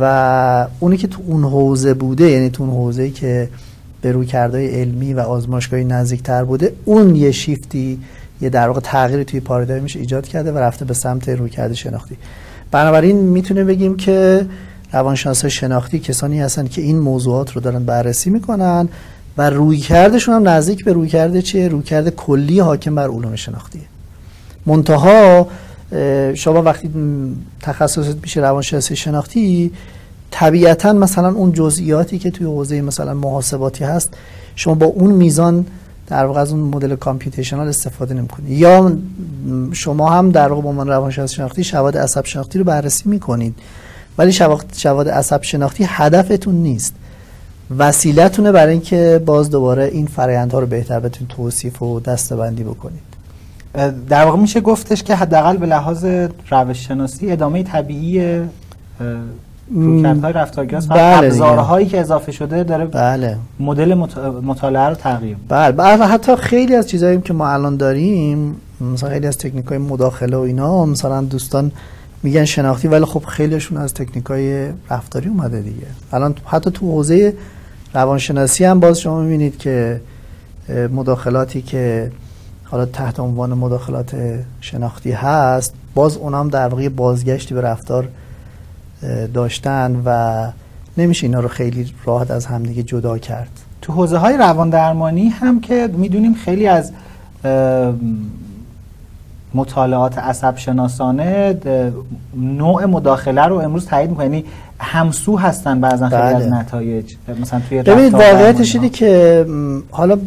و 0.01 0.67
اونی 0.81 0.97
که 0.97 1.07
تو 1.07 1.23
اون 1.27 1.45
حوزه 1.45 1.95
بوده 1.95 2.31
یعنی 2.31 2.51
تو 2.51 2.63
اون 2.63 2.73
حوزه 2.73 3.11
که 3.11 3.49
به 4.03 4.13
روی 4.13 4.29
علمی 4.55 5.15
و 5.15 5.21
آزمایشگاهی 5.21 5.85
نزدیکتر 5.85 6.45
بوده 6.45 6.73
اون 6.85 7.17
یه 7.17 7.31
شیفتی 7.31 7.99
یه 8.41 8.49
در 8.49 8.67
واقع 8.67 8.81
تغییری 8.81 9.25
توی 9.25 9.41
پارادایمش 9.41 9.97
ایجاد 9.97 10.27
کرده 10.27 10.53
و 10.53 10.59
رفته 10.59 10.85
به 10.85 10.95
سمت 10.95 11.29
رویکرد 11.29 11.73
شناختی. 11.73 12.17
بنابراین 12.71 13.17
می‌تونه 13.17 13.65
بگیم 13.65 13.97
که 13.97 14.47
روانشناس 14.93 15.47
شناختی 15.47 15.99
کسانی 15.99 16.41
هستن 16.41 16.67
که 16.67 16.83
این 16.83 16.99
موضوعات 16.99 17.53
رو 17.53 17.61
دارن 17.61 17.85
بررسی 17.85 18.31
می‌کنن 18.31 18.89
و 19.39 19.51
رویکردشون 19.51 20.35
هم 20.35 20.49
نزدیک 20.49 20.85
به 20.85 20.93
رویکرد 20.93 21.41
چیه؟ 21.41 21.69
رویکرد 21.69 22.09
کلی 22.09 22.61
حاکم 22.61 22.95
بر 22.95 23.09
علوم 23.09 23.37
شناختیه 23.37 23.83
منتها 24.67 25.49
شما 26.35 26.63
وقتی 26.63 26.91
تخصصت 27.61 28.17
میشه 28.23 28.41
روانشناسی 28.41 28.97
شناختی 28.97 29.73
طبیعتا 30.31 30.93
مثلا 30.93 31.29
اون 31.29 31.53
جزئیاتی 31.53 32.19
که 32.19 32.31
توی 32.31 32.47
حوزه 32.47 32.81
مثلا 32.81 33.15
محاسباتی 33.15 33.85
هست 33.85 34.15
شما 34.57 34.75
با 34.75 34.87
اون 34.87 35.11
میزان 35.11 35.67
در 36.07 36.25
واقع 36.25 36.41
از 36.41 36.53
اون 36.53 36.61
مدل 36.61 36.97
کامپیوتیشنال 36.97 37.69
استفاده 37.69 38.15
نمی‌کنید 38.15 38.51
یا 38.51 38.93
شما 39.73 40.11
هم 40.11 40.31
در 40.31 40.49
واقع 40.49 40.63
به 40.63 40.69
عنوان 40.69 40.89
روانشناس 40.89 41.33
شناختی 41.33 41.65
شواهد 41.65 41.99
عصب 41.99 42.25
شناختی 42.25 42.59
رو 42.59 42.65
بررسی 42.65 43.09
می‌کنید. 43.09 43.55
ولی 44.19 44.33
شواهد 44.73 45.09
عصب 45.09 45.43
شناختی 45.43 45.85
هدفتون 45.89 46.55
نیست. 46.55 46.95
وسیلتونه 47.79 48.53
برای 48.53 48.73
اینکه 48.73 49.23
باز 49.27 49.51
دوباره 49.51 49.85
این 49.85 50.07
فرآیندها 50.07 50.59
رو 50.59 50.67
بهتر 50.67 51.01
بتونید 51.01 51.31
توصیف 51.31 51.83
و 51.83 52.01
دستبندی 52.01 52.65
بکنید. 52.65 53.11
در 54.09 54.25
واقع 54.25 54.39
میشه 54.39 54.61
گفتش 54.61 55.03
که 55.03 55.15
حداقل 55.15 55.57
به 55.57 55.67
لحاظ 55.67 56.05
روش 56.51 56.89
شناسی 56.89 57.33
ادامه 57.33 57.63
طبیعی 57.63 58.41
رویکردهای 59.71 60.33
است 60.75 60.89
بله 60.89 61.27
ابزارهایی 61.27 61.87
که 61.87 62.01
اضافه 62.01 62.33
شده 62.33 62.65
داره 62.65 62.85
بله. 62.85 63.37
مدل 63.61 63.95
مطالعه 64.43 64.89
رو 64.89 64.95
تغییر 64.95 65.37
بله 65.49 65.73
بله 65.73 66.07
حتی 66.07 66.37
خیلی 66.37 66.75
از 66.75 66.89
چیزایی 66.89 67.21
که 67.21 67.33
ما 67.33 67.49
الان 67.49 67.77
داریم 67.77 68.57
مثلا 68.81 69.11
خیلی 69.11 69.27
از 69.27 69.39
تکنیک 69.39 69.67
های 69.67 69.79
مداخله 69.79 70.37
و 70.37 70.41
اینا 70.41 70.85
مثلا 70.85 71.21
دوستان 71.21 71.73
میگن 72.23 72.45
شناختی 72.45 72.89
ولی 72.89 73.05
خب 73.05 73.25
خیلیشون 73.25 73.79
از 73.79 73.95
تکنیک 73.95 74.27
های 74.27 74.69
رفتاری 74.91 75.29
اومده 75.29 75.61
دیگه. 75.61 75.87
الان 76.13 76.35
حتی 76.47 76.71
تو 76.71 76.87
حوزه 76.87 77.35
روانشناسی 77.95 78.65
هم 78.65 78.81
باز 78.81 79.01
شما 79.01 79.21
می‌بینید 79.21 79.59
که 79.59 80.01
مداخلاتی 80.69 81.63
که 81.63 82.13
حالا 82.65 82.85
تحت 82.87 83.21
عنوان 83.21 83.55
مداخلات 83.55 84.17
شناختی 84.61 85.13
هست 85.13 85.75
باز 85.95 86.17
اونام 86.17 86.49
در 86.49 86.69
واقع 86.69 86.89
بازگشتی 86.89 87.55
به 87.55 87.61
رفتار 87.61 88.09
داشتن 89.35 90.03
و 90.05 90.47
نمیشه 90.97 91.27
اینا 91.27 91.41
رو 91.41 91.49
خیلی 91.49 91.93
راحت 92.05 92.31
از 92.31 92.47
همدیگه 92.47 92.83
جدا 92.83 93.19
کرد. 93.19 93.51
تو 93.83 93.93
حوزه 93.93 94.17
های 94.17 94.37
روان 94.37 94.71
درمانی 94.71 95.29
هم 95.29 95.61
که 95.61 95.91
می‌دونیم 95.93 96.35
خیلی 96.35 96.67
از 96.67 96.93
مطالعات 99.55 100.19
عصب 100.19 100.57
شناسانه 100.57 101.59
نوع 102.37 102.85
مداخله 102.85 103.43
رو 103.43 103.57
امروز 103.57 103.87
تایید 103.87 104.11
می‌کنه. 104.11 104.25
یعنی 104.25 104.45
همسو 104.83 105.37
هستن 105.37 105.81
بعضا 105.81 106.09
خیلی 106.09 106.23
از 106.23 106.43
بله. 106.43 106.55
نتایج. 106.55 107.15
مثلا 107.41 107.61
توی 107.69 107.83
ببینید 107.83 108.15
واقعیتش 108.15 108.75
اینه 108.75 108.89
که 108.89 109.47
حالا 109.91 110.19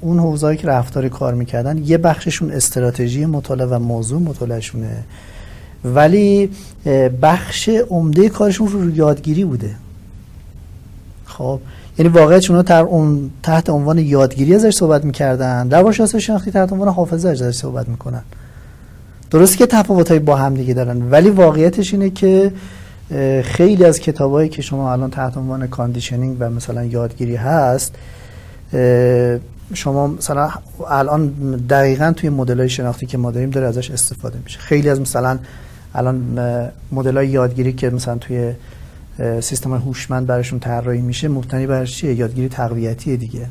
اون 0.00 0.18
حوزه‌ای 0.18 0.56
که 0.56 0.68
رفتاری 0.68 1.08
کار 1.08 1.34
می‌کردن 1.34 1.78
یه 1.78 1.98
بخششون 1.98 2.50
استراتژی 2.50 3.26
مطالعه 3.26 3.66
و 3.66 3.78
موضوع 3.78 4.20
مطالعهشونه. 4.20 5.04
ولی 5.84 6.50
بخش 7.22 7.68
عمده 7.68 8.28
کارشون 8.28 8.68
رو 8.68 8.90
یادگیری 8.90 9.44
بوده. 9.44 9.70
خب 11.24 11.60
یعنی 11.98 12.08
واقعیت 12.08 12.50
اونا 12.50 12.62
تر 12.62 12.82
اون 12.82 13.30
تحت 13.42 13.70
عنوان 13.70 13.98
یادگیری 13.98 14.54
ازش 14.54 14.74
صحبت 14.74 15.04
می‌کردن. 15.04 15.70
روانشناسی 15.70 16.20
شناختی 16.20 16.50
تحت 16.50 16.72
عنوان 16.72 16.88
حافظه 16.88 17.28
ازش 17.28 17.50
صحبت 17.50 17.88
می‌کنن. 17.88 18.22
درست 19.30 19.56
که 19.56 19.66
تفاوت‌های 19.66 20.18
با 20.18 20.36
هم 20.36 20.54
دیگه 20.54 20.74
دارن 20.74 21.10
ولی 21.10 21.30
واقعیتش 21.30 21.94
اینه 21.94 22.10
که 22.10 22.52
خیلی 23.44 23.84
از 23.84 24.00
کتابایی 24.00 24.48
که 24.48 24.62
شما 24.62 24.92
الان 24.92 25.10
تحت 25.10 25.36
عنوان 25.36 25.66
conditioning 25.66 26.36
و 26.40 26.50
مثلا 26.50 26.84
یادگیری 26.84 27.36
هست 27.36 27.94
شما 29.74 30.06
مثلا 30.06 30.50
الان 30.88 31.28
دقیقا 31.68 32.12
توی 32.16 32.30
مدل 32.30 32.66
شناختی 32.66 33.06
که 33.06 33.18
ما 33.18 33.30
داریم 33.30 33.50
داره 33.50 33.66
ازش 33.66 33.90
استفاده 33.90 34.38
میشه. 34.44 34.58
خیلی 34.58 34.88
از 34.88 35.00
مثلا 35.00 35.38
الان 35.94 36.38
مدل 36.92 37.16
های 37.16 37.28
یادگیری 37.28 37.72
که 37.72 37.90
مثلا 37.90 38.18
توی 38.18 38.52
سیستم 39.40 39.74
هوشمند 39.74 40.26
براشون 40.26 40.58
طراحی 40.58 41.00
میشه 41.00 41.28
مبتنی 41.28 41.66
بر 41.66 41.84
چیه؟ 41.84 42.14
یادگیری 42.14 42.48
تقویتی 42.48 43.16
دیگه. 43.16 43.46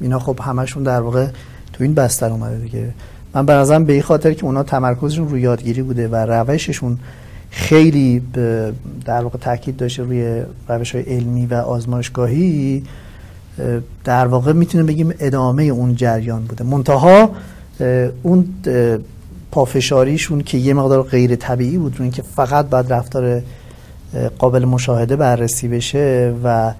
اینا 0.00 0.18
خب 0.18 0.40
همشون 0.42 0.82
در 0.82 1.00
واقع 1.00 1.26
تو 1.72 1.84
این 1.84 1.94
بستر 1.94 2.30
اومده 2.30 2.58
دیگه. 2.58 2.90
من 3.34 3.46
به 3.46 3.52
نظرم 3.52 3.84
به 3.84 3.92
این 3.92 4.02
خاطر 4.02 4.32
که 4.32 4.44
اونا 4.44 4.62
تمرکزشون 4.62 5.28
روی 5.28 5.40
یادگیری 5.40 5.82
بوده 5.82 6.08
و 6.08 6.14
روششون 6.16 6.98
خیلی 7.50 8.22
در 9.04 9.22
واقع 9.22 9.38
تاکید 9.38 9.76
داشته 9.76 10.02
روی 10.02 10.42
روش 10.68 10.94
های 10.94 11.04
علمی 11.04 11.46
و 11.46 11.54
آزمایشگاهی 11.54 12.82
در 14.04 14.26
واقع 14.26 14.52
می‌تونه 14.52 14.84
بگیم 14.84 15.14
ادامه 15.20 15.62
اون 15.62 15.94
جریان 15.94 16.44
بوده. 16.44 16.64
منتها 16.64 17.30
اون 18.22 18.44
پافشاریشون 19.50 20.42
که 20.42 20.58
یه 20.58 20.74
مقدار 20.74 21.02
غیر 21.02 21.36
طبیعی 21.36 21.78
بود 21.78 21.96
رو 21.96 22.02
اینکه 22.02 22.22
فقط 22.22 22.68
باید 22.68 22.92
رفتار 22.92 23.42
قابل 24.38 24.64
مشاهده 24.64 25.16
بررسی 25.16 25.68
بشه 25.68 26.34
و 26.44 26.72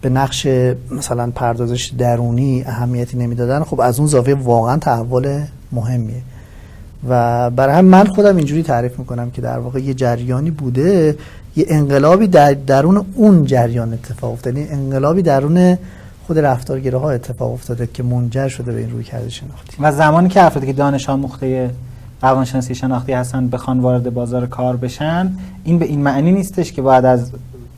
به 0.00 0.08
نقش 0.08 0.46
مثلا 0.90 1.30
پردازش 1.30 1.92
درونی 1.98 2.64
اهمیتی 2.66 3.16
نمی‌دادن 3.16 3.64
خب 3.64 3.80
از 3.80 3.98
اون 3.98 4.08
زاویه 4.08 4.34
واقعا 4.34 4.76
تحول 4.76 5.40
مهمیه. 5.72 6.22
و 7.08 7.50
برای 7.50 7.74
هم 7.74 7.84
من 7.84 8.04
خودم 8.04 8.36
اینجوری 8.36 8.62
تعریف 8.62 8.98
می‌کنم 8.98 9.30
که 9.30 9.42
در 9.42 9.58
واقع 9.58 9.80
یه 9.80 9.94
جریانی 9.94 10.50
بوده 10.50 11.16
یه 11.56 11.64
انقلابی 11.68 12.26
در 12.26 12.54
درون 12.54 13.04
اون 13.14 13.44
جریان 13.44 13.92
اتفاق 13.92 14.32
افتاده. 14.32 14.60
یعنی 14.60 14.72
انقلابی 14.72 15.22
درون 15.22 15.78
خود 16.26 16.38
رفتارگیره 16.38 16.98
ها 16.98 17.10
اتفاق 17.10 17.52
افتاده 17.52 17.88
که 17.94 18.02
منجر 18.02 18.48
شده 18.48 18.72
به 18.72 18.78
این 18.80 18.90
روی 18.90 19.04
کرده 19.04 19.28
شناختی. 19.30 19.76
و 19.80 19.92
زمانی 19.92 20.28
که 20.28 20.44
افرادی 20.44 20.66
که 20.66 20.72
دانش 20.72 21.08
آموخته 21.08 21.70
روانشناسی 22.22 22.74
شناختی 22.74 23.12
هستن 23.12 23.48
بخوان 23.48 23.80
وارد 23.80 24.14
بازار 24.14 24.46
کار 24.46 24.76
بشن 24.76 25.32
این 25.64 25.78
به 25.78 25.84
این 25.84 26.02
معنی 26.02 26.32
نیستش 26.32 26.72
که 26.72 26.82
باید 26.82 27.04
از 27.04 27.30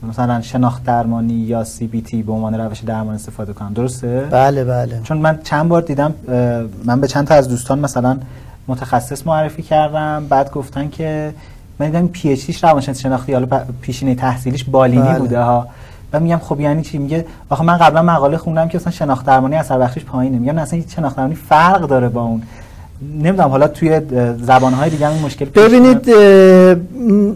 مثلا 0.09 0.41
شناخت 0.41 0.83
درمانی 0.83 1.33
یا 1.33 1.63
سی 1.63 1.87
بی 1.87 2.01
تی 2.01 2.23
به 2.23 2.31
عنوان 2.31 2.53
روش 2.53 2.79
درمان 2.79 3.15
استفاده 3.15 3.53
کنم 3.53 3.73
درسته؟ 3.73 4.27
بله 4.31 4.63
بله. 4.63 5.01
چون 5.03 5.17
من 5.17 5.39
چند 5.43 5.69
بار 5.69 5.81
دیدم 5.81 6.13
من 6.85 7.01
به 7.01 7.07
چند 7.07 7.27
تا 7.27 7.35
از 7.35 7.47
دوستان 7.47 7.79
مثلا 7.79 8.17
متخصص 8.67 9.27
معرفی 9.27 9.61
کردم. 9.61 10.25
بعد 10.29 10.51
گفتن 10.51 10.89
که 10.89 11.33
من 11.79 11.85
دیدم 11.85 12.07
پی 12.07 12.29
اچ 12.29 12.45
دیش 12.45 12.63
روانشناسی 12.63 13.01
شناختی 13.01 13.33
حالا 13.33 13.47
پیشینه 13.81 14.15
تحصیلیش 14.15 14.63
بالینی 14.63 15.01
بله. 15.01 15.19
بوده 15.19 15.41
ها. 15.41 15.67
و 16.13 16.19
میگم 16.19 16.37
خب 16.37 16.59
یعنی 16.59 16.81
چی؟ 16.81 16.97
میگه 16.97 17.25
آخه 17.49 17.63
من 17.63 17.77
قبلا 17.77 18.01
مقاله 18.01 18.37
خوندم 18.37 18.67
که 18.67 18.77
اصلا 18.77 18.91
شناخت 18.91 19.25
درمانی 19.25 19.55
اثر 19.55 19.79
بخشش 19.79 20.03
پایینه. 20.03 20.39
میگم 20.39 20.57
اصلا 20.57 20.81
شناخت 20.95 21.15
درمانی 21.15 21.35
فرق 21.35 21.87
داره 21.87 22.09
با 22.09 22.21
اون. 22.21 22.41
نمی‌دونم 23.01 23.49
حالا 23.49 23.67
توی 23.67 24.01
زبانهای 24.41 24.89
دیگه 24.89 25.09
این 25.09 25.21
مشکل 25.21 25.45
ببینید 25.45 26.09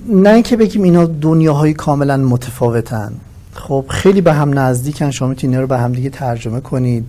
نه 0.09 0.29
اینکه 0.29 0.57
بگیم 0.57 0.83
اینا 0.83 1.05
دنیاهای 1.05 1.73
کاملا 1.73 2.17
متفاوتن. 2.17 3.11
خب 3.53 3.85
خیلی 3.89 4.21
به 4.21 4.33
هم 4.33 4.59
نزدیکن. 4.59 5.11
شما 5.11 5.27
می‌تونید 5.27 5.59
رو 5.59 5.67
به 5.67 5.77
هم 5.77 5.91
دیگه 5.91 6.09
ترجمه 6.09 6.59
کنید. 6.59 7.05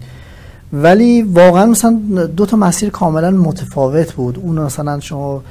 ولی 0.72 1.22
واقعا 1.22 1.66
مثلا 1.66 2.00
دو 2.36 2.46
تا 2.46 2.56
مسیر 2.56 2.90
کاملا 2.90 3.30
متفاوت 3.30 4.12
بود. 4.12 4.38
اون 4.38 4.58
مثلا 4.58 5.00
شما 5.00 5.42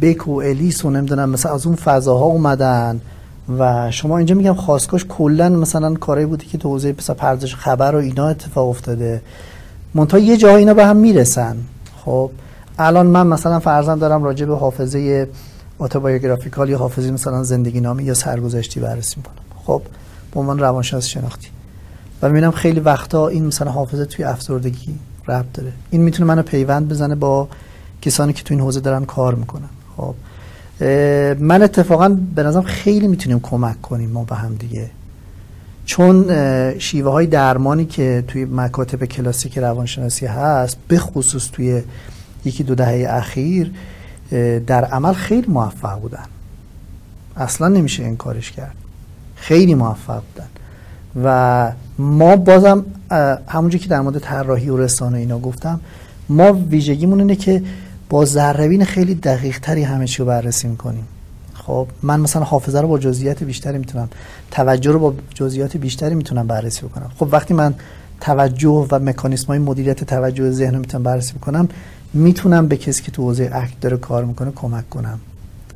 بیک 0.00 0.28
و 0.28 0.30
الیس 0.30 0.84
و 0.84 0.90
نمی‌دونم 0.90 1.30
مثلا 1.30 1.54
از 1.54 1.66
اون 1.66 1.76
فضاها 1.76 2.24
اومدن 2.24 3.00
و 3.58 3.90
شما 3.90 4.18
اینجا 4.18 4.34
میگم 4.34 4.54
خواستگاش 4.54 5.06
کلا 5.08 5.48
مثلا 5.48 5.94
کاری 5.94 6.26
بودی 6.26 6.46
که 6.46 6.58
تو 6.58 6.68
حوزه 6.68 6.92
پردازش 6.92 7.54
خبر 7.54 7.94
و 7.94 7.98
اینا 7.98 8.28
اتفاق 8.28 8.68
افتاده. 8.68 9.22
منتها 9.94 10.20
یه 10.20 10.36
جایی 10.36 10.56
اینا 10.56 10.74
به 10.74 10.86
هم 10.86 10.96
می‌رسن. 10.96 11.56
خب 12.04 12.30
الان 12.78 13.06
من 13.06 13.26
مثلا 13.26 13.60
فرزن 13.60 13.98
دارم 13.98 14.24
راجع 14.24 14.46
به 14.46 14.56
حافظه 14.56 15.28
اتوبایوگرافیکال 15.78 16.70
یا 16.70 16.78
حافظه 16.78 17.10
مثلا 17.10 17.42
زندگی 17.42 17.80
نامی 17.80 18.04
یا 18.04 18.14
سرگذشتی 18.14 18.80
بررسی 18.80 19.14
می‌کنم. 19.16 19.34
خب 19.66 19.82
به 20.34 20.40
عنوان 20.40 20.58
روانشناس 20.58 21.06
شناختی. 21.06 21.48
و 22.22 22.28
می‌بینم 22.28 22.50
خیلی 22.50 22.80
وقتا 22.80 23.28
این 23.28 23.46
مثلا 23.46 23.70
حافظه 23.70 24.04
توی 24.04 24.24
افسردگی 24.24 24.98
ربط 25.28 25.52
داره. 25.52 25.72
این 25.90 26.02
می‌تونه 26.02 26.28
منو 26.28 26.42
پیوند 26.42 26.88
بزنه 26.88 27.14
با 27.14 27.48
کسانی 28.02 28.32
که 28.32 28.42
تو 28.42 28.54
این 28.54 28.60
حوزه 28.60 28.80
دارن 28.80 29.04
کار 29.04 29.34
می‌کنن. 29.34 29.68
خب 29.96 30.14
من 31.38 31.62
اتفاقا 31.62 32.08
به 32.34 32.42
نظرم 32.42 32.62
خیلی 32.62 33.08
می‌تونیم 33.08 33.40
کمک 33.40 33.82
کنیم 33.82 34.10
ما 34.10 34.24
به 34.24 34.34
هم 34.34 34.54
دیگه. 34.54 34.90
چون 35.84 36.26
شیوه 36.78 37.10
های 37.10 37.26
درمانی 37.26 37.84
که 37.84 38.24
توی 38.28 38.44
مکاتب 38.44 39.04
کلاسیک 39.04 39.58
روانشناسی 39.58 40.26
هست 40.26 40.76
به 40.88 40.98
خصوص 40.98 41.50
توی 41.52 41.82
یکی 42.44 42.62
دو 42.64 42.74
دهه 42.74 43.06
اخیر 43.10 43.72
در 44.66 44.84
عمل 44.84 45.12
خیلی 45.12 45.46
موفق 45.48 46.00
بودن. 46.00 46.24
اصلا 47.36 47.68
نمیشه 47.68 48.04
این 48.04 48.16
کارش 48.16 48.52
کرد. 48.52 48.74
خیلی 49.36 49.74
موفق 49.74 50.22
بودن. 50.34 50.48
و 51.24 51.72
ما 51.98 52.36
بازم 52.36 52.84
همونجا 53.48 53.78
که 53.78 53.88
در 53.88 54.00
مورد 54.00 54.18
طراحی 54.18 54.68
و 54.68 54.76
رسانه 54.76 55.18
اینا 55.18 55.38
گفتم 55.38 55.80
ما 56.28 56.52
ویژگیمون 56.52 57.20
اینه 57.20 57.36
که 57.36 57.62
با 58.08 58.24
ذرهبین 58.24 58.84
خیلی 58.84 59.14
دقیق 59.14 59.58
تری 59.58 59.82
همه 59.82 60.06
چی 60.06 60.18
رو 60.18 60.24
بررسی 60.24 60.68
می‌کنیم. 60.68 61.04
خب 61.54 61.86
من 62.02 62.20
مثلا 62.20 62.42
حافظه 62.42 62.80
رو 62.80 62.88
با 62.88 62.98
جزئیات 62.98 63.44
بیشتری 63.44 63.78
می‌تونم 63.78 64.08
توجه 64.50 64.92
رو 64.92 64.98
با 64.98 65.14
جزئیات 65.34 65.76
بیشتری 65.76 66.14
می‌تونم 66.14 66.46
بررسی 66.46 66.82
بکنم. 66.86 67.10
خب 67.18 67.28
وقتی 67.32 67.54
من 67.54 67.74
توجه 68.20 68.86
و 68.90 68.98
مکانیسم 68.98 69.46
های 69.46 69.58
مدیریت 69.58 70.04
توجه 70.04 70.50
ذهن 70.50 70.74
رو 70.74 70.80
می‌تونم 70.80 71.04
بررسی 71.04 71.32
بکنم 71.32 71.68
می‌تونم 72.14 72.68
به 72.68 72.76
کسی 72.76 73.02
که 73.02 73.10
تو 73.10 73.22
حوزه 73.22 73.50
اکت 73.52 73.80
داره 73.80 73.96
کار 73.96 74.24
می‌کنه 74.24 74.52
کمک 74.56 74.90
کنم 74.90 75.20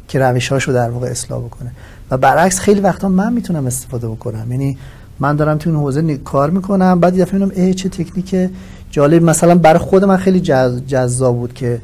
که 0.09 0.18
روش 0.18 0.52
رو 0.52 0.74
در 0.74 0.90
واقع 0.90 1.09
اصلاح 1.09 1.40
بکنه. 1.40 1.70
و 2.10 2.16
برعکس 2.16 2.59
خیلی 2.59 2.80
وقتا 2.80 3.09
من 3.09 3.32
می‌تونم 3.32 3.66
استفاده 3.66 4.09
بکنم. 4.09 4.52
یعنی 4.52 4.78
من 5.20 5.36
دارم 5.36 5.59
تو 5.59 5.70
این 5.70 5.78
حوزه 5.78 6.16
کار 6.16 6.51
می‌کنم. 6.51 7.01
بعد 7.01 7.16
یه 7.16 7.24
دفعه 7.24 7.44
می‌بینم 7.44 7.72
چه 7.72 7.88
تکنیک 7.88 8.51
جالب. 8.90 9.22
مثلا 9.22 9.55
برای 9.55 9.78
خود 9.78 10.05
من 10.05 10.16
خیلی 10.16 10.40
جذاب 10.86 11.36
بود 11.36 11.55
که 11.55 11.80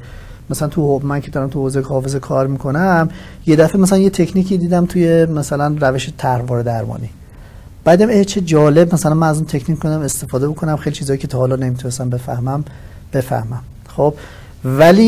مثلا 0.50 0.68
تو 0.68 1.00
من 1.04 1.20
که 1.20 1.30
دارم 1.30 1.48
تو 1.48 1.60
حوزه 1.60 1.80
حافظه 1.80 2.18
کار 2.18 2.46
می‌کنم 2.46 3.08
یه 3.46 3.56
دفعه 3.56 3.80
مثلا 3.80 3.98
یه 3.98 4.10
تکنیکی 4.10 4.58
دیدم 4.58 4.86
توی 4.86 5.26
مثلا 5.26 5.76
روش 5.80 6.10
طرحواره 6.18 6.62
درمانی. 6.62 7.10
بعدم 7.84 8.08
ای 8.08 8.24
چه 8.24 8.40
جالب. 8.40 8.94
مثلا 8.94 9.14
من 9.14 9.28
از 9.28 9.36
اون 9.36 9.46
تکنیک 9.46 9.78
کنم 9.78 10.00
استفاده 10.00 10.48
بکنم. 10.48 10.76
خیلی 10.76 10.96
چیزایی 10.96 11.18
که 11.18 11.26
تا 11.26 11.38
حالا 11.38 11.56
نمی‌تونستم 11.56 12.10
بفهمم 12.10 12.64
بفهمم. 13.12 13.62
خب؟ 13.88 14.14
ولی 14.64 15.06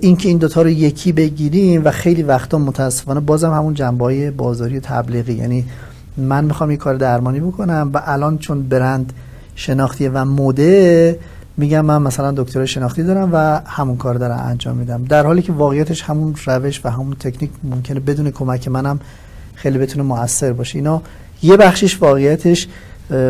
اینکه 0.00 0.28
این 0.28 0.38
دوتا 0.38 0.62
رو 0.62 0.70
یکی 0.70 1.12
بگیریم 1.12 1.84
و 1.84 1.90
خیلی 1.90 2.22
وقتا 2.22 2.58
متاسفانه 2.58 3.20
بازم 3.20 3.52
همون 3.52 3.74
جنبه 3.74 4.30
بازاری 4.30 4.76
و 4.76 4.80
تبلیغی. 4.80 5.32
یعنی 5.32 5.64
من 6.16 6.44
می‌خوام 6.44 6.70
یه 6.70 6.76
کار 6.76 6.94
درمانی 6.94 7.40
بکنم 7.40 7.90
و 7.94 8.02
الان 8.04 8.38
چون 8.38 8.62
برند 8.62 9.12
شناختیه 9.54 10.10
و 10.10 10.24
مده 10.24 11.18
میگم 11.56 11.80
من 11.80 12.02
مثلا 12.02 12.32
دکتر 12.36 12.64
شناختی 12.64 13.02
دارم 13.02 13.30
و 13.32 13.60
همون 13.66 13.96
کار 13.96 14.14
دارم 14.14 14.44
انجام 14.46 14.76
میدم. 14.76 15.04
در 15.04 15.26
حالی 15.26 15.42
که 15.42 15.52
واقعیتش 15.52 16.02
همون 16.02 16.34
روش 16.46 16.80
و 16.84 16.90
همون 16.90 17.14
تکنیک 17.14 17.50
ممکنه 17.64 18.00
بدون 18.00 18.30
کمک 18.30 18.68
منم 18.68 19.00
خیلی 19.54 19.78
بتونه 19.78 20.04
موثر 20.04 20.52
باشه. 20.52 20.78
اینا 20.78 21.02
یه 21.42 21.56
بخشش 21.56 22.02
واقعیتش 22.02 22.68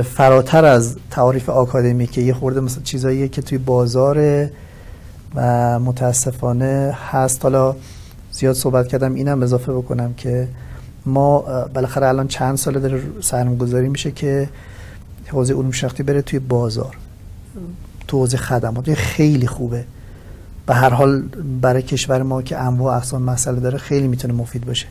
فراتر 0.04 0.64
از 0.64 0.96
تعاریف 1.10 1.48
آکادمی 1.48 2.06
که 2.06 2.20
یه 2.20 2.34
خورده 2.34 2.60
مثلا 2.60 2.82
چیزاییه 2.82 3.28
که 3.28 3.42
توی 3.42 3.58
بازار 3.58 4.46
و 5.34 5.78
متاسفانه 5.78 6.96
هست. 7.10 7.42
حالا 7.42 7.76
زیاد 8.32 8.54
صحبت 8.54 8.88
کردم 8.88 9.14
اینم 9.14 9.42
اضافه 9.42 9.72
بکنم 9.72 10.14
که 10.14 10.48
ما 11.06 11.38
بالاخره 11.74 12.08
الان 12.08 12.28
چند 12.28 12.56
ساله 12.56 12.80
داره 12.80 13.02
سرم 13.20 13.56
گذاری 13.56 13.88
میشه 13.88 14.10
که 14.10 14.48
حوزه 15.28 15.54
علوم 15.54 15.70
شناختی 15.70 16.02
بره 16.02 16.22
توی 16.22 16.38
بازار. 16.38 16.96
تو 18.08 18.18
حوزه 18.18 18.36
خدمات. 18.36 18.94
خیلی 18.94 19.46
خوبه. 19.46 19.84
به 20.66 20.74
هر 20.74 20.90
حال 20.90 21.22
برای 21.60 21.82
کشور 21.82 22.22
ما 22.22 22.42
که 22.42 22.58
انواع 22.58 22.96
اقسام 22.96 23.22
مسئله 23.22 23.60
داره 23.60 23.78
خیلی 23.78 24.08
می‌تونه 24.08 24.34
مفید 24.34 24.66
باشه. 24.66 24.86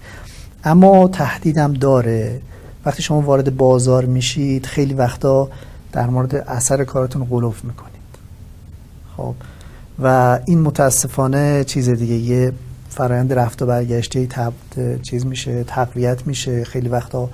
اما 0.64 1.08
تهدیدم 1.08 1.74
داره. 1.74 2.42
وقتی 2.86 3.04
شما 3.04 3.22
وارد 3.22 3.58
بازار 3.58 4.06
میشید 4.06 4.66
خیلی 4.66 4.94
وقتا 4.94 5.50
در 5.92 6.10
مورد 6.10 6.36
اثر 6.36 6.84
کارتون 6.84 7.26
غلوف 7.26 7.64
می‌کنید. 7.64 7.90
خب. 9.18 9.34
و 10.04 10.40
این 10.46 10.62
متاسفانه 10.62 11.64
چیز 11.64 11.90
دیگه 11.90 12.16
یه 12.16 12.54
فرایند 12.90 13.34
رفت 13.34 13.62
و 13.62 13.66
برگشته 13.66 14.26
تب... 14.26 14.54
چیز 15.02 15.26
میشه 15.26 15.64
تقویت 15.64 16.28
میشه 16.28 16.64
خیلی 16.64 16.90
وقتا 16.90 17.30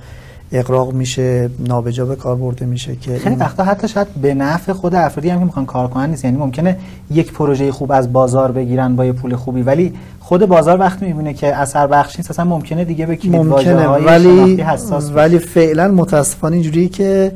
اقراق 0.52 0.94
میشه 0.94 1.50
نابجا 1.60 2.06
به 2.06 2.16
کار 2.16 2.36
برده 2.36 2.66
میشه 2.66 2.96
که 2.96 3.18
خیلی 3.20 3.36
وقتا 3.36 3.64
حتی 3.64 3.88
شاید 3.88 4.08
به 4.22 4.34
نفع 4.34 4.74
خود 4.74 4.96
افرادی 4.96 5.30
هم 5.30 5.40
که 5.40 5.46
می‌خوان 5.46 5.66
کار 5.66 5.88
کنن 5.88 6.10
نیست. 6.10 6.26
یعنی 6.26 6.38
ممکنه 6.38 6.78
یک 7.12 7.34
پروژه 7.34 7.72
خوب 7.72 7.92
از 7.92 8.14
بازار 8.14 8.52
بگیرن 8.52 8.96
با 8.96 9.06
یه 9.06 9.12
پول 9.12 9.36
خوبی 9.36 9.62
ولی 9.62 9.94
خود 10.20 10.46
بازار 10.46 10.80
وقتی 10.80 11.06
می‌بینه 11.06 11.34
که 11.34 11.56
اثر 11.56 11.88
بخش 11.88 12.16
نیست 12.18 12.32
اصلا 12.32 12.46
ممکنه 12.46 12.86
دیگه 12.86 13.06
به 13.06 13.16
کلید 13.16 13.36
ممکنه 13.36 13.88
ولی 13.88 14.62
حساس 14.62 15.12
ولی 15.12 15.40
فعلا 15.40 15.88
متاسفانه 15.88 16.56
اینجوریه 16.56 16.88
که 16.88 17.32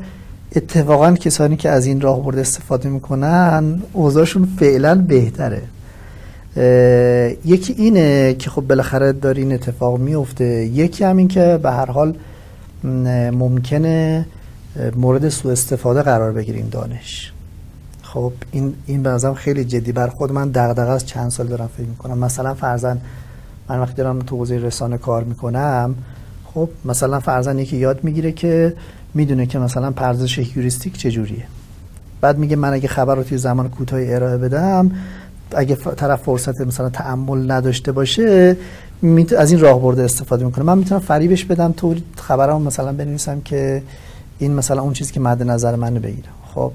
اتفاقا 0.56 1.12
کسانی 1.12 1.56
که 1.56 1.68
از 1.68 1.86
این 1.86 2.00
راه 2.00 2.22
برده 2.22 2.40
استفاده 2.40 2.88
می‌کنن 2.88 3.82
اوضاعشون 3.92 4.48
فعلا 4.58 4.94
بهتره. 4.94 5.62
یکی 7.44 7.72
اینه 7.72 8.34
که 8.34 8.50
خب 8.50 8.60
بالاخره 8.60 9.12
داره 9.12 9.42
این 9.42 9.52
اتفاق 9.52 9.98
میفته. 9.98 10.44
یکی 10.64 11.04
هم 11.04 11.16
این 11.16 11.28
که 11.28 11.60
به 11.62 11.70
هر 11.70 11.90
حال 11.90 12.14
ممکنه 13.32 14.26
مورد 14.96 15.28
سوء 15.28 15.52
استفاده 15.52 16.02
قرار 16.02 16.32
بگیریم 16.32 16.68
دانش. 16.70 17.32
خب 18.02 18.32
این 18.50 18.74
این 18.86 19.02
به 19.02 19.34
خیلی 19.34 19.64
جدی. 19.64 19.92
بر 19.92 20.08
خود 20.08 20.32
من 20.32 20.48
دغدغه 20.48 20.90
از 20.90 21.06
چند 21.06 21.30
سال 21.30 21.46
دارم 21.46 21.70
فکر 21.76 21.86
می‌کنم. 21.86 22.18
مثلا 22.18 22.54
فرزن 22.54 22.98
من 23.68 23.80
وقتی 23.80 23.94
دارم 23.94 24.18
تو 24.18 24.36
حوزه 24.36 24.58
رسانه 24.58 24.98
کار 24.98 25.24
می‌کنم 25.24 25.94
خب 26.54 26.68
مثلا 26.84 27.20
فرزن 27.20 27.58
یکی 27.58 27.76
یاد 27.76 28.04
می‌گیره 28.04 28.32
که 28.32 28.74
می‌دونه 29.14 29.46
که 29.46 29.58
مثلا 29.58 29.90
پردازش 29.90 30.38
هیوریستیک 30.38 30.98
چجوریه. 30.98 31.44
بعد 32.20 32.38
میگه 32.38 32.56
من 32.56 32.72
اگه 32.72 32.88
خبر 32.88 33.14
رو 33.14 33.22
توی 33.22 33.38
زمان 33.38 33.68
کوتاهی 33.68 34.14
ارائه 34.14 34.36
بدم 34.36 34.90
اگه 35.52 35.74
طرف 35.74 36.22
فرصت 36.22 36.60
مثلا 36.60 36.88
تعمل 36.88 37.50
نداشته 37.50 37.92
باشه 37.92 38.56
از 39.38 39.50
این 39.50 39.60
راه 39.60 39.80
برده 39.80 40.02
استفاده 40.02 40.44
می‌کنه. 40.44 40.64
من 40.64 40.78
می‌تونم 40.78 41.00
فریبش 41.00 41.44
بدم 41.44 41.72
تو 41.76 41.94
خبرام 42.16 42.62
مثلا 42.62 42.92
بنویسم 42.92 43.40
که 43.40 43.82
این 44.38 44.54
مثلا 44.54 44.82
اون 44.82 44.92
چیزی 44.92 45.12
که 45.12 45.20
مد 45.20 45.42
نظر 45.42 45.76
منو 45.76 46.00
بگیرم 46.00 46.32
خب 46.54 46.72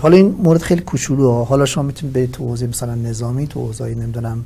حالا 0.00 0.16
این 0.16 0.34
مورد 0.42 0.62
خیلی 0.62 0.80
کوچولو 0.80 1.44
حالا 1.44 1.64
شما 1.64 1.82
می‌تونید 1.84 2.12
به 2.12 2.26
تو 2.26 2.48
حوزه 2.48 2.66
مثلا 2.66 2.94
نظامی 2.94 3.46
تو 3.46 3.66
حوزه 3.66 3.94
نمی‌دونم 3.94 4.44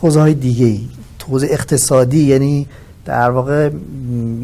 حوزه 0.00 0.20
های 0.20 0.34
دیگه 0.34 0.66
ای 0.66 0.88
تو 1.18 1.32
حوزه 1.32 1.46
اقتصادی 1.50 2.24
یعنی 2.24 2.66
در 3.04 3.30
واقع 3.30 3.70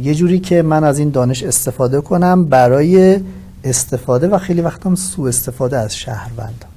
یه 0.02 0.14
جوری 0.14 0.40
که 0.40 0.62
من 0.62 0.84
از 0.84 0.98
این 0.98 1.10
دانش 1.10 1.42
استفاده 1.42 2.00
کنم 2.00 2.44
برای 2.44 3.20
استفاده 3.64 4.28
و 4.28 4.38
خیلی 4.38 4.60
وقتم 4.60 4.94
سوء 4.94 5.28
استفاده 5.28 5.78
از 5.78 5.96
شهروندان 5.96 6.71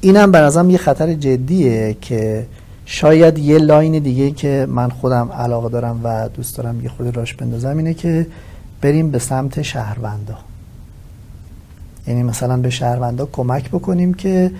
اینم 0.00 0.32
به 0.32 0.38
نظرم 0.38 0.70
یه 0.70 0.78
خطر 0.78 1.14
جدیه 1.14 1.96
که 2.00 2.46
شاید 2.84 3.38
یه 3.38 3.58
لاین 3.58 3.98
دیگه 3.98 4.30
که 4.30 4.66
من 4.70 4.88
خودم 4.88 5.32
علاقه 5.32 5.68
دارم 5.68 6.00
و 6.04 6.28
دوست 6.28 6.56
دارم 6.56 6.80
یه 6.80 6.88
خود 6.88 7.16
راش 7.16 7.34
بندازم 7.34 7.76
اینه 7.76 7.94
که 7.94 8.26
بریم 8.80 9.10
به 9.10 9.18
سمت 9.18 9.62
شهروندا. 9.62 10.38
یعنی 12.06 12.22
مثلا 12.22 12.56
به 12.56 12.70
شهروندا 12.70 13.28
کمک 13.32 13.68
بکنیم 13.68 14.14
که 14.14 14.50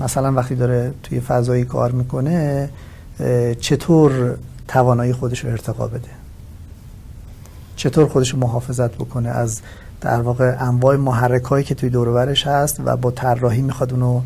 مثلا 0.00 0.32
وقتی 0.32 0.54
داره 0.54 0.94
توی 1.02 1.20
فضایی 1.20 1.64
کار 1.64 1.92
می‌کنه 1.92 2.68
چطور 3.60 4.38
توانایی 4.68 5.12
خودش 5.12 5.44
رو 5.44 5.50
ارتقا 5.50 5.86
بده؟ 5.86 6.08
چطور 7.76 8.08
خودش 8.08 8.30
رو 8.30 8.38
محافظت 8.38 8.94
بکنه؟ 8.94 9.28
از 9.28 9.60
در 10.00 10.20
واقع 10.20 10.56
انواع 10.60 10.96
محرک 10.96 11.64
که 11.64 11.74
توی 11.74 11.90
دورورش 11.90 12.46
هست 12.46 12.80
و 12.84 12.96
با 12.96 13.10
طراحی 13.10 13.62
می‌خواد 13.62 13.92
اونو 13.92 14.20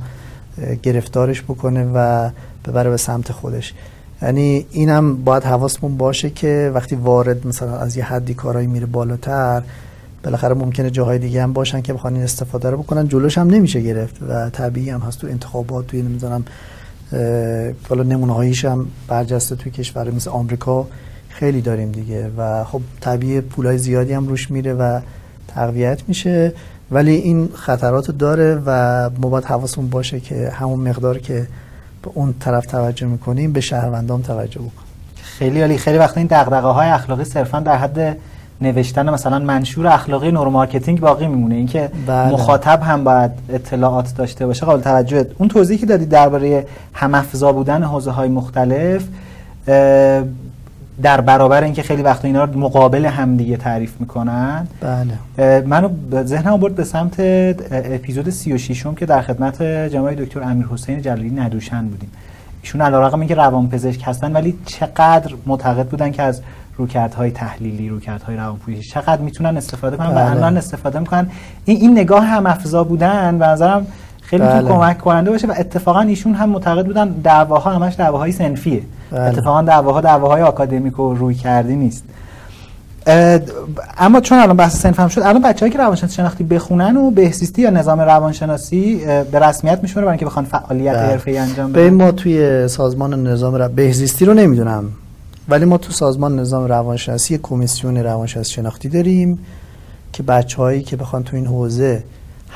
گرفتارش 0.83 1.43
بکنه 1.43 1.91
و 1.95 2.31
ببره 2.65 2.91
به 2.91 2.97
سمت 2.97 3.33
خودش. 3.33 3.75
یعنی 4.23 4.67
اینم 4.71 5.25
باید 5.25 5.43
حواسمون 5.43 5.97
باشه 5.97 6.31
که 6.31 6.71
وقتی 6.75 6.95
وارد 6.95 7.47
مثلا 7.47 7.77
از 7.77 7.97
یه 7.97 8.05
حدی 8.05 8.35
کارایی 8.35 8.67
میره 8.67 8.87
بالاتر 8.87 9.63
بالاخره 10.25 10.55
ممکنه 10.55 10.91
جاهای 10.91 11.19
دیگه 11.19 11.43
هم 11.43 11.53
باشن 11.53 11.83
که 11.83 11.93
بخوان 11.93 12.15
این 12.15 12.23
استفاده 12.23 12.71
رو 12.71 12.77
بکنن. 12.77 13.09
جلوش 13.09 13.39
هم 13.39 13.51
نمیشه 13.51 13.81
گرفت 13.81 14.17
و 14.29 14.51
طبیعی 14.51 14.91
هم 14.91 15.01
هست 15.01 15.21
تو 15.21 15.27
انتخابات 15.27 15.87
توی 15.87 16.03
نمی‌دونم 16.03 16.45
حالا 17.89 18.03
نمونه 18.03 18.35
هاییش 18.35 18.65
هم 18.65 18.87
برجسته 19.09 19.57
توی 19.57 19.73
کشور 19.73 20.11
مثل 20.11 20.31
آمریکا 20.31 20.87
خیلی 21.29 21.61
داریم 21.61 21.93
دیگه. 21.93 22.31
و 22.39 22.65
خب 22.65 22.81
طبیعی 23.01 23.41
پولای 23.41 23.79
زیادی 23.79 24.13
هم 24.13 24.29
روش 24.29 24.51
میره 24.51 24.75
و 24.75 25.01
تقویت 25.49 26.03
میشه. 26.09 26.53
ولی 26.93 27.15
این 27.15 27.49
خطرات 27.55 28.11
داره 28.11 28.63
و 28.67 29.11
ما 29.19 29.29
باید 29.29 29.45
حواسمون 29.45 29.91
باشه 29.91 30.21
که 30.21 30.51
همون 30.55 30.89
مقدار 30.89 31.19
که 31.19 31.47
به 32.03 32.11
اون 32.15 32.35
طرف 32.41 32.67
توجه 32.67 33.07
می‌کنیم 33.07 33.53
به 33.53 33.61
شهروندان 33.61 34.23
توجه 34.23 34.61
بکنیم. 34.61 34.93
خیلی 35.23 35.61
عالی. 35.61 35.79
خیلی 35.79 35.99
وقت 35.99 36.19
این 36.19 36.27
دغدغه 36.27 36.69
های 36.69 36.89
اخلاقی 36.89 37.25
صرفا 37.25 37.61
در 37.61 37.77
حد 37.77 38.17
نوشتن 38.61 39.11
مثلا 39.11 39.39
منشور 39.39 39.87
اخلاقی 39.87 40.31
neuromarketing 40.31 41.01
باقی 41.01 41.27
میمونه. 41.27 41.55
اینکه 41.55 41.91
بله. 42.07 42.33
مخاطب 42.33 42.83
هم 42.83 43.05
باید 43.05 43.31
اطلاعات 43.49 44.15
داشته 44.17 44.47
باشه. 44.47 44.67
قابل 44.67 44.83
توجه. 44.83 45.27
اون 45.39 45.49
توضیحی 45.49 45.81
که 45.81 45.87
دادی 45.87 46.07
درباره 46.07 46.67
هم 46.93 47.15
افزا 47.15 47.53
بودن 47.53 47.83
حوزه 47.83 48.11
های 48.11 48.29
مختلف 48.29 49.05
در 51.03 51.21
برابر 51.21 51.65
اینکه 51.65 51.83
خیلی 51.83 52.03
وقت 52.03 52.25
اینا 52.25 52.45
رو 52.45 52.59
مقابل 52.59 53.07
همدیگه 53.07 53.57
تعریف 53.57 54.01
می‌کنن. 54.01 54.67
بله. 54.81 55.61
منو 55.61 55.89
ذهنم 56.25 56.57
برد 56.57 56.75
به 56.75 56.85
سمت 56.85 57.15
اپیزود 57.71 58.31
36 58.31 58.87
م 58.87 58.95
که 58.95 59.07
در 59.07 59.23
خدمت 59.23 59.63
جناب 59.63 60.15
دکتر 60.15 60.43
امیر 60.43 60.67
حسین 60.67 61.03
جلالی 61.03 61.31
ندوشن 61.31 61.89
بودیم. 61.89 62.11
ایشون 62.63 62.81
علیرغم 62.81 63.21
اینکه 63.21 63.35
روانپزشک 63.35 64.03
هستن 64.05 64.33
ولی 64.33 64.59
چقدر 64.67 65.35
معتقد 65.47 65.87
بودن 65.87 66.11
که 66.11 66.23
از 66.23 66.43
رویکردهای 66.77 67.31
تحلیلی 67.31 67.89
رویکردهای 67.89 68.37
روانپزشکی 68.37 68.83
چقدر 68.83 69.23
می‌تونن 69.23 69.57
استفاده 69.57 69.97
کنن 69.97 70.11
بله. 70.11 70.25
و 70.25 70.31
الان 70.31 70.57
استفاده 70.57 70.99
می‌کنن. 70.99 71.31
این 71.65 71.81
این 71.81 71.93
نگاه 71.93 72.25
هم 72.25 72.47
افزا 72.47 72.85
بودن 72.85 73.35
و 73.35 73.45
نظرم 73.45 73.87
خیلی 74.33 74.45
بله. 74.45 74.69
کمک 74.69 74.99
کننده 74.99 75.31
باشه 75.31 75.47
و 75.47 75.55
اتفاقا 75.59 76.01
ایشون 76.01 76.35
هم 76.35 76.49
معتقد 76.49 76.87
بودن 76.87 77.09
دعواها 77.09 77.71
همش 77.71 77.95
دعواهای 77.99 78.33
سنفیه 78.33 78.83
بله. 79.11 79.21
اتفاقا 79.21 79.63
دعواها 79.63 80.01
دعواهای 80.01 80.43
آکادمیک 80.43 80.99
و 80.99 81.15
روی 81.15 81.35
کردی 81.35 81.77
نیست 81.77 82.05
اما 83.99 84.21
چون 84.21 84.39
الان 84.39 84.57
بحث 84.57 84.77
سنف 84.77 85.01
هم 85.01 85.09
شد 85.09 85.21
الان 85.21 85.43
بچه‌ای 85.43 85.73
که 85.73 85.79
روانشناسی 85.79 86.15
شناختی 86.15 86.45
بخونن 86.45 86.97
و 86.97 87.11
بهزیستی 87.11 87.63
یا 87.63 87.71
نظام 87.71 88.01
روانشناسی 88.01 89.01
به 89.33 89.39
رسمیت 89.39 89.79
میشونه 89.83 90.07
برای 90.07 90.13
اینکه 90.13 90.27
بخوان 90.27 90.45
فعالیت 90.45 90.95
بله. 90.95 91.03
حرفه‌ای 91.03 91.39
انجام 91.39 91.73
بدن 91.73 91.91
ما 91.91 92.13
توی 92.13 92.69
سازمان 92.69 93.27
نظام 93.27 93.55
ر... 93.55 93.69
بهزیستی 93.69 94.25
رو 94.25 94.35
نمی‌دونم 94.35 94.85
ولی 95.49 95.65
ما 95.65 95.79
تو 95.79 95.93
سازمان 95.93 96.39
نظام 96.39 96.69
روانشناسی 96.69 97.39
کمیسیون 97.39 97.97
روانشناسی 97.97 98.53
شناختی 98.53 98.89
داریم 98.89 99.39
که 100.13 100.23
بچه‌هایی 100.23 100.83
که 100.83 100.97
بخوان 100.97 101.23
تو 101.23 101.37
این 101.37 101.47
حوزه 101.47 102.05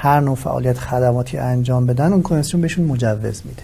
هر 0.06 0.20
نوع 0.20 0.34
فعالیت 0.34 0.78
خدماتی 0.78 1.38
انجام 1.38 1.86
بدن 1.86 2.12
اون 2.12 2.22
کمیسیون 2.22 2.60
بهشون 2.60 2.84
مجوز 2.84 3.42
میده. 3.44 3.62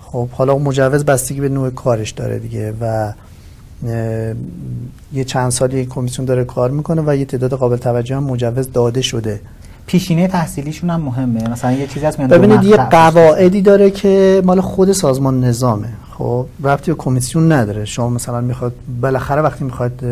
خب 0.00 0.28
حالا 0.28 0.52
اون 0.52 0.62
مجوز 0.62 1.04
بستگی 1.04 1.40
به 1.40 1.48
نوع 1.48 1.70
کارش 1.70 2.10
داره 2.10 2.38
دیگه 2.38 2.74
و 2.80 3.12
یه 5.12 5.24
چند 5.24 5.50
سالی 5.50 5.86
کمیسیون 5.86 6.26
داره 6.26 6.44
کار 6.44 6.70
می‌کنه 6.70 7.02
و 7.06 7.16
یه 7.16 7.24
تعداد 7.24 7.52
قابل 7.52 7.76
توجه 7.76 8.16
هم 8.16 8.24
مجوز 8.24 8.72
داده 8.72 9.02
شده. 9.02 9.40
پیشینه 9.86 10.28
تحصیلیشون 10.28 10.90
هم 10.90 11.00
مهمه. 11.00 11.48
مثلا 11.48 11.72
یه 11.72 11.86
چیزی 11.86 12.06
هست 12.06 12.20
ببینید 12.20 12.64
یه 12.64 12.76
قواعدی 12.76 13.62
داره 13.62 13.90
که 13.90 14.42
مال 14.44 14.60
خود 14.60 14.92
سازمان 14.92 15.44
نظامه. 15.44 15.88
خب 16.18 16.46
ربطی 16.64 16.90
به 16.90 16.96
کمیسیون 16.96 17.52
نداره. 17.52 17.84
شما 17.84 18.08
مثلا 18.08 18.40
می‌خواد 18.40 18.72
بالاخره 19.00 19.42
وقتی 19.42 19.64
می‌خواد 19.64 20.04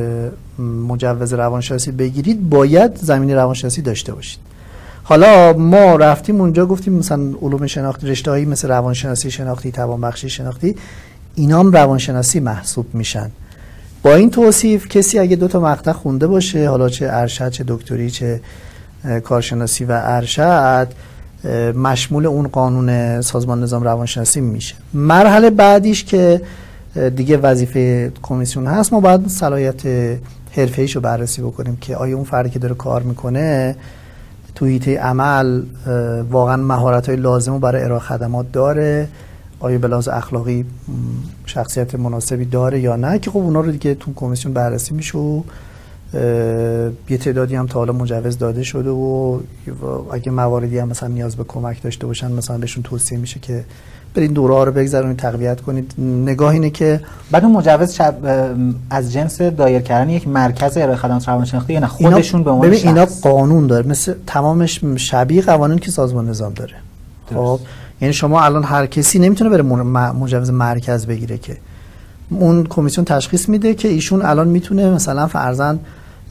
مجوز 0.89 1.32
روانشناسی 1.32 1.93
بگیرید 1.93 2.51
باید 2.51 2.97
زمین 2.97 3.31
روانشناسی 3.31 3.82
داشته 3.82 4.14
باشید. 4.14 4.40
حالا 5.08 5.52
ما 5.52 5.96
رفتیم 5.96 6.40
اونجا 6.40 6.66
گفتیم 6.66 6.92
مثلا 6.92 7.34
علوم 7.42 7.66
شناختی 7.66 8.06
رشته 8.06 8.44
مثل 8.44 8.68
روانشناسی 8.68 9.30
شناختی 9.30 9.72
توانبخشی 9.72 10.30
شناختی 10.30 10.76
اینا 11.34 11.60
هم 11.60 11.72
روانشناسی 11.72 12.40
محسوب 12.40 12.86
میشن. 12.94 13.30
با 14.02 14.14
این 14.14 14.30
توصیف 14.30 14.88
کسی 14.88 15.18
اگه 15.18 15.36
دو 15.36 15.48
تا 15.48 15.60
مقطع 15.60 15.92
خونده 15.92 16.26
باشه 16.26 16.68
حالا 16.68 16.88
چه 16.88 17.08
ارشد 17.10 17.48
چه 17.48 17.64
دکتری 17.68 18.10
چه 18.10 18.40
کارشناسی 19.24 19.84
و 19.84 20.00
ارشد 20.04 20.88
مشمول 21.74 22.26
اون 22.26 22.48
قانون 22.48 23.20
سازمان 23.20 23.62
نظام 23.62 23.82
روانشناسی 23.82 24.40
میشه. 24.40 24.74
مرحله 24.94 25.50
بعدیش 25.50 26.04
که 26.04 26.40
دیگه 27.16 27.36
وظیفه 27.36 28.12
کمیسیون 28.22 28.66
هست 28.66 28.92
ما 28.92 29.00
باید 29.00 29.28
صلاحیت 29.28 29.82
حرفه 30.56 30.86
رو 30.86 31.00
بررسی 31.00 31.42
بکنیم 31.42 31.76
که 31.80 31.96
آیا 31.96 32.16
اون 32.16 32.24
فردی 32.24 32.50
که 32.50 32.58
داره 32.58 32.74
کار 32.74 33.02
می‌کنه 33.02 33.76
تو 34.56 34.66
هیته 34.66 34.98
عمل 34.98 35.62
واقعا 36.30 36.56
مهارت 36.56 37.08
های 37.08 37.16
لازم 37.16 37.58
برای 37.58 37.82
ارائه 37.82 38.00
خدمات 38.00 38.52
داره. 38.52 39.08
آیا 39.60 39.78
به 39.78 40.08
اخلاقی 40.08 40.64
شخصیت 41.46 41.94
مناسبی 41.94 42.44
داره 42.44 42.80
یا 42.80 42.96
نه؟ 42.96 43.18
که 43.18 43.30
خب 43.30 43.38
اونا 43.38 43.60
رو 43.60 43.70
دیگه 43.70 43.94
تو 43.94 44.14
کمیسیون 44.14 44.54
بررسی 44.54 44.94
میشه 44.94 45.18
و 45.18 45.42
یه 47.08 47.18
تعدادی 47.18 47.56
هم 47.56 47.66
تا 47.66 47.78
حالا 47.78 47.92
مجوز 47.92 48.38
داده 48.38 48.62
شده 48.62 48.90
و 48.90 49.40
اگه 50.12 50.32
مواردی 50.32 50.78
هم 50.78 50.88
مثلا 50.88 51.08
نیاز 51.08 51.36
به 51.36 51.44
کمک 51.44 51.82
داشته 51.82 52.06
باشن 52.06 52.32
مثلا 52.32 52.58
بهشون 52.58 52.82
توصیه 52.82 53.18
میشه 53.18 53.40
که 53.40 53.64
برین 54.16 54.32
دوره 54.32 54.55
ها 54.55 54.64
رو 54.64 54.72
بگذارونید 54.72 55.16
تقویت 55.16 55.60
کنید. 55.60 55.94
نگاه 55.98 56.52
اینه 56.52 56.70
که 56.70 57.01
بعد 57.30 57.44
اون 57.44 57.52
مجوز 57.52 58.01
از 58.90 59.12
جنس 59.12 59.43
دایر 59.43 59.82
کردن 59.82 60.10
یک 60.10 60.28
مرکز 60.28 60.76
ارائه 60.76 60.97
خدمات 60.97 61.28
روانشناختی 61.28 61.72
یا 61.72 61.80
نه 61.80 61.86
خودشون 61.86 62.43
به 62.43 62.51
عنوان 62.51 62.68
ببین 62.68 62.88
اینا 62.88 63.06
قانون 63.22 63.66
داره. 63.66 63.88
مثل 63.88 64.14
تمامش 64.26 64.80
شبیه 64.97 65.43
قوانین 65.43 65.78
که 65.78 65.90
سازمان 65.90 66.28
نظام 66.28 66.52
داره. 66.55 66.74
خب؟ 67.34 67.60
یعنی 68.01 68.14
شما 68.14 68.43
الان 68.43 68.64
هر 68.64 68.86
کسی 68.86 69.18
نمی‌تونه 69.18 69.51
بره 69.51 69.62
مجوز 70.12 70.51
مرکز 70.51 71.06
بگیره 71.06 71.38
که. 71.38 71.56
اون 72.30 72.64
کمیسیون 72.64 73.05
تشخیص 73.05 73.48
میده 73.48 73.74
که 73.74 73.88
ایشون 73.88 74.22
الان 74.22 74.48
می‌تونه 74.48 74.90
مثلا 74.90 75.26
فرزن 75.26 75.78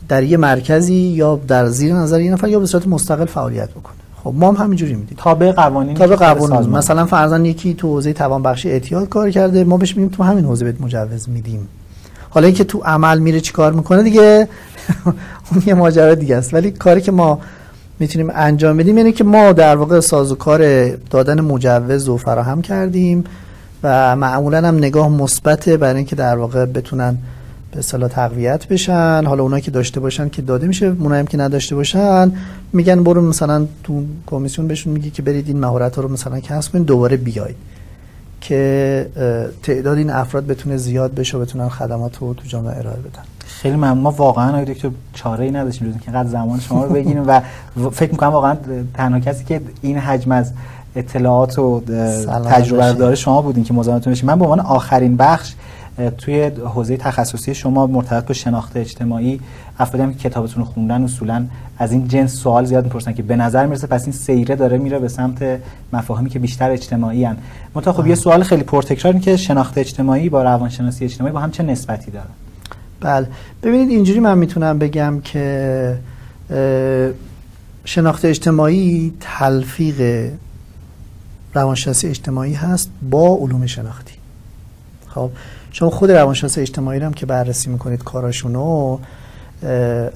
در 0.10 0.24
یه 0.24 0.38
مرکزی 0.38 0.94
یا 0.94 1.40
در 1.48 1.68
زیر 1.68 1.94
نظر 1.94 2.22
یه 2.22 2.32
نفر 2.32 2.48
یا 2.48 2.60
به 2.60 2.66
صورت 2.66 2.88
مستقل 2.88 3.26
فعالیت 3.26 3.70
بکنه. 3.70 3.96
خب 4.26 4.34
ما 4.36 4.52
هم 4.52 4.56
همینجوری 4.64 4.96
میدیم. 4.96 5.18
تابع 5.18 5.52
قوانین 5.52 5.96
تابع 5.96 6.16
قوانین 6.16 6.70
مثلا 6.70 7.06
فرزن 7.06 7.46
یکی 7.46 7.74
تو 7.74 7.88
حوزه 7.88 8.14
توانبخشی 8.14 8.70
اعتیاد 8.70 9.10
کار 9.10 9.32
کرده 9.32 9.64
ما 9.64 9.78
بهش 9.78 9.98
میگیم 9.98 10.12
تو 10.12 10.24
همین 10.24 10.46
حوزه 10.46 10.66
بهت 10.66 10.82
مجوز 10.82 11.30
میدیم. 11.30 11.68
حالا 12.30 12.48
اینکه 12.48 12.64
تو 12.64 12.82
عمل 12.86 13.20
میره 13.20 13.42
چیکار 13.42 13.74
می‌کنه 13.74 14.04
دیگه؟ 14.04 14.48
اون 15.52 15.64
یه 15.66 15.74
ماجرا 15.74 16.16
دیگه 16.16 16.36
است. 16.36 16.54
ولی 16.54 16.72
کاری 16.72 17.02
که 17.02 17.12
ما 17.12 17.40
می‌تونیم 18.00 18.32
انجام 18.36 18.78
بدیم 18.78 18.98
یعنی 18.98 19.12
که 19.12 19.24
ما 19.24 19.52
در 19.52 19.76
واقع 19.76 20.00
سازوکار 20.00 20.90
دادن 20.96 21.42
مجوز 21.42 22.08
رو 22.08 22.18
فراهم 22.18 22.62
کردیم 22.62 23.24
و 23.84 24.16
معمولا 24.16 24.68
هم 24.68 24.78
نگاه 24.78 25.10
مثبته 25.10 25.78
برای 25.78 25.96
اینکه 25.96 26.16
در 26.16 26.38
واقع 26.38 26.66
بتونن 26.66 27.18
به 27.76 27.80
اصطلاح 27.80 28.10
تقویت 28.10 28.68
بشن. 28.68 29.24
حالا 29.26 29.44
اونایی 29.44 29.62
که 29.62 29.72
داشته 29.72 30.00
باشن 30.00 30.30
که 30.30 30.42
داده 30.42 30.68
میشه 30.68 30.86
اونایی 31.00 31.26
که 31.26 31.38
نداشته 31.38 31.76
باشن 31.76 32.32
میگن 32.74 33.04
برو 33.04 33.22
مثلا 33.22 33.68
تو 33.84 34.04
کمیسیون 34.26 34.68
بهشون 34.68 34.94
میگی 34.94 35.10
که 35.10 35.22
برید 35.22 35.48
این 35.48 35.60
مهارت 35.60 35.96
ها 35.96 36.02
رو 36.02 36.12
مثلا 36.12 36.40
کسب 36.40 36.72
کنید 36.72 36.86
دوباره 36.86 37.18
بیاید. 37.18 37.56
که 38.42 39.10
تعداد 39.64 39.98
این 39.98 40.10
افراد 40.10 40.48
بتونه 40.48 40.78
زیاد 40.78 41.14
بشه 41.14 41.38
و 41.38 41.42
بتونن 41.42 41.70
خدمات 41.70 42.18
رو 42.18 42.34
تو 42.34 42.48
جامعه 42.48 42.78
ارائه 42.78 42.98
بدن. 42.98 43.24
خیلی 43.46 43.76
ممنون. 43.76 43.98
ما 43.98 44.12
واقعا 44.12 44.50
آقای 44.50 44.66
دکتر 44.66 44.90
چاره 45.14 45.46
ای 45.46 45.52
نداشتیم 45.52 45.94
که 45.94 46.12
اینقدر 46.12 46.30
زمان 46.30 46.60
شما 46.60 46.86
رو 46.86 46.94
بگیریم 46.94 47.28
و 47.28 47.42
فکر 47.92 48.12
می‌کنم 48.12 48.30
واقعا 48.30 48.58
تنها 48.94 49.20
کسی 49.20 49.44
که 49.44 49.62
این 49.82 49.98
حجم 49.98 50.32
از 50.32 50.52
اطلاعات 50.96 51.60
و 51.60 51.82
تجربه 52.46 52.94
داره 52.94 53.16
شما 53.16 53.42
بودین 53.42 53.64
که 53.64 53.74
مزاحمتون 53.74 54.14
بشیم 54.14 54.28
من 54.28 54.40
به 54.40 54.44
عنوان 54.44 54.60
آخرین 54.60 55.18
بخش 55.18 55.54
توی 56.18 56.44
حوزه 56.44 56.98
تخصصی 56.98 57.56
شما 57.56 57.88
مرتبط 57.88 58.26
با 58.26 58.34
شناخت 58.34 58.78
اجتماعی 58.78 59.40
افرادی 59.80 60.14
که 60.14 60.30
کتابتون 60.30 60.64
رو 60.64 60.70
خوندن 60.70 61.04
اصولا 61.04 61.46
از 61.78 61.92
این 61.92 62.08
جنس 62.08 62.34
سوال 62.34 62.66
زیاد 62.66 62.84
می‌پرسن 62.84 63.14
که 63.14 63.24
به 63.24 63.36
نظر 63.36 63.66
می‌رسه 63.66 63.88
پس 63.88 64.04
این 64.04 64.12
سیره 64.12 64.56
داره 64.56 64.78
میره 64.78 65.00
به 65.00 65.08
سمت 65.08 65.60
مفاهیمی 65.94 66.30
که 66.30 66.40
بیشتر 66.40 66.72
اجتماعی 66.72 67.26
ان 67.26 67.38
منتها 67.76 67.94
خب 67.94 68.08
یه 68.08 68.16
سوال 68.16 68.44
خیلی 68.44 68.64
پرتکرار 68.64 69.14
این 69.14 69.22
که 69.22 69.38
شناخت 69.38 69.78
اجتماعی 69.78 70.30
با 70.30 70.44
روانشناسی 70.44 71.06
اجتماعی 71.06 71.34
با 71.34 71.40
هم 71.40 71.52
چه 71.52 71.64
نسبتی 71.64 72.12
داره؟ 72.12 72.30
بله. 73.00 73.28
ببینید 73.64 73.90
اینجوری 73.90 74.20
من 74.20 74.38
می‌تونم 74.38 74.80
بگم 74.80 75.22
که 75.24 75.98
شناخت 77.86 78.26
اجتماعی 78.26 79.14
تلفیق 79.20 80.32
روانشناسی 81.54 82.08
اجتماعی 82.08 82.54
هست 82.54 82.90
با 83.10 83.36
علوم 83.36 83.66
شناختی. 83.66 84.14
خب؟ 85.08 85.30
شما 85.76 85.90
خود 85.90 86.12
روانشناس 86.12 86.58
اجتماعی 86.58 87.00
هم 87.00 87.14
که 87.14 87.26
بررسی 87.26 87.70
می‌کنید 87.70 88.04
کاراشونو 88.04 88.98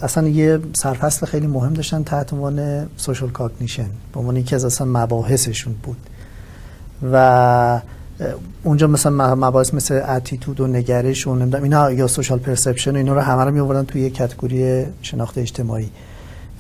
اصلا 0.02 0.28
یه 0.28 0.60
سرفصل 0.74 1.26
خیلی 1.26 1.48
مهم 1.48 1.74
داشتن 1.74 2.04
تحت 2.04 2.34
عنوان 2.34 2.88
social 2.98 3.30
cognition 3.30 3.90
به 4.14 4.20
عنوان 4.20 4.38
یکی 4.38 4.56
از 4.56 4.66
اصلا 4.66 4.88
مباحثشون 4.88 5.76
بود. 5.84 5.98
و 7.12 7.82
اونجا 8.64 8.88
مثلا 8.88 9.36
مباحث 9.36 9.74
مثل 9.74 10.02
attitude 10.08 10.62
و 10.62 10.68
نگرش 10.68 11.28
و 11.28 11.36
نمی‌دونم 11.36 11.64
اینا 11.64 11.92
یا 11.92 12.08
social 12.08 12.40
perception 12.40 12.92
و 12.92 12.96
اینا 12.96 13.14
رو 13.14 13.22
همه 13.22 13.44
رو 13.44 13.52
می 13.52 13.60
آوردن 13.60 13.86
توی 13.86 14.02
یک 14.02 14.18
category 14.18 14.86
شناخت 15.02 15.38
اجتماعی. 15.38 15.90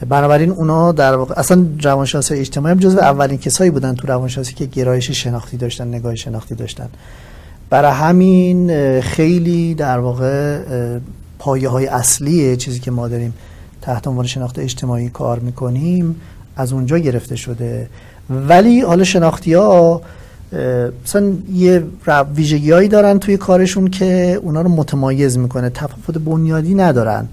بنابراین 0.09 0.51
اونا 0.51 0.91
در 0.91 1.15
واقع 1.15 1.33
اصلا 1.37 1.65
روانشناسی 1.81 2.33
اجتماعی 2.33 2.71
هم 2.71 2.79
جزو 2.79 2.99
اولین 2.99 3.37
کسایی 3.37 3.71
بودن 3.71 3.95
تو 3.95 4.07
روانشناسی 4.07 4.53
که 4.53 4.65
گرایش 4.65 5.11
شناختی 5.11 5.57
داشتن 5.57 5.87
نگاه 5.87 6.15
شناختی 6.15 6.55
داشتن. 6.55 6.89
برای 7.69 7.91
همین 7.91 9.01
خیلی 9.01 9.75
در 9.75 9.99
واقع 9.99 10.59
پایه 11.39 11.69
های 11.69 11.87
اصلی 11.87 12.57
چیزی 12.57 12.79
که 12.79 12.91
ما 12.91 13.07
داریم 13.07 13.33
تحت 13.81 14.07
عنوان 14.07 14.25
شناخت 14.25 14.59
اجتماعی 14.59 15.09
کار 15.09 15.39
می‌کنیم 15.39 16.15
از 16.55 16.73
اونجا 16.73 16.97
گرفته 16.97 17.35
شده. 17.35 17.89
ولی 18.29 18.81
حالا 18.81 19.03
شناختی 19.03 19.53
ها 19.53 20.01
مثلا 21.05 21.33
یه 21.53 21.83
ویژگی 22.35 22.71
هایی 22.71 22.87
دارن 22.87 23.19
توی 23.19 23.37
کارشون 23.37 23.87
که 23.87 24.39
اونا 24.43 24.61
رو 24.61 24.69
متمایز 24.69 25.37
می‌کنه 25.37 25.69
تفاوت 25.69 26.17
بنیادی 26.17 26.75
ندارن. 26.75 27.27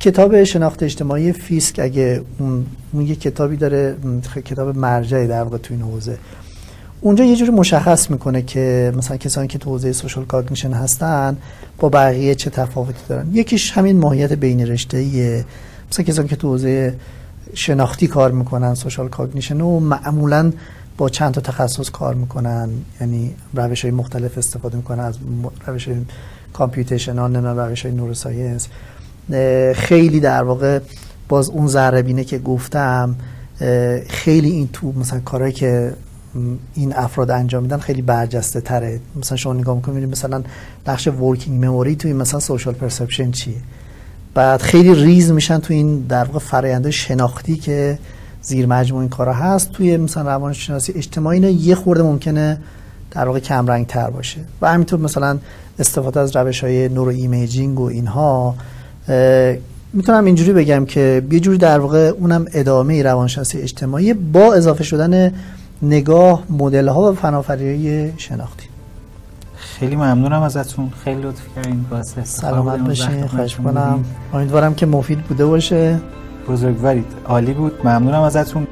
کتاب 0.00 0.44
شناخت 0.44 0.82
اجتماعی 0.82 1.32
فیسک 1.32 1.78
اگه 1.78 2.22
اون, 2.38 2.66
اون 2.92 3.06
یه 3.06 3.14
کتابی 3.14 3.56
داره 3.56 3.96
کتاب 4.44 4.76
مرجعی 4.76 5.26
در 5.26 5.42
واقع 5.42 5.58
تو 5.58 5.74
این 5.74 5.82
حوزه. 5.82 6.18
اونجا 7.04 7.24
یه 7.24 7.36
جوری 7.36 7.50
مشخص 7.50 8.10
می‌کنه 8.10 8.42
که 8.42 8.92
مثلا 8.96 9.16
کسانی 9.16 9.48
که 9.48 9.58
تو 9.58 9.70
حوزه 9.70 9.92
social 9.92 10.24
cognition 10.24 10.72
هستن 10.72 11.36
با 11.78 11.88
بقیه 11.88 12.34
چه 12.34 12.50
تفاوتی 12.50 12.98
دارن؟ 13.08 13.28
یکیش 13.32 13.72
همین 13.72 13.98
ماهیت 13.98 14.32
بین 14.32 14.66
رشته 14.66 15.04
مثلا 15.90 16.04
کسانی 16.04 16.28
که 16.28 16.36
تو 16.36 16.48
حوزه 16.48 16.94
شناختی 17.54 18.06
کار 18.06 18.32
می‌کنن 18.32 18.74
social 18.74 19.08
cognition 19.08 19.60
و 19.60 19.80
معمولا 19.80 20.52
با 20.98 21.08
چند 21.08 21.34
تا 21.34 21.40
تخصص 21.40 21.90
کار 21.90 22.14
می‌کنن. 22.14 22.68
یعنی 23.00 23.34
روش 23.54 23.82
های 23.82 23.90
مختلف 23.90 24.38
استفاده 24.38 24.76
می‌کنن 24.76 25.04
از 25.04 25.18
روش 25.66 25.88
های 25.88 25.96
computational 26.52 27.40
نه 27.40 27.64
روش 27.64 27.86
های 27.86 27.94
neuroscience. 27.94 28.68
خیلی 29.74 30.20
در 30.20 30.42
واقع 30.42 30.78
باز 31.28 31.50
اون 31.50 31.66
ذره 31.66 32.24
که 32.24 32.38
گفتم 32.38 33.16
خیلی 34.08 34.50
این 34.50 34.68
تو 34.72 34.92
مثلا 34.92 35.20
کارهایی 35.20 35.52
که 35.52 35.92
این 36.74 36.96
افراد 36.96 37.30
انجام 37.30 37.62
میدن 37.62 37.78
خیلی 37.78 38.02
برجسته 38.02 38.60
تره. 38.60 39.00
مثلا 39.16 39.36
شما 39.36 39.52
نگاه 39.52 39.76
می‌کنید 39.76 40.10
مثلا 40.10 40.42
نقش 40.86 41.08
working 41.08 41.64
memory 41.64 41.96
توی 41.96 42.12
مثلا 42.12 42.40
social 42.40 42.74
perception 42.74 43.30
چیه. 43.30 43.54
بعد 44.34 44.62
خیلی 44.62 44.94
ریز 44.94 45.30
میشن 45.30 45.58
تو 45.58 45.74
این 45.74 46.00
در 46.00 46.24
واقع 46.24 46.38
فرایندهای 46.38 46.90
شناختی 46.90 47.56
که 47.56 47.98
زیر 48.42 48.66
مجموع 48.66 49.00
این 49.00 49.10
کارا 49.10 49.32
هست 49.32 49.72
توی 49.72 49.96
مثلا 49.96 50.22
روانشناسی. 50.22 50.92
اجتماعی 50.96 51.38
اینه 51.38 51.52
یه 51.52 51.74
خورده 51.74 52.02
ممکنه 52.02 52.58
در 53.10 53.26
واقع 53.26 53.38
کم 53.38 53.66
رنگ 53.66 53.86
تر 53.86 54.10
باشه. 54.10 54.40
و 54.60 54.72
همینطور 54.72 55.00
مثلا 55.00 55.38
استفاده 55.78 56.20
از 56.20 56.36
روش 56.36 56.64
های 56.64 56.88
neuroimaging 56.88 57.80
و 57.80 57.84
اینها 57.84 58.54
می‌تونم 59.92 60.24
اینجوری 60.24 60.52
بگم 60.52 60.84
که 60.84 61.22
یه 61.30 61.40
جوری 61.40 61.58
در 61.58 61.78
واقع 61.78 62.08
اونم 62.08 62.46
ادامه 62.52 63.02
روانشناسی 63.02 63.58
اجتماعی 63.58 64.14
با 64.14 64.54
اضافه 64.54 64.84
شدن 64.84 65.32
نگاه 65.82 66.42
مدل 66.50 66.88
ها 66.88 67.12
و 67.12 67.14
فناوری 67.14 68.12
شناختی. 68.16 68.66
خیلی 69.56 69.96
ممنونم 69.96 70.42
ازتون. 70.42 70.92
خیلی 71.04 71.22
لطف 71.22 71.42
کردین. 71.56 71.84
باعث 71.90 72.18
سلامت 72.24 72.78
باشین. 72.78 73.26
خواهش 73.26 73.56
کنم 73.56 74.04
امیدوارم 74.34 74.74
که 74.74 74.86
مفید 74.86 75.18
بوده 75.18 75.46
باشه. 75.46 76.00
بزرگوارید 76.48 77.06
عالی 77.26 77.52
بود. 77.52 77.72
ممنونم 77.84 78.20
ازتون. 78.20 78.66